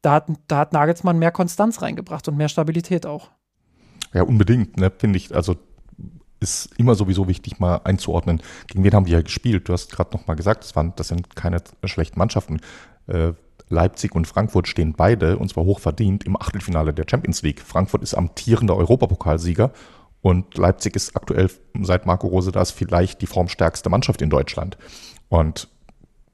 da 0.01 0.13
hat, 0.13 0.27
da 0.47 0.57
hat 0.57 0.73
Nagelsmann 0.73 1.19
mehr 1.19 1.31
Konstanz 1.31 1.81
reingebracht 1.81 2.27
und 2.27 2.37
mehr 2.37 2.49
Stabilität 2.49 3.05
auch. 3.05 3.29
Ja, 4.13 4.23
unbedingt, 4.23 4.77
ne, 4.77 4.91
finde 4.95 5.17
ich. 5.17 5.33
Also 5.33 5.55
ist 6.39 6.71
immer 6.77 6.95
sowieso 6.95 7.27
wichtig, 7.27 7.59
mal 7.59 7.81
einzuordnen, 7.83 8.41
gegen 8.65 8.83
wen 8.83 8.93
haben 8.93 9.05
die 9.05 9.11
ja 9.11 9.21
gespielt. 9.21 9.69
Du 9.69 9.73
hast 9.73 9.91
gerade 9.91 10.17
noch 10.17 10.25
mal 10.25 10.33
gesagt, 10.33 10.63
das, 10.63 10.75
waren, 10.75 10.93
das 10.95 11.07
sind 11.09 11.35
keine 11.35 11.61
schlechten 11.85 12.17
Mannschaften. 12.17 12.61
Äh, 13.05 13.33
Leipzig 13.69 14.15
und 14.15 14.27
Frankfurt 14.27 14.67
stehen 14.67 14.93
beide, 14.93 15.37
und 15.37 15.49
zwar 15.49 15.63
hochverdient, 15.63 16.25
im 16.25 16.35
Achtelfinale 16.35 16.93
der 16.93 17.05
Champions 17.09 17.43
League. 17.43 17.61
Frankfurt 17.61 18.01
ist 18.01 18.15
amtierender 18.15 18.75
Europapokalsieger 18.75 19.71
und 20.21 20.57
Leipzig 20.57 20.95
ist 20.95 21.15
aktuell 21.15 21.49
seit 21.81 22.05
Marco 22.05 22.27
Rose 22.27 22.51
das 22.51 22.71
vielleicht 22.71 23.21
die 23.21 23.27
formstärkste 23.27 23.89
Mannschaft 23.89 24.21
in 24.21 24.29
Deutschland. 24.29 24.77
Und 25.29 25.67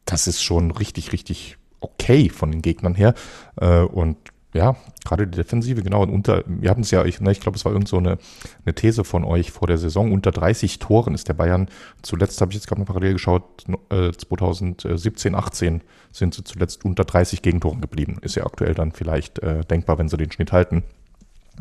das 0.06 0.28
ist 0.28 0.42
schon 0.42 0.72
richtig, 0.72 1.14
richtig 1.14 1.58
okay 1.80 2.30
von 2.30 2.52
den 2.52 2.62
Gegnern 2.62 2.96
her. 2.96 3.14
Äh, 3.56 3.82
und 3.82 4.18
ja, 4.54 4.76
gerade 5.06 5.28
die 5.28 5.38
Defensive, 5.38 5.84
genau. 5.84 6.02
Und 6.02 6.10
unter, 6.10 6.44
wir 6.48 6.70
hatten 6.70 6.82
es 6.82 6.92
ja, 6.92 7.06
ich, 7.06 7.22
ne, 7.22 7.32
ich 7.32 7.40
glaube, 7.40 7.58
es 7.58 7.66
war 7.66 7.72
irgend 7.72 7.88
so 7.88 7.98
eine, 7.98 8.18
eine 8.66 8.74
These 8.74 9.04
von 9.04 9.24
euch 9.24 9.52
vor 9.52 9.68
der 9.68 9.78
Saison. 9.78 10.12
Unter 10.12 10.32
30 10.32 10.80
Toren 10.80 11.14
ist 11.14 11.28
der 11.28 11.34
Bayern 11.34 11.68
zuletzt, 12.02 12.42
habe 12.42 12.52
ich 12.52 12.56
jetzt 12.56 12.68
gerade 12.68 12.82
mal 12.82 12.86
parallel 12.86 13.14
geschaut, 13.14 13.44
äh, 13.90 14.12
2017, 14.12 15.36
18 15.36 15.82
sind 16.12 16.34
sie 16.34 16.44
zuletzt 16.44 16.86
unter 16.86 17.06
30 17.06 17.42
Gegentoren 17.42 17.82
geblieben. 17.82 18.18
Ist 18.22 18.36
ja 18.36 18.46
aktuell 18.46 18.74
dann 18.74 18.92
vielleicht 18.92 19.40
äh, 19.40 19.64
denkbar, 19.66 20.00
wenn 20.00 20.10
sie 20.10 20.18
den 20.18 20.32
Schnitt 20.32 20.52
halten 20.52 20.84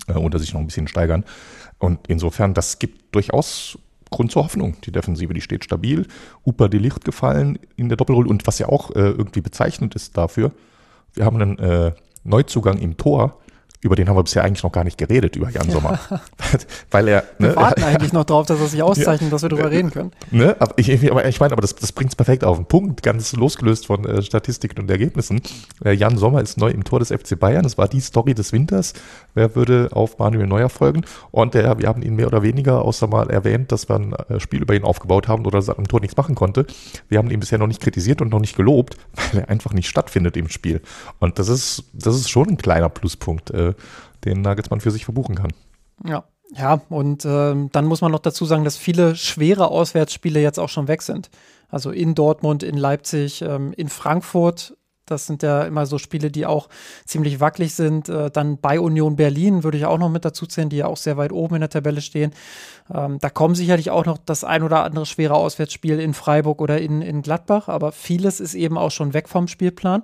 äh, 0.08 0.14
oder 0.14 0.38
sich 0.38 0.54
noch 0.54 0.60
ein 0.60 0.66
bisschen 0.66 0.88
steigern. 0.88 1.24
Und 1.78 2.00
insofern, 2.08 2.54
das 2.54 2.78
gibt 2.78 3.14
durchaus 3.14 3.78
Grund 4.10 4.30
zur 4.30 4.44
Hoffnung. 4.44 4.76
Die 4.84 4.92
Defensive, 4.92 5.34
die 5.34 5.40
steht 5.40 5.64
stabil. 5.64 6.06
Upa 6.44 6.68
de 6.68 6.80
Licht 6.80 7.04
gefallen 7.04 7.58
in 7.76 7.88
der 7.88 7.96
Doppelrolle. 7.96 8.28
Und 8.28 8.46
was 8.46 8.58
ja 8.58 8.68
auch 8.68 8.90
äh, 8.90 9.00
irgendwie 9.00 9.40
bezeichnend 9.40 9.94
ist 9.94 10.16
dafür, 10.16 10.52
wir 11.14 11.24
haben 11.24 11.40
einen 11.40 11.58
äh, 11.58 11.92
Neuzugang 12.24 12.78
im 12.78 12.96
Tor, 12.96 13.40
über 13.80 13.96
den 13.96 14.08
haben 14.08 14.16
wir 14.16 14.22
bisher 14.22 14.44
eigentlich 14.44 14.62
noch 14.62 14.72
gar 14.72 14.84
nicht 14.84 14.98
geredet, 14.98 15.36
über 15.36 15.50
Jan 15.50 15.70
Sommer. 15.70 15.98
Weil 16.90 17.08
er. 17.08 17.24
Ne, 17.38 17.48
wir 17.48 17.56
warten 17.56 17.82
eigentlich 17.84 18.12
noch 18.12 18.24
drauf, 18.24 18.46
dass 18.46 18.60
er 18.60 18.66
sich 18.66 18.82
auszeichnet, 18.82 19.22
ja, 19.22 19.30
dass 19.30 19.42
wir 19.42 19.48
darüber 19.48 19.70
reden 19.70 19.90
können. 19.90 20.12
Ne, 20.30 20.56
aber 20.58 20.74
ich, 20.76 21.10
aber 21.10 21.26
ich 21.26 21.40
meine, 21.40 21.52
aber 21.52 21.62
das, 21.62 21.74
das 21.74 21.92
bringt 21.92 22.10
es 22.10 22.16
perfekt 22.16 22.44
auf 22.44 22.56
den 22.56 22.66
Punkt, 22.66 23.02
ganz 23.02 23.32
losgelöst 23.32 23.86
von 23.86 24.04
äh, 24.04 24.22
Statistiken 24.22 24.80
und 24.80 24.90
Ergebnissen. 24.90 25.40
Äh, 25.84 25.92
Jan 25.92 26.16
Sommer 26.16 26.40
ist 26.42 26.58
neu 26.58 26.70
im 26.70 26.84
Tor 26.84 26.98
des 26.98 27.08
FC 27.10 27.38
Bayern. 27.38 27.62
Das 27.62 27.78
war 27.78 27.88
die 27.88 28.00
Story 28.00 28.34
des 28.34 28.52
Winters. 28.52 28.94
Wer 29.34 29.54
würde 29.54 29.90
auf 29.92 30.18
Manuel 30.18 30.46
Neuer 30.46 30.68
folgen? 30.68 31.04
Und 31.30 31.54
äh, 31.54 31.78
wir 31.78 31.88
haben 31.88 32.02
ihn 32.02 32.16
mehr 32.16 32.26
oder 32.26 32.42
weniger, 32.42 32.82
außer 32.82 33.06
mal 33.06 33.30
erwähnt, 33.30 33.72
dass 33.72 33.88
wir 33.88 33.96
ein 33.96 34.12
äh, 34.12 34.40
Spiel 34.40 34.62
über 34.62 34.74
ihn 34.74 34.84
aufgebaut 34.84 35.28
haben 35.28 35.44
oder 35.46 35.58
dass 35.58 35.68
er 35.68 35.78
am 35.78 35.86
Tor 35.86 36.00
nichts 36.00 36.16
machen 36.16 36.34
konnte. 36.34 36.66
Wir 37.08 37.18
haben 37.18 37.30
ihn 37.30 37.40
bisher 37.40 37.58
noch 37.58 37.66
nicht 37.66 37.82
kritisiert 37.82 38.20
und 38.20 38.30
noch 38.30 38.40
nicht 38.40 38.56
gelobt, 38.56 38.96
weil 39.32 39.42
er 39.42 39.48
einfach 39.48 39.72
nicht 39.72 39.88
stattfindet 39.88 40.36
im 40.36 40.48
Spiel. 40.48 40.80
Und 41.18 41.38
das 41.38 41.48
ist, 41.48 41.84
das 41.92 42.16
ist 42.16 42.28
schon 42.28 42.48
ein 42.48 42.56
kleiner 42.56 42.88
Pluspunkt. 42.88 43.50
Äh, 43.50 43.74
den 44.24 44.42
Nagelsmann 44.42 44.80
für 44.80 44.90
sich 44.90 45.04
verbuchen 45.04 45.34
kann. 45.34 45.52
Ja. 46.04 46.24
Ja, 46.54 46.80
und 46.90 47.24
äh, 47.24 47.54
dann 47.72 47.86
muss 47.86 48.02
man 48.02 48.12
noch 48.12 48.20
dazu 48.20 48.44
sagen, 48.44 48.62
dass 48.62 48.76
viele 48.76 49.16
schwere 49.16 49.68
Auswärtsspiele 49.68 50.40
jetzt 50.40 50.60
auch 50.60 50.68
schon 50.68 50.86
weg 50.86 51.02
sind. 51.02 51.28
Also 51.68 51.90
in 51.90 52.14
Dortmund, 52.14 52.62
in 52.62 52.76
Leipzig, 52.76 53.42
ähm, 53.42 53.72
in 53.76 53.88
Frankfurt. 53.88 54.76
Das 55.06 55.26
sind 55.26 55.42
ja 55.44 55.62
immer 55.62 55.86
so 55.86 55.98
Spiele, 55.98 56.32
die 56.32 56.46
auch 56.46 56.68
ziemlich 57.04 57.38
wackelig 57.38 57.74
sind. 57.74 58.08
Äh, 58.08 58.30
dann 58.30 58.58
bei 58.58 58.80
Union 58.80 59.16
Berlin 59.16 59.64
würde 59.64 59.78
ich 59.78 59.86
auch 59.86 59.98
noch 59.98 60.08
mit 60.08 60.24
dazu 60.24 60.46
zählen, 60.46 60.68
die 60.68 60.78
ja 60.78 60.86
auch 60.86 60.96
sehr 60.96 61.16
weit 61.16 61.32
oben 61.32 61.56
in 61.56 61.60
der 61.60 61.70
Tabelle 61.70 62.00
stehen. 62.00 62.32
Ähm, 62.92 63.18
da 63.20 63.30
kommen 63.30 63.54
sicherlich 63.54 63.90
auch 63.90 64.04
noch 64.04 64.18
das 64.18 64.44
ein 64.44 64.62
oder 64.62 64.84
andere 64.84 65.06
schwere 65.06 65.34
Auswärtsspiel 65.34 66.00
in 66.00 66.14
Freiburg 66.14 66.60
oder 66.60 66.80
in, 66.80 67.02
in 67.02 67.22
Gladbach, 67.22 67.68
aber 67.68 67.92
vieles 67.92 68.40
ist 68.40 68.54
eben 68.54 68.78
auch 68.78 68.90
schon 68.90 69.14
weg 69.14 69.28
vom 69.28 69.48
Spielplan. 69.48 70.02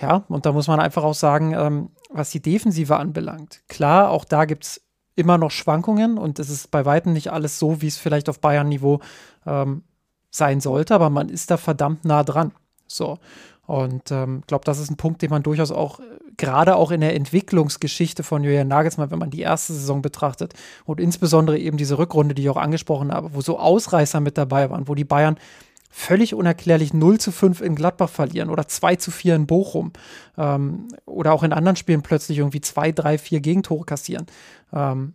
Ja, 0.00 0.24
und 0.28 0.46
da 0.46 0.52
muss 0.52 0.68
man 0.68 0.80
einfach 0.80 1.04
auch 1.04 1.14
sagen, 1.14 1.52
ähm, 1.54 1.90
was 2.10 2.30
die 2.30 2.40
Defensive 2.40 2.96
anbelangt, 2.96 3.62
klar, 3.68 4.10
auch 4.10 4.24
da 4.24 4.44
gibt 4.44 4.64
es 4.64 4.80
immer 5.14 5.38
noch 5.38 5.50
Schwankungen 5.50 6.18
und 6.18 6.38
es 6.38 6.48
ist 6.48 6.70
bei 6.70 6.84
weitem 6.84 7.12
nicht 7.12 7.32
alles 7.32 7.58
so, 7.58 7.82
wie 7.82 7.86
es 7.86 7.98
vielleicht 7.98 8.28
auf 8.28 8.40
Bayern-Niveau 8.40 9.00
ähm, 9.46 9.82
sein 10.30 10.60
sollte, 10.60 10.94
aber 10.94 11.10
man 11.10 11.28
ist 11.28 11.50
da 11.50 11.56
verdammt 11.56 12.04
nah 12.04 12.24
dran. 12.24 12.52
So. 12.86 13.18
Und 13.66 14.10
ich 14.10 14.16
ähm, 14.16 14.42
glaube, 14.46 14.64
das 14.64 14.78
ist 14.78 14.90
ein 14.90 14.96
Punkt, 14.96 15.22
den 15.22 15.30
man 15.30 15.42
durchaus 15.42 15.70
auch, 15.70 16.00
gerade 16.36 16.76
auch 16.76 16.90
in 16.90 17.00
der 17.00 17.14
Entwicklungsgeschichte 17.14 18.22
von 18.22 18.42
Julian 18.42 18.68
Nagelsmann, 18.68 19.10
wenn 19.10 19.18
man 19.18 19.30
die 19.30 19.40
erste 19.40 19.72
Saison 19.72 20.02
betrachtet 20.02 20.54
und 20.84 21.00
insbesondere 21.00 21.58
eben 21.58 21.76
diese 21.76 21.98
Rückrunde, 21.98 22.34
die 22.34 22.42
ich 22.42 22.48
auch 22.48 22.56
angesprochen 22.56 23.12
habe, 23.12 23.34
wo 23.34 23.40
so 23.40 23.58
Ausreißer 23.58 24.20
mit 24.20 24.36
dabei 24.36 24.70
waren, 24.70 24.88
wo 24.88 24.94
die 24.94 25.04
Bayern 25.04 25.38
völlig 25.94 26.34
unerklärlich 26.34 26.94
0 26.94 27.20
zu 27.20 27.30
5 27.30 27.60
in 27.60 27.74
Gladbach 27.74 28.08
verlieren 28.08 28.48
oder 28.48 28.66
2 28.66 28.96
zu 28.96 29.10
4 29.10 29.36
in 29.36 29.46
Bochum 29.46 29.92
ähm, 30.38 30.88
oder 31.04 31.32
auch 31.34 31.42
in 31.42 31.52
anderen 31.52 31.76
Spielen 31.76 32.02
plötzlich 32.02 32.38
irgendwie 32.38 32.62
2, 32.62 32.92
3, 32.92 33.18
4 33.18 33.40
Gegentore 33.40 33.84
kassieren. 33.84 34.26
Ähm, 34.72 35.14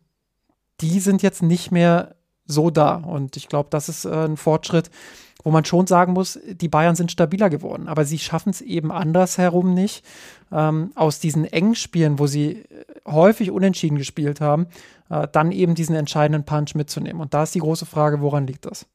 die 0.79 0.99
sind 0.99 1.23
jetzt 1.23 1.41
nicht 1.41 1.71
mehr 1.71 2.15
so 2.45 2.69
da 2.69 2.95
und 2.95 3.35
ich 3.35 3.49
glaube, 3.49 3.69
das 3.71 3.89
ist 3.89 4.05
äh, 4.05 4.25
ein 4.25 4.37
Fortschritt, 4.37 4.91
wo 5.43 5.49
man 5.49 5.65
schon 5.65 5.87
sagen 5.87 6.13
muss, 6.13 6.39
die 6.45 6.67
Bayern 6.67 6.95
sind 6.95 7.11
stabiler 7.11 7.49
geworden, 7.49 7.87
aber 7.87 8.05
sie 8.05 8.19
schaffen 8.19 8.51
es 8.51 8.61
eben 8.61 8.91
andersherum 8.91 9.73
nicht, 9.73 10.05
ähm, 10.51 10.91
aus 10.93 11.19
diesen 11.19 11.45
engen 11.45 11.75
Spielen, 11.75 12.19
wo 12.19 12.27
sie 12.27 12.51
äh, 12.51 12.85
häufig 13.07 13.49
unentschieden 13.49 13.97
gespielt 13.97 14.41
haben, 14.41 14.67
äh, 15.09 15.27
dann 15.31 15.51
eben 15.51 15.73
diesen 15.73 15.95
entscheidenden 15.95 16.45
Punch 16.45 16.75
mitzunehmen. 16.75 17.19
Und 17.19 17.33
da 17.33 17.43
ist 17.43 17.55
die 17.55 17.59
große 17.59 17.87
Frage, 17.87 18.21
woran 18.21 18.45
liegt 18.45 18.65
das? 18.65 18.85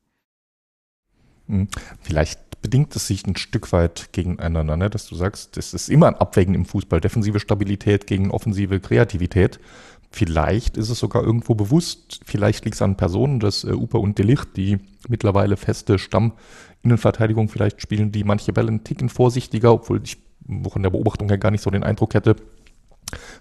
Vielleicht 2.01 2.41
bedingt 2.63 2.95
es 2.97 3.09
sich 3.09 3.27
ein 3.27 3.37
Stück 3.37 3.73
weit 3.73 4.11
gegeneinander, 4.13 4.77
ne? 4.77 4.89
dass 4.89 5.07
du 5.07 5.17
sagst, 5.17 5.59
es 5.59 5.75
ist 5.75 5.91
immer 5.91 6.07
ein 6.07 6.15
Abwägen 6.15 6.55
im 6.55 6.65
Fußball, 6.65 7.01
defensive 7.01 7.41
Stabilität 7.41 8.07
gegen 8.07 8.31
offensive 8.31 8.81
Kreativität. 8.81 9.59
Vielleicht 10.11 10.77
ist 10.77 10.91
es 10.91 10.99
sogar 10.99 11.25
irgendwo 11.25 11.55
bewusst, 11.55 12.21
vielleicht 12.25 12.65
liegt 12.65 12.77
es 12.77 12.83
an 12.83 12.97
Personen, 12.97 13.41
dass 13.41 13.65
äh, 13.65 13.73
Uper 13.73 14.01
und 14.01 14.19
Delicht, 14.19 14.57
die 14.57 14.79
mittlerweile 15.09 15.57
feste 15.57 15.99
Stamm-Innenverteidigung 15.99 17.49
vielleicht 17.49 17.83
spielen, 17.83 18.13
die 18.13 18.23
manche 18.23 18.53
Bälle 18.53 18.69
einen 18.69 18.85
Ticken 18.85 19.09
vorsichtiger, 19.09 19.73
obwohl 19.73 20.03
ich 20.05 20.19
von 20.69 20.83
der 20.83 20.91
Beobachtung 20.91 21.29
her 21.29 21.39
gar 21.39 21.51
nicht 21.51 21.63
so 21.63 21.71
den 21.71 21.83
Eindruck 21.83 22.15
hätte. 22.15 22.37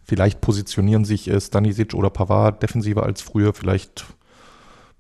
Vielleicht 0.04 0.42
positionieren 0.42 1.06
sich 1.06 1.30
äh, 1.30 1.40
Stanisic 1.40 1.94
oder 1.94 2.10
Pavard 2.10 2.64
defensiver 2.64 3.04
als 3.04 3.22
früher, 3.22 3.54
vielleicht 3.54 4.06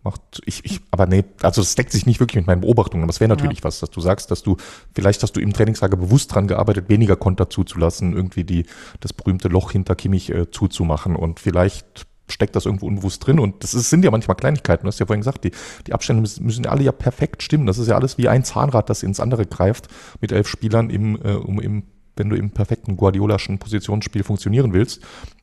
macht 0.03 0.41
ich, 0.45 0.65
ich, 0.65 0.81
aber 0.89 1.05
nee, 1.05 1.23
also 1.41 1.61
das 1.61 1.75
deckt 1.75 1.91
sich 1.91 2.05
nicht 2.05 2.19
wirklich 2.19 2.37
mit 2.37 2.47
meinen 2.47 2.61
Beobachtungen, 2.61 3.03
aber 3.03 3.11
es 3.11 3.19
wäre 3.19 3.29
natürlich 3.29 3.59
ja. 3.59 3.65
was, 3.65 3.79
dass 3.79 3.91
du 3.91 4.01
sagst, 4.01 4.31
dass 4.31 4.41
du, 4.43 4.57
vielleicht 4.93 5.21
hast 5.21 5.35
du 5.35 5.39
im 5.39 5.53
Trainingslager 5.53 5.97
bewusst 5.97 6.33
dran 6.33 6.47
gearbeitet, 6.47 6.89
weniger 6.89 7.15
Konter 7.15 7.49
zuzulassen, 7.49 8.13
irgendwie 8.13 8.43
die, 8.43 8.65
das 8.99 9.13
berühmte 9.13 9.47
Loch 9.47 9.71
hinter 9.71 9.95
Kimmich 9.95 10.29
äh, 10.31 10.49
zuzumachen 10.49 11.15
und 11.15 11.39
vielleicht 11.39 12.07
steckt 12.31 12.55
das 12.55 12.65
irgendwo 12.65 12.87
unbewusst 12.87 13.25
drin. 13.25 13.39
Und 13.39 13.63
das 13.63 13.73
ist, 13.73 13.89
sind 13.89 14.03
ja 14.03 14.11
manchmal 14.11 14.37
Kleinigkeiten. 14.37 14.83
Du 14.83 14.87
hast 14.87 14.99
ja 14.99 15.05
vorhin 15.05 15.21
gesagt, 15.21 15.43
die, 15.43 15.51
die 15.85 15.93
Abstände 15.93 16.21
müssen, 16.21 16.45
müssen 16.45 16.65
alle 16.65 16.83
ja 16.83 16.91
perfekt 16.91 17.43
stimmen. 17.43 17.65
Das 17.65 17.77
ist 17.77 17.87
ja 17.87 17.95
alles 17.95 18.17
wie 18.17 18.27
ein 18.27 18.43
Zahnrad, 18.43 18.89
das 18.89 19.03
ins 19.03 19.19
andere 19.19 19.45
greift 19.45 19.87
mit 20.21 20.31
elf 20.31 20.47
Spielern, 20.47 20.89
im, 20.89 21.17
äh, 21.23 21.33
um 21.33 21.59
im, 21.59 21.83
wenn 22.15 22.29
du 22.29 22.35
im 22.35 22.51
perfekten 22.51 22.97
Guardiolaschen 22.97 23.59
Positionsspiel 23.59 24.23
funktionieren 24.23 24.73
willst. 24.73 25.01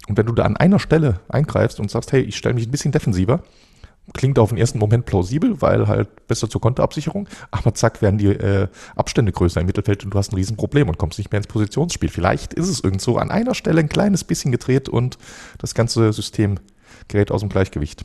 Und 0.08 0.16
wenn 0.16 0.26
du 0.26 0.32
da 0.32 0.44
an 0.44 0.56
einer 0.56 0.78
Stelle 0.78 1.20
eingreifst 1.28 1.80
und 1.80 1.90
sagst, 1.90 2.12
hey, 2.12 2.22
ich 2.22 2.36
stelle 2.36 2.54
mich 2.54 2.66
ein 2.66 2.70
bisschen 2.70 2.92
defensiver, 2.92 3.42
klingt 4.14 4.38
auf 4.38 4.50
den 4.50 4.58
ersten 4.58 4.78
Moment 4.78 5.06
plausibel, 5.06 5.60
weil 5.60 5.86
halt 5.86 6.26
besser 6.26 6.48
zur 6.48 6.60
Konterabsicherung, 6.60 7.28
aber 7.50 7.74
zack, 7.74 8.02
werden 8.02 8.18
die 8.18 8.28
äh, 8.28 8.68
Abstände 8.96 9.32
größer 9.32 9.60
im 9.60 9.66
Mittelfeld 9.66 10.04
und 10.04 10.14
du 10.14 10.18
hast 10.18 10.32
ein 10.32 10.36
Riesenproblem 10.36 10.88
und 10.88 10.98
kommst 10.98 11.18
nicht 11.18 11.30
mehr 11.30 11.38
ins 11.38 11.46
Positionsspiel. 11.46 12.08
Vielleicht 12.08 12.54
ist 12.54 12.68
es 12.68 12.82
irgend 12.82 13.00
so 13.00 13.16
an 13.16 13.30
einer 13.30 13.54
Stelle 13.54 13.80
ein 13.80 13.88
kleines 13.88 14.24
bisschen 14.24 14.52
gedreht 14.52 14.88
und 14.88 15.18
das 15.58 15.74
ganze 15.74 16.12
System 16.12 16.58
gerät 17.08 17.30
aus 17.30 17.40
dem 17.40 17.48
Gleichgewicht. 17.48 18.04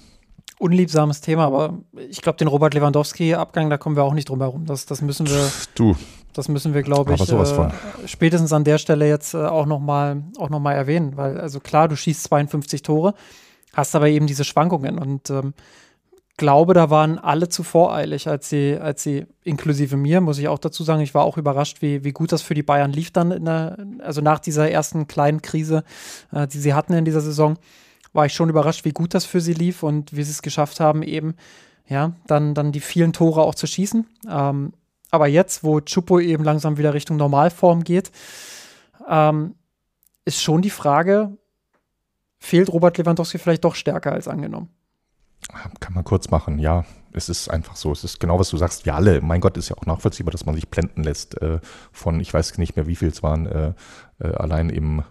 Unliebsames 0.59 1.21
Thema, 1.21 1.45
aber 1.45 1.79
ich 2.09 2.21
glaube, 2.21 2.37
den 2.37 2.47
Robert 2.47 2.73
Lewandowski-Abgang, 2.73 3.69
da 3.69 3.77
kommen 3.77 3.95
wir 3.95 4.03
auch 4.03 4.13
nicht 4.13 4.29
drum 4.29 4.39
herum. 4.39 4.65
Das, 4.65 4.85
das 4.85 5.01
müssen 5.01 5.27
wir. 5.27 5.51
Du. 5.75 5.95
Das 6.31 6.47
müssen 6.47 6.73
wir, 6.73 6.81
glaube 6.81 7.13
ich, 7.13 7.29
äh, 7.29 7.69
spätestens 8.07 8.53
an 8.53 8.63
der 8.63 8.79
Stelle 8.79 9.07
jetzt 9.07 9.33
äh, 9.35 9.45
auch 9.45 9.67
nochmal 9.67 10.23
noch 10.37 10.65
erwähnen. 10.65 11.15
Weil, 11.15 11.39
also 11.39 11.59
klar, 11.59 11.87
du 11.87 11.95
schießt 11.95 12.23
52 12.23 12.81
Tore, 12.81 13.13
hast 13.73 13.95
aber 13.95 14.07
eben 14.09 14.25
diese 14.25 14.43
Schwankungen. 14.43 14.97
Und 14.97 15.29
ähm, 15.29 15.53
glaube, 16.37 16.73
da 16.73 16.89
waren 16.89 17.19
alle 17.19 17.47
zu 17.49 17.63
voreilig, 17.63 18.27
als 18.27 18.49
sie, 18.49 18.77
als 18.79 19.03
sie, 19.03 19.25
inklusive 19.43 19.97
mir, 19.97 20.19
muss 20.21 20.39
ich 20.39 20.47
auch 20.47 20.59
dazu 20.59 20.83
sagen, 20.83 21.01
ich 21.01 21.13
war 21.13 21.23
auch 21.23 21.37
überrascht, 21.37 21.81
wie, 21.81 22.03
wie 22.03 22.11
gut 22.11 22.31
das 22.31 22.41
für 22.41 22.55
die 22.55 22.63
Bayern 22.63 22.91
lief 22.91 23.11
dann, 23.11 23.31
in 23.31 23.45
der, 23.45 23.77
also 23.99 24.21
nach 24.21 24.39
dieser 24.39 24.69
ersten 24.69 25.07
kleinen 25.07 25.41
Krise, 25.41 25.83
äh, 26.31 26.47
die 26.47 26.59
sie 26.59 26.73
hatten 26.73 26.93
in 26.93 27.05
dieser 27.05 27.21
Saison, 27.21 27.57
war 28.13 28.25
ich 28.25 28.33
schon 28.33 28.49
überrascht, 28.49 28.85
wie 28.85 28.91
gut 28.91 29.13
das 29.13 29.25
für 29.25 29.41
sie 29.41 29.53
lief 29.53 29.83
und 29.83 30.15
wie 30.15 30.23
sie 30.23 30.31
es 30.31 30.41
geschafft 30.41 30.79
haben, 30.79 31.03
eben, 31.03 31.35
ja, 31.87 32.13
dann, 32.27 32.53
dann 32.53 32.71
die 32.71 32.79
vielen 32.79 33.13
Tore 33.13 33.41
auch 33.41 33.55
zu 33.55 33.67
schießen. 33.67 34.07
Ähm, 34.29 34.73
aber 35.11 35.27
jetzt, 35.27 35.63
wo 35.63 35.81
Chupo 35.81 36.19
eben 36.19 36.43
langsam 36.43 36.77
wieder 36.77 36.93
Richtung 36.93 37.17
Normalform 37.17 37.83
geht, 37.83 38.11
ähm, 39.07 39.55
ist 40.25 40.41
schon 40.41 40.61
die 40.61 40.69
Frage, 40.69 41.37
fehlt 42.39 42.71
Robert 42.71 42.97
Lewandowski 42.97 43.37
vielleicht 43.37 43.63
doch 43.63 43.75
stärker 43.75 44.13
als 44.13 44.27
angenommen? 44.27 44.69
Kann 45.79 45.93
man 45.93 46.03
kurz 46.03 46.29
machen, 46.29 46.59
ja. 46.59 46.85
Es 47.11 47.29
ist 47.29 47.49
einfach 47.49 47.75
so. 47.75 47.91
Es 47.91 48.03
ist 48.03 48.19
genau, 48.19 48.39
was 48.39 48.49
du 48.49 48.57
sagst. 48.57 48.85
Wir 48.85 48.95
alle, 48.95 49.21
mein 49.21 49.41
Gott, 49.41 49.55
ist 49.57 49.69
ja 49.69 49.77
auch 49.77 49.85
nachvollziehbar, 49.85 50.31
dass 50.31 50.45
man 50.45 50.55
sich 50.55 50.67
blenden 50.67 51.03
lässt 51.03 51.39
äh, 51.41 51.59
von, 51.91 52.19
ich 52.19 52.33
weiß 52.33 52.57
nicht 52.57 52.75
mehr, 52.75 52.87
wie 52.87 52.95
viel 52.95 53.09
es 53.09 53.21
waren, 53.21 53.45
äh, 53.45 53.73
äh, 54.19 54.33
allein 54.33 54.69
im 54.69 55.03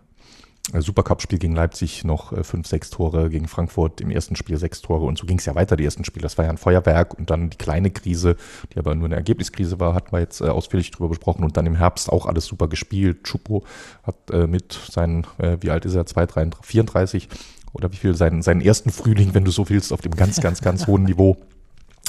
äh, 0.72 0.80
Supercup-Spiel 0.80 1.38
gegen 1.38 1.54
Leipzig 1.54 2.04
noch 2.04 2.32
äh, 2.32 2.44
fünf, 2.44 2.66
sechs 2.66 2.90
Tore, 2.90 3.30
gegen 3.30 3.48
Frankfurt 3.48 4.00
im 4.00 4.10
ersten 4.10 4.36
Spiel 4.36 4.56
sechs 4.56 4.80
Tore 4.80 5.04
und 5.04 5.18
so 5.18 5.26
ging 5.26 5.38
es 5.38 5.44
ja 5.44 5.54
weiter, 5.54 5.76
die 5.76 5.84
ersten 5.84 6.04
Spiele. 6.04 6.22
Das 6.22 6.38
war 6.38 6.44
ja 6.44 6.50
ein 6.50 6.58
Feuerwerk 6.58 7.14
und 7.14 7.30
dann 7.30 7.50
die 7.50 7.58
kleine 7.58 7.90
Krise, 7.90 8.36
die 8.72 8.78
aber 8.78 8.94
nur 8.94 9.06
eine 9.06 9.16
Ergebniskrise 9.16 9.80
war, 9.80 9.94
hatten 9.94 10.12
wir 10.12 10.20
jetzt 10.20 10.40
äh, 10.40 10.48
ausführlich 10.48 10.90
drüber 10.92 11.08
besprochen 11.08 11.44
und 11.44 11.56
dann 11.56 11.66
im 11.66 11.74
Herbst 11.74 12.10
auch 12.10 12.26
alles 12.26 12.46
super 12.46 12.68
gespielt. 12.68 13.24
Chupo 13.24 13.64
hat 14.04 14.16
äh, 14.30 14.46
mit 14.46 14.72
seinen, 14.72 15.26
äh, 15.38 15.58
wie 15.60 15.70
alt 15.70 15.84
ist 15.84 15.94
er, 15.94 16.06
2, 16.06 16.26
3, 16.26 16.50
34, 16.62 17.28
oder 17.72 17.92
wie 17.92 17.96
viel 17.96 18.14
seinen, 18.14 18.42
seinen 18.42 18.60
ersten 18.60 18.90
Frühling, 18.90 19.34
wenn 19.34 19.44
du 19.44 19.50
so 19.50 19.68
willst, 19.68 19.92
auf 19.92 20.00
dem 20.00 20.14
ganz, 20.14 20.40
ganz, 20.40 20.60
ganz 20.60 20.86
hohen 20.86 21.04
Niveau, 21.04 21.36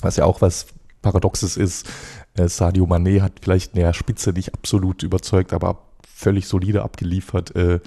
was 0.01 0.17
ja 0.17 0.25
auch 0.25 0.41
was 0.41 0.67
Paradoxes 1.01 1.57
ist. 1.57 1.87
Äh, 2.35 2.47
Sadio 2.47 2.85
Mané 2.85 3.21
hat 3.21 3.33
vielleicht 3.41 3.73
in 3.73 3.81
der 3.81 3.93
Spitze 3.93 4.31
nicht 4.31 4.53
absolut 4.53 5.03
überzeugt, 5.03 5.53
aber 5.53 5.77
völlig 6.07 6.47
solide 6.47 6.83
abgeliefert. 6.83 7.55
Äh, 7.55 7.79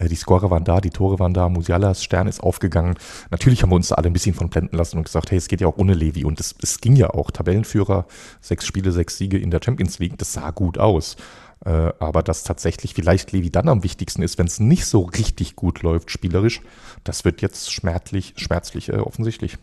äh, 0.00 0.08
die 0.08 0.16
Scorer 0.16 0.50
waren 0.50 0.64
da, 0.64 0.80
die 0.80 0.90
Tore 0.90 1.18
waren 1.18 1.34
da, 1.34 1.48
Musialas 1.48 2.02
Stern 2.02 2.26
ist 2.26 2.40
aufgegangen. 2.40 2.94
Natürlich 3.30 3.62
haben 3.62 3.70
wir 3.70 3.76
uns 3.76 3.88
da 3.88 3.96
alle 3.96 4.08
ein 4.08 4.12
bisschen 4.12 4.34
von 4.34 4.48
blenden 4.48 4.76
lassen 4.76 4.98
und 4.98 5.04
gesagt, 5.04 5.30
hey, 5.30 5.38
es 5.38 5.48
geht 5.48 5.60
ja 5.60 5.68
auch 5.68 5.76
ohne 5.76 5.94
Levi. 5.94 6.24
Und 6.24 6.40
es, 6.40 6.54
es 6.62 6.80
ging 6.80 6.96
ja 6.96 7.10
auch. 7.10 7.30
Tabellenführer, 7.30 8.06
sechs 8.40 8.66
Spiele, 8.66 8.92
sechs 8.92 9.16
Siege 9.16 9.38
in 9.38 9.50
der 9.50 9.60
Champions 9.64 9.98
League, 9.98 10.18
das 10.18 10.32
sah 10.32 10.50
gut 10.50 10.78
aus. 10.78 11.16
Äh, 11.64 11.92
aber 11.98 12.22
dass 12.22 12.42
tatsächlich 12.42 12.94
vielleicht 12.94 13.32
Levi 13.32 13.50
dann 13.50 13.68
am 13.68 13.82
wichtigsten 13.82 14.22
ist, 14.22 14.38
wenn 14.38 14.46
es 14.46 14.60
nicht 14.60 14.86
so 14.86 15.02
richtig 15.02 15.56
gut 15.56 15.82
läuft, 15.82 16.10
spielerisch, 16.10 16.62
das 17.04 17.24
wird 17.24 17.42
jetzt 17.42 17.70
schmerzlich, 17.72 18.32
schmerzlich 18.36 18.88
äh, 18.88 18.96
offensichtlich. 18.96 19.58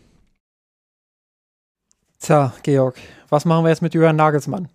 Tja, 2.20 2.52
Georg, 2.62 2.96
was 3.28 3.44
machen 3.44 3.64
wir 3.64 3.70
jetzt 3.70 3.82
mit 3.82 3.94
Jürgen 3.94 4.16
Nagelsmann? 4.16 4.68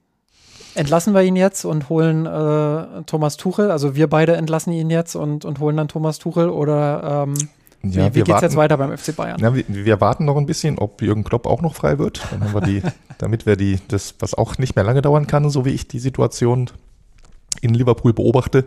Entlassen 0.76 1.14
wir 1.14 1.22
ihn 1.22 1.36
jetzt 1.36 1.66
und 1.66 1.88
holen 1.90 2.26
äh, 2.26 3.04
Thomas 3.04 3.38
Tuchel? 3.38 3.70
Also 3.70 3.96
wir 3.96 4.08
beide 4.08 4.36
entlassen 4.36 4.74
ihn 4.74 4.90
jetzt 4.90 5.16
und, 5.16 5.46
und 5.46 5.60
holen 5.60 5.78
dann 5.78 5.88
Thomas 5.88 6.20
Tuchel 6.20 6.50
oder 6.50 7.26
ähm, 7.28 7.36
ja, 7.84 8.08
wie, 8.08 8.16
wie 8.16 8.24
geht 8.24 8.36
es 8.36 8.42
jetzt 8.42 8.56
weiter 8.56 8.78
beim 8.78 8.98
FC 8.98 9.16
Bayern? 9.16 9.40
Ja, 9.40 9.54
wir, 9.54 9.66
wir, 9.68 10.02
warten 10.02 10.26
noch 10.26 10.38
ein 10.38 10.46
bisschen, 10.46 10.80
ob 10.80 11.02
Jürgen 11.02 11.24
Klopp 11.24 11.46
auch 11.46 11.62
noch 11.62 11.76
frei 11.76 12.00
wird. 12.00 12.22
Dann 12.32 12.42
haben 12.42 12.54
wir 12.54 12.62
die, 12.62 12.82
damit 13.18 13.46
wir 13.46 13.56
die, 13.56 13.80
das, 13.90 14.16
was 14.20 14.34
auch 14.34 14.58
nicht 14.58 14.76
mehr 14.76 14.86
lange 14.86 15.02
dauern 15.02 15.28
kann, 15.28 15.50
so 15.50 15.66
wie 15.66 15.72
ich 15.72 15.88
die 15.88 16.00
Situation 16.00 16.70
in 17.62 17.74
Liverpool 17.74 18.14
beobachte, 18.14 18.66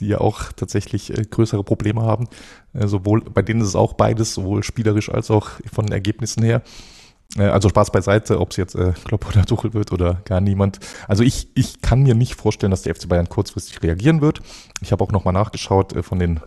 die 0.00 0.08
ja 0.08 0.18
auch 0.18 0.52
tatsächlich 0.52 1.16
äh, 1.16 1.22
größere 1.22 1.64
Probleme 1.64 2.02
haben. 2.02 2.28
Äh, 2.72 2.86
sowohl, 2.86 3.22
bei 3.22 3.42
denen 3.42 3.60
ist 3.60 3.68
es 3.68 3.76
auch 3.76 3.94
beides, 3.94 4.34
sowohl 4.34 4.62
spielerisch 4.62 5.10
als 5.10 5.30
auch 5.30 5.50
von 5.72 5.86
den 5.86 5.92
Ergebnissen 5.92 6.42
her. 6.42 6.62
Äh, 7.36 7.44
also 7.44 7.68
Spaß 7.68 7.90
beiseite, 7.90 8.40
ob 8.40 8.50
es 8.50 8.56
jetzt 8.56 8.74
äh, 8.74 8.92
Klopp 9.04 9.26
oder 9.28 9.44
Tuchel 9.44 9.74
wird 9.74 9.92
oder 9.92 10.22
gar 10.24 10.40
niemand. 10.40 10.80
Also 11.08 11.22
ich, 11.22 11.48
ich 11.54 11.80
kann 11.80 12.02
mir 12.02 12.14
nicht 12.14 12.34
vorstellen, 12.34 12.70
dass 12.70 12.82
der 12.82 12.94
FC 12.94 13.08
Bayern 13.08 13.28
kurzfristig 13.28 13.82
reagieren 13.82 14.20
wird. 14.20 14.40
Ich 14.80 14.92
habe 14.92 15.02
auch 15.02 15.12
nochmal 15.12 15.34
nachgeschaut 15.34 15.94
von 16.04 16.18
den 16.18 16.40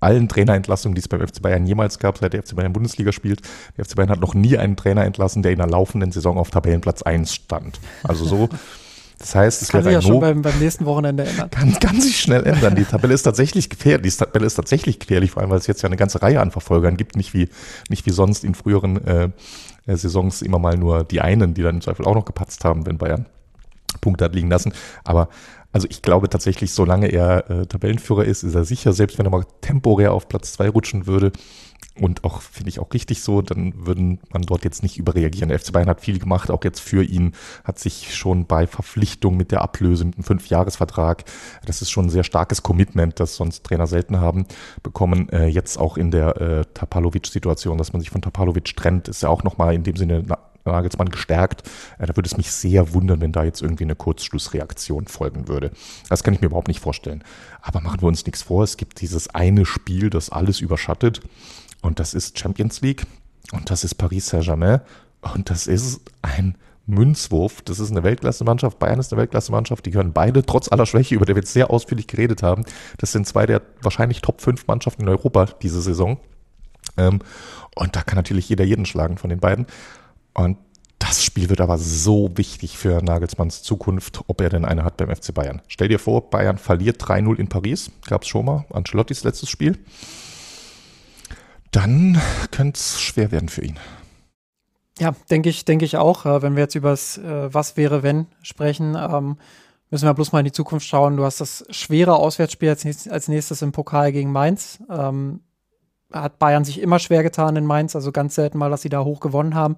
allen 0.00 0.28
Trainerentlassungen, 0.28 0.94
die 0.94 1.00
es 1.00 1.08
beim 1.08 1.26
FC 1.26 1.42
Bayern 1.42 1.66
jemals 1.66 1.98
gab, 1.98 2.18
seit 2.18 2.32
der 2.32 2.42
FC 2.42 2.56
Bayern 2.56 2.72
Bundesliga 2.72 3.12
spielt. 3.12 3.42
Der 3.76 3.84
FC 3.84 3.96
Bayern 3.96 4.10
hat 4.10 4.20
noch 4.20 4.34
nie 4.34 4.56
einen 4.56 4.76
Trainer 4.76 5.04
entlassen, 5.04 5.42
der 5.42 5.52
in 5.52 5.58
der 5.58 5.68
laufenden 5.68 6.10
Saison 6.10 6.38
auf 6.38 6.50
Tabellenplatz 6.50 7.02
1 7.02 7.34
stand. 7.34 7.78
Also 8.02 8.24
so 8.24 8.48
Das 9.20 9.34
heißt, 9.34 9.60
es 9.60 9.68
kann 9.68 9.82
sich 9.82 9.92
ja 9.92 10.00
schon 10.00 10.18
beim, 10.18 10.40
beim, 10.40 10.58
nächsten 10.58 10.86
Wochenende 10.86 11.24
ändern. 11.24 11.50
Kann, 11.50 11.74
kann 11.78 12.00
sich 12.00 12.18
schnell 12.18 12.46
ändern. 12.46 12.74
Die 12.74 12.84
Tabelle 12.84 13.12
ist 13.12 13.22
tatsächlich 13.22 13.68
gefährlich. 13.68 14.16
Die 14.16 14.24
Tabelle 14.24 14.46
ist 14.46 14.54
tatsächlich 14.54 14.98
gefährlich, 14.98 15.30
vor 15.30 15.42
allem, 15.42 15.50
weil 15.50 15.58
es 15.58 15.66
jetzt 15.66 15.82
ja 15.82 15.88
eine 15.88 15.98
ganze 15.98 16.22
Reihe 16.22 16.40
an 16.40 16.50
Verfolgern 16.50 16.96
gibt, 16.96 17.16
nicht 17.16 17.34
wie, 17.34 17.50
nicht 17.90 18.06
wie 18.06 18.10
sonst 18.10 18.44
in 18.44 18.54
früheren 18.54 19.04
äh, 19.06 19.28
Saisons 19.86 20.40
immer 20.40 20.58
mal 20.58 20.78
nur 20.78 21.04
die 21.04 21.20
einen, 21.20 21.52
die 21.52 21.62
dann 21.62 21.76
im 21.76 21.80
Zweifel 21.82 22.06
auch 22.06 22.14
noch 22.14 22.24
gepatzt 22.24 22.64
haben, 22.64 22.86
wenn 22.86 22.96
Bayern 22.96 23.26
Punkte 24.00 24.24
hat 24.24 24.34
liegen 24.34 24.48
lassen. 24.48 24.72
Aber 25.04 25.28
also 25.72 25.86
ich 25.90 26.02
glaube 26.02 26.28
tatsächlich, 26.28 26.72
solange 26.72 27.08
er 27.08 27.50
äh, 27.50 27.66
Tabellenführer 27.66 28.24
ist, 28.24 28.42
ist 28.42 28.54
er 28.54 28.64
sicher, 28.64 28.92
selbst 28.92 29.18
wenn 29.18 29.26
er 29.26 29.30
mal 29.30 29.44
temporär 29.60 30.12
auf 30.12 30.28
Platz 30.28 30.52
zwei 30.52 30.68
rutschen 30.68 31.06
würde, 31.06 31.32
und 32.00 32.24
auch, 32.24 32.40
finde 32.40 32.70
ich 32.70 32.78
auch 32.78 32.92
richtig 32.94 33.22
so, 33.22 33.42
dann 33.42 33.74
würden 33.86 34.20
man 34.32 34.42
dort 34.42 34.64
jetzt 34.64 34.82
nicht 34.82 34.96
überreagieren. 34.96 35.48
Der 35.48 35.58
FC 35.58 35.72
Bayern 35.72 35.88
hat 35.88 36.00
viel 36.00 36.18
gemacht, 36.18 36.50
auch 36.50 36.64
jetzt 36.64 36.80
für 36.80 37.02
ihn, 37.02 37.32
hat 37.64 37.78
sich 37.78 38.14
schon 38.14 38.46
bei 38.46 38.66
Verpflichtung 38.66 39.36
mit 39.36 39.50
der 39.50 39.62
Ablöse, 39.62 40.04
mit 40.04 40.14
einem 40.14 40.24
Fünfjahresvertrag, 40.24 41.24
das 41.66 41.82
ist 41.82 41.90
schon 41.90 42.06
ein 42.06 42.10
sehr 42.10 42.24
starkes 42.24 42.62
Commitment, 42.62 43.20
das 43.20 43.36
sonst 43.36 43.64
Trainer 43.64 43.86
selten 43.86 44.20
haben, 44.20 44.46
bekommen. 44.82 45.28
Äh, 45.30 45.46
jetzt 45.48 45.78
auch 45.78 45.96
in 45.96 46.10
der 46.10 46.40
äh, 46.40 46.64
Tapalovic-Situation, 46.72 47.76
dass 47.76 47.92
man 47.92 48.00
sich 48.00 48.10
von 48.10 48.22
Tapalovic 48.22 48.76
trennt, 48.76 49.08
ist 49.08 49.22
ja 49.22 49.28
auch 49.28 49.42
nochmal 49.42 49.74
in 49.74 49.82
dem 49.82 49.96
Sinne 49.96 50.24
Nagelsmann 50.64 51.08
gestärkt. 51.08 51.68
Äh, 51.98 52.06
da 52.06 52.16
würde 52.16 52.28
es 52.28 52.36
mich 52.36 52.50
sehr 52.52 52.92
wundern, 52.92 53.20
wenn 53.20 53.32
da 53.32 53.44
jetzt 53.44 53.62
irgendwie 53.62 53.84
eine 53.84 53.96
Kurzschlussreaktion 53.96 55.06
folgen 55.06 55.48
würde. 55.48 55.70
Das 56.08 56.22
kann 56.22 56.34
ich 56.34 56.40
mir 56.40 56.46
überhaupt 56.46 56.68
nicht 56.68 56.80
vorstellen. 56.80 57.24
Aber 57.62 57.80
machen 57.80 58.00
wir 58.00 58.08
uns 58.08 58.24
nichts 58.24 58.42
vor, 58.42 58.64
es 58.64 58.76
gibt 58.76 59.00
dieses 59.00 59.34
eine 59.34 59.66
Spiel, 59.66 60.10
das 60.10 60.30
alles 60.30 60.60
überschattet. 60.60 61.20
Und 61.82 61.98
das 61.98 62.14
ist 62.14 62.38
Champions 62.38 62.80
League 62.82 63.06
und 63.52 63.70
das 63.70 63.84
ist 63.84 63.94
Paris 63.94 64.26
Saint-Germain 64.26 64.80
und 65.20 65.50
das 65.50 65.66
ist 65.66 66.00
ein 66.22 66.56
Münzwurf. 66.86 67.62
Das 67.62 67.78
ist 67.78 67.90
eine 67.90 68.02
Weltklasse-Mannschaft. 68.02 68.78
Bayern 68.78 68.98
ist 68.98 69.12
eine 69.12 69.20
Weltklasse-Mannschaft. 69.20 69.86
Die 69.86 69.90
gehören 69.90 70.12
beide, 70.12 70.44
trotz 70.44 70.70
aller 70.70 70.86
Schwäche, 70.86 71.14
über 71.14 71.24
die 71.24 71.34
wir 71.34 71.42
jetzt 71.42 71.52
sehr 71.52 71.70
ausführlich 71.70 72.06
geredet 72.06 72.42
haben. 72.42 72.64
Das 72.98 73.12
sind 73.12 73.26
zwei 73.26 73.46
der 73.46 73.62
wahrscheinlich 73.82 74.20
Top 74.20 74.40
5 74.40 74.66
Mannschaften 74.66 75.02
in 75.02 75.08
Europa 75.08 75.46
diese 75.62 75.80
Saison. 75.80 76.18
Ähm, 76.96 77.20
und 77.76 77.96
da 77.96 78.02
kann 78.02 78.16
natürlich 78.16 78.48
jeder 78.48 78.64
jeden 78.64 78.86
schlagen 78.86 79.16
von 79.18 79.30
den 79.30 79.40
beiden. 79.40 79.66
Und 80.34 80.58
das 80.98 81.24
Spiel 81.24 81.48
wird 81.48 81.60
aber 81.60 81.78
so 81.78 82.30
wichtig 82.36 82.76
für 82.76 83.02
Nagelsmanns 83.02 83.62
Zukunft, 83.62 84.20
ob 84.26 84.40
er 84.40 84.50
denn 84.50 84.64
eine 84.64 84.84
hat 84.84 84.98
beim 84.98 85.14
FC 85.14 85.32
Bayern. 85.32 85.62
Stell 85.66 85.88
dir 85.88 85.98
vor, 85.98 86.30
Bayern 86.30 86.58
verliert 86.58 87.02
3-0 87.02 87.36
in 87.36 87.48
Paris. 87.48 87.90
Gab 88.06 88.22
es 88.22 88.28
schon 88.28 88.44
mal. 88.44 88.66
Ancelottis 88.70 89.24
letztes 89.24 89.48
Spiel 89.48 89.78
dann 91.70 92.20
könnte 92.50 92.78
es 92.78 93.00
schwer 93.00 93.30
werden 93.30 93.48
für 93.48 93.64
ihn. 93.64 93.78
Ja, 94.98 95.14
denke 95.30 95.48
ich, 95.48 95.64
denke 95.64 95.84
ich 95.84 95.96
auch. 95.96 96.26
Äh, 96.26 96.42
wenn 96.42 96.56
wir 96.56 96.64
jetzt 96.64 96.74
über 96.74 96.90
das 96.90 97.16
äh, 97.18 97.52
Was 97.52 97.76
wäre, 97.76 98.02
wenn 98.02 98.26
sprechen, 98.42 98.96
ähm, 98.96 99.36
müssen 99.90 100.06
wir 100.06 100.14
bloß 100.14 100.32
mal 100.32 100.40
in 100.40 100.46
die 100.46 100.52
Zukunft 100.52 100.86
schauen. 100.86 101.16
Du 101.16 101.24
hast 101.24 101.40
das 101.40 101.64
schwere 101.70 102.16
Auswärtsspiel 102.16 102.68
als, 102.68 102.84
nächstes, 103.28 103.62
im 103.62 103.72
Pokal 103.72 104.12
gegen 104.12 104.30
Mainz. 104.30 104.78
Ähm, 104.90 105.40
hat 106.12 106.38
Bayern 106.38 106.64
sich 106.64 106.80
immer 106.80 106.98
schwer 106.98 107.22
getan 107.22 107.56
in 107.56 107.66
Mainz, 107.66 107.94
also 107.94 108.12
ganz 108.12 108.34
selten 108.34 108.58
mal, 108.58 108.70
dass 108.70 108.82
sie 108.82 108.88
da 108.88 109.04
hoch 109.04 109.20
gewonnen 109.20 109.54
haben. 109.54 109.76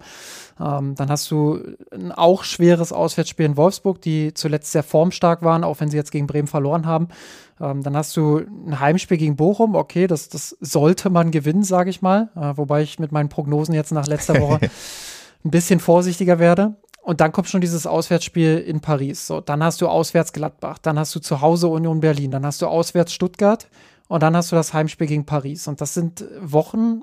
Ähm, 0.60 0.94
dann 0.94 1.10
hast 1.10 1.30
du 1.30 1.60
ein 1.92 2.12
auch 2.12 2.44
schweres 2.44 2.92
Auswärtsspiel 2.92 3.46
in 3.46 3.56
Wolfsburg, 3.56 4.00
die 4.00 4.34
zuletzt 4.34 4.72
sehr 4.72 4.82
formstark 4.82 5.42
waren, 5.42 5.64
auch 5.64 5.80
wenn 5.80 5.90
sie 5.90 5.96
jetzt 5.96 6.12
gegen 6.12 6.26
Bremen 6.26 6.48
verloren 6.48 6.86
haben. 6.86 7.08
Ähm, 7.60 7.82
dann 7.82 7.96
hast 7.96 8.16
du 8.16 8.38
ein 8.38 8.80
Heimspiel 8.80 9.18
gegen 9.18 9.36
Bochum, 9.36 9.74
okay, 9.74 10.06
das, 10.06 10.28
das 10.28 10.56
sollte 10.60 11.10
man 11.10 11.30
gewinnen, 11.30 11.62
sage 11.62 11.90
ich 11.90 12.02
mal, 12.02 12.30
äh, 12.36 12.56
wobei 12.56 12.82
ich 12.82 12.98
mit 12.98 13.12
meinen 13.12 13.28
Prognosen 13.28 13.74
jetzt 13.74 13.92
nach 13.92 14.06
letzter 14.06 14.40
Woche 14.40 14.60
ein 15.44 15.50
bisschen 15.50 15.80
vorsichtiger 15.80 16.38
werde. 16.38 16.76
Und 17.02 17.20
dann 17.20 17.32
kommt 17.32 17.48
schon 17.48 17.60
dieses 17.60 17.84
Auswärtsspiel 17.84 18.58
in 18.58 18.80
Paris. 18.80 19.26
So, 19.26 19.40
dann 19.40 19.62
hast 19.64 19.80
du 19.80 19.88
auswärts 19.88 20.32
Gladbach, 20.32 20.78
dann 20.78 20.98
hast 20.98 21.14
du 21.14 21.20
zu 21.20 21.40
Hause 21.40 21.66
Union 21.66 22.00
Berlin, 22.00 22.30
dann 22.30 22.46
hast 22.46 22.62
du 22.62 22.68
auswärts 22.68 23.12
Stuttgart 23.12 23.66
und 24.08 24.22
dann 24.22 24.36
hast 24.36 24.52
du 24.52 24.56
das 24.56 24.74
Heimspiel 24.74 25.06
gegen 25.06 25.26
Paris. 25.26 25.68
Und 25.68 25.80
das 25.80 25.94
sind 25.94 26.24
Wochen, 26.40 27.02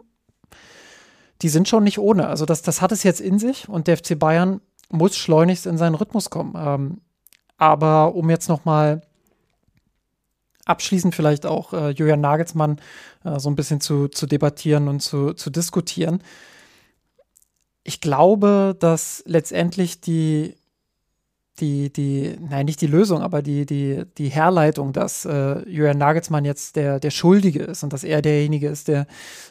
die 1.41 1.49
sind 1.49 1.67
schon 1.67 1.83
nicht 1.83 1.99
ohne. 1.99 2.27
Also 2.27 2.45
das, 2.45 2.61
das 2.61 2.81
hat 2.81 2.91
es 2.91 3.03
jetzt 3.03 3.21
in 3.21 3.39
sich 3.39 3.67
und 3.69 3.87
der 3.87 3.97
FC 3.97 4.17
Bayern 4.17 4.61
muss 4.89 5.15
schleunigst 5.15 5.65
in 5.65 5.77
seinen 5.77 5.95
Rhythmus 5.95 6.29
kommen. 6.29 6.53
Ähm, 6.57 7.01
aber 7.57 8.15
um 8.15 8.29
jetzt 8.29 8.49
noch 8.49 8.65
mal 8.65 9.01
abschließend 10.65 11.15
vielleicht 11.15 11.45
auch 11.45 11.73
äh, 11.73 11.89
Julian 11.89 12.21
Nagelsmann 12.21 12.79
äh, 13.23 13.39
so 13.39 13.49
ein 13.49 13.55
bisschen 13.55 13.81
zu, 13.81 14.07
zu 14.07 14.27
debattieren 14.27 14.87
und 14.87 15.01
zu, 15.01 15.33
zu 15.33 15.49
diskutieren. 15.49 16.23
Ich 17.83 18.01
glaube, 18.01 18.75
dass 18.79 19.23
letztendlich 19.25 19.99
die 19.99 20.55
die, 21.62 21.91
die, 21.91 22.38
nein, 22.39 22.66
nicht 22.66 22.82
die 22.82 22.88
Lösung, 22.88 23.22
aber 23.22 23.41
die, 23.41 23.66
die, 23.66 24.03
die 24.18 24.30
Herleitung, 24.30 24.93
dass 24.93 25.26
äh, 25.26 25.60
Julian 25.70 25.97
Nagelsmann 25.97 26.45
jetzt 26.45 26.76
der, 26.76 26.99
der 26.99 27.12
Schuldige 27.12 27.64
ist 27.64 27.84
und 27.84 27.93
dass 27.93 28.03
er 28.03 28.22
derjenige 28.22 28.70
ist, 28.70 28.88
der, 28.88 29.07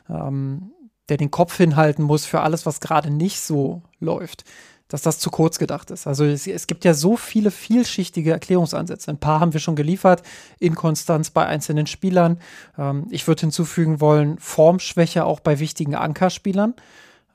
ähm, 0.09 0.73
der 1.09 1.17
den 1.17 1.31
Kopf 1.31 1.57
hinhalten 1.57 2.05
muss 2.05 2.27
für 2.27 2.41
alles, 2.41 2.67
was 2.67 2.81
gerade 2.81 3.11
nicht 3.11 3.41
so 3.41 3.83
läuft, 4.01 4.45
dass 4.89 5.03
das 5.03 5.19
zu 5.19 5.31
kurz 5.31 5.59
gedacht 5.59 5.91
ist. 5.91 6.07
Also 6.07 6.25
es, 6.25 6.47
es 6.47 6.67
gibt 6.67 6.85
ja 6.85 6.95
so 6.95 7.17
viele 7.17 7.51
vielschichtige 7.51 8.33
Erklärungsansätze. 8.33 9.11
Ein 9.11 9.21
paar 9.21 9.41
haben 9.41 9.53
wir 9.53 9.61
schon 9.61 9.77
geliefert. 9.77 10.23
Inkonstanz 10.59 11.31
bei 11.31 11.47
einzelnen 11.47 11.87
Spielern. 11.87 12.39
Ähm, 12.79 13.07
ich 13.11 13.27
würde 13.29 13.41
hinzufügen 13.43 14.01
wollen, 14.01 14.39
Formschwäche 14.39 15.25
auch 15.25 15.41
bei 15.41 15.59
wichtigen 15.59 15.95
Ankerspielern 15.95 16.75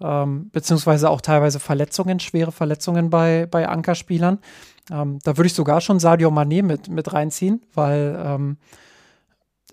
ähm, 0.04 0.50
beziehungsweise 0.52 1.10
auch 1.10 1.22
teilweise 1.22 1.60
Verletzungen, 1.60 2.20
schwere 2.20 2.52
Verletzungen 2.52 3.10
bei, 3.10 3.48
bei 3.50 3.68
Ankerspielern. 3.68 4.40
Ähm, 4.92 5.20
da 5.24 5.38
würde 5.38 5.48
ich 5.48 5.54
sogar 5.54 5.82
schon 5.82 6.00
Sadio 6.00 6.30
Mané 6.30 6.62
mit, 6.62 6.90
mit 6.90 7.14
reinziehen, 7.14 7.62
weil 7.74 8.22
ähm, 8.24 8.58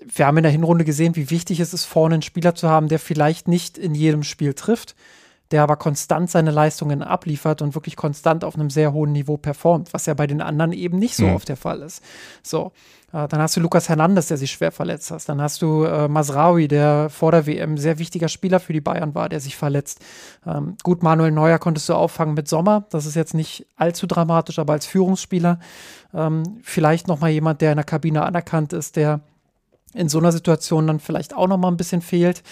wir 0.00 0.26
haben 0.26 0.36
in 0.38 0.44
der 0.44 0.52
Hinrunde 0.52 0.84
gesehen, 0.84 1.16
wie 1.16 1.30
wichtig 1.30 1.60
es 1.60 1.74
ist, 1.74 1.84
vorne 1.84 2.14
einen 2.14 2.22
Spieler 2.22 2.54
zu 2.54 2.68
haben, 2.68 2.88
der 2.88 2.98
vielleicht 2.98 3.48
nicht 3.48 3.76
in 3.76 3.94
jedem 3.94 4.22
Spiel 4.22 4.54
trifft, 4.54 4.94
der 5.50 5.62
aber 5.62 5.76
konstant 5.76 6.30
seine 6.30 6.50
Leistungen 6.50 7.02
abliefert 7.02 7.62
und 7.62 7.74
wirklich 7.74 7.96
konstant 7.96 8.44
auf 8.44 8.54
einem 8.54 8.70
sehr 8.70 8.92
hohen 8.92 9.12
Niveau 9.12 9.36
performt, 9.36 9.92
was 9.92 10.06
ja 10.06 10.14
bei 10.14 10.26
den 10.26 10.40
anderen 10.40 10.72
eben 10.72 10.98
nicht 10.98 11.16
so 11.16 11.26
mhm. 11.26 11.34
oft 11.34 11.48
der 11.48 11.56
Fall 11.56 11.82
ist. 11.82 12.02
So, 12.42 12.72
äh, 13.12 13.26
dann 13.26 13.40
hast 13.40 13.56
du 13.56 13.60
Lukas 13.60 13.88
Hernandez, 13.88 14.28
der 14.28 14.36
sich 14.36 14.52
schwer 14.52 14.70
verletzt 14.70 15.10
hat. 15.10 15.28
Dann 15.28 15.40
hast 15.40 15.62
du 15.62 15.84
äh, 15.84 16.08
Masraoui, 16.08 16.68
der 16.68 17.10
vor 17.10 17.32
der 17.32 17.46
WM 17.46 17.76
sehr 17.76 17.98
wichtiger 17.98 18.28
Spieler 18.28 18.60
für 18.60 18.72
die 18.72 18.80
Bayern 18.80 19.14
war, 19.14 19.28
der 19.28 19.40
sich 19.40 19.56
verletzt. 19.56 20.00
Ähm, 20.46 20.76
gut, 20.82 21.02
Manuel 21.02 21.32
Neuer 21.32 21.58
konntest 21.58 21.88
du 21.88 21.94
auffangen 21.94 22.34
mit 22.34 22.48
Sommer. 22.48 22.84
Das 22.90 23.06
ist 23.06 23.16
jetzt 23.16 23.34
nicht 23.34 23.66
allzu 23.76 24.06
dramatisch, 24.06 24.58
aber 24.58 24.74
als 24.74 24.86
Führungsspieler 24.86 25.58
ähm, 26.14 26.60
vielleicht 26.62 27.08
noch 27.08 27.20
mal 27.20 27.30
jemand, 27.30 27.60
der 27.60 27.72
in 27.72 27.76
der 27.76 27.84
Kabine 27.84 28.22
anerkannt 28.22 28.72
ist, 28.72 28.96
der 28.96 29.20
in 29.92 30.08
so 30.08 30.18
einer 30.18 30.30
Situation 30.30 30.86
dann 30.86 31.00
vielleicht 31.00 31.34
auch 31.34 31.48
noch 31.48 31.58
mal 31.58 31.68
ein 31.68 31.76
bisschen 31.76 32.00
fehlt. 32.00 32.42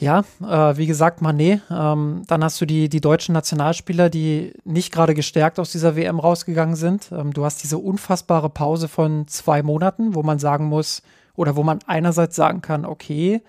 Ja, 0.00 0.24
äh, 0.40 0.78
wie 0.78 0.86
gesagt, 0.86 1.20
Mané. 1.20 1.60
Ähm, 1.70 2.22
dann 2.26 2.42
hast 2.42 2.58
du 2.58 2.64
die, 2.64 2.88
die 2.88 3.02
deutschen 3.02 3.34
Nationalspieler, 3.34 4.08
die 4.08 4.54
nicht 4.64 4.92
gerade 4.92 5.12
gestärkt 5.14 5.60
aus 5.60 5.72
dieser 5.72 5.94
WM 5.94 6.18
rausgegangen 6.18 6.74
sind. 6.74 7.12
Ähm, 7.12 7.34
du 7.34 7.44
hast 7.44 7.62
diese 7.62 7.76
unfassbare 7.76 8.48
Pause 8.48 8.88
von 8.88 9.28
zwei 9.28 9.62
Monaten, 9.62 10.14
wo 10.14 10.22
man 10.22 10.38
sagen 10.38 10.64
muss, 10.64 11.02
oder 11.36 11.54
wo 11.54 11.62
man 11.62 11.80
einerseits 11.86 12.34
sagen 12.34 12.62
kann, 12.62 12.86
okay, 12.86 13.42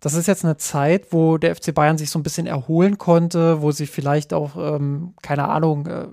das 0.00 0.14
ist 0.14 0.26
jetzt 0.26 0.44
eine 0.44 0.56
Zeit, 0.56 1.12
wo 1.12 1.38
der 1.38 1.54
FC 1.54 1.72
Bayern 1.72 1.96
sich 1.96 2.10
so 2.10 2.18
ein 2.18 2.24
bisschen 2.24 2.48
erholen 2.48 2.98
konnte, 2.98 3.62
wo 3.62 3.70
sie 3.70 3.86
vielleicht 3.86 4.34
auch, 4.34 4.56
ähm, 4.56 5.14
keine 5.22 5.46
Ahnung, 5.46 5.86
äh, 5.86 6.06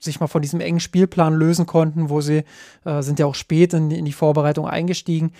sich 0.00 0.20
mal 0.20 0.26
von 0.26 0.40
diesem 0.40 0.60
engen 0.60 0.80
Spielplan 0.80 1.34
lösen 1.34 1.66
konnten, 1.66 2.08
wo 2.08 2.22
sie 2.22 2.44
äh, 2.86 3.02
sind 3.02 3.18
ja 3.18 3.26
auch 3.26 3.34
spät 3.34 3.74
in, 3.74 3.90
in 3.90 4.06
die 4.06 4.12
Vorbereitung 4.12 4.66
eingestiegen 4.66 5.32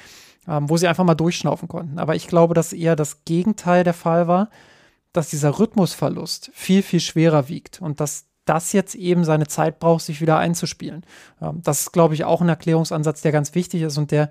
ähm, 0.49 0.69
wo 0.69 0.77
sie 0.77 0.89
einfach 0.89 1.05
mal 1.05 1.15
durchschnaufen 1.15 1.69
konnten. 1.69 1.99
Aber 1.99 2.15
ich 2.15 2.29
glaube, 2.29 2.55
dass 2.55 2.73
eher 2.73 2.97
das 2.97 3.25
Gegenteil 3.25 3.85
der 3.85 3.95
Fall 3.95 4.29
war, 4.29 4.51
dass 5.13 5.31
dieser 5.31 5.59
Rhythmusverlust 5.59 6.51
viel, 6.53 6.83
viel 6.83 7.01
schwerer 7.01 7.49
wiegt 7.49 7.81
und 7.81 8.01
dass 8.01 8.27
das 8.45 8.73
jetzt 8.73 8.95
eben 8.95 9.25
seine 9.25 9.49
Zeit 9.49 9.81
braucht, 9.81 10.05
sich 10.05 10.21
wieder 10.21 10.39
einzuspielen. 10.39 11.05
Ähm, 11.43 11.61
das 11.63 11.81
ist, 11.81 11.93
glaube 11.93 12.15
ich, 12.15 12.25
auch 12.25 12.41
ein 12.41 12.49
Erklärungsansatz, 12.49 13.23
der 13.23 13.33
ganz 13.33 13.55
wichtig 13.55 13.83
ist 13.83 13.99
und 13.99 14.11
der 14.11 14.31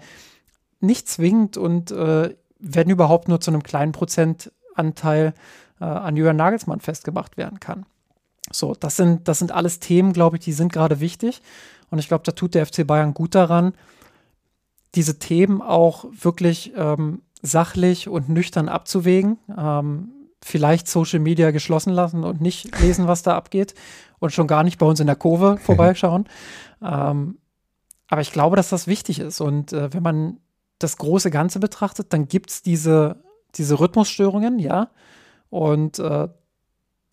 nicht 0.79 1.07
zwingend 1.07 1.57
und 1.57 1.91
äh, 1.91 2.35
wenn 2.59 2.89
überhaupt 2.89 3.27
nur 3.27 3.41
zu 3.41 3.51
einem 3.51 3.63
kleinen 3.63 3.91
Prozentanteil 3.91 5.33
äh, 5.79 5.85
an 5.85 6.15
Jürgen 6.15 6.37
Nagelsmann 6.37 6.79
festgemacht 6.79 7.37
werden 7.37 7.59
kann. 7.59 7.85
So, 8.51 8.75
das 8.79 8.95
sind, 8.95 9.27
das 9.27 9.39
sind 9.39 9.51
alles 9.51 9.79
Themen, 9.79 10.13
glaube 10.13 10.37
ich, 10.37 10.43
die 10.43 10.53
sind 10.53 10.71
gerade 10.71 10.99
wichtig. 10.99 11.41
Und 11.89 11.99
ich 11.99 12.07
glaube, 12.07 12.23
da 12.23 12.31
tut 12.31 12.55
der 12.55 12.65
FC 12.65 12.85
Bayern 12.85 13.13
gut 13.13 13.35
daran, 13.35 13.73
diese 14.95 15.19
Themen 15.19 15.61
auch 15.61 16.05
wirklich 16.11 16.73
ähm, 16.75 17.21
sachlich 17.41 18.07
und 18.07 18.29
nüchtern 18.29 18.69
abzuwägen. 18.69 19.37
Ähm, 19.55 20.11
vielleicht 20.41 20.87
Social 20.87 21.19
Media 21.19 21.51
geschlossen 21.51 21.91
lassen 21.91 22.23
und 22.23 22.39
nicht 22.39 22.79
lesen, 22.79 23.07
was 23.07 23.23
da 23.23 23.35
abgeht 23.35 23.73
und 24.19 24.31
schon 24.31 24.47
gar 24.47 24.63
nicht 24.63 24.77
bei 24.77 24.85
uns 24.85 24.99
in 24.99 25.07
der 25.07 25.15
Kurve 25.15 25.57
vorbeischauen. 25.63 26.25
ähm, 26.81 27.37
aber 28.07 28.21
ich 28.21 28.31
glaube, 28.31 28.55
dass 28.55 28.69
das 28.69 28.85
wichtig 28.85 29.19
ist. 29.19 29.41
Und 29.41 29.73
äh, 29.73 29.91
wenn 29.91 30.03
man 30.03 30.37
das 30.77 30.97
große 30.97 31.31
Ganze 31.31 31.59
betrachtet, 31.59 32.13
dann 32.13 32.27
gibt 32.27 32.51
es 32.51 32.61
diese, 32.61 33.23
diese 33.55 33.79
Rhythmusstörungen, 33.79 34.59
ja. 34.59 34.89
Und 35.49 35.97
äh, 35.99 36.27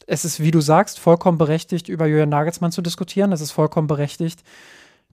es 0.07 0.24
ist, 0.24 0.41
wie 0.41 0.51
du 0.51 0.61
sagst, 0.61 0.99
vollkommen 0.99 1.39
berechtigt, 1.39 1.89
über 1.89 2.07
Julian 2.07 2.28
Nagelsmann 2.28 2.72
zu 2.72 2.83
diskutieren. 2.83 3.33
Es 3.33 3.41
ist 3.41 3.53
vollkommen 3.53 3.87
berechtigt, 3.87 4.43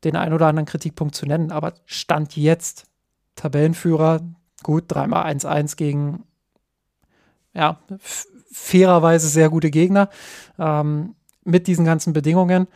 den 0.03 0.15
ein 0.15 0.33
oder 0.33 0.47
anderen 0.47 0.65
Kritikpunkt 0.65 1.15
zu 1.15 1.25
nennen. 1.25 1.51
Aber 1.51 1.73
Stand 1.85 2.35
jetzt, 2.35 2.85
Tabellenführer, 3.35 4.21
gut, 4.63 4.85
dreimal 4.87 5.25
1-1 5.25 5.75
gegen, 5.75 6.23
ja, 7.53 7.79
fairerweise 8.51 9.27
sehr 9.27 9.49
gute 9.49 9.69
Gegner 9.69 10.09
ähm, 10.57 11.15
mit 11.43 11.67
diesen 11.67 11.85
ganzen 11.85 12.13
Bedingungen. 12.13 12.67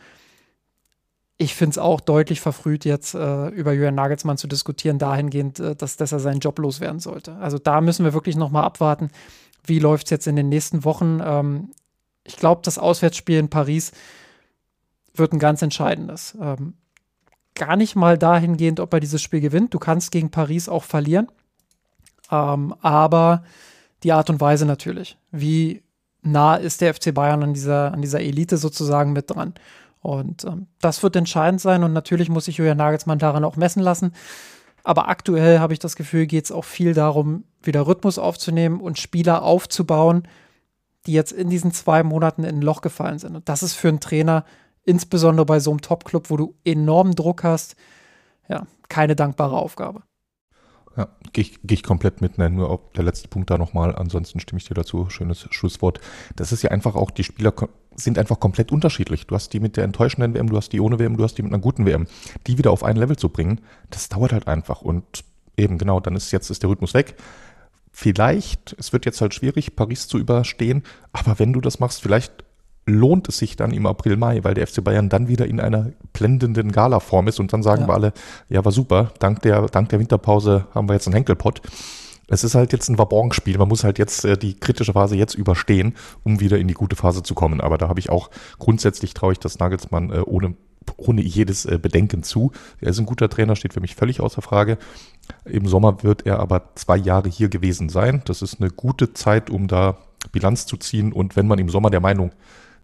Ich 1.36 1.54
finde 1.54 1.72
es 1.72 1.78
auch 1.78 2.00
deutlich 2.00 2.40
verfrüht, 2.40 2.84
jetzt 2.84 3.14
äh, 3.14 3.48
über 3.48 3.72
Jürgen 3.72 3.96
Nagelsmann 3.96 4.38
zu 4.38 4.46
diskutieren, 4.46 4.98
dahingehend, 4.98 5.58
äh, 5.58 5.74
dass, 5.74 5.96
dass 5.96 6.12
er 6.12 6.20
seinen 6.20 6.40
Job 6.40 6.58
loswerden 6.58 7.00
sollte. 7.00 7.36
Also 7.36 7.58
da 7.58 7.80
müssen 7.80 8.04
wir 8.04 8.14
wirklich 8.14 8.36
noch 8.36 8.50
mal 8.50 8.62
abwarten, 8.62 9.10
wie 9.64 9.80
läuft 9.80 10.06
es 10.06 10.10
jetzt 10.10 10.26
in 10.26 10.36
den 10.36 10.48
nächsten 10.48 10.84
Wochen. 10.84 11.20
Ähm, 11.22 11.70
ich 12.22 12.36
glaube, 12.36 12.62
das 12.64 12.78
Auswärtsspiel 12.78 13.38
in 13.38 13.50
Paris 13.50 13.92
wird 15.14 15.32
ein 15.32 15.38
ganz 15.38 15.60
entscheidendes. 15.62 16.36
Ähm, 16.40 16.74
gar 17.54 17.76
nicht 17.76 17.96
mal 17.96 18.18
dahingehend, 18.18 18.80
ob 18.80 18.92
er 18.92 19.00
dieses 19.00 19.22
Spiel 19.22 19.40
gewinnt. 19.40 19.74
Du 19.74 19.78
kannst 19.78 20.10
gegen 20.10 20.30
Paris 20.30 20.68
auch 20.68 20.84
verlieren. 20.84 21.28
Ähm, 22.30 22.74
aber 22.80 23.44
die 24.02 24.12
Art 24.12 24.30
und 24.30 24.40
Weise 24.40 24.66
natürlich. 24.66 25.18
Wie 25.30 25.82
nah 26.22 26.56
ist 26.56 26.80
der 26.80 26.94
FC 26.94 27.14
Bayern 27.14 27.42
an 27.42 27.54
dieser, 27.54 27.92
an 27.92 28.02
dieser 28.02 28.20
Elite 28.20 28.56
sozusagen 28.56 29.12
mit 29.12 29.30
dran? 29.30 29.54
Und 30.00 30.44
ähm, 30.44 30.66
das 30.80 31.02
wird 31.02 31.16
entscheidend 31.16 31.60
sein. 31.60 31.82
Und 31.84 31.92
natürlich 31.92 32.28
muss 32.28 32.46
sich 32.46 32.58
Julian 32.58 32.76
Nagelsmann 32.76 33.18
daran 33.18 33.44
auch 33.44 33.56
messen 33.56 33.82
lassen. 33.82 34.12
Aber 34.82 35.08
aktuell 35.08 35.60
habe 35.60 35.72
ich 35.72 35.78
das 35.78 35.96
Gefühl, 35.96 36.26
geht 36.26 36.44
es 36.44 36.52
auch 36.52 36.64
viel 36.64 36.92
darum, 36.92 37.44
wieder 37.62 37.86
Rhythmus 37.86 38.18
aufzunehmen 38.18 38.80
und 38.80 38.98
Spieler 38.98 39.42
aufzubauen, 39.42 40.28
die 41.06 41.12
jetzt 41.12 41.32
in 41.32 41.48
diesen 41.48 41.72
zwei 41.72 42.02
Monaten 42.02 42.44
in 42.44 42.56
ein 42.56 42.62
Loch 42.62 42.82
gefallen 42.82 43.18
sind. 43.18 43.34
Und 43.34 43.48
das 43.48 43.62
ist 43.62 43.74
für 43.74 43.88
einen 43.88 44.00
Trainer 44.00 44.44
insbesondere 44.84 45.46
bei 45.46 45.60
so 45.60 45.70
einem 45.70 45.80
Top-Club, 45.80 46.30
wo 46.30 46.36
du 46.36 46.54
enormen 46.64 47.14
Druck 47.14 47.44
hast, 47.44 47.76
ja, 48.48 48.66
keine 48.88 49.16
dankbare 49.16 49.56
Aufgabe. 49.56 50.02
Ja, 50.96 51.08
gehe 51.32 51.42
ich, 51.42 51.58
geh 51.64 51.74
ich 51.74 51.82
komplett 51.82 52.20
mit, 52.20 52.38
ne? 52.38 52.48
nur 52.50 52.70
auf 52.70 52.80
der 52.94 53.02
letzte 53.02 53.26
Punkt 53.26 53.50
da 53.50 53.58
nochmal, 53.58 53.96
ansonsten 53.96 54.38
stimme 54.38 54.58
ich 54.58 54.68
dir 54.68 54.74
dazu, 54.74 55.10
schönes 55.10 55.48
Schlusswort. 55.50 56.00
Das 56.36 56.52
ist 56.52 56.62
ja 56.62 56.70
einfach 56.70 56.94
auch, 56.94 57.10
die 57.10 57.24
Spieler 57.24 57.52
sind 57.96 58.16
einfach 58.16 58.38
komplett 58.38 58.70
unterschiedlich. 58.70 59.26
Du 59.26 59.34
hast 59.34 59.52
die 59.52 59.60
mit 59.60 59.76
der 59.76 59.84
enttäuschenden 59.84 60.34
WM, 60.34 60.48
du 60.48 60.56
hast 60.56 60.72
die 60.72 60.80
ohne 60.80 60.98
WM, 60.98 61.16
du 61.16 61.24
hast 61.24 61.36
die 61.36 61.42
mit 61.42 61.52
einer 61.52 61.60
guten 61.60 61.84
WM. 61.84 62.06
Die 62.46 62.58
wieder 62.58 62.70
auf 62.70 62.84
ein 62.84 62.96
Level 62.96 63.16
zu 63.16 63.28
bringen, 63.28 63.60
das 63.90 64.08
dauert 64.08 64.32
halt 64.32 64.46
einfach 64.46 64.82
und 64.82 65.24
eben 65.56 65.78
genau, 65.78 65.98
dann 65.98 66.14
ist 66.14 66.30
jetzt 66.30 66.50
ist 66.50 66.62
der 66.62 66.70
Rhythmus 66.70 66.94
weg. 66.94 67.16
Vielleicht, 67.90 68.74
es 68.78 68.92
wird 68.92 69.04
jetzt 69.04 69.20
halt 69.20 69.34
schwierig, 69.34 69.76
Paris 69.76 70.08
zu 70.08 70.18
überstehen, 70.18 70.82
aber 71.12 71.38
wenn 71.38 71.52
du 71.52 71.60
das 71.60 71.78
machst, 71.78 72.02
vielleicht 72.02 72.43
lohnt 72.86 73.28
es 73.28 73.38
sich 73.38 73.56
dann 73.56 73.72
im 73.72 73.86
April, 73.86 74.16
Mai, 74.16 74.44
weil 74.44 74.54
der 74.54 74.66
FC 74.66 74.82
Bayern 74.82 75.08
dann 75.08 75.28
wieder 75.28 75.46
in 75.46 75.60
einer 75.60 75.92
blendenden 76.12 76.72
Gala-Form 76.72 77.28
ist 77.28 77.40
und 77.40 77.52
dann 77.52 77.62
sagen 77.62 77.82
ja. 77.82 77.88
wir 77.88 77.94
alle, 77.94 78.12
ja, 78.48 78.64
war 78.64 78.72
super, 78.72 79.12
dank 79.18 79.42
der, 79.42 79.66
dank 79.68 79.88
der 79.88 80.00
Winterpause 80.00 80.66
haben 80.74 80.88
wir 80.88 80.94
jetzt 80.94 81.06
einen 81.06 81.14
Henkelpott. 81.14 81.62
es 82.28 82.44
ist 82.44 82.54
halt 82.54 82.72
jetzt 82.72 82.88
ein 82.88 82.98
Wabonspiel. 82.98 83.58
Man 83.58 83.68
muss 83.68 83.84
halt 83.84 83.98
jetzt 83.98 84.24
äh, 84.24 84.36
die 84.36 84.54
kritische 84.54 84.92
Phase 84.92 85.16
jetzt 85.16 85.34
überstehen, 85.34 85.94
um 86.22 86.40
wieder 86.40 86.58
in 86.58 86.68
die 86.68 86.74
gute 86.74 86.96
Phase 86.96 87.22
zu 87.22 87.34
kommen. 87.34 87.60
Aber 87.60 87.78
da 87.78 87.88
habe 87.88 88.00
ich 88.00 88.10
auch 88.10 88.30
grundsätzlich 88.58 89.14
traue 89.14 89.32
ich 89.32 89.38
das 89.38 89.58
Nagelsmann 89.58 90.10
äh, 90.10 90.20
ohne 90.20 90.54
ohne 90.96 91.22
jedes 91.22 91.64
äh, 91.64 91.78
Bedenken 91.80 92.22
zu. 92.22 92.52
Er 92.80 92.90
ist 92.90 92.98
ein 92.98 93.06
guter 93.06 93.30
Trainer, 93.30 93.56
steht 93.56 93.72
für 93.72 93.80
mich 93.80 93.94
völlig 93.94 94.20
außer 94.20 94.42
Frage. 94.42 94.78
Im 95.44 95.66
Sommer 95.66 96.02
wird 96.02 96.26
er 96.26 96.40
aber 96.40 96.70
zwei 96.74 96.96
Jahre 96.96 97.28
hier 97.28 97.48
gewesen 97.48 97.88
sein. 97.88 98.22
Das 98.26 98.42
ist 98.42 98.60
eine 98.60 98.70
gute 98.70 99.14
Zeit, 99.14 99.48
um 99.48 99.66
da 99.66 99.96
Bilanz 100.32 100.66
zu 100.66 100.76
ziehen. 100.76 101.12
Und 101.12 101.36
wenn 101.36 101.46
man 101.46 101.58
im 101.58 101.68
Sommer 101.68 101.90
der 101.90 102.00
Meinung 102.00 102.32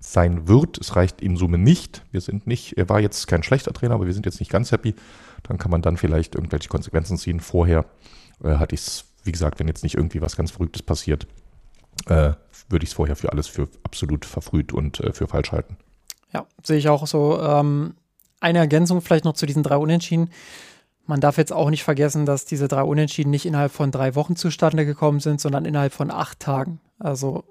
sein 0.01 0.49
wird, 0.49 0.79
es 0.79 0.97
reicht 0.97 1.21
in 1.21 1.37
Summe 1.37 1.59
nicht, 1.59 2.05
wir 2.11 2.23
sind 2.23 2.47
nicht, 2.47 2.77
er 2.79 2.89
war 2.89 3.01
jetzt 3.01 3.27
kein 3.27 3.43
schlechter 3.43 3.73
Trainer, 3.73 3.95
aber 3.95 4.07
wir 4.07 4.15
sind 4.15 4.27
jetzt 4.27 4.41
nicht 4.41 4.51
ganz 4.51 4.73
happy, 4.73 4.95
dann 5.43 5.59
kann 5.59 5.71
man 5.71 5.83
dann 5.83 5.99
vielleicht 5.99 6.35
irgendwelche 6.35 6.69
Konsequenzen 6.69 7.19
ziehen. 7.19 7.39
Vorher 7.41 7.85
äh, 8.43 8.57
hatte 8.57 8.75
ich 8.75 8.81
es, 8.81 9.05
wie 9.25 9.33
gesagt, 9.33 9.61
wenn 9.61 9.69
jetzt 9.69 9.83
nicht 9.83 9.97
irgendwie 9.97 10.23
was 10.23 10.37
ganz 10.37 10.51
Verrücktes 10.51 10.83
passiert, 10.83 11.27
äh, 12.07 12.33
würde 12.69 12.85
ich 12.85 12.91
es 12.91 12.95
vorher 12.95 13.17
für 13.17 13.31
alles 13.31 13.47
für 13.47 13.69
absolut 13.83 14.25
verfrüht 14.25 14.73
und 14.73 15.01
äh, 15.01 15.13
für 15.13 15.29
falsch 15.29 15.53
halten. 15.53 15.77
Ja, 16.33 16.47
sehe 16.63 16.79
ich 16.79 16.89
auch 16.89 17.07
so. 17.07 17.41
Ähm, 17.41 17.95
eine 18.41 18.59
Ergänzung 18.59 19.03
vielleicht 19.03 19.25
noch 19.25 19.35
zu 19.35 19.45
diesen 19.45 19.63
drei 19.63 19.77
Unentschieden. 19.77 20.31
Man 21.07 21.21
darf 21.21 21.37
jetzt 21.37 21.53
auch 21.53 21.69
nicht 21.69 21.85
vergessen, 21.85 22.25
dass 22.25 22.47
diese 22.47 22.69
drei 22.69 22.83
Unentschieden 22.83 23.31
nicht 23.31 23.45
innerhalb 23.45 23.73
von 23.73 23.91
drei 23.91 24.15
Wochen 24.15 24.37
zustande 24.37 24.87
gekommen 24.87 25.21
sind, 25.21 25.41
sondern 25.41 25.65
innerhalb 25.65 25.93
von 25.93 26.11
acht 26.11 26.41
Tagen. 26.41 26.81
Also 26.99 27.45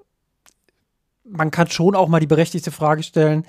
man 1.30 1.52
kann 1.52 1.70
schon 1.70 1.96
auch 1.96 2.08
mal 2.08 2.20
die 2.20 2.28
berechtigte 2.28 2.72
Frage 2.72 3.04
stellen, 3.04 3.46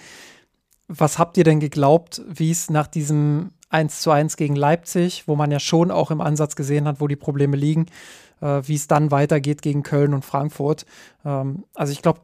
was 0.89 1.19
habt 1.19 1.37
ihr 1.37 1.45
denn 1.45 1.61
geglaubt, 1.61 2.21
wie 2.27 2.51
es 2.51 2.69
nach 2.69 2.87
diesem 2.87 3.53
1 3.71 4.01
zu 4.01 4.11
1 4.11 4.37
gegen 4.37 4.57
Leipzig, 4.57 5.29
wo 5.29 5.37
man 5.37 5.51
ja 5.51 5.61
schon 5.61 5.91
auch 5.91 6.11
im 6.11 6.21
Ansatz 6.21 6.57
gesehen 6.57 6.87
hat, 6.87 7.01
wo 7.01 7.07
die 7.07 7.17
Probleme 7.17 7.57
liegen, 7.57 7.87
äh, 8.41 8.63
wie 8.65 8.75
es 8.75 8.89
dann 8.89 9.11
weitergeht 9.11 9.63
gegen 9.63 9.83
Köln 9.83 10.13
und 10.13 10.25
Frankfurt. 10.25 10.85
Ähm, 11.25 11.65
also 11.75 11.93
ich 11.93 12.03
glaube, 12.03 12.21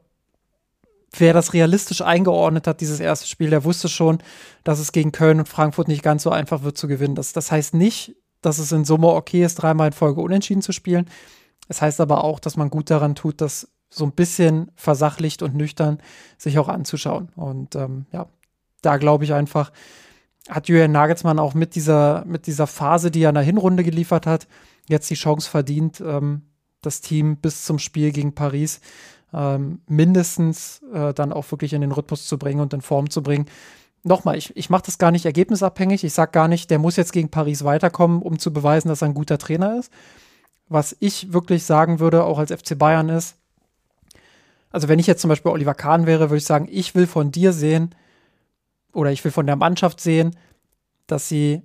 wer 1.12 1.32
das 1.32 1.52
realistisch 1.52 2.02
eingeordnet 2.02 2.66
hat, 2.66 2.80
dieses 2.80 2.98
erste 2.98 3.28
Spiel, 3.28 3.50
der 3.50 3.64
wusste 3.64 3.88
schon, 3.88 4.18
dass 4.64 4.80
es 4.80 4.90
gegen 4.92 5.12
Köln 5.12 5.38
und 5.38 5.48
Frankfurt 5.48 5.88
nicht 5.88 6.02
ganz 6.02 6.24
so 6.24 6.30
einfach 6.30 6.62
wird 6.62 6.76
zu 6.76 6.88
gewinnen. 6.88 7.14
Das, 7.14 7.32
das 7.32 7.52
heißt 7.52 7.74
nicht, 7.74 8.16
dass 8.42 8.58
es 8.58 8.72
in 8.72 8.84
Summe 8.84 9.08
okay 9.08 9.44
ist, 9.44 9.56
dreimal 9.56 9.88
in 9.88 9.92
Folge 9.92 10.20
unentschieden 10.20 10.62
zu 10.62 10.72
spielen. 10.72 11.08
Es 11.68 11.80
heißt 11.80 12.00
aber 12.00 12.24
auch, 12.24 12.40
dass 12.40 12.56
man 12.56 12.70
gut 12.70 12.90
daran 12.90 13.14
tut, 13.14 13.40
das 13.40 13.68
so 13.90 14.04
ein 14.04 14.12
bisschen 14.12 14.70
versachlicht 14.74 15.42
und 15.42 15.54
nüchtern 15.54 15.98
sich 16.38 16.58
auch 16.58 16.68
anzuschauen. 16.68 17.28
Und 17.36 17.74
ähm, 17.74 18.06
ja, 18.12 18.26
da 18.82 18.96
glaube 18.96 19.24
ich 19.24 19.32
einfach, 19.32 19.72
hat 20.48 20.68
Julian 20.68 20.92
Nagelsmann 20.92 21.38
auch 21.38 21.54
mit 21.54 21.74
dieser, 21.74 22.24
mit 22.24 22.46
dieser 22.46 22.66
Phase, 22.66 23.10
die 23.10 23.22
er 23.22 23.30
in 23.30 23.34
der 23.34 23.44
Hinrunde 23.44 23.84
geliefert 23.84 24.26
hat, 24.26 24.46
jetzt 24.88 25.10
die 25.10 25.14
Chance 25.14 25.48
verdient, 25.48 26.00
ähm, 26.00 26.42
das 26.82 27.00
Team 27.00 27.36
bis 27.36 27.64
zum 27.64 27.78
Spiel 27.78 28.12
gegen 28.12 28.34
Paris 28.34 28.80
ähm, 29.32 29.80
mindestens 29.86 30.82
äh, 30.92 31.12
dann 31.12 31.32
auch 31.32 31.50
wirklich 31.50 31.72
in 31.72 31.80
den 31.80 31.92
Rhythmus 31.92 32.26
zu 32.26 32.38
bringen 32.38 32.60
und 32.60 32.72
in 32.72 32.80
Form 32.80 33.10
zu 33.10 33.22
bringen. 33.22 33.46
Nochmal, 34.02 34.38
ich, 34.38 34.56
ich 34.56 34.70
mache 34.70 34.84
das 34.86 34.98
gar 34.98 35.10
nicht 35.10 35.26
ergebnisabhängig. 35.26 36.04
Ich 36.04 36.12
sage 36.12 36.30
gar 36.30 36.48
nicht, 36.48 36.70
der 36.70 36.78
muss 36.78 36.96
jetzt 36.96 37.12
gegen 37.12 37.28
Paris 37.28 37.64
weiterkommen, 37.64 38.22
um 38.22 38.38
zu 38.38 38.52
beweisen, 38.52 38.88
dass 38.88 39.02
er 39.02 39.08
ein 39.08 39.14
guter 39.14 39.38
Trainer 39.38 39.78
ist. 39.78 39.92
Was 40.68 40.96
ich 41.00 41.32
wirklich 41.32 41.64
sagen 41.64 41.98
würde, 42.00 42.24
auch 42.24 42.38
als 42.38 42.52
FC 42.52 42.78
Bayern 42.78 43.08
ist, 43.08 43.36
also 44.76 44.88
wenn 44.88 44.98
ich 44.98 45.06
jetzt 45.06 45.22
zum 45.22 45.30
Beispiel 45.30 45.50
Oliver 45.50 45.72
Kahn 45.72 46.04
wäre, 46.04 46.28
würde 46.28 46.36
ich 46.36 46.44
sagen, 46.44 46.68
ich 46.70 46.94
will 46.94 47.06
von 47.06 47.32
dir 47.32 47.54
sehen 47.54 47.94
oder 48.92 49.10
ich 49.10 49.24
will 49.24 49.32
von 49.32 49.46
der 49.46 49.56
Mannschaft 49.56 50.02
sehen, 50.02 50.36
dass 51.06 51.30
sie 51.30 51.62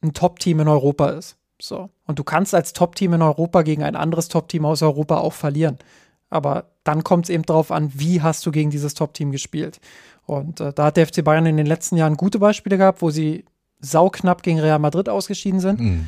ein 0.00 0.14
Top-Team 0.14 0.60
in 0.60 0.68
Europa 0.68 1.10
ist. 1.10 1.36
So. 1.60 1.90
Und 2.06 2.18
du 2.18 2.24
kannst 2.24 2.54
als 2.54 2.72
Top-Team 2.72 3.12
in 3.12 3.20
Europa 3.20 3.60
gegen 3.60 3.82
ein 3.82 3.94
anderes 3.94 4.28
Top-Team 4.28 4.64
aus 4.64 4.80
Europa 4.80 5.18
auch 5.18 5.34
verlieren. 5.34 5.76
Aber 6.30 6.70
dann 6.82 7.04
kommt 7.04 7.26
es 7.26 7.28
eben 7.28 7.42
darauf 7.42 7.70
an, 7.70 7.90
wie 7.92 8.22
hast 8.22 8.46
du 8.46 8.52
gegen 8.52 8.70
dieses 8.70 8.94
Top-Team 8.94 9.32
gespielt. 9.32 9.78
Und 10.24 10.62
äh, 10.62 10.72
da 10.72 10.86
hat 10.86 10.96
der 10.96 11.06
FC 11.06 11.22
Bayern 11.22 11.44
in 11.44 11.58
den 11.58 11.66
letzten 11.66 11.98
Jahren 11.98 12.16
gute 12.16 12.38
Beispiele 12.38 12.78
gehabt, 12.78 13.02
wo 13.02 13.10
sie 13.10 13.44
sauknapp 13.80 14.42
gegen 14.42 14.60
Real 14.60 14.78
Madrid 14.78 15.10
ausgeschieden 15.10 15.60
sind. 15.60 15.78
Mhm. 15.78 16.06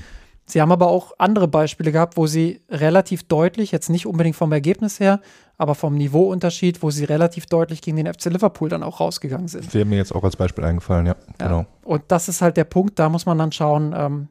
Sie 0.49 0.61
haben 0.61 0.73
aber 0.73 0.89
auch 0.89 1.12
andere 1.19 1.47
Beispiele 1.47 1.93
gehabt, 1.93 2.16
wo 2.16 2.27
sie 2.27 2.61
relativ 2.70 3.23
deutlich, 3.23 3.70
jetzt 3.70 3.91
nicht 3.91 4.07
unbedingt 4.07 4.35
vom 4.35 4.51
Ergebnis 4.51 4.99
her, 4.99 5.20
aber 5.59 5.75
vom 5.75 5.95
Niveauunterschied, 5.95 6.83
wo 6.83 6.91
sie 6.91 7.05
relativ 7.05 7.47
deutlich 7.47 7.83
gegen 7.83 7.99
den 7.99 8.12
FC 8.12 8.27
Liverpool 8.27 8.69
dann 8.69 8.83
auch 8.83 9.01
rausgegangen 9.01 9.49
sind. 9.49 9.73
Wäre 9.75 9.85
mir 9.85 9.97
jetzt 9.97 10.15
auch 10.15 10.25
als 10.25 10.37
Beispiel 10.37 10.65
eingefallen, 10.65 11.07
ja, 11.07 11.16
ja. 11.41 11.47
genau. 11.47 11.66
Und 11.85 12.03
das 12.09 12.29
ist 12.29 12.43
halt 12.43 12.57
der 12.57 12.65
Punkt, 12.65 12.99
da 12.99 13.09
muss 13.09 13.27
man 13.27 13.39
dann 13.39 13.53
schauen, 13.53 13.95
ähm, 13.97 14.29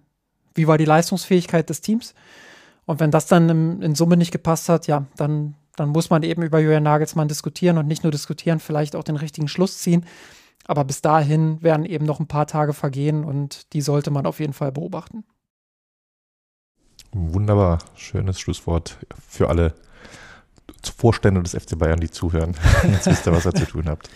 wie 0.55 0.67
war 0.67 0.77
die 0.77 0.85
Leistungsfähigkeit 0.85 1.69
des 1.69 1.81
Teams. 1.81 2.15
Und 2.85 2.99
wenn 2.99 3.11
das 3.11 3.27
dann 3.27 3.49
in, 3.49 3.81
in 3.81 3.95
Summe 3.95 4.17
nicht 4.17 4.31
gepasst 4.31 4.69
hat, 4.69 4.87
ja, 4.87 5.05
dann 5.17 5.55
dann 5.77 5.89
muss 5.89 6.09
man 6.09 6.23
eben 6.23 6.41
über 6.41 6.59
Julian 6.59 6.83
Nagelsmann 6.83 7.27
diskutieren 7.27 7.77
und 7.77 7.87
nicht 7.87 8.03
nur 8.03 8.11
diskutieren, 8.11 8.59
vielleicht 8.59 8.95
auch 8.95 9.03
den 9.03 9.15
richtigen 9.15 9.47
Schluss 9.47 9.77
ziehen. 9.77 10.05
Aber 10.65 10.83
bis 10.83 11.01
dahin 11.01 11.61
werden 11.61 11.85
eben 11.85 12.05
noch 12.05 12.19
ein 12.19 12.27
paar 12.27 12.47
Tage 12.47 12.73
vergehen 12.73 13.23
und 13.23 13.71
die 13.73 13.81
sollte 13.81 14.11
man 14.11 14.25
auf 14.25 14.39
jeden 14.39 14.53
Fall 14.53 14.71
beobachten. 14.71 15.23
Wunderbar, 17.11 17.79
schönes 17.95 18.39
Schlusswort 18.39 18.97
für 19.27 19.49
alle 19.49 19.73
Vorstände 20.97 21.41
des 21.41 21.53
FC 21.53 21.77
Bayern, 21.77 21.99
die 21.99 22.09
zuhören. 22.09 22.55
Jetzt 22.91 23.07
wisst 23.07 23.27
ihr, 23.27 23.33
was 23.33 23.45
ihr 23.45 23.53
zu 23.53 23.65
tun 23.65 23.87
habt. 23.87 24.09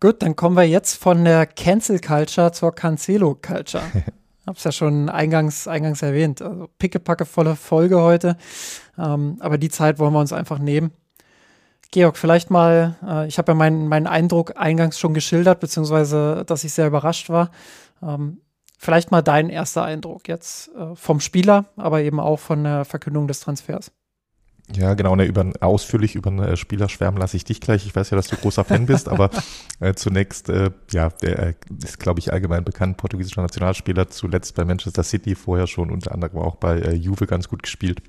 Gut, 0.00 0.22
dann 0.22 0.34
kommen 0.34 0.56
wir 0.56 0.64
jetzt 0.64 0.94
von 0.94 1.24
der 1.26 1.44
Cancel 1.46 2.00
Culture 2.00 2.52
zur 2.52 2.74
Cancelo 2.74 3.34
Culture. 3.34 3.82
Hab's 4.46 4.64
ja 4.64 4.72
schon 4.72 5.10
eingangs, 5.10 5.68
eingangs 5.68 6.00
erwähnt. 6.00 6.40
Also 6.40 6.68
pickepacke 6.78 7.26
volle 7.26 7.54
Folge 7.54 8.00
heute. 8.00 8.38
Ähm, 8.98 9.36
aber 9.40 9.58
die 9.58 9.68
Zeit 9.68 9.98
wollen 9.98 10.14
wir 10.14 10.20
uns 10.20 10.32
einfach 10.32 10.58
nehmen. 10.58 10.92
Georg, 11.90 12.16
vielleicht 12.16 12.50
mal, 12.50 12.96
äh, 13.06 13.26
ich 13.26 13.36
habe 13.36 13.52
ja 13.52 13.56
meinen, 13.56 13.88
meinen 13.88 14.06
Eindruck 14.06 14.56
eingangs 14.56 14.98
schon 14.98 15.12
geschildert, 15.12 15.60
beziehungsweise, 15.60 16.44
dass 16.46 16.64
ich 16.64 16.72
sehr 16.72 16.86
überrascht 16.86 17.28
war. 17.28 17.50
Ähm, 18.02 18.40
vielleicht 18.80 19.10
mal 19.10 19.20
dein 19.20 19.50
erster 19.50 19.84
Eindruck 19.84 20.26
jetzt 20.26 20.70
äh, 20.74 20.96
vom 20.96 21.20
Spieler, 21.20 21.66
aber 21.76 22.00
eben 22.00 22.18
auch 22.18 22.38
von 22.38 22.64
der 22.64 22.86
Verkündung 22.86 23.28
des 23.28 23.40
Transfers. 23.40 23.92
Ja, 24.74 24.94
genau. 24.94 25.16
Ne, 25.16 25.24
über, 25.24 25.44
ausführlich 25.60 26.14
über 26.14 26.30
einen 26.30 26.38
äh, 26.40 26.56
Spieler 26.56 26.88
schwärmen 26.88 27.18
lasse 27.18 27.36
ich 27.36 27.44
dich 27.44 27.60
gleich. 27.60 27.84
Ich 27.84 27.94
weiß 27.94 28.10
ja, 28.10 28.16
dass 28.16 28.28
du 28.28 28.36
großer 28.36 28.64
Fan 28.64 28.86
bist, 28.86 29.08
aber 29.08 29.30
äh, 29.80 29.94
zunächst, 29.94 30.48
äh, 30.48 30.70
ja, 30.92 31.10
der 31.10 31.38
äh, 31.40 31.54
ist, 31.82 31.98
glaube 31.98 32.20
ich, 32.20 32.32
allgemein 32.32 32.64
bekannt, 32.64 32.96
portugiesischer 32.96 33.42
Nationalspieler, 33.42 34.08
zuletzt 34.08 34.54
bei 34.54 34.64
Manchester 34.64 35.02
City, 35.02 35.34
vorher 35.34 35.66
schon 35.66 35.90
unter 35.90 36.12
anderem 36.12 36.38
auch 36.38 36.56
bei 36.56 36.78
äh, 36.78 36.94
Juve 36.94 37.26
ganz 37.26 37.48
gut 37.48 37.62
gespielt. 37.62 38.00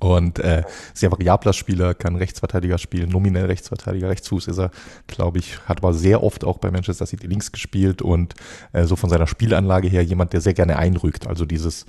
Und 0.00 0.38
äh, 0.38 0.64
sehr 0.94 1.12
variabler 1.12 1.52
Spieler, 1.52 1.94
kann 1.94 2.16
Rechtsverteidiger 2.16 2.78
spielen, 2.78 3.10
nominell 3.10 3.46
Rechtsverteidiger, 3.46 4.08
Rechtsfuß 4.08 4.48
ist 4.48 4.58
er, 4.58 4.70
glaube 5.06 5.38
ich, 5.38 5.60
hat 5.66 5.78
aber 5.78 5.92
sehr 5.92 6.22
oft 6.22 6.44
auch 6.44 6.58
bei 6.58 6.70
Manchester 6.70 7.06
City 7.06 7.26
links 7.26 7.52
gespielt 7.52 8.02
und 8.02 8.34
äh, 8.72 8.84
so 8.84 8.96
von 8.96 9.10
seiner 9.10 9.26
Spielanlage 9.26 9.88
her 9.88 10.02
jemand, 10.02 10.32
der 10.32 10.40
sehr 10.40 10.54
gerne 10.54 10.76
einrückt. 10.76 11.26
Also 11.26 11.44
dieses 11.44 11.86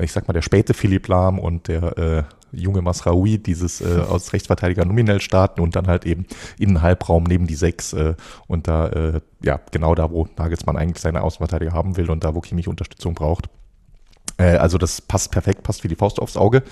ich 0.00 0.12
sag 0.12 0.26
mal, 0.26 0.32
der 0.32 0.42
späte 0.42 0.74
Philipp 0.74 1.08
Lahm 1.08 1.38
und 1.38 1.68
der 1.68 1.98
äh, 1.98 2.22
junge 2.52 2.82
Masraoui 2.82 3.38
dieses 3.38 3.80
äh, 3.80 4.00
aus 4.08 4.32
Rechtsverteidiger 4.32 4.84
nominell 4.84 5.20
starten 5.20 5.60
und 5.60 5.76
dann 5.76 5.86
halt 5.86 6.06
eben 6.06 6.26
in 6.58 6.70
den 6.70 6.82
Halbraum 6.82 7.24
neben 7.24 7.46
die 7.46 7.54
Sechs 7.54 7.92
äh, 7.92 8.14
und 8.46 8.68
da, 8.68 8.88
äh, 8.88 9.20
ja, 9.42 9.60
genau 9.70 9.94
da, 9.94 10.10
wo 10.10 10.28
Nagelsmann 10.36 10.76
eigentlich 10.76 11.00
seine 11.02 11.22
Außenverteidiger 11.22 11.72
haben 11.72 11.96
will 11.96 12.10
und 12.10 12.24
da, 12.24 12.34
wo 12.34 12.40
Kimmich 12.40 12.68
Unterstützung 12.68 13.14
braucht. 13.14 13.48
Äh, 14.38 14.56
also 14.56 14.78
das 14.78 15.00
passt 15.00 15.30
perfekt, 15.30 15.62
passt 15.62 15.84
wie 15.84 15.88
die 15.88 15.96
Faust 15.96 16.20
aufs 16.20 16.36
Auge. 16.36 16.62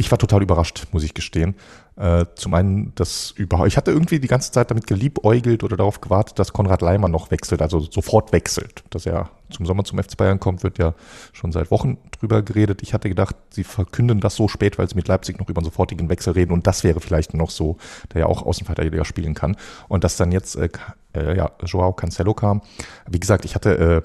Ich 0.00 0.10
war 0.10 0.16
total 0.16 0.40
überrascht, 0.40 0.86
muss 0.92 1.04
ich 1.04 1.12
gestehen. 1.12 1.54
Äh, 1.96 2.24
zum 2.34 2.54
einen, 2.54 2.94
dass 2.94 3.32
überhaupt, 3.32 3.68
ich 3.68 3.76
hatte 3.76 3.90
irgendwie 3.90 4.18
die 4.18 4.28
ganze 4.28 4.50
Zeit 4.50 4.70
damit 4.70 4.86
geliebäugelt 4.86 5.62
oder 5.62 5.76
darauf 5.76 6.00
gewartet, 6.00 6.38
dass 6.38 6.54
Konrad 6.54 6.80
Leimer 6.80 7.08
noch 7.08 7.30
wechselt, 7.30 7.60
also 7.60 7.80
sofort 7.80 8.32
wechselt. 8.32 8.82
Dass 8.88 9.04
er 9.04 9.28
zum 9.50 9.66
Sommer 9.66 9.84
zum 9.84 10.02
FC 10.02 10.16
Bayern 10.16 10.40
kommt, 10.40 10.62
wird 10.62 10.78
ja 10.78 10.94
schon 11.34 11.52
seit 11.52 11.70
Wochen 11.70 11.98
drüber 12.18 12.40
geredet. 12.40 12.80
Ich 12.80 12.94
hatte 12.94 13.10
gedacht, 13.10 13.36
sie 13.50 13.62
verkünden 13.62 14.20
das 14.20 14.36
so 14.36 14.48
spät, 14.48 14.78
weil 14.78 14.88
sie 14.88 14.94
mit 14.94 15.06
Leipzig 15.06 15.38
noch 15.38 15.50
über 15.50 15.58
einen 15.58 15.66
sofortigen 15.66 16.08
Wechsel 16.08 16.32
reden 16.32 16.52
und 16.52 16.66
das 16.66 16.82
wäre 16.82 17.00
vielleicht 17.00 17.34
noch 17.34 17.50
so, 17.50 17.76
der 18.14 18.22
ja 18.22 18.26
auch 18.26 18.46
Außenverteidiger 18.46 19.04
spielen 19.04 19.34
kann. 19.34 19.54
Und 19.88 20.02
dass 20.02 20.16
dann 20.16 20.32
jetzt 20.32 20.56
äh, 20.56 20.70
äh, 21.14 21.36
ja, 21.36 21.50
Joao 21.66 21.92
Cancelo 21.92 22.32
kam. 22.32 22.62
Wie 23.06 23.20
gesagt, 23.20 23.44
ich 23.44 23.54
hatte, 23.54 23.76
äh, 23.76 24.02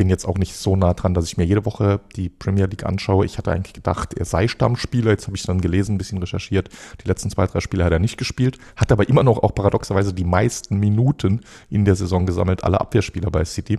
bin 0.00 0.08
jetzt 0.08 0.24
auch 0.24 0.38
nicht 0.38 0.56
so 0.56 0.76
nah 0.76 0.94
dran, 0.94 1.12
dass 1.12 1.26
ich 1.26 1.36
mir 1.36 1.44
jede 1.44 1.66
Woche 1.66 2.00
die 2.16 2.30
Premier 2.30 2.64
League 2.64 2.86
anschaue. 2.86 3.26
Ich 3.26 3.36
hatte 3.36 3.52
eigentlich 3.52 3.74
gedacht, 3.74 4.14
er 4.14 4.24
sei 4.24 4.48
Stammspieler. 4.48 5.10
Jetzt 5.10 5.26
habe 5.26 5.36
ich 5.36 5.42
dann 5.42 5.60
gelesen, 5.60 5.96
ein 5.96 5.98
bisschen 5.98 6.16
recherchiert. 6.16 6.70
Die 7.04 7.06
letzten 7.06 7.28
zwei, 7.28 7.46
drei 7.46 7.60
Spiele 7.60 7.84
hat 7.84 7.92
er 7.92 7.98
nicht 7.98 8.16
gespielt, 8.16 8.56
hat 8.76 8.92
aber 8.92 9.10
immer 9.10 9.22
noch 9.22 9.42
auch 9.42 9.54
paradoxerweise 9.54 10.14
die 10.14 10.24
meisten 10.24 10.78
Minuten 10.78 11.42
in 11.68 11.84
der 11.84 11.96
Saison 11.96 12.24
gesammelt, 12.24 12.64
alle 12.64 12.80
Abwehrspieler 12.80 13.30
bei 13.30 13.44
City. 13.44 13.78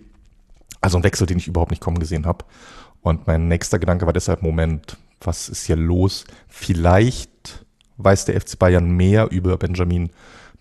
Also 0.79 0.97
ein 0.97 1.03
Wechsel, 1.03 1.25
den 1.25 1.39
ich 1.39 1.47
überhaupt 1.47 1.71
nicht 1.71 1.81
kommen 1.81 1.97
gesehen 1.97 2.27
habe. 2.27 2.45
Und 3.01 3.25
mein 3.25 3.47
nächster 3.47 3.79
Gedanke 3.79 4.05
war 4.05 4.13
deshalb, 4.13 4.43
Moment, 4.43 4.97
was 5.21 5.49
ist 5.49 5.65
hier 5.65 5.75
los? 5.75 6.25
Vielleicht 6.47 7.65
weiß 7.97 8.25
der 8.25 8.39
FC 8.39 8.59
Bayern 8.59 8.91
mehr 8.91 9.31
über 9.31 9.57
Benjamin 9.57 10.11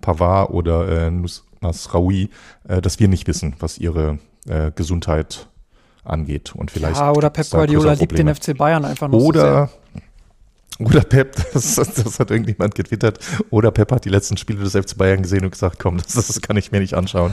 Pavard 0.00 0.48
oder 0.52 1.08
äh, 1.08 1.12
Nasraoui, 1.60 2.30
äh, 2.66 2.80
dass 2.80 2.98
wir 2.98 3.08
nicht 3.08 3.26
wissen, 3.26 3.56
was 3.58 3.76
ihre 3.76 4.18
äh, 4.46 4.70
Gesundheit 4.74 5.49
angeht. 6.04 6.54
Und 6.54 6.70
vielleicht 6.70 6.98
ja, 7.00 7.12
oder 7.12 7.30
Pep 7.30 7.48
Guardiola 7.50 7.94
liebt 7.94 8.16
den 8.18 8.34
FC 8.34 8.56
Bayern 8.56 8.84
einfach 8.84 9.08
noch 9.08 9.18
Oder, 9.18 9.70
Oder 10.80 11.00
Pep, 11.02 11.36
das, 11.52 11.74
das, 11.74 12.18
hat 12.18 12.30
irgendjemand 12.30 12.74
getwittert. 12.74 13.18
Oder 13.50 13.70
Pep 13.70 13.92
hat 13.92 14.04
die 14.04 14.08
letzten 14.08 14.36
Spiele 14.36 14.60
des 14.60 14.72
FC 14.72 14.96
Bayern 14.96 15.22
gesehen 15.22 15.44
und 15.44 15.50
gesagt, 15.50 15.78
komm, 15.78 15.98
das, 15.98 16.14
das 16.14 16.40
kann 16.40 16.56
ich 16.56 16.72
mir 16.72 16.80
nicht 16.80 16.94
anschauen. 16.94 17.32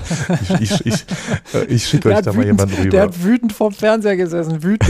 Ich, 0.59 0.71
ich, 0.71 0.85
ich, 0.85 1.05
äh, 1.53 1.65
ich 1.67 1.87
schicke 1.87 2.09
euch 2.09 2.21
da 2.21 2.33
mal 2.33 2.45
jemanden 2.45 2.75
rüber. 2.75 2.89
Der 2.89 3.01
hat 3.03 3.23
wütend 3.23 3.53
vorm 3.53 3.73
Fernseher 3.73 4.17
gesessen, 4.17 4.63
wütend. 4.63 4.89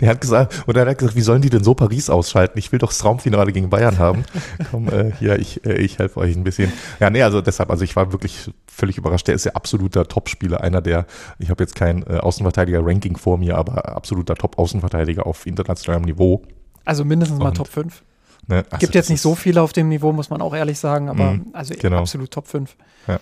Der, 0.00 0.08
hat 0.08 0.20
gesagt, 0.20 0.64
oder 0.66 0.82
er 0.82 0.90
hat 0.90 0.98
gesagt, 0.98 1.16
wie 1.16 1.22
sollen 1.22 1.42
die 1.42 1.50
denn 1.50 1.64
so 1.64 1.74
Paris 1.74 2.10
ausschalten? 2.10 2.58
Ich 2.58 2.70
will 2.72 2.78
doch 2.78 2.90
das 2.90 3.04
Raumfinale 3.04 3.52
gegen 3.52 3.70
Bayern 3.70 3.98
haben. 3.98 4.24
Komm, 4.70 4.88
äh, 4.88 5.12
hier, 5.18 5.38
ich, 5.38 5.64
äh, 5.64 5.74
ich 5.74 5.98
helfe 5.98 6.20
euch 6.20 6.36
ein 6.36 6.44
bisschen. 6.44 6.72
Ja, 7.00 7.08
nee, 7.08 7.22
also 7.22 7.40
deshalb, 7.40 7.70
also 7.70 7.84
ich 7.84 7.96
war 7.96 8.12
wirklich 8.12 8.50
völlig 8.66 8.98
überrascht. 8.98 9.26
Der 9.28 9.34
ist 9.34 9.44
ja 9.44 9.52
absoluter 9.52 10.06
Topspieler, 10.06 10.60
einer 10.60 10.80
der, 10.80 11.06
ich 11.38 11.50
habe 11.50 11.62
jetzt 11.62 11.74
kein 11.74 12.02
äh, 12.02 12.18
Außenverteidiger-Ranking 12.18 13.16
vor 13.16 13.38
mir, 13.38 13.56
aber 13.56 13.96
absoluter 13.96 14.34
Top-Außenverteidiger 14.34 15.26
auf 15.26 15.46
internationalem 15.46 16.04
Niveau. 16.04 16.42
Also 16.90 17.04
mindestens 17.04 17.38
mal 17.38 17.52
Top 17.52 17.68
5. 17.68 18.02
Ne, 18.48 18.64
also 18.68 18.78
Gibt 18.78 18.96
jetzt 18.96 19.10
nicht 19.10 19.20
so 19.20 19.36
viele 19.36 19.62
auf 19.62 19.72
dem 19.72 19.88
Niveau, 19.88 20.12
muss 20.12 20.28
man 20.28 20.42
auch 20.42 20.52
ehrlich 20.52 20.76
sagen, 20.76 21.08
aber 21.08 21.34
mh, 21.34 21.44
also 21.52 21.72
genau. 21.78 21.98
absolut 21.98 22.32
Top 22.32 22.48
5. 22.48 22.74
Ja. 23.06 23.20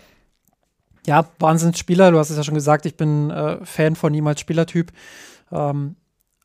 ja, 1.07 1.27
Wahnsinnsspieler. 1.39 2.11
Du 2.11 2.19
hast 2.19 2.31
es 2.31 2.39
ja 2.39 2.45
schon 2.45 2.55
gesagt, 2.55 2.87
ich 2.87 2.97
bin 2.97 3.29
äh, 3.29 3.59
Fan 3.67 3.95
von 3.95 4.15
ihm 4.15 4.27
als 4.27 4.41
Spielertyp. 4.41 4.91
Ähm, 5.53 5.97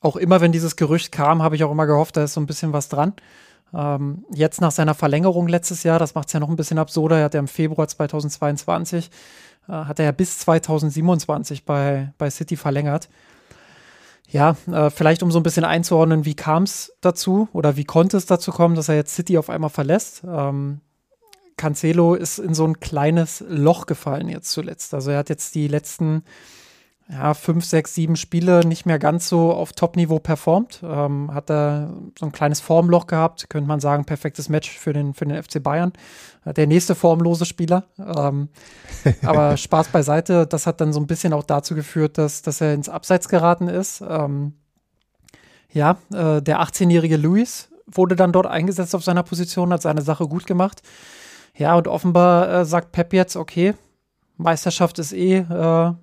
auch 0.02 0.18
immer, 0.18 0.42
wenn 0.42 0.52
dieses 0.52 0.76
Gerücht 0.76 1.14
kam, 1.14 1.42
habe 1.42 1.56
ich 1.56 1.64
auch 1.64 1.72
immer 1.72 1.86
gehofft, 1.86 2.18
da 2.18 2.26
ist 2.26 2.34
so 2.34 2.42
ein 2.42 2.46
bisschen 2.46 2.74
was 2.74 2.90
dran. 2.90 3.14
Ähm, 3.74 4.26
jetzt 4.34 4.60
nach 4.60 4.72
seiner 4.72 4.96
Verlängerung 4.96 5.48
letztes 5.48 5.84
Jahr, 5.84 5.98
das 5.98 6.14
macht 6.14 6.28
es 6.28 6.34
ja 6.34 6.42
noch 6.42 6.50
ein 6.50 6.58
bisschen 6.58 6.78
absurder, 6.78 7.20
er 7.20 7.24
hat 7.24 7.36
ja 7.36 7.40
im 7.40 7.48
Februar 7.48 7.88
2022, 7.88 9.10
äh, 9.70 9.72
hat 9.72 9.98
er 9.98 10.06
ja 10.06 10.12
bis 10.12 10.40
2027 10.40 11.64
bei, 11.64 12.12
bei 12.18 12.30
City 12.30 12.58
verlängert. 12.58 13.08
Ja, 14.30 14.56
äh, 14.72 14.90
vielleicht 14.90 15.22
um 15.22 15.32
so 15.32 15.40
ein 15.40 15.44
bisschen 15.44 15.66
einzuordnen, 15.66 16.26
wie 16.26 16.36
kam 16.36 16.64
es 16.64 16.94
dazu 17.02 17.48
oder 17.54 17.76
wie 17.76 17.84
konnte 17.84 18.18
es 18.18 18.26
dazu 18.26 18.52
kommen, 18.52 18.76
dass 18.76 18.90
er 18.90 18.96
jetzt 18.96 19.14
City 19.16 19.38
auf 19.38 19.50
einmal 19.50 19.70
verlässt? 19.70 20.24
Ähm, 20.26 20.82
Cancelo 21.58 22.16
ist 22.16 22.40
in 22.40 22.54
so 22.54 22.66
ein 22.66 22.80
kleines 22.80 23.44
Loch 23.48 23.86
gefallen 23.86 24.30
jetzt 24.30 24.50
zuletzt. 24.50 24.94
Also 24.94 25.12
er 25.12 25.20
hat 25.20 25.30
jetzt 25.30 25.56
die 25.56 25.68
letzten 25.68 26.24
ja, 27.10 27.34
fünf, 27.34 27.66
sechs, 27.66 27.94
sieben 27.94 28.16
Spiele 28.16 28.66
nicht 28.66 28.86
mehr 28.86 28.98
ganz 28.98 29.28
so 29.28 29.52
auf 29.52 29.74
Top-Niveau 29.74 30.20
performt. 30.20 30.82
Ähm, 30.84 31.34
hat 31.34 31.50
da 31.50 31.90
so 32.18 32.26
ein 32.26 32.32
kleines 32.32 32.62
Formloch 32.62 33.08
gehabt, 33.08 33.50
könnte 33.50 33.68
man 33.68 33.82
sagen, 33.82 34.06
perfektes 34.06 34.48
Match 34.48 34.72
für 34.72 34.94
den, 34.94 35.14
für 35.14 35.26
den 35.26 35.42
FC 35.42 35.62
Bayern. 35.62 35.92
Äh, 36.46 36.54
der 36.54 36.68
nächste 36.68 36.96
formlose 36.96 37.46
Spieler. 37.46 37.84
Ähm, 38.00 38.48
aber 39.24 39.58
Spaß 39.58 39.90
beiseite, 39.90 40.48
das 40.48 40.66
hat 40.66 40.80
dann 40.80 40.94
so 40.94 41.00
ein 41.00 41.08
bisschen 41.08 41.34
auch 41.34 41.44
dazu 41.44 41.76
geführt, 41.76 42.18
dass, 42.18 42.42
dass 42.42 42.62
er 42.62 42.74
ins 42.74 42.90
Abseits 42.90 43.28
geraten 43.28 43.68
ist. 43.68 44.02
Ähm, 44.08 44.54
ja, 45.72 45.98
äh, 46.14 46.42
der 46.42 46.62
18-jährige 46.62 47.18
Luis 47.18 47.70
wurde 47.86 48.16
dann 48.16 48.32
dort 48.32 48.48
eingesetzt 48.48 48.96
auf 48.96 49.04
seiner 49.04 49.24
Position, 49.24 49.74
hat 49.74 49.82
seine 49.82 50.04
Sache 50.04 50.28
gut 50.28 50.46
gemacht. 50.46 50.82
Ja, 51.56 51.76
und 51.76 51.88
offenbar 51.88 52.62
äh, 52.62 52.66
sagt 52.66 52.94
Pep 52.94 53.14
jetzt, 53.14 53.36
okay, 53.36 53.74
Meisterschaft 54.38 55.00
ist 55.00 55.14
eh 55.14 55.38
äh, 55.38 55.94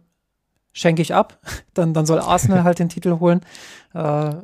schenke 0.73 1.03
ich 1.03 1.15
ab. 1.15 1.39
Dann, 1.75 1.95
dann 1.95 2.05
soll 2.05 2.19
Arsenal 2.19 2.65
halt 2.65 2.79
den 2.79 2.89
Titel 2.89 3.21
holen. 3.21 3.41
Äh, 3.95 3.99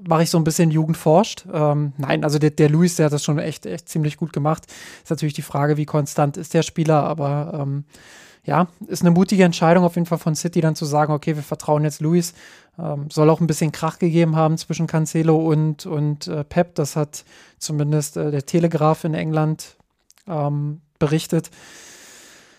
Mache 0.08 0.22
ich 0.22 0.30
so 0.30 0.38
ein 0.38 0.44
bisschen 0.44 0.70
Jugend 0.70 0.96
forscht. 0.96 1.44
Ähm, 1.52 1.92
nein, 1.98 2.24
also 2.24 2.38
der, 2.38 2.50
der 2.50 2.70
Luis, 2.70 2.96
der 2.96 3.06
hat 3.06 3.12
das 3.12 3.24
schon 3.24 3.38
echt, 3.38 3.66
echt 3.66 3.88
ziemlich 3.88 4.16
gut 4.16 4.32
gemacht. 4.32 4.64
Ist 5.02 5.10
natürlich 5.10 5.34
die 5.34 5.42
Frage, 5.42 5.76
wie 5.76 5.84
konstant 5.84 6.36
ist 6.36 6.54
der 6.54 6.62
Spieler, 6.62 7.02
aber 7.02 7.58
ähm, 7.60 7.84
ja, 8.46 8.68
ist 8.86 9.02
eine 9.02 9.10
mutige 9.10 9.44
Entscheidung 9.44 9.84
auf 9.84 9.96
jeden 9.96 10.06
Fall 10.06 10.18
von 10.18 10.36
City 10.36 10.60
dann 10.60 10.76
zu 10.76 10.84
sagen, 10.84 11.12
okay, 11.12 11.34
wir 11.34 11.42
vertrauen 11.42 11.84
jetzt 11.84 12.00
Luis. 12.00 12.32
Ähm, 12.78 13.10
soll 13.10 13.28
auch 13.28 13.40
ein 13.40 13.48
bisschen 13.48 13.72
Krach 13.72 13.98
gegeben 13.98 14.36
haben 14.36 14.56
zwischen 14.56 14.86
Cancelo 14.86 15.36
und, 15.36 15.84
und 15.84 16.28
äh, 16.28 16.44
Pep. 16.44 16.76
Das 16.76 16.94
hat 16.94 17.24
zumindest 17.58 18.16
äh, 18.16 18.30
der 18.30 18.46
Telegraph 18.46 19.04
in 19.04 19.14
England 19.14 19.76
ähm, 20.28 20.80
berichtet. 20.98 21.50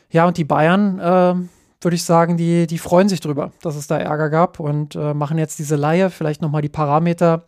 Ja, 0.09 0.25
und 0.27 0.37
die 0.37 0.43
Bayern, 0.43 0.99
äh, 0.99 1.35
würde 1.87 1.95
ich 1.95 2.03
sagen, 2.03 2.35
die, 2.35 2.67
die 2.67 2.79
freuen 2.79 3.07
sich 3.07 3.21
drüber, 3.21 3.53
dass 3.61 3.77
es 3.77 3.87
da 3.87 3.97
Ärger 3.97 4.29
gab 4.29 4.59
und 4.59 4.93
äh, 4.95 5.13
machen 5.13 5.37
jetzt 5.37 5.57
diese 5.57 5.77
Laie, 5.77 6.09
vielleicht 6.09 6.41
nochmal 6.41 6.61
die 6.61 6.67
Parameter. 6.67 7.45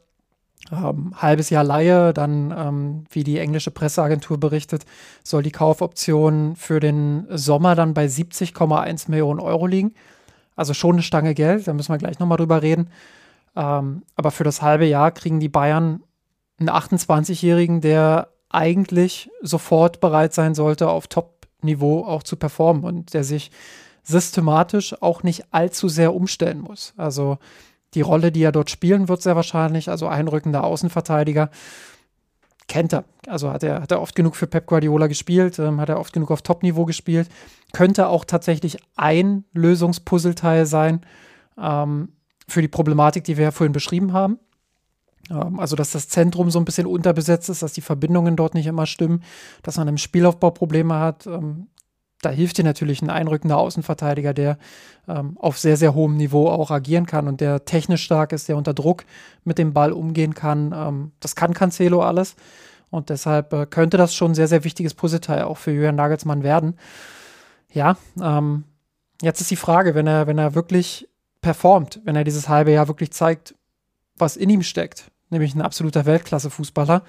Ähm, 0.72 1.14
halbes 1.18 1.50
Jahr 1.50 1.66
Laie, 1.66 2.14
dann, 2.14 2.54
ähm, 2.58 3.04
wie 3.12 3.26
die 3.26 3.38
englische 3.38 3.70
Presseagentur 3.70 4.40
berichtet, 4.40 4.86
soll 5.26 5.44
die 5.44 5.52
Kaufoption 5.52 6.56
für 6.56 6.80
den 6.80 7.28
Sommer 7.32 7.76
dann 7.76 7.94
bei 7.94 8.06
70,1 8.06 9.12
Millionen 9.12 9.42
Euro 9.42 9.68
liegen. 9.68 9.94
Also 10.56 10.74
schon 10.74 10.96
eine 10.96 11.02
Stange 11.02 11.34
Geld, 11.34 11.68
da 11.68 11.74
müssen 11.74 11.92
wir 11.92 11.98
gleich 11.98 12.20
nochmal 12.20 12.38
drüber 12.38 12.62
reden. 12.62 12.92
Ähm, 13.58 14.04
aber 14.16 14.32
für 14.32 14.46
das 14.46 14.62
halbe 14.62 14.86
Jahr 14.86 15.12
kriegen 15.12 15.42
die 15.42 15.50
Bayern 15.50 16.02
einen 16.62 16.70
28-Jährigen, 16.70 17.82
der 17.82 18.30
eigentlich 18.48 19.30
sofort 19.42 20.00
bereit 20.00 20.34
sein 20.34 20.56
sollte, 20.56 20.88
auf 20.88 21.08
Top-Niveau 21.08 22.06
auch 22.06 22.24
zu 22.24 22.38
performen 22.38 22.86
und 22.86 23.14
der 23.14 23.26
sich 23.26 23.52
systematisch 24.04 25.02
auch 25.02 25.24
nicht 25.24 25.46
allzu 25.52 25.90
sehr 25.90 26.14
umstellen 26.14 26.62
muss. 26.62 26.94
Also 26.98 27.38
die 27.94 28.02
Rolle, 28.02 28.32
die 28.32 28.44
er 28.44 28.52
dort 28.52 28.70
spielen 28.70 29.08
wird, 29.08 29.22
sehr 29.22 29.36
wahrscheinlich, 29.36 29.90
also 29.90 30.08
einrückender 30.08 30.64
Außenverteidiger, 30.64 31.50
kennt 32.68 32.94
er. 32.94 33.04
Also 33.28 33.52
hat 33.52 33.64
er, 33.64 33.82
hat 33.82 33.92
er 33.92 34.02
oft 34.02 34.16
genug 34.16 34.36
für 34.36 34.48
Pep 34.48 34.68
Guardiola 34.68 35.08
gespielt, 35.08 35.60
ähm, 35.60 35.82
hat 35.82 35.90
er 35.90 36.00
oft 36.00 36.14
genug 36.14 36.32
auf 36.32 36.42
Top-Niveau 36.42 36.86
gespielt. 36.86 37.28
Könnte 37.74 38.08
auch 38.08 38.26
tatsächlich 38.26 38.78
ein 38.96 39.44
Lösungspuzzleteil 39.54 40.66
sein 40.66 41.02
ähm, 41.58 42.10
für 42.48 42.62
die 42.62 42.68
Problematik, 42.68 43.24
die 43.24 43.38
wir 43.38 43.46
ja 43.46 43.52
vorhin 43.52 43.74
beschrieben 43.74 44.14
haben. 44.14 44.40
Ähm, 45.30 45.60
also, 45.60 45.76
dass 45.76 45.92
das 45.92 46.08
Zentrum 46.10 46.52
so 46.52 46.60
ein 46.60 46.66
bisschen 46.66 46.88
unterbesetzt 46.88 47.50
ist, 47.50 47.64
dass 47.64 47.74
die 47.74 47.82
Verbindungen 47.82 48.36
dort 48.36 48.54
nicht 48.54 48.68
immer 48.68 48.86
stimmen, 48.86 49.24
dass 49.64 49.78
man 49.78 49.88
im 49.88 49.98
Spielaufbau 49.98 50.52
Probleme 50.52 51.00
hat. 51.00 51.28
Da 52.22 52.30
hilft 52.30 52.58
dir 52.58 52.64
natürlich 52.64 53.02
ein 53.02 53.10
einrückender 53.10 53.58
Außenverteidiger, 53.58 54.34
der 54.34 54.58
ähm, 55.08 55.38
auf 55.40 55.58
sehr, 55.58 55.78
sehr 55.78 55.94
hohem 55.94 56.18
Niveau 56.18 56.50
auch 56.50 56.70
agieren 56.70 57.06
kann 57.06 57.28
und 57.28 57.40
der 57.40 57.64
technisch 57.66 58.04
stark 58.04 58.34
ist, 58.34 58.50
der 58.50 58.58
unter 58.58 58.74
Druck 58.74 59.06
mit 59.46 59.58
dem 59.58 59.74
Ball 59.74 59.94
umgehen 59.94 60.34
kann. 60.34 60.74
Ähm, 60.76 61.12
das 61.22 61.36
kann 61.36 61.54
Cancelo 61.54 62.02
alles. 62.02 62.36
Und 62.90 63.10
deshalb 63.10 63.54
äh, 63.54 63.66
könnte 63.66 63.98
das 63.98 64.16
schon 64.16 64.32
ein 64.32 64.36
sehr, 64.36 64.48
sehr 64.48 64.64
wichtiges 64.64 64.94
Puzzleteil 64.94 65.44
auch 65.44 65.58
für 65.58 65.72
Julian 65.72 65.96
Nagelsmann 65.96 66.44
werden. 66.44 66.76
Ja, 67.72 67.98
ähm, 68.22 68.64
jetzt 69.22 69.42
ist 69.42 69.52
die 69.52 69.56
Frage, 69.56 69.96
wenn 69.96 70.08
er, 70.08 70.28
wenn 70.28 70.40
er 70.40 70.56
wirklich 70.56 71.08
performt, 71.42 72.02
wenn 72.04 72.16
er 72.16 72.24
dieses 72.24 72.50
halbe 72.50 72.72
Jahr 72.72 72.88
wirklich 72.88 73.12
zeigt, 73.12 73.56
was 74.18 74.36
in 74.36 74.50
ihm 74.50 74.64
steckt, 74.64 75.12
nämlich 75.30 75.56
ein 75.56 75.62
absoluter 75.62 76.06
Weltklasse-Fußballer, 76.06 77.04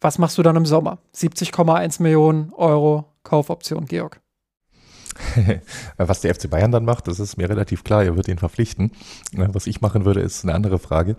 was 0.00 0.18
machst 0.18 0.36
du 0.36 0.42
dann 0.42 0.56
im 0.56 0.66
Sommer? 0.66 0.98
70,1 1.14 2.02
Millionen 2.02 2.52
Euro 2.52 3.06
Kaufoption, 3.28 3.84
Georg. 3.84 4.22
Was 5.98 6.22
der 6.22 6.34
FC 6.34 6.48
Bayern 6.48 6.72
dann 6.72 6.86
macht, 6.86 7.08
das 7.08 7.20
ist 7.20 7.36
mir 7.36 7.50
relativ 7.50 7.84
klar, 7.84 8.02
er 8.02 8.16
wird 8.16 8.26
ihn 8.26 8.38
verpflichten. 8.38 8.92
Was 9.32 9.66
ich 9.66 9.82
machen 9.82 10.06
würde, 10.06 10.20
ist 10.20 10.44
eine 10.44 10.54
andere 10.54 10.78
Frage. 10.78 11.16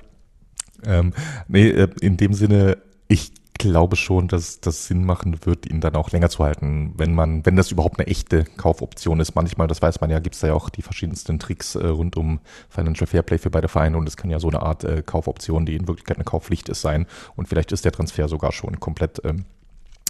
Ähm, 0.84 1.14
nee, 1.48 1.70
äh, 1.70 1.88
in 2.02 2.18
dem 2.18 2.34
Sinne, 2.34 2.80
ich 3.08 3.32
glaube 3.60 3.96
schon, 3.96 4.28
dass 4.28 4.60
das 4.60 4.88
Sinn 4.88 5.06
machen 5.06 5.46
wird, 5.46 5.70
ihn 5.70 5.82
dann 5.82 5.96
auch 5.96 6.10
länger 6.10 6.30
zu 6.30 6.44
halten, 6.44 6.94
wenn 6.98 7.14
man, 7.14 7.46
wenn 7.46 7.56
das 7.56 7.72
überhaupt 7.72 8.00
eine 8.00 8.08
echte 8.08 8.46
Kaufoption 8.58 9.20
ist. 9.20 9.36
Manchmal, 9.36 9.68
das 9.68 9.82
weiß 9.82 10.02
man 10.02 10.10
ja, 10.10 10.18
gibt 10.18 10.34
es 10.34 10.42
da 10.42 10.48
ja 10.48 10.54
auch 10.56 10.70
die 10.70 10.82
verschiedensten 10.82 11.38
Tricks 11.38 11.76
äh, 11.76 11.86
rund 11.86 12.18
um 12.18 12.40
Financial 12.70 13.06
Fairplay 13.06 13.38
für 13.38 13.52
beide 13.52 13.68
Vereine 13.68 13.98
und 13.98 14.08
es 14.08 14.18
kann 14.18 14.32
ja 14.32 14.40
so 14.40 14.48
eine 14.48 14.64
Art 14.64 14.84
äh, 14.84 15.04
Kaufoption, 15.06 15.68
die 15.68 15.76
in 15.76 15.88
Wirklichkeit 15.88 16.18
eine 16.18 16.24
Kaufpflicht 16.24 16.70
ist, 16.70 16.82
sein. 16.82 17.06
Und 17.36 17.50
vielleicht 17.50 17.72
ist 17.72 17.86
der 17.86 17.92
Transfer 17.92 18.28
sogar 18.28 18.52
schon 18.52 18.80
komplett 18.80 19.22
ähm, 19.26 19.46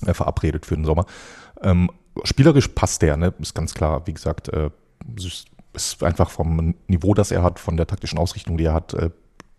äh, 0.06 0.14
verabredet 0.14 0.66
für 0.66 0.76
den 0.76 0.86
Sommer. 0.86 1.06
Ähm, 1.61 1.90
spielerisch 2.23 2.69
passt 2.69 3.02
der, 3.02 3.18
ne? 3.18 3.34
ist 3.40 3.56
ganz 3.56 3.73
klar. 3.73 4.06
Wie 4.06 4.14
gesagt, 4.14 4.49
äh, 4.49 4.69
ist 5.73 6.03
einfach 6.03 6.30
vom 6.30 6.76
Niveau, 6.88 7.14
das 7.14 7.31
er 7.31 7.44
hat, 7.44 7.60
von 7.60 7.77
der 7.77 7.88
taktischen 7.88 8.19
Ausrichtung, 8.19 8.57
die 8.57 8.65
er 8.65 8.73
hat, 8.73 8.94
äh, 8.94 9.10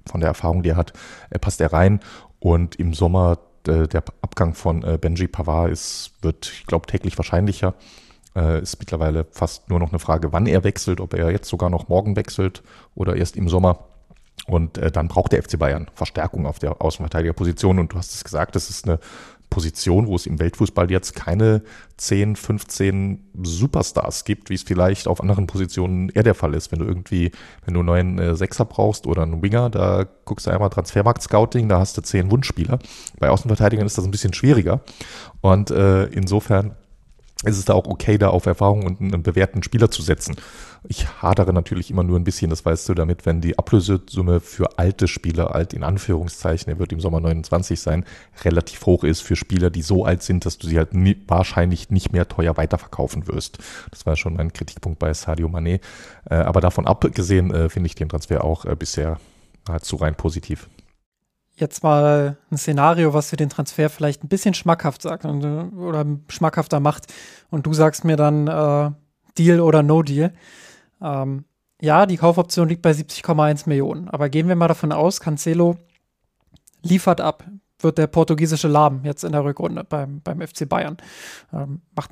von 0.06 0.20
der 0.20 0.28
Erfahrung, 0.28 0.62
die 0.62 0.70
er 0.70 0.76
hat, 0.76 0.92
äh, 1.30 1.38
passt 1.38 1.60
er 1.60 1.72
rein. 1.72 2.00
Und 2.38 2.76
im 2.76 2.94
Sommer 2.94 3.38
äh, 3.66 3.86
der 3.86 4.04
Abgang 4.22 4.54
von 4.54 4.82
äh, 4.82 4.98
Benji 4.98 5.28
Pavard 5.28 5.70
ist, 5.70 6.12
wird, 6.22 6.50
ich 6.52 6.66
glaube, 6.66 6.86
täglich 6.86 7.16
wahrscheinlicher. 7.18 7.74
Äh, 8.34 8.62
ist 8.62 8.78
mittlerweile 8.78 9.26
fast 9.30 9.68
nur 9.68 9.80
noch 9.80 9.90
eine 9.90 9.98
Frage, 9.98 10.32
wann 10.32 10.46
er 10.46 10.64
wechselt, 10.64 11.00
ob 11.00 11.14
er 11.14 11.30
jetzt 11.30 11.48
sogar 11.48 11.68
noch 11.68 11.88
morgen 11.88 12.16
wechselt 12.16 12.62
oder 12.94 13.16
erst 13.16 13.36
im 13.36 13.48
Sommer. 13.48 13.86
Und 14.46 14.80
dann 14.96 15.06
braucht 15.06 15.32
der 15.32 15.42
FC 15.42 15.58
Bayern 15.58 15.90
Verstärkung 15.94 16.46
auf 16.46 16.58
der 16.58 16.80
Außenverteidigerposition. 16.80 17.78
Und 17.78 17.92
du 17.92 17.98
hast 17.98 18.14
es 18.14 18.24
gesagt, 18.24 18.56
das 18.56 18.70
ist 18.70 18.88
eine 18.88 18.98
Position, 19.50 20.06
wo 20.06 20.16
es 20.16 20.26
im 20.26 20.38
Weltfußball 20.38 20.90
jetzt 20.90 21.14
keine 21.14 21.62
10, 21.96 22.36
15 22.36 23.30
Superstars 23.42 24.24
gibt, 24.24 24.48
wie 24.48 24.54
es 24.54 24.62
vielleicht 24.62 25.08
auf 25.08 25.20
anderen 25.20 25.46
Positionen 25.46 26.08
eher 26.08 26.22
der 26.22 26.34
Fall 26.34 26.54
ist. 26.54 26.72
Wenn 26.72 26.78
du 26.78 26.86
irgendwie, 26.86 27.32
wenn 27.64 27.74
du 27.74 27.80
einen 27.80 27.86
neuen 27.86 28.18
äh, 28.18 28.36
Sechser 28.36 28.64
brauchst 28.64 29.06
oder 29.06 29.22
einen 29.22 29.42
Winger, 29.42 29.68
da 29.68 30.06
guckst 30.24 30.46
du 30.46 30.50
einmal 30.50 30.70
Transfermarkt-Scouting, 30.70 31.68
da 31.68 31.80
hast 31.80 31.98
du 31.98 32.02
zehn 32.02 32.30
Wunschspieler. 32.30 32.78
Bei 33.18 33.28
Außenverteidigern 33.28 33.86
ist 33.86 33.98
das 33.98 34.04
ein 34.04 34.12
bisschen 34.12 34.32
schwieriger. 34.32 34.80
Und 35.40 35.70
äh, 35.70 36.04
insofern 36.06 36.76
es 37.42 37.56
ist 37.56 37.70
da 37.70 37.74
auch 37.74 37.86
okay, 37.86 38.18
da 38.18 38.28
auf 38.28 38.44
Erfahrung 38.44 38.84
und 38.84 39.00
einen 39.00 39.22
bewährten 39.22 39.62
Spieler 39.62 39.90
zu 39.90 40.02
setzen. 40.02 40.36
Ich 40.88 41.08
hadere 41.22 41.54
natürlich 41.54 41.90
immer 41.90 42.02
nur 42.02 42.18
ein 42.18 42.24
bisschen, 42.24 42.50
das 42.50 42.64
weißt 42.66 42.88
du, 42.90 42.94
damit, 42.94 43.24
wenn 43.24 43.40
die 43.40 43.58
Ablösesumme 43.58 44.40
für 44.40 44.78
alte 44.78 45.08
Spieler, 45.08 45.54
alt 45.54 45.72
in 45.72 45.82
Anführungszeichen, 45.82 46.70
er 46.70 46.78
wird 46.78 46.92
im 46.92 47.00
Sommer 47.00 47.20
29 47.20 47.80
sein, 47.80 48.04
relativ 48.44 48.84
hoch 48.84 49.04
ist 49.04 49.22
für 49.22 49.36
Spieler, 49.36 49.70
die 49.70 49.82
so 49.82 50.04
alt 50.04 50.22
sind, 50.22 50.44
dass 50.44 50.58
du 50.58 50.66
sie 50.66 50.76
halt 50.76 50.92
nie, 50.92 51.16
wahrscheinlich 51.28 51.88
nicht 51.90 52.12
mehr 52.12 52.28
teuer 52.28 52.58
weiterverkaufen 52.58 53.26
wirst. 53.26 53.58
Das 53.90 54.04
war 54.04 54.16
schon 54.16 54.34
mein 54.34 54.52
Kritikpunkt 54.52 54.98
bei 54.98 55.14
Sadio 55.14 55.48
Mané. 55.48 55.80
Äh, 56.28 56.34
aber 56.34 56.60
davon 56.60 56.86
abgesehen 56.86 57.54
äh, 57.54 57.70
finde 57.70 57.86
ich 57.86 57.94
den 57.94 58.10
Transfer 58.10 58.44
auch 58.44 58.66
äh, 58.66 58.76
bisher 58.76 59.18
nahezu 59.66 59.96
rein 59.96 60.14
positiv 60.14 60.68
jetzt 61.60 61.82
mal 61.82 62.36
ein 62.50 62.58
Szenario, 62.58 63.14
was 63.14 63.30
für 63.30 63.36
den 63.36 63.48
Transfer 63.48 63.88
vielleicht 63.90 64.24
ein 64.24 64.28
bisschen 64.28 64.54
schmackhaft 64.54 65.02
sagt 65.02 65.24
und, 65.24 65.44
oder 65.76 66.04
schmackhafter 66.28 66.80
macht. 66.80 67.06
Und 67.50 67.66
du 67.66 67.72
sagst 67.72 68.04
mir 68.04 68.16
dann 68.16 68.46
äh, 68.46 68.90
Deal 69.38 69.60
oder 69.60 69.82
No 69.82 70.02
Deal. 70.02 70.32
Ähm, 71.02 71.44
ja, 71.80 72.06
die 72.06 72.16
Kaufoption 72.16 72.68
liegt 72.68 72.82
bei 72.82 72.90
70,1 72.90 73.68
Millionen. 73.68 74.08
Aber 74.08 74.28
gehen 74.28 74.48
wir 74.48 74.56
mal 74.56 74.68
davon 74.68 74.92
aus, 74.92 75.20
Cancelo 75.20 75.76
liefert 76.82 77.20
ab, 77.20 77.44
wird 77.78 77.98
der 77.98 78.06
portugiesische 78.06 78.68
Lahm 78.68 79.04
jetzt 79.04 79.24
in 79.24 79.32
der 79.32 79.44
Rückrunde 79.44 79.84
beim, 79.84 80.20
beim 80.20 80.40
FC 80.40 80.68
Bayern. 80.68 80.96
Ähm, 81.52 81.80
macht 81.94 82.10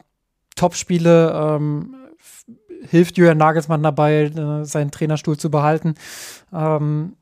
Topspiele, 0.57 1.33
ähm, 1.33 1.95
hilft 2.89 3.17
Julian 3.17 3.39
Nagelsmann 3.39 3.83
dabei, 3.83 4.25
äh, 4.25 4.65
seinen 4.65 4.91
Trainerstuhl 4.91 5.37
zu 5.37 5.51
behalten. 5.51 5.95
Ähm, 6.53 7.17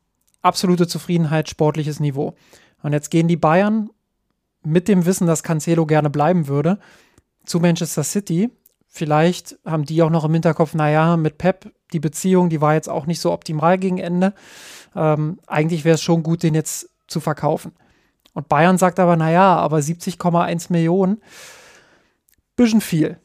absolute 0.47 0.87
Zufriedenheit, 0.87 1.49
sportliches 1.49 1.99
Niveau. 1.99 2.33
Und 2.81 2.93
jetzt 2.93 3.11
gehen 3.11 3.27
die 3.27 3.37
Bayern 3.37 3.89
mit 4.63 4.87
dem 4.87 5.05
Wissen, 5.05 5.27
dass 5.27 5.43
Cancelo 5.43 5.85
gerne 5.85 6.09
bleiben 6.09 6.47
würde, 6.47 6.79
zu 7.45 7.59
Manchester 7.59 8.03
City 8.03 8.49
Vielleicht 8.97 9.59
haben 9.63 9.85
die 9.85 10.01
auch 10.01 10.09
noch 10.09 10.23
im 10.23 10.33
Hinterkopf, 10.33 10.73
naja, 10.73 11.17
mit 11.17 11.37
Pep, 11.37 11.71
die 11.93 11.99
Beziehung, 11.99 12.49
die 12.49 12.61
war 12.61 12.73
jetzt 12.73 12.89
auch 12.89 13.05
nicht 13.05 13.19
so 13.19 13.31
optimal 13.31 13.77
gegen 13.77 13.99
Ende. 13.99 14.33
Ähm, 14.95 15.39
eigentlich 15.45 15.85
wäre 15.85 15.95
es 15.95 16.01
schon 16.01 16.23
gut, 16.23 16.41
den 16.41 16.55
jetzt 16.55 16.89
zu 17.05 17.19
verkaufen. 17.19 17.73
Und 18.33 18.49
Bayern 18.49 18.79
sagt 18.79 18.99
aber, 18.99 19.15
naja, 19.15 19.55
aber 19.55 19.77
70,1 19.77 20.71
Millionen, 20.71 21.21
bisschen 22.55 22.81
viel. 22.81 23.19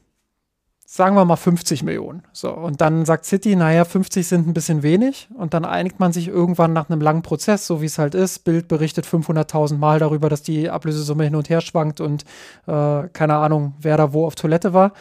Sagen 0.95 1.17
wir 1.17 1.25
mal 1.25 1.37
50 1.37 1.85
Millionen. 1.85 2.23
So, 2.35 2.53
und 2.53 2.83
dann 2.83 3.07
sagt 3.07 3.25
City, 3.25 3.57
naja, 3.57 3.87
50 3.87 4.29
sind 4.29 4.47
ein 4.47 4.53
bisschen 4.53 4.83
wenig. 4.83 5.27
Und 5.33 5.55
dann 5.55 5.65
einigt 5.65 6.01
man 6.01 6.13
sich 6.13 6.29
irgendwann 6.29 6.75
nach 6.75 6.91
einem 6.91 7.01
langen 7.01 7.23
Prozess, 7.23 7.67
so 7.67 7.81
wie 7.81 7.87
es 7.87 7.97
halt 7.97 8.15
ist. 8.15 8.41
Bild 8.41 8.69
berichtet 8.69 9.07
500.000 9.07 9.79
Mal 9.79 10.01
darüber, 10.01 10.29
dass 10.29 10.43
die 10.43 10.69
Ablösesumme 10.69 11.25
hin 11.25 11.35
und 11.35 11.49
her 11.49 11.63
schwankt 11.63 12.03
und 12.03 12.25
äh, 12.67 13.09
keine 13.09 13.37
Ahnung, 13.37 13.73
wer 13.81 13.97
da 13.97 14.13
wo 14.13 14.27
auf 14.27 14.35
Toilette 14.35 14.75
war. 14.75 14.93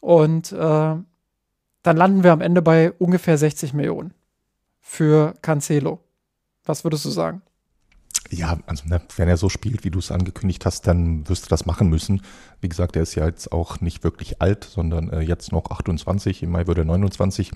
Und 0.00 0.50
äh, 0.50 0.56
dann 0.56 1.06
landen 1.96 2.24
wir 2.24 2.32
am 2.32 2.40
Ende 2.40 2.60
bei 2.60 2.90
ungefähr 2.98 3.38
60 3.38 3.72
Millionen 3.72 4.14
für 4.80 5.34
Cancelo. 5.42 6.00
Was 6.64 6.82
würdest 6.82 7.04
du 7.04 7.10
sagen? 7.10 7.42
Ja, 8.30 8.58
also 8.66 8.88
ne, 8.88 9.00
wenn 9.16 9.28
er 9.28 9.36
so 9.36 9.48
spielt, 9.48 9.84
wie 9.84 9.90
du 9.90 9.98
es 9.98 10.10
angekündigt 10.10 10.66
hast, 10.66 10.86
dann 10.86 11.28
wirst 11.28 11.44
du 11.44 11.48
das 11.48 11.66
machen 11.66 11.88
müssen. 11.88 12.22
Wie 12.60 12.68
gesagt, 12.68 12.96
er 12.96 13.02
ist 13.02 13.14
ja 13.14 13.26
jetzt 13.26 13.52
auch 13.52 13.80
nicht 13.80 14.04
wirklich 14.04 14.40
alt, 14.40 14.64
sondern 14.64 15.10
äh, 15.10 15.20
jetzt 15.20 15.52
noch 15.52 15.70
28, 15.70 16.42
im 16.42 16.50
Mai 16.50 16.66
würde 16.66 16.82
er 16.82 16.86
29. 16.86 17.50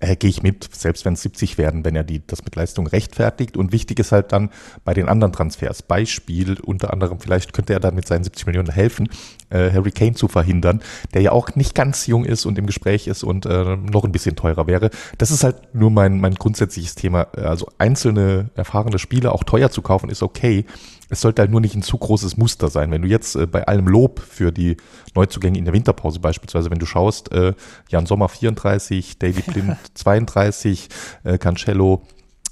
Äh, 0.00 0.16
Gehe 0.16 0.30
ich 0.30 0.42
mit, 0.42 0.68
selbst 0.74 1.04
wenn 1.04 1.14
es 1.14 1.22
70 1.22 1.58
werden, 1.58 1.84
wenn 1.84 1.94
er 1.94 2.04
die, 2.04 2.26
das 2.26 2.44
mit 2.44 2.56
Leistung 2.56 2.86
rechtfertigt. 2.86 3.56
Und 3.56 3.72
wichtig 3.72 3.98
ist 3.98 4.12
halt 4.12 4.32
dann 4.32 4.50
bei 4.84 4.94
den 4.94 5.08
anderen 5.08 5.32
Transfers. 5.32 5.82
Beispiel, 5.82 6.58
unter 6.60 6.92
anderem, 6.92 7.20
vielleicht 7.20 7.52
könnte 7.52 7.72
er 7.72 7.80
dann 7.80 7.94
mit 7.94 8.06
seinen 8.06 8.24
70 8.24 8.46
Millionen 8.46 8.70
helfen, 8.70 9.08
äh, 9.50 9.70
Harry 9.70 9.90
Kane 9.90 10.14
zu 10.14 10.28
verhindern, 10.28 10.80
der 11.14 11.22
ja 11.22 11.32
auch 11.32 11.54
nicht 11.54 11.74
ganz 11.74 12.06
jung 12.06 12.24
ist 12.24 12.46
und 12.46 12.58
im 12.58 12.66
Gespräch 12.66 13.06
ist 13.06 13.24
und 13.24 13.46
äh, 13.46 13.76
noch 13.76 14.04
ein 14.04 14.12
bisschen 14.12 14.36
teurer 14.36 14.66
wäre. 14.66 14.90
Das 15.18 15.30
ist 15.30 15.44
halt 15.44 15.74
nur 15.74 15.90
mein, 15.90 16.20
mein 16.20 16.34
grundsätzliches 16.34 16.94
Thema. 16.94 17.28
Also 17.36 17.68
einzelne 17.78 18.50
erfahrene 18.54 18.98
Spieler 18.98 19.32
auch 19.32 19.44
teuer 19.44 19.70
zu 19.70 19.82
kaufen, 19.82 20.10
ist 20.10 20.22
okay. 20.22 20.64
Es 21.08 21.20
sollte 21.20 21.42
halt 21.42 21.50
nur 21.50 21.60
nicht 21.60 21.74
ein 21.74 21.82
zu 21.82 21.98
großes 21.98 22.36
Muster 22.36 22.68
sein. 22.68 22.90
Wenn 22.90 23.02
du 23.02 23.08
jetzt 23.08 23.36
äh, 23.36 23.46
bei 23.46 23.66
allem 23.66 23.88
Lob 23.88 24.20
für 24.20 24.52
die 24.52 24.76
Neuzugänge 25.14 25.58
in 25.58 25.64
der 25.64 25.74
Winterpause 25.74 26.20
beispielsweise, 26.20 26.70
wenn 26.70 26.78
du 26.78 26.86
schaust, 26.86 27.32
äh, 27.32 27.54
Jan 27.88 28.06
Sommer 28.06 28.28
34, 28.28 29.18
David 29.18 29.46
Blind 29.46 29.76
32, 29.94 30.88
äh, 31.24 31.38
Cancello 31.38 32.02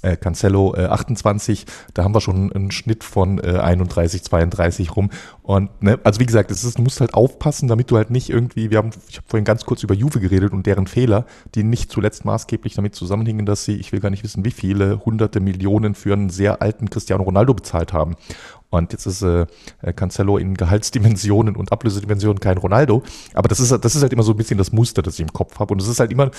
äh, 0.05 0.17
Cancelo 0.17 0.75
äh, 0.75 0.85
28, 0.85 1.65
da 1.93 2.03
haben 2.03 2.13
wir 2.13 2.21
schon 2.21 2.51
einen 2.51 2.71
Schnitt 2.71 3.03
von 3.03 3.39
äh, 3.39 3.57
31, 3.57 4.23
32 4.23 4.95
rum. 4.95 5.09
Und 5.41 5.81
ne, 5.81 5.99
also 6.03 6.19
wie 6.19 6.25
gesagt, 6.25 6.51
es 6.51 6.63
ist, 6.63 6.77
du 6.77 6.83
musst 6.83 7.01
halt 7.01 7.13
aufpassen, 7.13 7.67
damit 7.67 7.91
du 7.91 7.97
halt 7.97 8.11
nicht 8.11 8.29
irgendwie, 8.29 8.69
wir 8.69 8.77
haben, 8.77 8.91
ich 9.09 9.17
habe 9.17 9.27
vorhin 9.27 9.45
ganz 9.45 9.65
kurz 9.65 9.83
über 9.83 9.93
Juve 9.93 10.19
geredet 10.19 10.53
und 10.53 10.65
deren 10.65 10.87
Fehler, 10.87 11.25
die 11.55 11.63
nicht 11.63 11.91
zuletzt 11.91 12.25
maßgeblich 12.25 12.75
damit 12.75 12.95
zusammenhingen, 12.95 13.45
dass 13.45 13.65
sie, 13.65 13.75
ich 13.75 13.91
will 13.91 13.99
gar 13.99 14.09
nicht 14.09 14.23
wissen, 14.23 14.45
wie 14.45 14.51
viele 14.51 15.03
hunderte 15.05 15.39
Millionen 15.39 15.95
für 15.95 16.13
einen 16.13 16.29
sehr 16.29 16.61
alten 16.61 16.89
Cristiano 16.89 17.23
Ronaldo 17.23 17.53
bezahlt 17.53 17.93
haben. 17.93 18.15
Und 18.69 18.91
jetzt 18.91 19.05
ist 19.05 19.21
äh, 19.21 19.45
Cancelo 19.95 20.37
in 20.37 20.55
Gehaltsdimensionen 20.55 21.55
und 21.55 21.71
Ablösedimensionen 21.71 22.39
kein 22.39 22.57
Ronaldo. 22.57 23.03
Aber 23.33 23.47
das 23.47 23.59
ist, 23.59 23.71
das 23.71 23.95
ist 23.95 24.01
halt 24.01 24.11
immer 24.11 24.23
so 24.23 24.31
ein 24.31 24.37
bisschen 24.37 24.57
das 24.57 24.71
Muster, 24.71 25.01
das 25.01 25.15
ich 25.15 25.21
im 25.21 25.31
Kopf 25.31 25.59
habe. 25.59 25.73
Und 25.73 25.81
es 25.81 25.87
ist 25.87 25.99
halt 25.99 26.11
immer, 26.11 26.31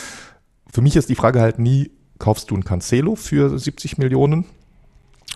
für 0.70 0.82
mich 0.82 0.96
ist 0.96 1.08
die 1.08 1.14
Frage 1.14 1.40
halt 1.40 1.58
nie, 1.58 1.90
kaufst 2.18 2.50
du 2.50 2.56
ein 2.56 2.64
Cancelo 2.64 3.14
für 3.14 3.58
70 3.58 3.98
Millionen 3.98 4.46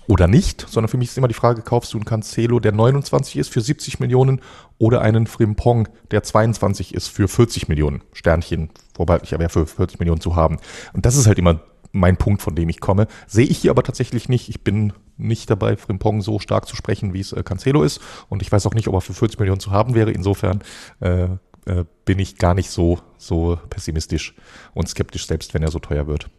oder 0.07 0.27
nicht, 0.27 0.67
sondern 0.69 0.89
für 0.89 0.97
mich 0.97 1.11
ist 1.11 1.19
immer 1.19 1.29
die 1.29 1.35
Frage, 1.35 1.63
kaufst 1.63 1.93
du 1.93 1.99
einen 1.99 2.05
Cancelo, 2.05 2.59
der 2.59 2.73
29 2.73 3.37
ist 3.37 3.53
für 3.53 3.61
70 3.61 4.01
Millionen 4.01 4.41
oder 4.79 5.03
einen 5.03 5.27
Frimpong, 5.27 5.89
der 6.11 6.23
22 6.23 6.95
ist 6.95 7.09
für 7.09 7.29
40 7.29 7.69
Millionen 7.69 8.03
Sternchen, 8.13 8.71
wobei 8.95 9.21
ich 9.23 9.35
aber 9.35 9.49
für 9.49 9.67
40 9.67 10.01
Millionen 10.01 10.21
zu 10.21 10.35
haben. 10.35 10.59
Und 10.93 11.07
das 11.07 11.17
ist 11.17 11.27
halt 11.27 11.39
immer 11.39 11.61
mein 11.93 12.17
Punkt, 12.17 12.43
von 12.43 12.55
dem 12.55 12.69
ich 12.69 12.81
komme. 12.81 13.07
Sehe 13.27 13.47
ich 13.47 13.59
hier 13.59 13.71
aber 13.71 13.83
tatsächlich 13.83 14.29
nicht. 14.29 14.49
Ich 14.49 14.63
bin 14.63 14.93
nicht 15.17 15.51
dabei, 15.51 15.77
Frimpong 15.77 16.23
so 16.23 16.39
stark 16.39 16.67
zu 16.67 16.77
sprechen, 16.77 17.13
wie 17.13 17.21
es 17.21 17.33
äh, 17.33 17.43
Cancelo 17.43 17.83
ist. 17.83 18.01
Und 18.29 18.43
ich 18.43 18.51
weiß 18.51 18.67
auch 18.67 18.75
nicht, 18.75 18.89
ob 18.89 18.95
er 18.95 19.01
für 19.01 19.15
40 19.15 19.39
Millionen 19.39 19.61
zu 19.61 19.71
haben 19.71 19.95
wäre. 19.95 20.11
Insofern 20.13 20.63
äh, 21.01 21.29
äh, 21.67 21.85
bin 22.05 22.19
ich 22.19 22.39
gar 22.39 22.55
nicht 22.55 22.71
so, 22.71 23.01
so 23.19 23.59
pessimistisch 23.69 24.35
und 24.75 24.89
skeptisch, 24.89 25.27
selbst 25.27 25.53
wenn 25.55 25.63
er 25.63 25.71
so 25.71 25.79
teuer 25.79 26.07
wird. 26.07 26.31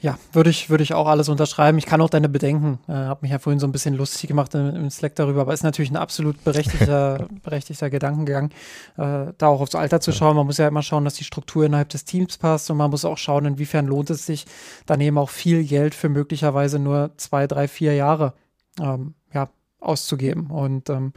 Ja, 0.00 0.18
würde 0.32 0.50
ich, 0.50 0.68
würde 0.68 0.82
ich 0.82 0.92
auch 0.92 1.06
alles 1.06 1.28
unterschreiben. 1.28 1.78
Ich 1.78 1.86
kann 1.86 2.00
auch 2.00 2.10
deine 2.10 2.28
Bedenken, 2.28 2.78
äh, 2.88 2.92
habe 2.92 3.20
mich 3.22 3.30
ja 3.30 3.38
vorhin 3.38 3.58
so 3.58 3.66
ein 3.66 3.72
bisschen 3.72 3.94
lustig 3.94 4.28
gemacht 4.28 4.54
im, 4.54 4.74
im 4.74 4.90
Slack 4.90 5.14
darüber, 5.14 5.42
aber 5.42 5.54
ist 5.54 5.62
natürlich 5.62 5.90
ein 5.90 5.96
absolut 5.96 6.42
berechtigter, 6.44 7.26
berechtigter 7.42 7.88
Gedankengang, 7.88 8.50
äh, 8.98 9.32
da 9.38 9.46
auch 9.46 9.60
aufs 9.60 9.74
Alter 9.74 10.00
zu 10.00 10.12
schauen. 10.12 10.36
Man 10.36 10.46
muss 10.46 10.58
ja 10.58 10.68
immer 10.68 10.82
schauen, 10.82 11.04
dass 11.04 11.14
die 11.14 11.24
Struktur 11.24 11.64
innerhalb 11.64 11.88
des 11.88 12.04
Teams 12.04 12.36
passt 12.36 12.70
und 12.70 12.76
man 12.76 12.90
muss 12.90 13.04
auch 13.04 13.16
schauen, 13.16 13.46
inwiefern 13.46 13.86
lohnt 13.86 14.10
es 14.10 14.26
sich, 14.26 14.46
dann 14.84 15.00
eben 15.00 15.16
auch 15.16 15.30
viel 15.30 15.64
Geld 15.64 15.94
für 15.94 16.08
möglicherweise 16.08 16.78
nur 16.78 17.12
zwei, 17.16 17.46
drei, 17.46 17.66
vier 17.66 17.94
Jahre 17.94 18.34
ähm, 18.80 19.14
ja, 19.32 19.48
auszugeben. 19.80 20.50
Und 20.50 20.90
ähm, 20.90 21.12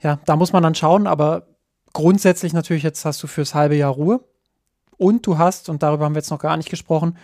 ja, 0.00 0.18
da 0.24 0.34
muss 0.36 0.52
man 0.52 0.62
dann 0.62 0.74
schauen, 0.74 1.06
aber 1.06 1.46
grundsätzlich 1.92 2.52
natürlich, 2.52 2.82
jetzt 2.82 3.04
hast 3.04 3.22
du 3.22 3.26
fürs 3.26 3.54
halbe 3.54 3.76
Jahr 3.76 3.92
Ruhe 3.92 4.24
und 4.96 5.26
du 5.26 5.38
hast, 5.38 5.68
und 5.68 5.82
darüber 5.82 6.04
haben 6.04 6.14
wir 6.14 6.20
jetzt 6.20 6.30
noch 6.30 6.40
gar 6.40 6.56
nicht 6.56 6.70
gesprochen, 6.70 7.16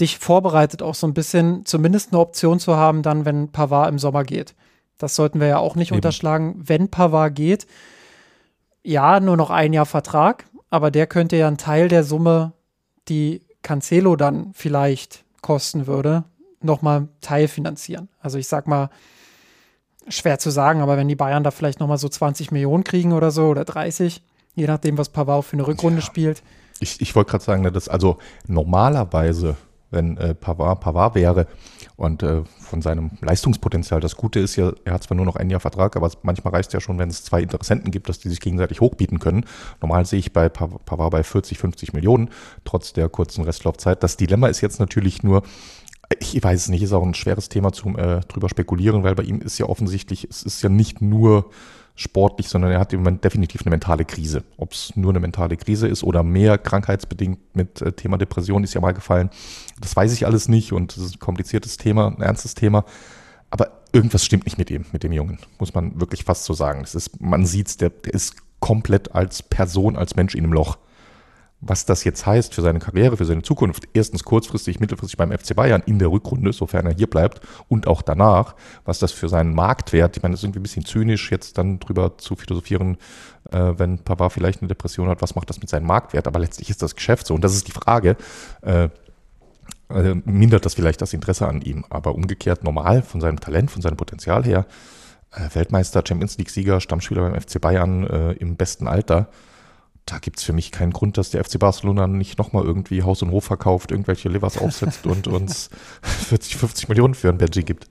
dich 0.00 0.18
vorbereitet, 0.18 0.82
auch 0.82 0.94
so 0.94 1.06
ein 1.06 1.14
bisschen 1.14 1.64
zumindest 1.64 2.12
eine 2.12 2.20
Option 2.20 2.58
zu 2.60 2.76
haben, 2.76 3.02
dann, 3.02 3.24
wenn 3.24 3.50
Pavard 3.50 3.88
im 3.88 3.98
Sommer 3.98 4.24
geht. 4.24 4.54
Das 4.98 5.14
sollten 5.14 5.40
wir 5.40 5.46
ja 5.46 5.58
auch 5.58 5.74
nicht 5.74 5.90
Eben. 5.90 5.96
unterschlagen. 5.96 6.54
Wenn 6.58 6.88
Pavard 6.88 7.34
geht, 7.34 7.66
ja, 8.82 9.20
nur 9.20 9.36
noch 9.36 9.50
ein 9.50 9.72
Jahr 9.72 9.86
Vertrag, 9.86 10.44
aber 10.70 10.90
der 10.90 11.06
könnte 11.06 11.36
ja 11.36 11.48
einen 11.48 11.58
Teil 11.58 11.88
der 11.88 12.04
Summe, 12.04 12.52
die 13.08 13.40
Cancelo 13.62 14.16
dann 14.16 14.52
vielleicht 14.54 15.24
kosten 15.42 15.86
würde, 15.86 16.24
nochmal 16.60 17.08
teilfinanzieren. 17.20 18.08
Also 18.20 18.38
ich 18.38 18.48
sag 18.48 18.66
mal, 18.66 18.90
schwer 20.08 20.38
zu 20.38 20.50
sagen, 20.50 20.80
aber 20.80 20.96
wenn 20.96 21.08
die 21.08 21.16
Bayern 21.16 21.42
da 21.42 21.50
vielleicht 21.50 21.80
nochmal 21.80 21.98
so 21.98 22.08
20 22.08 22.52
Millionen 22.52 22.84
kriegen 22.84 23.12
oder 23.12 23.30
so 23.30 23.46
oder 23.46 23.64
30, 23.64 24.22
je 24.54 24.66
nachdem, 24.66 24.98
was 24.98 25.08
Pavard 25.08 25.44
für 25.44 25.54
eine 25.54 25.66
Rückrunde 25.66 26.00
ja. 26.00 26.06
spielt. 26.06 26.42
Ich, 26.80 27.00
ich 27.00 27.14
wollte 27.14 27.30
gerade 27.32 27.44
sagen, 27.44 27.62
dass 27.72 27.88
also 27.88 28.18
normalerweise 28.46 29.56
wenn 29.90 30.16
äh, 30.16 30.34
Pavard 30.34 30.80
Pavard 30.80 31.14
wäre. 31.14 31.46
Und 31.96 32.22
äh, 32.22 32.42
von 32.60 32.82
seinem 32.82 33.12
Leistungspotenzial. 33.22 34.00
Das 34.00 34.16
Gute 34.16 34.38
ist 34.38 34.56
ja, 34.56 34.72
er 34.84 34.94
hat 34.94 35.04
zwar 35.04 35.16
nur 35.16 35.24
noch 35.24 35.36
ein 35.36 35.48
Jahr 35.48 35.60
Vertrag, 35.60 35.96
aber 35.96 36.10
manchmal 36.22 36.52
reicht 36.52 36.68
es 36.68 36.74
ja 36.74 36.80
schon, 36.80 36.98
wenn 36.98 37.08
es 37.08 37.24
zwei 37.24 37.40
Interessenten 37.40 37.90
gibt, 37.90 38.08
dass 38.10 38.18
die 38.18 38.28
sich 38.28 38.40
gegenseitig 38.40 38.80
hochbieten 38.82 39.18
können. 39.18 39.46
Normal 39.80 40.04
sehe 40.04 40.18
ich 40.18 40.32
bei 40.32 40.50
Pavard 40.50 41.10
bei 41.10 41.22
40, 41.22 41.56
50 41.56 41.94
Millionen, 41.94 42.28
trotz 42.64 42.92
der 42.92 43.08
kurzen 43.08 43.44
Restlaufzeit. 43.44 44.02
Das 44.02 44.18
Dilemma 44.18 44.48
ist 44.48 44.60
jetzt 44.60 44.78
natürlich 44.78 45.22
nur, 45.22 45.42
ich 46.20 46.42
weiß 46.42 46.60
es 46.60 46.68
nicht, 46.68 46.82
ist 46.82 46.92
auch 46.92 47.02
ein 47.02 47.14
schweres 47.14 47.48
Thema 47.48 47.72
zum 47.72 47.98
äh, 47.98 48.20
drüber 48.20 48.48
spekulieren, 48.48 49.02
weil 49.02 49.14
bei 49.14 49.22
ihm 49.22 49.40
ist 49.40 49.58
ja 49.58 49.66
offensichtlich, 49.66 50.26
es 50.28 50.42
ist 50.42 50.62
ja 50.62 50.68
nicht 50.68 51.00
nur 51.00 51.50
sportlich, 51.96 52.48
sondern 52.48 52.70
er 52.70 52.78
hat 52.78 52.92
im 52.92 53.00
Moment 53.00 53.24
definitiv 53.24 53.62
eine 53.62 53.70
mentale 53.70 54.04
Krise. 54.04 54.44
Ob 54.58 54.72
es 54.72 54.94
nur 54.96 55.10
eine 55.10 55.20
mentale 55.20 55.56
Krise 55.56 55.88
ist 55.88 56.04
oder 56.04 56.22
mehr 56.22 56.58
krankheitsbedingt 56.58 57.38
mit 57.54 57.80
äh, 57.80 57.92
Thema 57.92 58.18
Depression 58.18 58.62
ist 58.62 58.74
ja 58.74 58.80
mal 58.80 58.92
gefallen. 58.92 59.30
Das 59.80 59.96
weiß 59.96 60.12
ich 60.12 60.26
alles 60.26 60.48
nicht 60.48 60.72
und 60.72 60.96
es 60.96 61.02
ist 61.02 61.16
ein 61.16 61.20
kompliziertes 61.20 61.78
Thema, 61.78 62.08
ein 62.08 62.22
ernstes 62.22 62.54
Thema. 62.54 62.84
Aber 63.50 63.70
irgendwas 63.92 64.24
stimmt 64.24 64.44
nicht 64.44 64.58
mit 64.58 64.70
ihm, 64.70 64.84
mit 64.92 65.02
dem 65.02 65.12
Jungen, 65.12 65.38
muss 65.58 65.74
man 65.74 65.98
wirklich 65.98 66.24
fast 66.24 66.44
so 66.44 66.52
sagen. 66.52 66.82
Es 66.84 66.94
ist, 66.94 67.20
man 67.20 67.46
sieht's, 67.46 67.78
der, 67.78 67.90
der 67.90 68.12
ist 68.12 68.36
komplett 68.60 69.14
als 69.14 69.42
Person, 69.42 69.96
als 69.96 70.16
Mensch 70.16 70.34
in 70.34 70.44
einem 70.44 70.52
Loch. 70.52 70.78
Was 71.60 71.86
das 71.86 72.04
jetzt 72.04 72.26
heißt 72.26 72.54
für 72.54 72.60
seine 72.60 72.80
Karriere, 72.80 73.16
für 73.16 73.24
seine 73.24 73.42
Zukunft, 73.42 73.88
erstens 73.94 74.24
kurzfristig, 74.24 74.78
mittelfristig 74.78 75.16
beim 75.16 75.32
FC 75.32 75.56
Bayern 75.56 75.82
in 75.86 75.98
der 75.98 76.10
Rückrunde, 76.10 76.52
sofern 76.52 76.86
er 76.86 76.94
hier 76.94 77.06
bleibt, 77.08 77.40
und 77.68 77.86
auch 77.86 78.02
danach, 78.02 78.54
was 78.84 78.98
das 78.98 79.12
für 79.12 79.28
seinen 79.28 79.54
Marktwert, 79.54 80.16
ich 80.16 80.22
meine, 80.22 80.34
das 80.34 80.40
ist 80.40 80.44
irgendwie 80.44 80.60
ein 80.60 80.64
bisschen 80.64 80.84
zynisch, 80.84 81.30
jetzt 81.30 81.56
dann 81.56 81.78
drüber 81.78 82.18
zu 82.18 82.36
philosophieren, 82.36 82.98
äh, 83.50 83.72
wenn 83.76 83.98
Pavard 83.98 84.32
vielleicht 84.32 84.60
eine 84.60 84.68
Depression 84.68 85.08
hat, 85.08 85.22
was 85.22 85.34
macht 85.34 85.48
das 85.48 85.60
mit 85.60 85.70
seinem 85.70 85.86
Marktwert? 85.86 86.26
Aber 86.26 86.38
letztlich 86.38 86.68
ist 86.68 86.82
das 86.82 86.94
Geschäft 86.94 87.26
so. 87.26 87.34
Und 87.34 87.42
das 87.42 87.54
ist 87.54 87.66
die 87.66 87.72
Frage, 87.72 88.16
äh, 88.62 88.88
äh, 89.88 90.14
mindert 90.24 90.66
das 90.66 90.74
vielleicht 90.74 91.00
das 91.00 91.12
Interesse 91.12 91.46
an 91.46 91.62
ihm. 91.62 91.84
Aber 91.90 92.14
umgekehrt 92.14 92.64
normal 92.64 93.02
von 93.02 93.20
seinem 93.20 93.40
Talent, 93.40 93.70
von 93.70 93.82
seinem 93.82 93.96
Potenzial 93.96 94.44
her, 94.44 94.66
äh, 95.32 95.48
Weltmeister, 95.54 96.02
Champions 96.06 96.38
League-Sieger, 96.38 96.80
Stammspieler 96.80 97.22
beim 97.22 97.40
FC 97.40 97.60
Bayern 97.60 98.06
äh, 98.06 98.32
im 98.32 98.56
besten 98.56 98.88
Alter, 98.88 99.28
da 100.06 100.18
gibt 100.18 100.38
es 100.38 100.44
für 100.44 100.52
mich 100.52 100.70
keinen 100.70 100.92
Grund, 100.92 101.18
dass 101.18 101.30
der 101.30 101.44
FC 101.44 101.58
Barcelona 101.58 102.06
nicht 102.06 102.38
nochmal 102.38 102.64
irgendwie 102.64 103.02
Haus 103.02 103.22
und 103.22 103.32
Hof 103.32 103.44
verkauft, 103.44 103.90
irgendwelche 103.90 104.28
Livers 104.28 104.56
aufsetzt 104.62 105.06
und 105.06 105.26
uns 105.26 105.68
40, 106.02 106.56
50 106.56 106.88
Millionen 106.88 107.14
für 107.14 107.28
einen 107.28 107.38
Benji 107.38 107.62
gibt. 107.62 107.86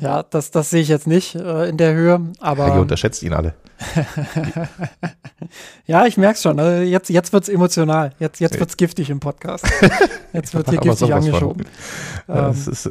Ja, 0.00 0.22
das, 0.22 0.50
das 0.50 0.70
sehe 0.70 0.80
ich 0.80 0.88
jetzt 0.88 1.06
nicht 1.06 1.34
äh, 1.34 1.68
in 1.68 1.76
der 1.76 1.92
Höhe, 1.92 2.32
aber. 2.38 2.68
Ja, 2.68 2.76
ihr 2.76 2.80
unterschätzt 2.80 3.22
ihn 3.22 3.34
alle. 3.34 3.52
ja, 5.86 6.06
ich 6.06 6.16
merke 6.16 6.36
es 6.36 6.42
schon. 6.42 6.58
Also 6.58 6.82
jetzt 6.82 7.10
jetzt 7.10 7.34
wird 7.34 7.42
es 7.42 7.48
emotional. 7.50 8.12
Jetzt, 8.18 8.40
jetzt 8.40 8.58
wird 8.58 8.70
es 8.70 8.76
giftig 8.78 9.10
im 9.10 9.20
Podcast. 9.20 9.66
Jetzt 10.32 10.54
wird 10.54 10.70
hier 10.70 10.78
giftig 10.78 11.12
angeschoben. 11.12 11.66
Ähm. 12.28 12.50
Ist, 12.50 12.88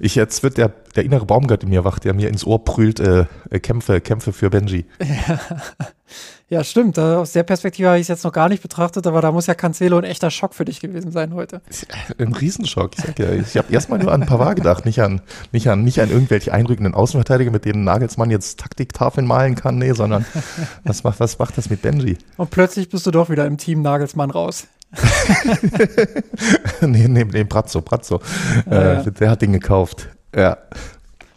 ich, 0.00 0.16
jetzt 0.16 0.42
wird 0.42 0.58
der, 0.58 0.72
der 0.96 1.04
innere 1.04 1.24
Baumgart 1.24 1.62
in 1.62 1.68
mir 1.68 1.84
wach, 1.84 2.00
der 2.00 2.14
mir 2.14 2.28
ins 2.28 2.44
Ohr 2.44 2.64
brüllt, 2.64 2.98
äh, 2.98 3.26
äh 3.48 3.60
Kämpfe, 3.60 4.00
Kämpfe 4.00 4.32
für 4.32 4.50
Benji. 4.50 4.86
Ja. 4.98 5.38
Ja, 6.50 6.64
stimmt. 6.64 6.98
Aus 6.98 7.30
der 7.30 7.44
Perspektive 7.44 7.86
habe 7.86 7.98
ich 7.98 8.02
es 8.02 8.08
jetzt 8.08 8.24
noch 8.24 8.32
gar 8.32 8.48
nicht 8.48 8.60
betrachtet, 8.60 9.06
aber 9.06 9.22
da 9.22 9.30
muss 9.30 9.46
ja 9.46 9.54
Cancelo 9.54 9.98
ein 9.98 10.04
echter 10.04 10.32
Schock 10.32 10.52
für 10.52 10.64
dich 10.64 10.80
gewesen 10.80 11.12
sein 11.12 11.32
heute. 11.32 11.60
Ein 12.18 12.32
Riesenschock. 12.32 12.90
Ich, 12.98 13.18
ja, 13.18 13.30
ich 13.30 13.56
habe 13.56 13.72
erstmal 13.72 14.00
nur 14.00 14.10
an 14.10 14.26
Pavard 14.26 14.56
gedacht, 14.56 14.84
nicht 14.84 15.00
an, 15.00 15.20
nicht 15.52 15.68
an, 15.68 15.84
nicht 15.84 16.00
an 16.00 16.10
irgendwelche 16.10 16.52
einrückenden 16.52 16.94
Außenverteidiger, 16.94 17.52
mit 17.52 17.66
denen 17.66 17.84
Nagelsmann 17.84 18.32
jetzt 18.32 18.58
Taktiktafeln 18.58 19.28
malen 19.28 19.54
kann, 19.54 19.78
nee, 19.78 19.92
sondern 19.92 20.26
was 20.84 21.04
macht, 21.04 21.20
was 21.20 21.38
macht 21.38 21.56
das 21.56 21.70
mit 21.70 21.82
Benji? 21.82 22.18
Und 22.36 22.50
plötzlich 22.50 22.88
bist 22.88 23.06
du 23.06 23.12
doch 23.12 23.30
wieder 23.30 23.46
im 23.46 23.56
Team 23.56 23.82
Nagelsmann 23.82 24.32
raus. 24.32 24.66
nee, 26.80 27.06
nee, 27.06 27.24
nee, 27.24 27.44
Brazzo, 27.44 27.80
Brazzo. 27.80 28.20
Ja, 28.68 29.02
äh, 29.02 29.12
der 29.12 29.30
hat 29.30 29.42
den 29.42 29.52
gekauft. 29.52 30.08
Ja. 30.34 30.58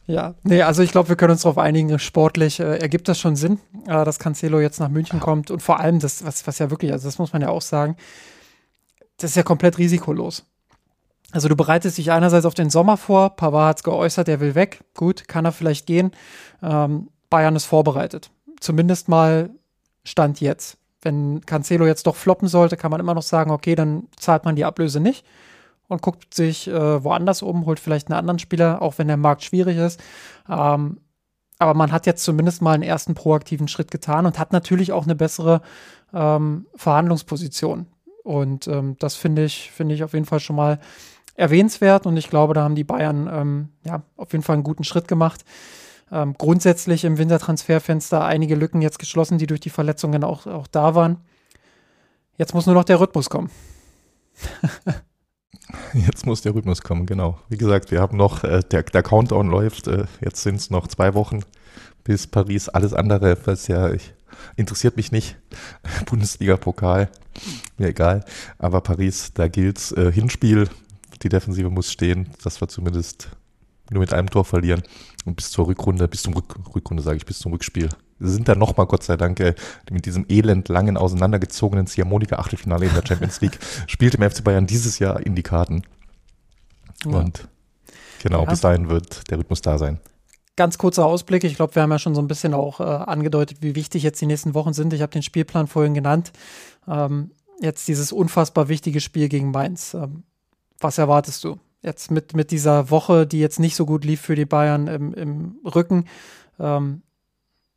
Ja, 0.06 0.36
nee, 0.44 0.62
also 0.62 0.84
ich 0.84 0.92
glaube, 0.92 1.10
wir 1.10 1.16
können 1.16 1.32
uns 1.32 1.44
darauf 1.44 1.58
einigen, 1.58 1.98
sportlich 1.98 2.60
äh, 2.60 2.78
ergibt 2.78 3.08
das 3.08 3.20
schon 3.20 3.36
Sinn, 3.36 3.60
äh, 3.88 4.04
dass 4.04 4.20
Cancelo 4.20 4.60
jetzt 4.60 4.80
nach 4.80 4.90
München 4.90 5.20
kommt 5.20 5.50
und 5.50 5.62
vor 5.62 5.80
allem 5.80 6.00
das, 6.00 6.26
was, 6.26 6.46
was 6.46 6.60
ja 6.60 6.70
wirklich, 6.70 6.92
also 6.92 7.08
das 7.08 7.20
muss 7.20 7.32
man 7.32 7.42
ja 7.42 7.50
auch 7.50 7.62
sagen, 7.62 7.96
das 9.18 9.32
ist 9.32 9.38
ja 9.38 9.44
komplett 9.44 9.78
risikolos. 9.78 10.46
Also 11.32 11.48
du 11.48 11.56
bereitest 11.56 11.98
dich 11.98 12.12
einerseits 12.12 12.46
auf 12.46 12.54
den 12.54 12.70
Sommer 12.70 12.98
vor, 12.98 13.36
Pavard 13.36 13.70
hat 13.70 13.78
es 13.78 13.84
geäußert, 13.84 14.28
er 14.28 14.40
will 14.42 14.56
weg, 14.56 14.82
gut, 14.94 15.28
kann 15.28 15.46
er 15.46 15.52
vielleicht 15.52 15.86
gehen. 15.86 16.12
Ähm, 16.62 17.10
Bayern 17.30 17.56
ist 17.56 17.66
vorbereitet. 17.66 18.30
Zumindest 18.60 19.08
mal 19.08 19.50
Stand 20.04 20.42
jetzt. 20.42 20.78
Wenn 21.02 21.42
Cancelo 21.46 21.88
jetzt 21.88 22.08
doch 22.08 22.16
floppen 22.16 22.48
sollte, 22.48 22.78
kann 22.78 22.92
man 22.92 23.00
immer 23.00 23.14
noch 23.14 23.24
sagen, 23.24 23.52
okay, 23.52 23.76
dann 23.76 24.04
zahlt 24.18 24.46
man 24.46 24.56
die 24.56 24.66
Ablöse 24.66 25.00
nicht 25.00 25.26
und 25.94 26.02
guckt 26.02 26.34
sich 26.34 26.68
äh, 26.68 27.04
woanders 27.04 27.42
um, 27.42 27.66
holt 27.66 27.80
vielleicht 27.80 28.10
einen 28.10 28.20
anderen 28.20 28.40
Spieler, 28.40 28.82
auch 28.82 28.98
wenn 28.98 29.08
der 29.08 29.18
Markt 29.18 29.44
schwierig 29.44 29.78
ist. 29.78 30.02
Ähm, 30.50 31.00
aber 31.60 31.74
man 31.74 31.92
hat 31.92 32.06
jetzt 32.06 32.24
zumindest 32.24 32.62
mal 32.62 32.74
einen 32.74 32.84
ersten 32.84 33.14
proaktiven 33.14 33.68
Schritt 33.68 33.90
getan 33.90 34.26
und 34.26 34.40
hat 34.40 34.52
natürlich 34.52 34.92
auch 34.92 35.04
eine 35.04 35.16
bessere 35.16 35.62
ähm, 36.14 36.66
Verhandlungsposition. 36.76 37.88
Und 38.24 38.68
ähm, 38.68 38.96
das 39.00 39.16
finde 39.16 39.46
ich, 39.46 39.72
finde 39.72 39.96
ich 39.96 40.04
auf 40.04 40.14
jeden 40.14 40.26
Fall 40.26 40.40
schon 40.40 40.56
mal 40.56 40.80
erwähnenswert. 41.36 42.06
Und 42.06 42.18
ich 42.18 42.30
glaube, 42.30 42.54
da 42.54 42.64
haben 42.64 42.76
die 42.76 42.84
Bayern 42.84 43.30
ähm, 43.32 43.70
ja 43.86 44.04
auf 44.18 44.32
jeden 44.34 44.44
Fall 44.44 44.56
einen 44.56 44.64
guten 44.64 44.84
Schritt 44.84 45.08
gemacht. 45.08 45.46
Ähm, 46.12 46.36
grundsätzlich 46.38 47.06
im 47.06 47.18
Wintertransferfenster 47.18 48.24
einige 48.24 48.56
Lücken 48.56 48.82
jetzt 48.82 49.00
geschlossen, 49.00 49.38
die 49.38 49.48
durch 49.48 49.62
die 49.62 49.70
Verletzungen 49.70 50.24
auch, 50.24 50.48
auch 50.48 50.68
da 50.68 50.96
waren. 50.96 51.18
Jetzt 52.38 52.54
muss 52.54 52.66
nur 52.66 52.76
noch 52.76 52.84
der 52.84 53.00
Rhythmus 53.00 53.30
kommen. 53.30 53.50
Jetzt 55.94 56.26
muss 56.26 56.42
der 56.42 56.56
Rhythmus 56.56 56.82
kommen, 56.82 57.06
genau. 57.06 57.40
Wie 57.50 57.58
gesagt, 57.58 57.92
wir 57.92 58.02
haben 58.02 58.18
noch, 58.18 58.44
äh, 58.44 58.62
der, 58.72 58.84
der 58.84 59.04
Countdown 59.04 59.50
läuft, 59.50 59.88
äh, 59.88 60.06
jetzt 60.22 60.44
sind 60.44 60.56
es 60.56 60.70
noch 60.70 60.88
zwei 60.88 61.14
Wochen 61.14 61.42
bis 62.04 62.28
Paris. 62.28 62.70
Alles 62.70 62.94
andere, 62.94 63.38
was 63.46 63.68
ja, 63.68 63.92
ich, 63.92 64.14
interessiert 64.56 64.98
mich 64.98 65.12
nicht. 65.12 65.38
Bundesliga-Pokal, 66.06 67.10
mir 67.78 67.88
egal. 67.88 68.26
Aber 68.58 68.82
Paris, 68.82 69.32
da 69.34 69.48
gilt's. 69.48 69.92
Äh, 69.92 70.12
Hinspiel, 70.12 70.70
die 71.22 71.30
Defensive 71.30 71.70
muss 71.70 71.92
stehen, 71.92 72.30
dass 72.44 72.62
wir 72.62 72.68
zumindest 72.68 73.30
nur 73.90 74.02
mit 74.02 74.14
einem 74.14 74.30
Tor 74.30 74.46
verlieren. 74.46 74.84
Und 75.26 75.36
bis 75.36 75.52
zur 75.52 75.68
Rückrunde, 75.68 76.08
bis 76.08 76.24
zum 76.24 76.34
Rück, 76.34 76.56
Rückrunde 76.76 77.04
sage 77.04 77.18
ich, 77.18 77.26
bis 77.26 77.40
zum 77.40 77.54
Rückspiel 77.54 77.90
sind 78.20 78.48
dann 78.48 78.60
nochmal, 78.60 78.86
Gott 78.86 79.04
sei 79.04 79.18
Dank, 79.18 79.40
äh, 79.40 79.56
mit 79.92 80.06
diesem 80.06 80.26
elend 80.30 80.70
langen, 80.70 80.98
auseinandergezogenen 80.98 81.88
Ziehharmonika-Achtelfinale 81.88 82.86
in 82.86 82.94
der 82.94 83.06
Champions 83.06 83.42
League, 83.42 83.60
spielt 83.88 84.16
im 84.16 84.30
FC 84.30 84.44
Bayern 84.44 84.68
dieses 84.68 85.00
Jahr 85.00 85.20
in 85.20 85.36
die 85.36 85.44
Karten. 85.44 85.84
Ja. 87.06 87.20
Und 87.20 87.48
genau, 88.22 88.44
ja. 88.44 88.50
bis 88.50 88.62
dahin 88.62 88.90
wird 88.90 89.30
der 89.30 89.40
Rhythmus 89.40 89.62
da 89.62 89.78
sein. 89.78 90.00
Ganz 90.56 90.78
kurzer 90.78 91.06
Ausblick. 91.06 91.44
Ich 91.44 91.56
glaube, 91.56 91.74
wir 91.74 91.82
haben 91.82 91.92
ja 91.92 91.98
schon 91.98 92.14
so 92.14 92.22
ein 92.22 92.28
bisschen 92.28 92.54
auch 92.54 92.80
äh, 92.80 92.84
angedeutet, 92.84 93.58
wie 93.62 93.76
wichtig 93.76 94.04
jetzt 94.04 94.22
die 94.22 94.28
nächsten 94.28 94.54
Wochen 94.54 94.74
sind. 94.74 94.94
Ich 94.94 95.02
habe 95.02 95.12
den 95.12 95.24
Spielplan 95.24 95.68
vorhin 95.68 95.96
genannt. 95.96 96.32
Ähm, 96.88 97.32
jetzt 97.60 97.88
dieses 97.88 98.12
unfassbar 98.12 98.70
wichtige 98.70 99.02
Spiel 99.02 99.30
gegen 99.30 99.50
Mainz. 99.50 99.96
Ähm, 99.96 100.24
was 100.80 101.00
erwartest 101.00 101.44
du? 101.44 101.58
Jetzt 101.82 102.12
mit, 102.12 102.36
mit 102.36 102.52
dieser 102.52 102.92
Woche, 102.92 103.26
die 103.26 103.40
jetzt 103.40 103.60
nicht 103.60 103.76
so 103.76 103.86
gut 103.86 104.06
lief 104.06 104.22
für 104.22 104.36
die 104.36 104.46
Bayern 104.46 104.88
im, 104.88 105.14
im 105.14 105.56
Rücken. 105.66 106.06
Ähm, 106.60 107.02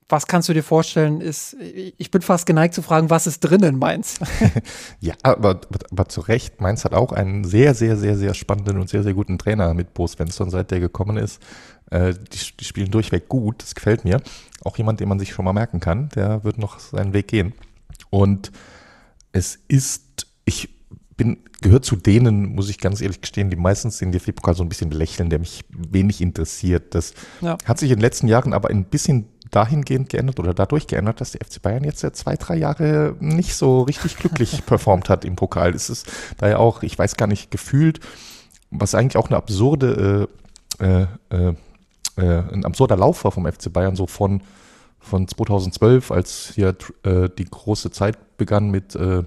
was 0.08 0.26
kannst 0.26 0.48
du 0.48 0.52
dir 0.52 0.62
vorstellen, 0.62 1.20
ist, 1.20 1.56
ich 1.60 2.10
bin 2.10 2.22
fast 2.22 2.46
geneigt 2.46 2.74
zu 2.74 2.82
fragen, 2.82 3.10
was 3.10 3.26
ist 3.26 3.40
drin 3.40 3.62
in 3.62 3.76
Mainz? 3.76 4.20
ja, 5.00 5.14
aber, 5.22 5.60
aber 5.90 6.08
zu 6.08 6.20
Recht, 6.20 6.60
Mainz 6.60 6.84
hat 6.84 6.94
auch 6.94 7.12
einen 7.12 7.44
sehr, 7.44 7.74
sehr, 7.74 7.96
sehr, 7.96 8.16
sehr 8.16 8.34
spannenden 8.34 8.78
und 8.78 8.88
sehr, 8.88 9.02
sehr 9.02 9.14
guten 9.14 9.36
Trainer 9.36 9.74
mit 9.74 9.94
Bo 9.94 10.06
Svensson, 10.06 10.50
seit 10.50 10.70
der 10.70 10.78
gekommen 10.78 11.16
ist. 11.16 11.42
Äh, 11.90 12.14
die, 12.14 12.38
die, 12.58 12.64
spielen 12.64 12.90
durchweg 12.90 13.28
gut, 13.28 13.62
das 13.62 13.74
gefällt 13.74 14.04
mir. 14.04 14.20
Auch 14.62 14.78
jemand, 14.78 15.00
den 15.00 15.08
man 15.08 15.18
sich 15.18 15.32
schon 15.32 15.44
mal 15.44 15.52
merken 15.52 15.80
kann, 15.80 16.08
der 16.10 16.44
wird 16.44 16.58
noch 16.58 16.78
seinen 16.78 17.12
Weg 17.12 17.26
gehen. 17.28 17.52
Und 18.10 18.52
es 19.32 19.58
ist, 19.66 20.28
ich 20.44 20.68
bin, 21.16 21.38
gehört 21.62 21.84
zu 21.84 21.96
denen, 21.96 22.54
muss 22.54 22.68
ich 22.68 22.78
ganz 22.78 23.00
ehrlich 23.00 23.20
gestehen, 23.20 23.50
die 23.50 23.56
meistens 23.56 23.98
den 23.98 24.12
DFB-Pokal 24.12 24.54
so 24.54 24.62
ein 24.62 24.68
bisschen 24.68 24.90
lächeln, 24.90 25.30
der 25.30 25.38
mich 25.38 25.64
wenig 25.70 26.20
interessiert. 26.20 26.94
Das 26.94 27.14
ja. 27.40 27.56
hat 27.64 27.78
sich 27.78 27.90
in 27.90 27.96
den 27.96 28.02
letzten 28.02 28.28
Jahren 28.28 28.52
aber 28.52 28.70
ein 28.70 28.84
bisschen 28.84 29.28
dahingehend 29.50 30.08
geändert 30.08 30.40
oder 30.40 30.54
dadurch 30.54 30.86
geändert, 30.86 31.20
dass 31.20 31.32
der 31.32 31.44
FC 31.44 31.62
Bayern 31.62 31.84
jetzt 31.84 32.00
seit 32.00 32.16
zwei, 32.16 32.36
drei 32.36 32.56
Jahre 32.56 33.14
nicht 33.20 33.54
so 33.54 33.82
richtig 33.82 34.16
glücklich 34.16 34.64
performt 34.66 35.08
hat 35.08 35.24
im 35.24 35.36
Pokal. 35.36 35.74
Es 35.74 35.90
ist 35.90 36.10
daher 36.38 36.60
auch, 36.60 36.82
ich 36.82 36.98
weiß 36.98 37.16
gar 37.16 37.26
nicht, 37.26 37.50
gefühlt, 37.50 38.00
was 38.70 38.94
eigentlich 38.94 39.16
auch 39.16 39.28
eine 39.28 39.36
absurde, 39.36 40.28
äh, 40.78 41.06
äh, 41.34 41.54
äh, 42.16 42.52
ein 42.52 42.64
absurder 42.64 42.96
Lauf 42.96 43.24
war 43.24 43.32
vom 43.32 43.50
FC 43.50 43.72
Bayern, 43.72 43.96
so 43.96 44.06
von, 44.06 44.42
von 44.98 45.28
2012, 45.28 46.10
als 46.10 46.52
hier 46.54 46.74
äh, 47.04 47.28
die 47.36 47.44
große 47.44 47.90
Zeit 47.90 48.36
begann 48.36 48.70
mit 48.70 48.94
äh, 48.94 49.18
äh, 49.18 49.24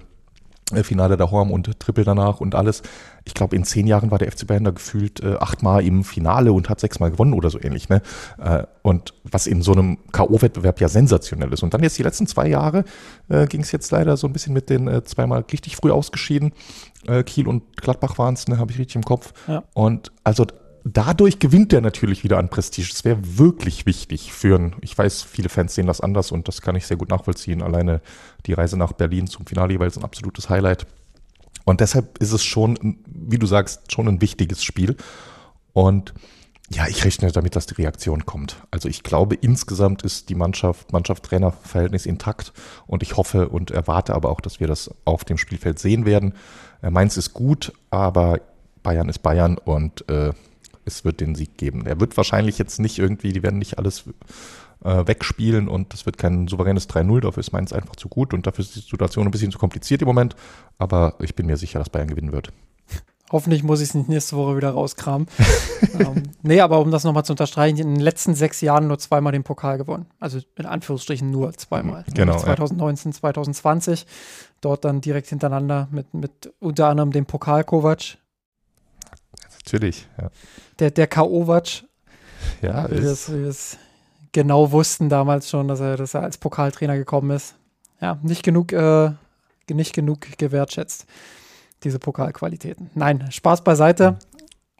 Finale 0.84 1.16
der 1.16 1.30
Horm 1.30 1.50
und 1.50 1.78
Triple 1.78 2.04
danach 2.04 2.40
und 2.40 2.54
alles. 2.54 2.82
Ich 3.24 3.34
glaube, 3.34 3.54
in 3.56 3.64
zehn 3.64 3.86
Jahren 3.86 4.10
war 4.10 4.18
der 4.18 4.30
FC 4.30 4.46
Bayern 4.46 4.64
da 4.64 4.70
gefühlt 4.70 5.22
äh, 5.22 5.36
achtmal 5.38 5.84
im 5.84 6.04
Finale 6.04 6.52
und 6.52 6.68
hat 6.68 6.80
sechsmal 6.80 7.10
gewonnen 7.10 7.34
oder 7.34 7.50
so 7.50 7.60
ähnlich. 7.60 7.88
Ne? 7.88 8.02
Äh, 8.38 8.64
und 8.82 9.14
was 9.24 9.46
in 9.46 9.62
so 9.62 9.72
einem 9.72 9.98
K.O.-Wettbewerb 10.12 10.80
ja 10.80 10.88
sensationell 10.88 11.52
ist. 11.52 11.62
Und 11.62 11.74
dann 11.74 11.82
jetzt 11.82 11.98
die 11.98 12.02
letzten 12.02 12.26
zwei 12.26 12.48
Jahre 12.48 12.84
äh, 13.28 13.46
ging 13.46 13.60
es 13.60 13.72
jetzt 13.72 13.90
leider 13.90 14.16
so 14.16 14.26
ein 14.26 14.32
bisschen 14.32 14.52
mit 14.52 14.70
den 14.70 14.88
äh, 14.88 15.04
zweimal 15.04 15.44
richtig 15.52 15.76
früh 15.76 15.90
ausgeschieden. 15.90 16.52
Äh, 17.06 17.22
Kiel 17.22 17.46
und 17.46 17.76
Gladbach 17.76 18.18
waren 18.18 18.34
es, 18.34 18.48
ne, 18.48 18.58
habe 18.58 18.72
ich 18.72 18.78
richtig 18.78 18.96
im 18.96 19.04
Kopf. 19.04 19.32
Ja. 19.46 19.62
Und 19.74 20.12
also 20.24 20.46
dadurch 20.84 21.38
gewinnt 21.38 21.72
er 21.72 21.80
natürlich 21.80 22.24
wieder 22.24 22.38
an 22.38 22.48
Prestige. 22.48 22.88
Das 22.90 23.04
wäre 23.04 23.18
wirklich 23.22 23.86
wichtig 23.86 24.32
für 24.32 24.58
ein, 24.58 24.76
ich 24.80 24.96
weiß, 24.96 25.22
viele 25.22 25.48
Fans 25.48 25.74
sehen 25.74 25.86
das 25.86 26.00
anders 26.00 26.32
und 26.32 26.48
das 26.48 26.62
kann 26.62 26.76
ich 26.76 26.86
sehr 26.86 26.96
gut 26.96 27.10
nachvollziehen. 27.10 27.62
Alleine 27.62 28.00
die 28.46 28.52
Reise 28.52 28.76
nach 28.76 28.92
Berlin 28.92 29.26
zum 29.26 29.46
Finale 29.46 29.72
jeweils 29.72 29.96
ein 29.96 30.04
absolutes 30.04 30.48
Highlight. 30.48 30.86
Und 31.64 31.80
deshalb 31.80 32.18
ist 32.18 32.32
es 32.32 32.44
schon, 32.44 32.98
wie 33.06 33.38
du 33.38 33.46
sagst, 33.46 33.92
schon 33.92 34.08
ein 34.08 34.20
wichtiges 34.20 34.64
Spiel. 34.64 34.96
Und 35.72 36.14
ja, 36.72 36.86
ich 36.86 37.04
rechne 37.04 37.32
damit, 37.32 37.56
dass 37.56 37.66
die 37.66 37.74
Reaktion 37.74 38.26
kommt. 38.26 38.56
Also 38.70 38.88
ich 38.88 39.02
glaube, 39.02 39.34
insgesamt 39.34 40.02
ist 40.02 40.28
die 40.28 40.36
Mannschaft, 40.36 40.92
Mannschaft-Trainer-Verhältnis 40.92 42.06
intakt 42.06 42.52
und 42.86 43.02
ich 43.02 43.16
hoffe 43.16 43.48
und 43.48 43.72
erwarte 43.72 44.14
aber 44.14 44.30
auch, 44.30 44.40
dass 44.40 44.60
wir 44.60 44.68
das 44.68 44.90
auf 45.04 45.24
dem 45.24 45.36
Spielfeld 45.36 45.80
sehen 45.80 46.06
werden. 46.06 46.34
Äh, 46.80 46.90
Mainz 46.90 47.16
ist 47.16 47.34
gut, 47.34 47.72
aber 47.90 48.40
Bayern 48.84 49.08
ist 49.08 49.18
Bayern 49.18 49.58
und 49.58 50.08
äh, 50.08 50.32
es 50.84 51.04
wird 51.04 51.20
den 51.20 51.34
Sieg 51.34 51.56
geben. 51.56 51.86
Er 51.86 52.00
wird 52.00 52.16
wahrscheinlich 52.16 52.58
jetzt 52.58 52.78
nicht 52.80 52.98
irgendwie, 52.98 53.32
die 53.32 53.42
werden 53.42 53.58
nicht 53.58 53.78
alles 53.78 54.04
äh, 54.84 55.06
wegspielen 55.06 55.68
und 55.68 55.92
das 55.92 56.06
wird 56.06 56.18
kein 56.18 56.48
souveränes 56.48 56.88
3-0. 56.88 57.20
Dafür 57.20 57.40
ist 57.40 57.52
Mainz 57.52 57.72
einfach 57.72 57.96
zu 57.96 58.08
gut 58.08 58.34
und 58.34 58.46
dafür 58.46 58.64
ist 58.64 58.74
die 58.74 58.80
Situation 58.80 59.26
ein 59.26 59.30
bisschen 59.30 59.52
zu 59.52 59.58
kompliziert 59.58 60.02
im 60.02 60.08
Moment. 60.08 60.36
Aber 60.78 61.14
ich 61.20 61.34
bin 61.34 61.46
mir 61.46 61.56
sicher, 61.56 61.78
dass 61.78 61.90
Bayern 61.90 62.08
gewinnen 62.08 62.32
wird. 62.32 62.52
Hoffentlich 63.32 63.62
muss 63.62 63.80
ich 63.80 63.90
es 63.90 63.94
nicht 63.94 64.08
nächste 64.08 64.36
Woche 64.36 64.56
wieder 64.56 64.70
rauskramen. 64.70 65.28
ähm, 66.00 66.24
nee, 66.42 66.60
aber 66.60 66.80
um 66.80 66.90
das 66.90 67.04
nochmal 67.04 67.24
zu 67.24 67.32
unterstreichen, 67.32 67.78
in 67.78 67.94
den 67.94 68.00
letzten 68.00 68.34
sechs 68.34 68.60
Jahren 68.60 68.88
nur 68.88 68.98
zweimal 68.98 69.32
den 69.32 69.44
Pokal 69.44 69.78
gewonnen. 69.78 70.06
Also 70.18 70.40
in 70.56 70.66
Anführungsstrichen 70.66 71.30
nur 71.30 71.52
zweimal. 71.52 72.04
Genau. 72.12 72.36
2019, 72.36 73.12
ja. 73.12 73.18
2020. 73.18 74.06
Dort 74.60 74.84
dann 74.84 75.00
direkt 75.00 75.28
hintereinander 75.28 75.86
mit, 75.92 76.12
mit 76.12 76.52
unter 76.58 76.88
anderem 76.88 77.12
dem 77.12 77.24
Pokal 77.24 77.62
Kovac. 77.62 78.18
Natürlich, 79.64 80.08
ja. 80.20 80.30
Der, 80.78 80.90
der 80.90 81.06
K.O.Vac. 81.06 81.84
Ja, 82.62 82.90
wie 82.90 83.02
wir 83.02 83.48
es 83.48 83.78
genau 84.32 84.72
wussten 84.72 85.08
damals 85.08 85.50
schon, 85.50 85.68
dass 85.68 85.80
er, 85.80 85.96
dass 85.96 86.14
er 86.14 86.22
als 86.22 86.38
Pokaltrainer 86.38 86.96
gekommen 86.96 87.30
ist. 87.30 87.54
Ja, 88.00 88.18
nicht 88.22 88.42
genug, 88.42 88.72
äh, 88.72 89.10
nicht 89.70 89.92
genug 89.92 90.26
gewertschätzt 90.38 91.06
diese 91.84 91.98
Pokalqualitäten. 91.98 92.90
Nein, 92.94 93.30
Spaß 93.30 93.64
beiseite. 93.64 94.18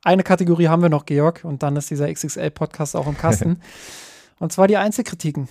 Eine 0.02 0.22
Kategorie 0.22 0.68
haben 0.68 0.82
wir 0.82 0.88
noch, 0.88 1.06
Georg, 1.06 1.44
und 1.44 1.62
dann 1.62 1.76
ist 1.76 1.90
dieser 1.90 2.12
XXL-Podcast 2.12 2.96
auch 2.96 3.06
im 3.06 3.16
Kasten. 3.16 3.60
und 4.38 4.52
zwar 4.52 4.66
die 4.66 4.76
Einzelkritiken. 4.76 5.48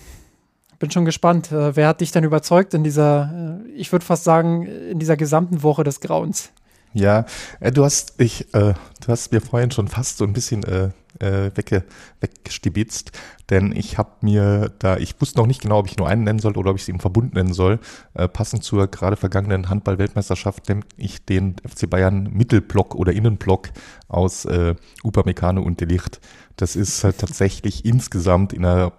Bin 0.78 0.90
schon 0.90 1.04
gespannt. 1.04 1.52
Äh, 1.52 1.76
wer 1.76 1.88
hat 1.88 2.00
dich 2.00 2.10
denn 2.10 2.24
überzeugt 2.24 2.74
in 2.74 2.82
dieser, 2.82 3.60
äh, 3.64 3.70
ich 3.72 3.92
würde 3.92 4.04
fast 4.04 4.24
sagen, 4.24 4.66
in 4.66 4.98
dieser 4.98 5.16
gesamten 5.16 5.62
Woche 5.62 5.84
des 5.84 6.00
Grauens? 6.00 6.52
Ja, 6.92 7.24
äh, 7.60 7.70
du 7.70 7.84
hast 7.84 8.20
ich, 8.20 8.52
äh, 8.54 8.74
du 8.74 9.08
hast 9.08 9.32
mir 9.32 9.40
vorhin 9.40 9.70
schon 9.70 9.86
fast 9.88 10.18
so 10.18 10.24
ein 10.24 10.32
bisschen 10.32 10.64
äh, 10.64 10.90
äh, 11.20 11.50
wegge, 11.54 11.84
weggestibitzt, 12.20 13.12
denn 13.48 13.72
ich 13.76 13.98
habe 13.98 14.10
mir 14.22 14.72
da, 14.78 14.96
ich 14.96 15.20
wusste 15.20 15.38
noch 15.38 15.46
nicht 15.46 15.62
genau, 15.62 15.78
ob 15.78 15.86
ich 15.86 15.96
nur 15.98 16.08
einen 16.08 16.24
nennen 16.24 16.38
soll 16.40 16.56
oder 16.56 16.70
ob 16.70 16.76
ich 16.76 16.84
sie 16.84 16.92
im 16.92 17.00
Verbund 17.00 17.34
nennen 17.34 17.52
soll. 17.52 17.78
Äh, 18.14 18.26
passend 18.26 18.64
zur 18.64 18.88
gerade 18.88 19.16
vergangenen 19.16 19.68
Handball-Weltmeisterschaft 19.68 20.68
nenne 20.68 20.82
ich 20.96 21.24
den 21.24 21.56
FC 21.68 21.88
Bayern 21.88 22.24
Mittelblock 22.32 22.94
oder 22.96 23.12
Innenblock 23.12 23.68
aus 24.08 24.44
äh, 24.46 24.74
Upamecano 25.04 25.62
und 25.62 25.80
Delicht. 25.80 26.20
Das 26.56 26.74
ist 26.74 27.04
halt 27.04 27.18
tatsächlich 27.18 27.84
insgesamt 27.84 28.52
in 28.52 28.64
einer 28.64 28.92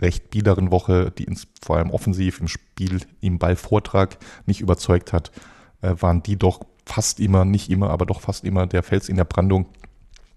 recht 0.00 0.30
biederen 0.30 0.70
Woche, 0.70 1.10
die 1.10 1.24
ins, 1.24 1.48
vor 1.60 1.76
allem 1.76 1.90
offensiv 1.90 2.40
im 2.40 2.48
Spiel, 2.48 3.00
im 3.20 3.38
Ballvortrag 3.38 4.18
nicht 4.46 4.60
überzeugt 4.60 5.12
hat, 5.12 5.32
äh, 5.80 5.94
waren 5.98 6.22
die 6.22 6.36
doch 6.36 6.60
fast 6.86 7.20
immer, 7.20 7.44
nicht 7.44 7.70
immer, 7.70 7.90
aber 7.90 8.06
doch 8.06 8.20
fast 8.20 8.44
immer 8.44 8.66
der 8.66 8.82
Fels 8.82 9.08
in 9.08 9.16
der 9.16 9.24
Brandung 9.24 9.66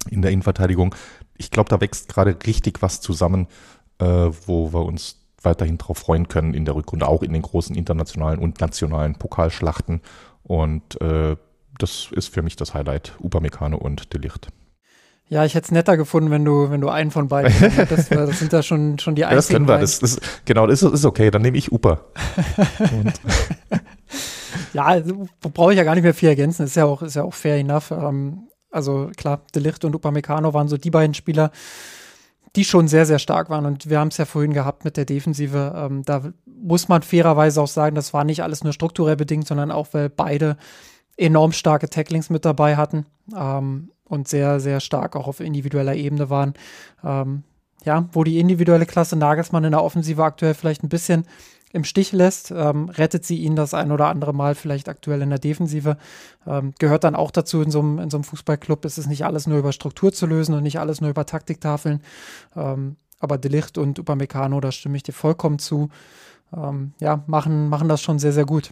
in 0.09 0.21
der 0.21 0.31
Innenverteidigung. 0.31 0.95
Ich 1.37 1.51
glaube, 1.51 1.69
da 1.69 1.81
wächst 1.81 2.07
gerade 2.09 2.37
richtig 2.45 2.81
was 2.81 3.01
zusammen, 3.01 3.47
äh, 3.99 4.05
wo 4.05 4.73
wir 4.73 4.85
uns 4.85 5.17
weiterhin 5.41 5.77
darauf 5.77 5.97
freuen 5.97 6.27
können 6.27 6.53
in 6.53 6.65
der 6.65 6.75
Rückrunde, 6.75 7.07
auch 7.07 7.23
in 7.23 7.33
den 7.33 7.41
großen 7.41 7.75
internationalen 7.75 8.39
und 8.39 8.59
nationalen 8.61 9.15
Pokalschlachten. 9.15 10.01
Und 10.43 10.99
äh, 11.01 11.35
das 11.77 12.09
ist 12.11 12.33
für 12.33 12.41
mich 12.41 12.55
das 12.55 12.73
Highlight, 12.73 13.13
Upamecano 13.19 13.77
und 13.77 14.13
Delicht. 14.13 14.47
Ja, 15.27 15.43
ich 15.43 15.55
hätte 15.55 15.65
es 15.65 15.71
netter 15.71 15.97
gefunden, 15.97 16.29
wenn 16.29 16.45
du, 16.45 16.69
wenn 16.69 16.81
du 16.81 16.89
einen 16.89 17.09
von 17.09 17.27
beiden 17.27 17.51
hättest. 17.51 18.11
das 18.15 18.39
sind 18.39 18.53
da 18.53 18.61
schon, 18.61 18.99
schon 18.99 19.15
die 19.15 19.25
einzigen. 19.25 19.33
Ja, 19.33 19.35
das 19.35 19.47
können 19.47 19.67
wir. 19.67 19.79
Das, 19.79 19.99
das, 19.99 20.19
genau, 20.45 20.67
das 20.67 20.83
ist, 20.83 20.93
ist 20.93 21.05
okay. 21.05 21.31
Dann 21.31 21.41
nehme 21.41 21.57
ich 21.57 21.71
Upa. 21.71 22.01
ja, 24.75 24.83
also, 24.83 25.27
brauche 25.39 25.71
ich 25.71 25.77
ja 25.77 25.85
gar 25.85 25.95
nicht 25.95 26.03
mehr 26.03 26.13
viel 26.13 26.27
ergänzen. 26.27 26.65
Ist 26.65 26.75
ja 26.75 26.83
auch, 26.83 27.01
ist 27.01 27.15
ja 27.15 27.23
auch 27.23 27.33
fair 27.33 27.55
enough. 27.55 27.91
Ähm, 27.91 28.49
also 28.69 29.09
klar, 29.15 29.41
Delicht 29.55 29.85
und 29.85 29.95
Upamecano 29.95 30.53
waren 30.53 30.67
so 30.67 30.75
die 30.75 30.91
beiden 30.91 31.13
Spieler, 31.13 31.51
die 32.57 32.65
schon 32.65 32.89
sehr, 32.89 33.05
sehr 33.05 33.19
stark 33.19 33.49
waren. 33.49 33.65
Und 33.65 33.89
wir 33.89 33.99
haben 33.99 34.09
es 34.09 34.17
ja 34.17 34.25
vorhin 34.25 34.51
gehabt 34.51 34.83
mit 34.83 34.97
der 34.97 35.05
Defensive. 35.05 35.73
Ähm, 35.77 36.03
da 36.03 36.23
muss 36.45 36.89
man 36.89 37.03
fairerweise 37.03 37.61
auch 37.61 37.69
sagen, 37.69 37.95
das 37.95 38.13
war 38.13 38.25
nicht 38.25 38.43
alles 38.43 38.65
nur 38.65 38.73
strukturell 38.73 39.15
bedingt, 39.15 39.47
sondern 39.47 39.71
auch, 39.71 39.87
weil 39.93 40.09
beide 40.09 40.57
enorm 41.15 41.53
starke 41.53 41.89
Tacklings 41.89 42.29
mit 42.29 42.43
dabei 42.43 42.75
hatten. 42.75 43.05
Ähm, 43.33 43.91
und 44.03 44.27
sehr, 44.27 44.59
sehr 44.59 44.81
stark 44.81 45.15
auch 45.15 45.27
auf 45.29 45.39
individueller 45.39 45.95
Ebene 45.95 46.29
waren. 46.29 46.53
Ähm, 47.01 47.43
ja, 47.85 48.09
wo 48.11 48.25
die 48.25 48.39
individuelle 48.39 48.85
Klasse 48.85 49.15
Nagelsmann 49.15 49.63
in 49.63 49.71
der 49.71 49.83
Offensive 49.83 50.21
aktuell 50.21 50.53
vielleicht 50.53 50.83
ein 50.83 50.89
bisschen 50.89 51.25
im 51.75 51.83
Stich 51.83 52.13
lässt, 52.13 52.51
ähm, 52.51 52.87
rettet 52.87 53.25
sie 53.25 53.39
ihn 53.39 53.57
das 53.57 53.73
ein 53.73 53.91
oder 53.91 54.07
andere 54.07 54.33
Mal 54.33 54.55
vielleicht 54.55 54.87
aktuell 54.87 55.21
in 55.21 55.29
der 55.29 55.39
Defensive. 55.39 55.97
Ähm, 56.47 56.73
gehört 56.79 57.03
dann 57.03 57.15
auch 57.15 57.31
dazu 57.31 57.61
in 57.61 57.69
so 57.69 57.79
einem, 57.79 57.99
in 57.99 58.09
so 58.09 58.15
einem 58.15 58.23
Fußballclub. 58.23 58.85
Es 58.85 58.97
ist 58.97 59.07
nicht 59.07 59.25
alles 59.25 59.45
nur 59.45 59.59
über 59.59 59.73
Struktur 59.73 60.13
zu 60.13 60.25
lösen 60.25 60.55
und 60.55 60.63
nicht 60.63 60.79
alles 60.79 61.01
nur 61.01 61.09
über 61.09 61.25
Taktiktafeln. 61.25 62.01
Ähm, 62.55 62.95
aber 63.19 63.37
Delicht 63.37 63.77
und 63.77 63.99
Upamecano, 63.99 64.61
da 64.61 64.71
stimme 64.71 64.95
ich 64.95 65.03
dir 65.03 65.11
vollkommen 65.11 65.59
zu, 65.59 65.89
ähm, 66.55 66.93
ja, 67.01 67.23
machen, 67.27 67.67
machen 67.67 67.89
das 67.89 68.01
schon 68.01 68.19
sehr, 68.19 68.31
sehr 68.31 68.45
gut. 68.45 68.71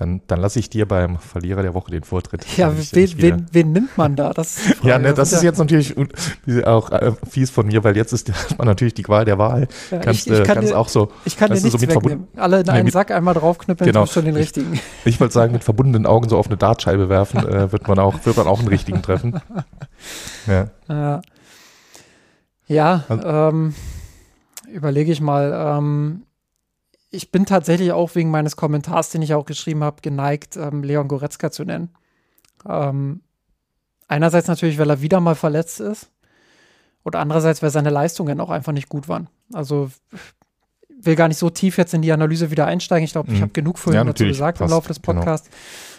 Dann, 0.00 0.22
dann 0.28 0.40
lasse 0.40 0.58
ich 0.58 0.70
dir 0.70 0.88
beim 0.88 1.18
Verlierer 1.18 1.60
der 1.60 1.74
Woche 1.74 1.90
den 1.90 2.04
Vortritt. 2.04 2.46
Ja, 2.56 2.72
wen, 2.74 3.12
wen, 3.20 3.46
wen, 3.52 3.72
nimmt 3.72 3.98
man 3.98 4.16
da? 4.16 4.32
Das 4.32 4.58
ja, 4.82 4.98
ne, 4.98 5.12
das, 5.12 5.30
ist 5.30 5.42
jetzt 5.42 5.58
natürlich 5.58 5.94
auch 6.64 6.90
äh, 6.90 7.12
fies 7.28 7.50
von 7.50 7.66
mir, 7.66 7.84
weil 7.84 7.94
jetzt 7.98 8.14
ist 8.14 8.32
man 8.58 8.66
natürlich 8.66 8.94
die 8.94 9.02
Qual 9.02 9.26
der 9.26 9.36
Wahl. 9.36 9.68
Ja, 9.90 9.98
kannst 9.98 10.26
ich, 10.26 10.32
ich 10.32 10.42
kann 10.44 10.54
kannst 10.54 10.70
dir, 10.70 10.78
auch 10.78 10.88
so. 10.88 11.12
Ich 11.26 11.36
kann 11.36 11.52
dir 11.52 11.60
nichts 11.60 11.78
so 11.78 11.86
wegnehmen. 11.86 12.28
Alle 12.34 12.60
in 12.60 12.70
einen 12.70 12.84
mit, 12.84 12.94
Sack 12.94 13.10
einmal 13.10 13.34
draufknüppeln, 13.34 13.92
genau. 13.92 14.06
schon 14.06 14.24
den 14.24 14.36
richtigen. 14.36 14.72
Ich, 14.72 14.82
ich 15.04 15.20
wollte 15.20 15.34
sagen, 15.34 15.52
mit 15.52 15.64
verbundenen 15.70 16.06
Augen 16.06 16.30
so 16.30 16.38
auf 16.38 16.46
eine 16.46 16.56
Dartscheibe 16.56 17.10
werfen, 17.10 17.40
äh, 17.46 17.70
wird 17.70 17.86
man 17.86 17.98
auch, 17.98 18.24
wird 18.24 18.38
man 18.38 18.46
auch 18.46 18.60
einen 18.60 18.68
richtigen 18.68 19.02
treffen. 19.02 19.38
Ja. 20.46 20.70
Ja, 20.88 21.20
ja 22.68 23.04
also, 23.06 23.28
ähm, 23.28 23.74
überlege 24.72 25.12
ich 25.12 25.20
mal. 25.20 25.76
Ähm, 25.78 26.22
ich 27.10 27.30
bin 27.30 27.44
tatsächlich 27.44 27.92
auch 27.92 28.14
wegen 28.14 28.30
meines 28.30 28.56
Kommentars, 28.56 29.10
den 29.10 29.22
ich 29.22 29.34
auch 29.34 29.44
geschrieben 29.44 29.82
habe, 29.82 30.00
geneigt, 30.02 30.56
ähm, 30.56 30.82
Leon 30.82 31.08
Goretzka 31.08 31.50
zu 31.50 31.64
nennen. 31.64 31.90
Ähm, 32.68 33.20
einerseits 34.08 34.48
natürlich, 34.48 34.78
weil 34.78 34.90
er 34.90 35.02
wieder 35.02 35.20
mal 35.20 35.34
verletzt 35.34 35.80
ist 35.80 36.10
und 37.02 37.16
andererseits, 37.16 37.62
weil 37.62 37.70
seine 37.70 37.90
Leistungen 37.90 38.40
auch 38.40 38.50
einfach 38.50 38.72
nicht 38.72 38.88
gut 38.88 39.08
waren. 39.08 39.28
Also 39.52 39.90
will 41.02 41.16
gar 41.16 41.28
nicht 41.28 41.38
so 41.38 41.50
tief 41.50 41.78
jetzt 41.78 41.94
in 41.94 42.02
die 42.02 42.12
Analyse 42.12 42.50
wieder 42.50 42.66
einsteigen. 42.66 43.04
Ich 43.04 43.12
glaube, 43.12 43.30
ich 43.30 43.38
mhm. 43.38 43.42
habe 43.42 43.52
genug 43.52 43.78
vorhin 43.78 44.00
ja, 44.00 44.04
dazu 44.04 44.24
gesagt 44.24 44.58
passt, 44.58 44.70
im 44.70 44.76
Laufe 44.76 44.88
des 44.88 45.00
genau. 45.00 45.14
Podcasts. 45.14 45.48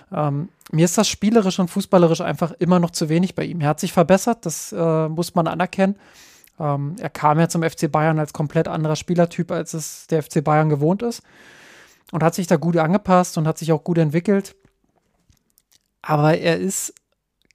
Genau. 0.10 0.28
Ähm, 0.28 0.50
mir 0.72 0.86
ist 0.86 0.98
das 0.98 1.08
spielerisch 1.08 1.60
und 1.60 1.70
fußballerisch 1.70 2.22
einfach 2.22 2.52
immer 2.60 2.80
noch 2.80 2.92
zu 2.92 3.10
wenig 3.10 3.36
bei 3.36 3.44
ihm. 3.44 3.62
Er 3.62 3.70
hat 3.70 3.80
sich 3.80 3.92
verbessert, 3.92 4.46
das 4.46 4.72
äh, 4.72 5.10
muss 5.10 5.36
man 5.36 5.48
anerkennen. 5.48 5.96
Ähm, 6.62 6.96
er 7.00 7.10
kam 7.10 7.40
ja 7.40 7.50
zum 7.50 7.64
FC 7.64 7.92
Bayern 7.92 8.20
als 8.20 8.34
komplett 8.34 8.68
anderer 8.68 8.96
Spielertyp, 8.96 9.52
als 9.52 9.74
es 9.74 10.08
der 10.08 10.22
FC 10.22 10.44
Bayern 10.44 10.70
gewohnt 10.70 11.02
ist. 11.02 11.24
Und 12.12 12.24
hat 12.24 12.36
sich 12.36 12.48
da 12.48 12.58
gut 12.58 12.78
angepasst 12.78 13.38
und 13.38 13.48
hat 13.48 13.58
sich 13.58 13.72
auch 13.72 13.84
gut 13.84 13.98
entwickelt. 13.98 14.56
Aber 16.02 16.38
er 16.38 16.58
ist 16.58 16.94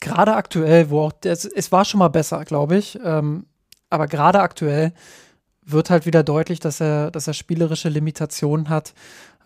gerade 0.00 0.34
aktuell, 0.34 0.90
wo 0.90 1.02
auch, 1.02 1.12
es, 1.24 1.44
es 1.44 1.72
war 1.72 1.84
schon 1.84 1.98
mal 1.98 2.08
besser, 2.08 2.44
glaube 2.44 2.76
ich. 2.76 2.98
Ähm, 3.04 3.46
aber 3.90 4.06
gerade 4.06 4.40
aktuell 4.40 4.92
wird 5.62 5.90
halt 5.90 6.06
wieder 6.06 6.22
deutlich, 6.22 6.60
dass 6.60 6.80
er, 6.80 7.10
dass 7.10 7.26
er 7.26 7.34
spielerische 7.34 7.88
Limitationen 7.88 8.68
hat. 8.68 8.94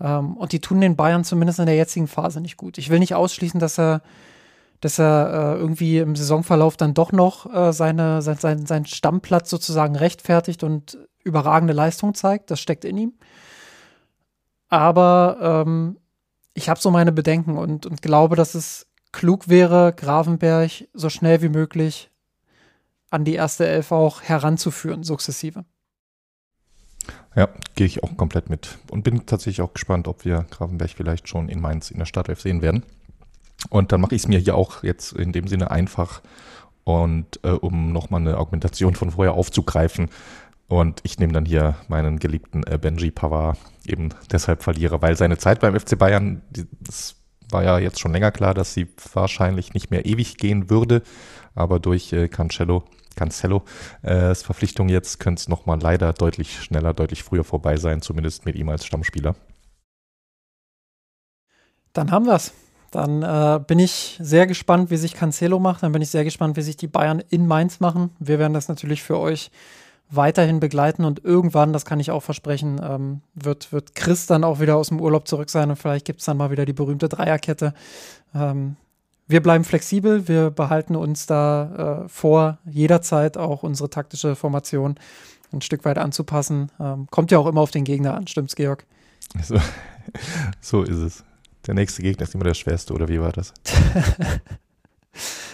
Ähm, 0.01 0.37
und 0.37 0.53
die 0.53 0.61
tun 0.61 0.81
den 0.81 0.97
Bayern 0.97 1.25
zumindest 1.25 1.59
in 1.59 1.67
der 1.67 1.77
jetzigen 1.77 2.09
Phase 2.09 2.41
nicht 2.41 2.57
gut. 2.57 2.79
Ich 2.79 2.91
will 2.91 2.99
nicht 2.99 3.15
ausschließen, 3.15 3.61
dass 3.61 3.79
er 3.79 4.03
dass 4.81 4.99
er 4.99 5.57
äh, 5.57 5.59
irgendwie 5.59 5.99
im 5.99 6.17
Saisonverlauf 6.17 6.77
dann 6.77 6.95
doch 6.95 7.13
noch 7.13 7.53
äh, 7.53 7.73
seine, 7.73 8.23
sein, 8.23 8.39
sein, 8.39 8.67
seinen 8.67 8.87
Stammplatz 8.87 9.51
sozusagen 9.51 9.97
rechtfertigt 9.97 10.65
und 10.65 10.99
überragende 11.23 11.75
Leistung 11.75 12.15
zeigt. 12.15 12.51
Das 12.51 12.61
steckt 12.61 12.85
in 12.85 12.97
ihm. 12.97 13.13
Aber 14.69 15.65
ähm, 15.67 15.99
ich 16.55 16.69
habe 16.69 16.81
so 16.81 16.91
meine 16.91 17.13
Bedenken 17.13 17.59
und, 17.59 17.87
und 17.87 18.03
glaube, 18.03 18.37
dass 18.37 18.55
es 18.55 18.87
klug 19.13 19.49
wäre, 19.49 19.93
Gravenberg 19.93 20.71
so 20.95 21.11
schnell 21.11 21.43
wie 21.43 21.49
möglich 21.49 22.11
an 23.11 23.25
die 23.25 23.35
erste 23.35 23.67
Elf 23.67 23.93
auch 23.93 24.23
heranzuführen, 24.23 25.03
sukzessive. 25.03 25.65
Ja, 27.35 27.49
gehe 27.75 27.87
ich 27.87 28.03
auch 28.03 28.17
komplett 28.17 28.51
mit. 28.51 28.79
Und 28.91 29.03
bin 29.03 29.27
tatsächlich 29.27 29.63
auch 29.63 29.73
gespannt, 29.73 30.09
ob 30.09 30.25
wir 30.25 30.47
Gravenberg 30.51 30.91
vielleicht 30.91 31.29
schon 31.29 31.49
in 31.49 31.61
Mainz 31.61 31.91
in 31.91 31.99
der 31.99 32.07
Startelf 32.07 32.41
sehen 32.41 32.63
werden. 32.63 32.85
Und 33.69 33.93
dann 33.93 34.01
mache 34.01 34.15
ich 34.15 34.23
es 34.23 34.29
mir 34.29 34.39
hier 34.39 34.55
auch 34.55 34.83
jetzt 34.83 35.13
in 35.13 35.33
dem 35.33 35.47
Sinne 35.47 35.71
einfach 35.71 36.23
und 36.85 37.41
äh, 37.43 37.51
um 37.51 37.93
nochmal 37.93 38.21
eine 38.21 38.37
Argumentation 38.39 38.95
von 38.95 39.11
vorher 39.11 39.35
aufzugreifen. 39.35 40.09
Und 40.69 41.01
ich 41.03 41.19
nehme 41.19 41.33
dann 41.33 41.45
hier 41.45 41.77
meinen 41.89 42.19
geliebten 42.19 42.63
äh, 42.65 42.79
Benji 42.79 43.11
Pavard 43.11 43.59
eben 43.87 44.11
deshalb 44.31 44.63
verliere, 44.63 45.03
weil 45.03 45.17
seine 45.17 45.37
Zeit 45.37 45.61
beim 45.61 45.79
FC 45.79 45.99
Bayern, 45.99 46.43
das 46.81 47.17
war 47.51 47.65
ja 47.65 47.79
jetzt 47.79 47.99
schon 47.99 48.13
länger 48.13 48.31
klar, 48.31 48.55
dass 48.55 48.73
sie 48.75 48.87
wahrscheinlich 49.13 49.75
nicht 49.75 49.91
mehr 49.91 50.07
ewig 50.07 50.37
gehen 50.39 50.71
würde. 50.71 51.03
Aber 51.55 51.81
durch 51.81 52.13
äh, 52.13 52.29
Cancelo, 52.29 52.85
Cancelo 53.17 53.65
äh, 54.03 54.35
Verpflichtung 54.35 54.89
jetzt 54.89 55.19
könnte 55.19 55.41
es 55.41 55.49
nochmal 55.49 55.81
leider 55.81 56.13
deutlich 56.13 56.63
schneller, 56.63 56.95
deutlich 56.95 57.25
früher 57.25 57.45
vorbei 57.45 57.77
sein, 57.77 58.01
zumindest 58.01 58.47
mit 58.47 58.55
ihm 58.55 58.69
als 58.69 58.87
Stammspieler. 58.87 59.35
Dann 61.93 62.13
haben 62.13 62.27
wir 62.27 62.35
es. 62.35 62.53
Dann 62.91 63.23
äh, 63.23 63.61
bin 63.65 63.79
ich 63.79 64.19
sehr 64.21 64.47
gespannt, 64.47 64.91
wie 64.91 64.97
sich 64.97 65.15
Cancelo 65.15 65.59
macht. 65.59 65.83
Dann 65.83 65.93
bin 65.93 66.03
ich 66.03 66.11
sehr 66.11 66.25
gespannt, 66.25 66.57
wie 66.57 66.63
sich 66.63 66.77
die 66.77 66.89
Bayern 66.89 67.23
in 67.31 67.47
Mainz 67.47 67.81
machen. 67.81 68.11
Wir 68.19 68.39
werden 68.39 68.55
das 68.55 68.69
natürlich 68.69 69.03
für 69.03 69.19
euch 69.19 69.51
weiterhin 70.11 70.59
begleiten 70.59 71.05
und 71.05 71.25
irgendwann, 71.25 71.73
das 71.73 71.85
kann 71.85 72.01
ich 72.01 72.11
auch 72.11 72.23
versprechen, 72.23 72.81
ähm, 72.83 73.21
wird, 73.35 73.73
wird 73.73 73.95
Chris 73.95 74.27
dann 74.27 74.43
auch 74.43 74.59
wieder 74.59 74.77
aus 74.77 74.89
dem 74.89 75.01
Urlaub 75.01 75.29
zurück 75.29 75.51
sein 75.51 75.71
und 75.71 75.77
vielleicht 75.77 76.05
gibt 76.05 76.19
es 76.19 76.27
dann 76.27 76.37
mal 76.37 76.51
wieder 76.51 76.67
die 76.67 76.73
berühmte 76.73 77.09
Dreierkette. 77.09 77.75
Ähm, 78.35 78.77
wir 79.29 79.41
bleiben 79.41 79.63
flexibel, 79.63 80.27
wir 80.27 80.51
behalten 80.51 80.97
uns 80.97 81.27
da 81.27 82.03
äh, 82.05 82.09
vor, 82.09 82.59
jederzeit 82.65 83.37
auch 83.39 83.63
unsere 83.63 83.89
taktische 83.89 84.35
Formation 84.35 84.97
ein 85.53 85.61
Stück 85.61 85.85
weit 85.85 85.99
anzupassen. 85.99 86.73
Ähm, 86.81 87.07
kommt 87.11 87.31
ja 87.31 87.39
auch 87.39 87.47
immer 87.47 87.61
auf 87.61 87.71
den 87.71 87.85
Gegner 87.85 88.15
an, 88.15 88.27
stimmt's, 88.27 88.57
Georg? 88.57 88.85
So, 89.45 89.61
so 90.61 90.83
ist 90.83 90.97
es. 90.97 91.25
Der 91.67 91.75
nächste 91.75 92.03
Gegner 92.03 92.23
ist 92.23 92.35
immer 92.35 92.45
der 92.45 92.55
schwerste, 92.55 92.95
oder 92.95 93.09
wie 93.09 93.21
war 93.21 93.33
das? 93.33 93.53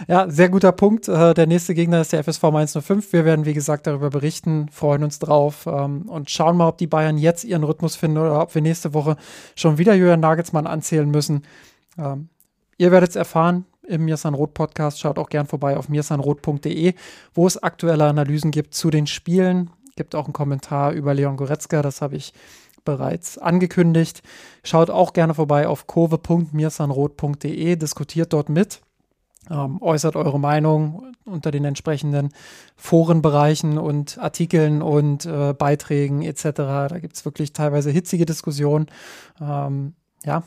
Ja, 0.08 0.28
sehr 0.28 0.48
guter 0.48 0.72
Punkt. 0.72 1.08
Äh, 1.08 1.34
der 1.34 1.46
nächste 1.46 1.74
Gegner 1.74 2.00
ist 2.00 2.12
der 2.12 2.22
FSV 2.22 2.44
105. 2.44 3.12
Wir 3.12 3.24
werden, 3.24 3.46
wie 3.46 3.54
gesagt, 3.54 3.86
darüber 3.86 4.10
berichten, 4.10 4.68
freuen 4.70 5.02
uns 5.02 5.18
drauf 5.18 5.66
ähm, 5.66 6.02
und 6.08 6.30
schauen 6.30 6.56
mal, 6.56 6.68
ob 6.68 6.78
die 6.78 6.86
Bayern 6.86 7.18
jetzt 7.18 7.44
ihren 7.44 7.64
Rhythmus 7.64 7.96
finden 7.96 8.18
oder 8.18 8.42
ob 8.42 8.54
wir 8.54 8.62
nächste 8.62 8.94
Woche 8.94 9.16
schon 9.54 9.78
wieder 9.78 9.94
Jürgen 9.94 10.20
Nagelsmann 10.20 10.66
anzählen 10.66 11.10
müssen. 11.10 11.42
Ähm, 11.98 12.28
ihr 12.76 12.92
werdet 12.92 13.10
es 13.10 13.16
erfahren 13.16 13.64
im 13.86 14.04
Mirsan 14.04 14.34
Roth 14.34 14.54
Podcast. 14.54 15.00
Schaut 15.00 15.18
auch 15.18 15.28
gern 15.28 15.46
vorbei 15.46 15.76
auf 15.76 15.88
mirsanroth.de, 15.88 16.94
wo 17.34 17.46
es 17.46 17.62
aktuelle 17.62 18.04
Analysen 18.04 18.50
gibt 18.50 18.74
zu 18.74 18.90
den 18.90 19.06
Spielen. 19.06 19.70
Gibt 19.96 20.14
auch 20.14 20.26
einen 20.26 20.34
Kommentar 20.34 20.92
über 20.92 21.14
Leon 21.14 21.38
Goretzka, 21.38 21.80
das 21.80 22.02
habe 22.02 22.16
ich 22.16 22.34
bereits 22.86 23.36
angekündigt. 23.36 24.22
Schaut 24.64 24.88
auch 24.88 25.12
gerne 25.12 25.34
vorbei 25.34 25.68
auf 25.68 25.86
kurve.mirsanroth.de, 25.86 27.76
diskutiert 27.76 28.32
dort 28.32 28.48
mit. 28.48 28.80
Ähm, 29.50 29.80
äußert 29.82 30.16
eure 30.16 30.40
Meinung 30.40 31.12
unter 31.26 31.50
den 31.50 31.64
entsprechenden 31.64 32.30
Forenbereichen 32.76 33.76
und 33.78 34.18
Artikeln 34.18 34.80
und 34.80 35.26
äh, 35.26 35.52
Beiträgen 35.52 36.22
etc. 36.22 36.42
Da 36.54 36.98
gibt 36.98 37.16
es 37.16 37.24
wirklich 37.24 37.52
teilweise 37.52 37.90
hitzige 37.90 38.24
Diskussionen. 38.24 38.86
Ähm, 39.40 39.94
ja, 40.24 40.42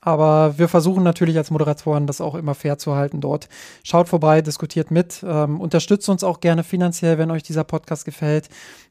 aber 0.00 0.58
wir 0.58 0.68
versuchen 0.68 1.02
natürlich 1.02 1.36
als 1.36 1.50
Moderatoren 1.50 2.06
das 2.06 2.20
auch 2.20 2.34
immer 2.34 2.54
fair 2.54 2.78
zu 2.78 2.94
halten 2.94 3.20
dort. 3.20 3.48
Schaut 3.84 4.08
vorbei, 4.08 4.40
diskutiert 4.40 4.90
mit, 4.90 5.24
ähm, 5.26 5.60
unterstützt 5.60 6.08
uns 6.08 6.24
auch 6.24 6.40
gerne 6.40 6.64
finanziell, 6.64 7.18
wenn 7.18 7.30
euch 7.30 7.42
dieser 7.42 7.64
Podcast 7.64 8.04
gefällt. 8.04 8.48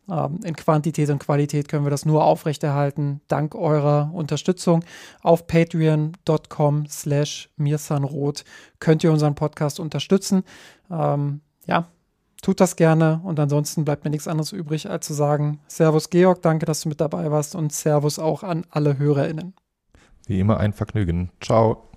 Ähm, 0.10 0.40
in 0.44 0.56
Quantität 0.56 1.10
und 1.10 1.20
Qualität 1.20 1.68
können 1.68 1.86
wir 1.86 1.92
das 1.92 2.06
nur 2.06 2.24
aufrechterhalten, 2.24 3.22
dank 3.28 3.56
eurer 3.56 4.12
Unterstützung. 4.14 4.84
Auf 5.22 5.48
patreon.com 5.48 6.86
slash 6.88 7.50
mirsanrot 7.58 8.44
könnt 8.80 9.04
ihr 9.04 9.12
unseren 9.12 9.36
Podcast 9.36 9.80
unterstützen. 9.80 10.44
Ähm, 10.92 11.42
ja, 11.66 11.88
tut 12.42 12.60
das 12.60 12.76
gerne 12.76 13.22
und 13.24 13.40
ansonsten 13.40 13.84
bleibt 13.84 14.04
mir 14.04 14.12
nichts 14.12 14.28
anderes 14.28 14.52
übrig, 14.52 14.90
als 14.90 15.08
zu 15.08 15.14
sagen, 15.14 15.60
Servus 15.68 16.10
Georg, 16.10 16.42
danke, 16.42 16.66
dass 16.66 16.82
du 16.82 16.90
mit 16.90 17.02
dabei 17.02 17.32
warst 17.32 17.56
und 17.56 17.74
Servus 17.74 18.20
auch 18.20 18.44
an 18.44 18.66
alle 18.70 18.98
HörerInnen. 18.98 19.54
Wie 20.30 20.40
immer 20.40 20.60
ein 20.60 20.74
Vergnügen. 20.74 21.32
Ciao. 21.42 21.90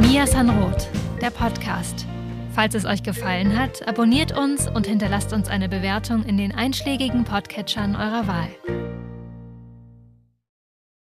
Mia 0.00 0.26
Sanroth, 0.26 0.88
der 1.22 1.30
Podcast. 1.30 2.04
Falls 2.50 2.74
es 2.74 2.84
euch 2.84 3.04
gefallen 3.04 3.56
hat, 3.56 3.86
abonniert 3.86 4.36
uns 4.36 4.68
und 4.68 4.88
hinterlasst 4.88 5.32
uns 5.32 5.46
eine 5.46 5.68
Bewertung 5.68 6.24
in 6.24 6.36
den 6.36 6.50
einschlägigen 6.50 7.22
Podcatchern 7.22 7.94
eurer 7.94 8.26
Wahl. 8.26 8.48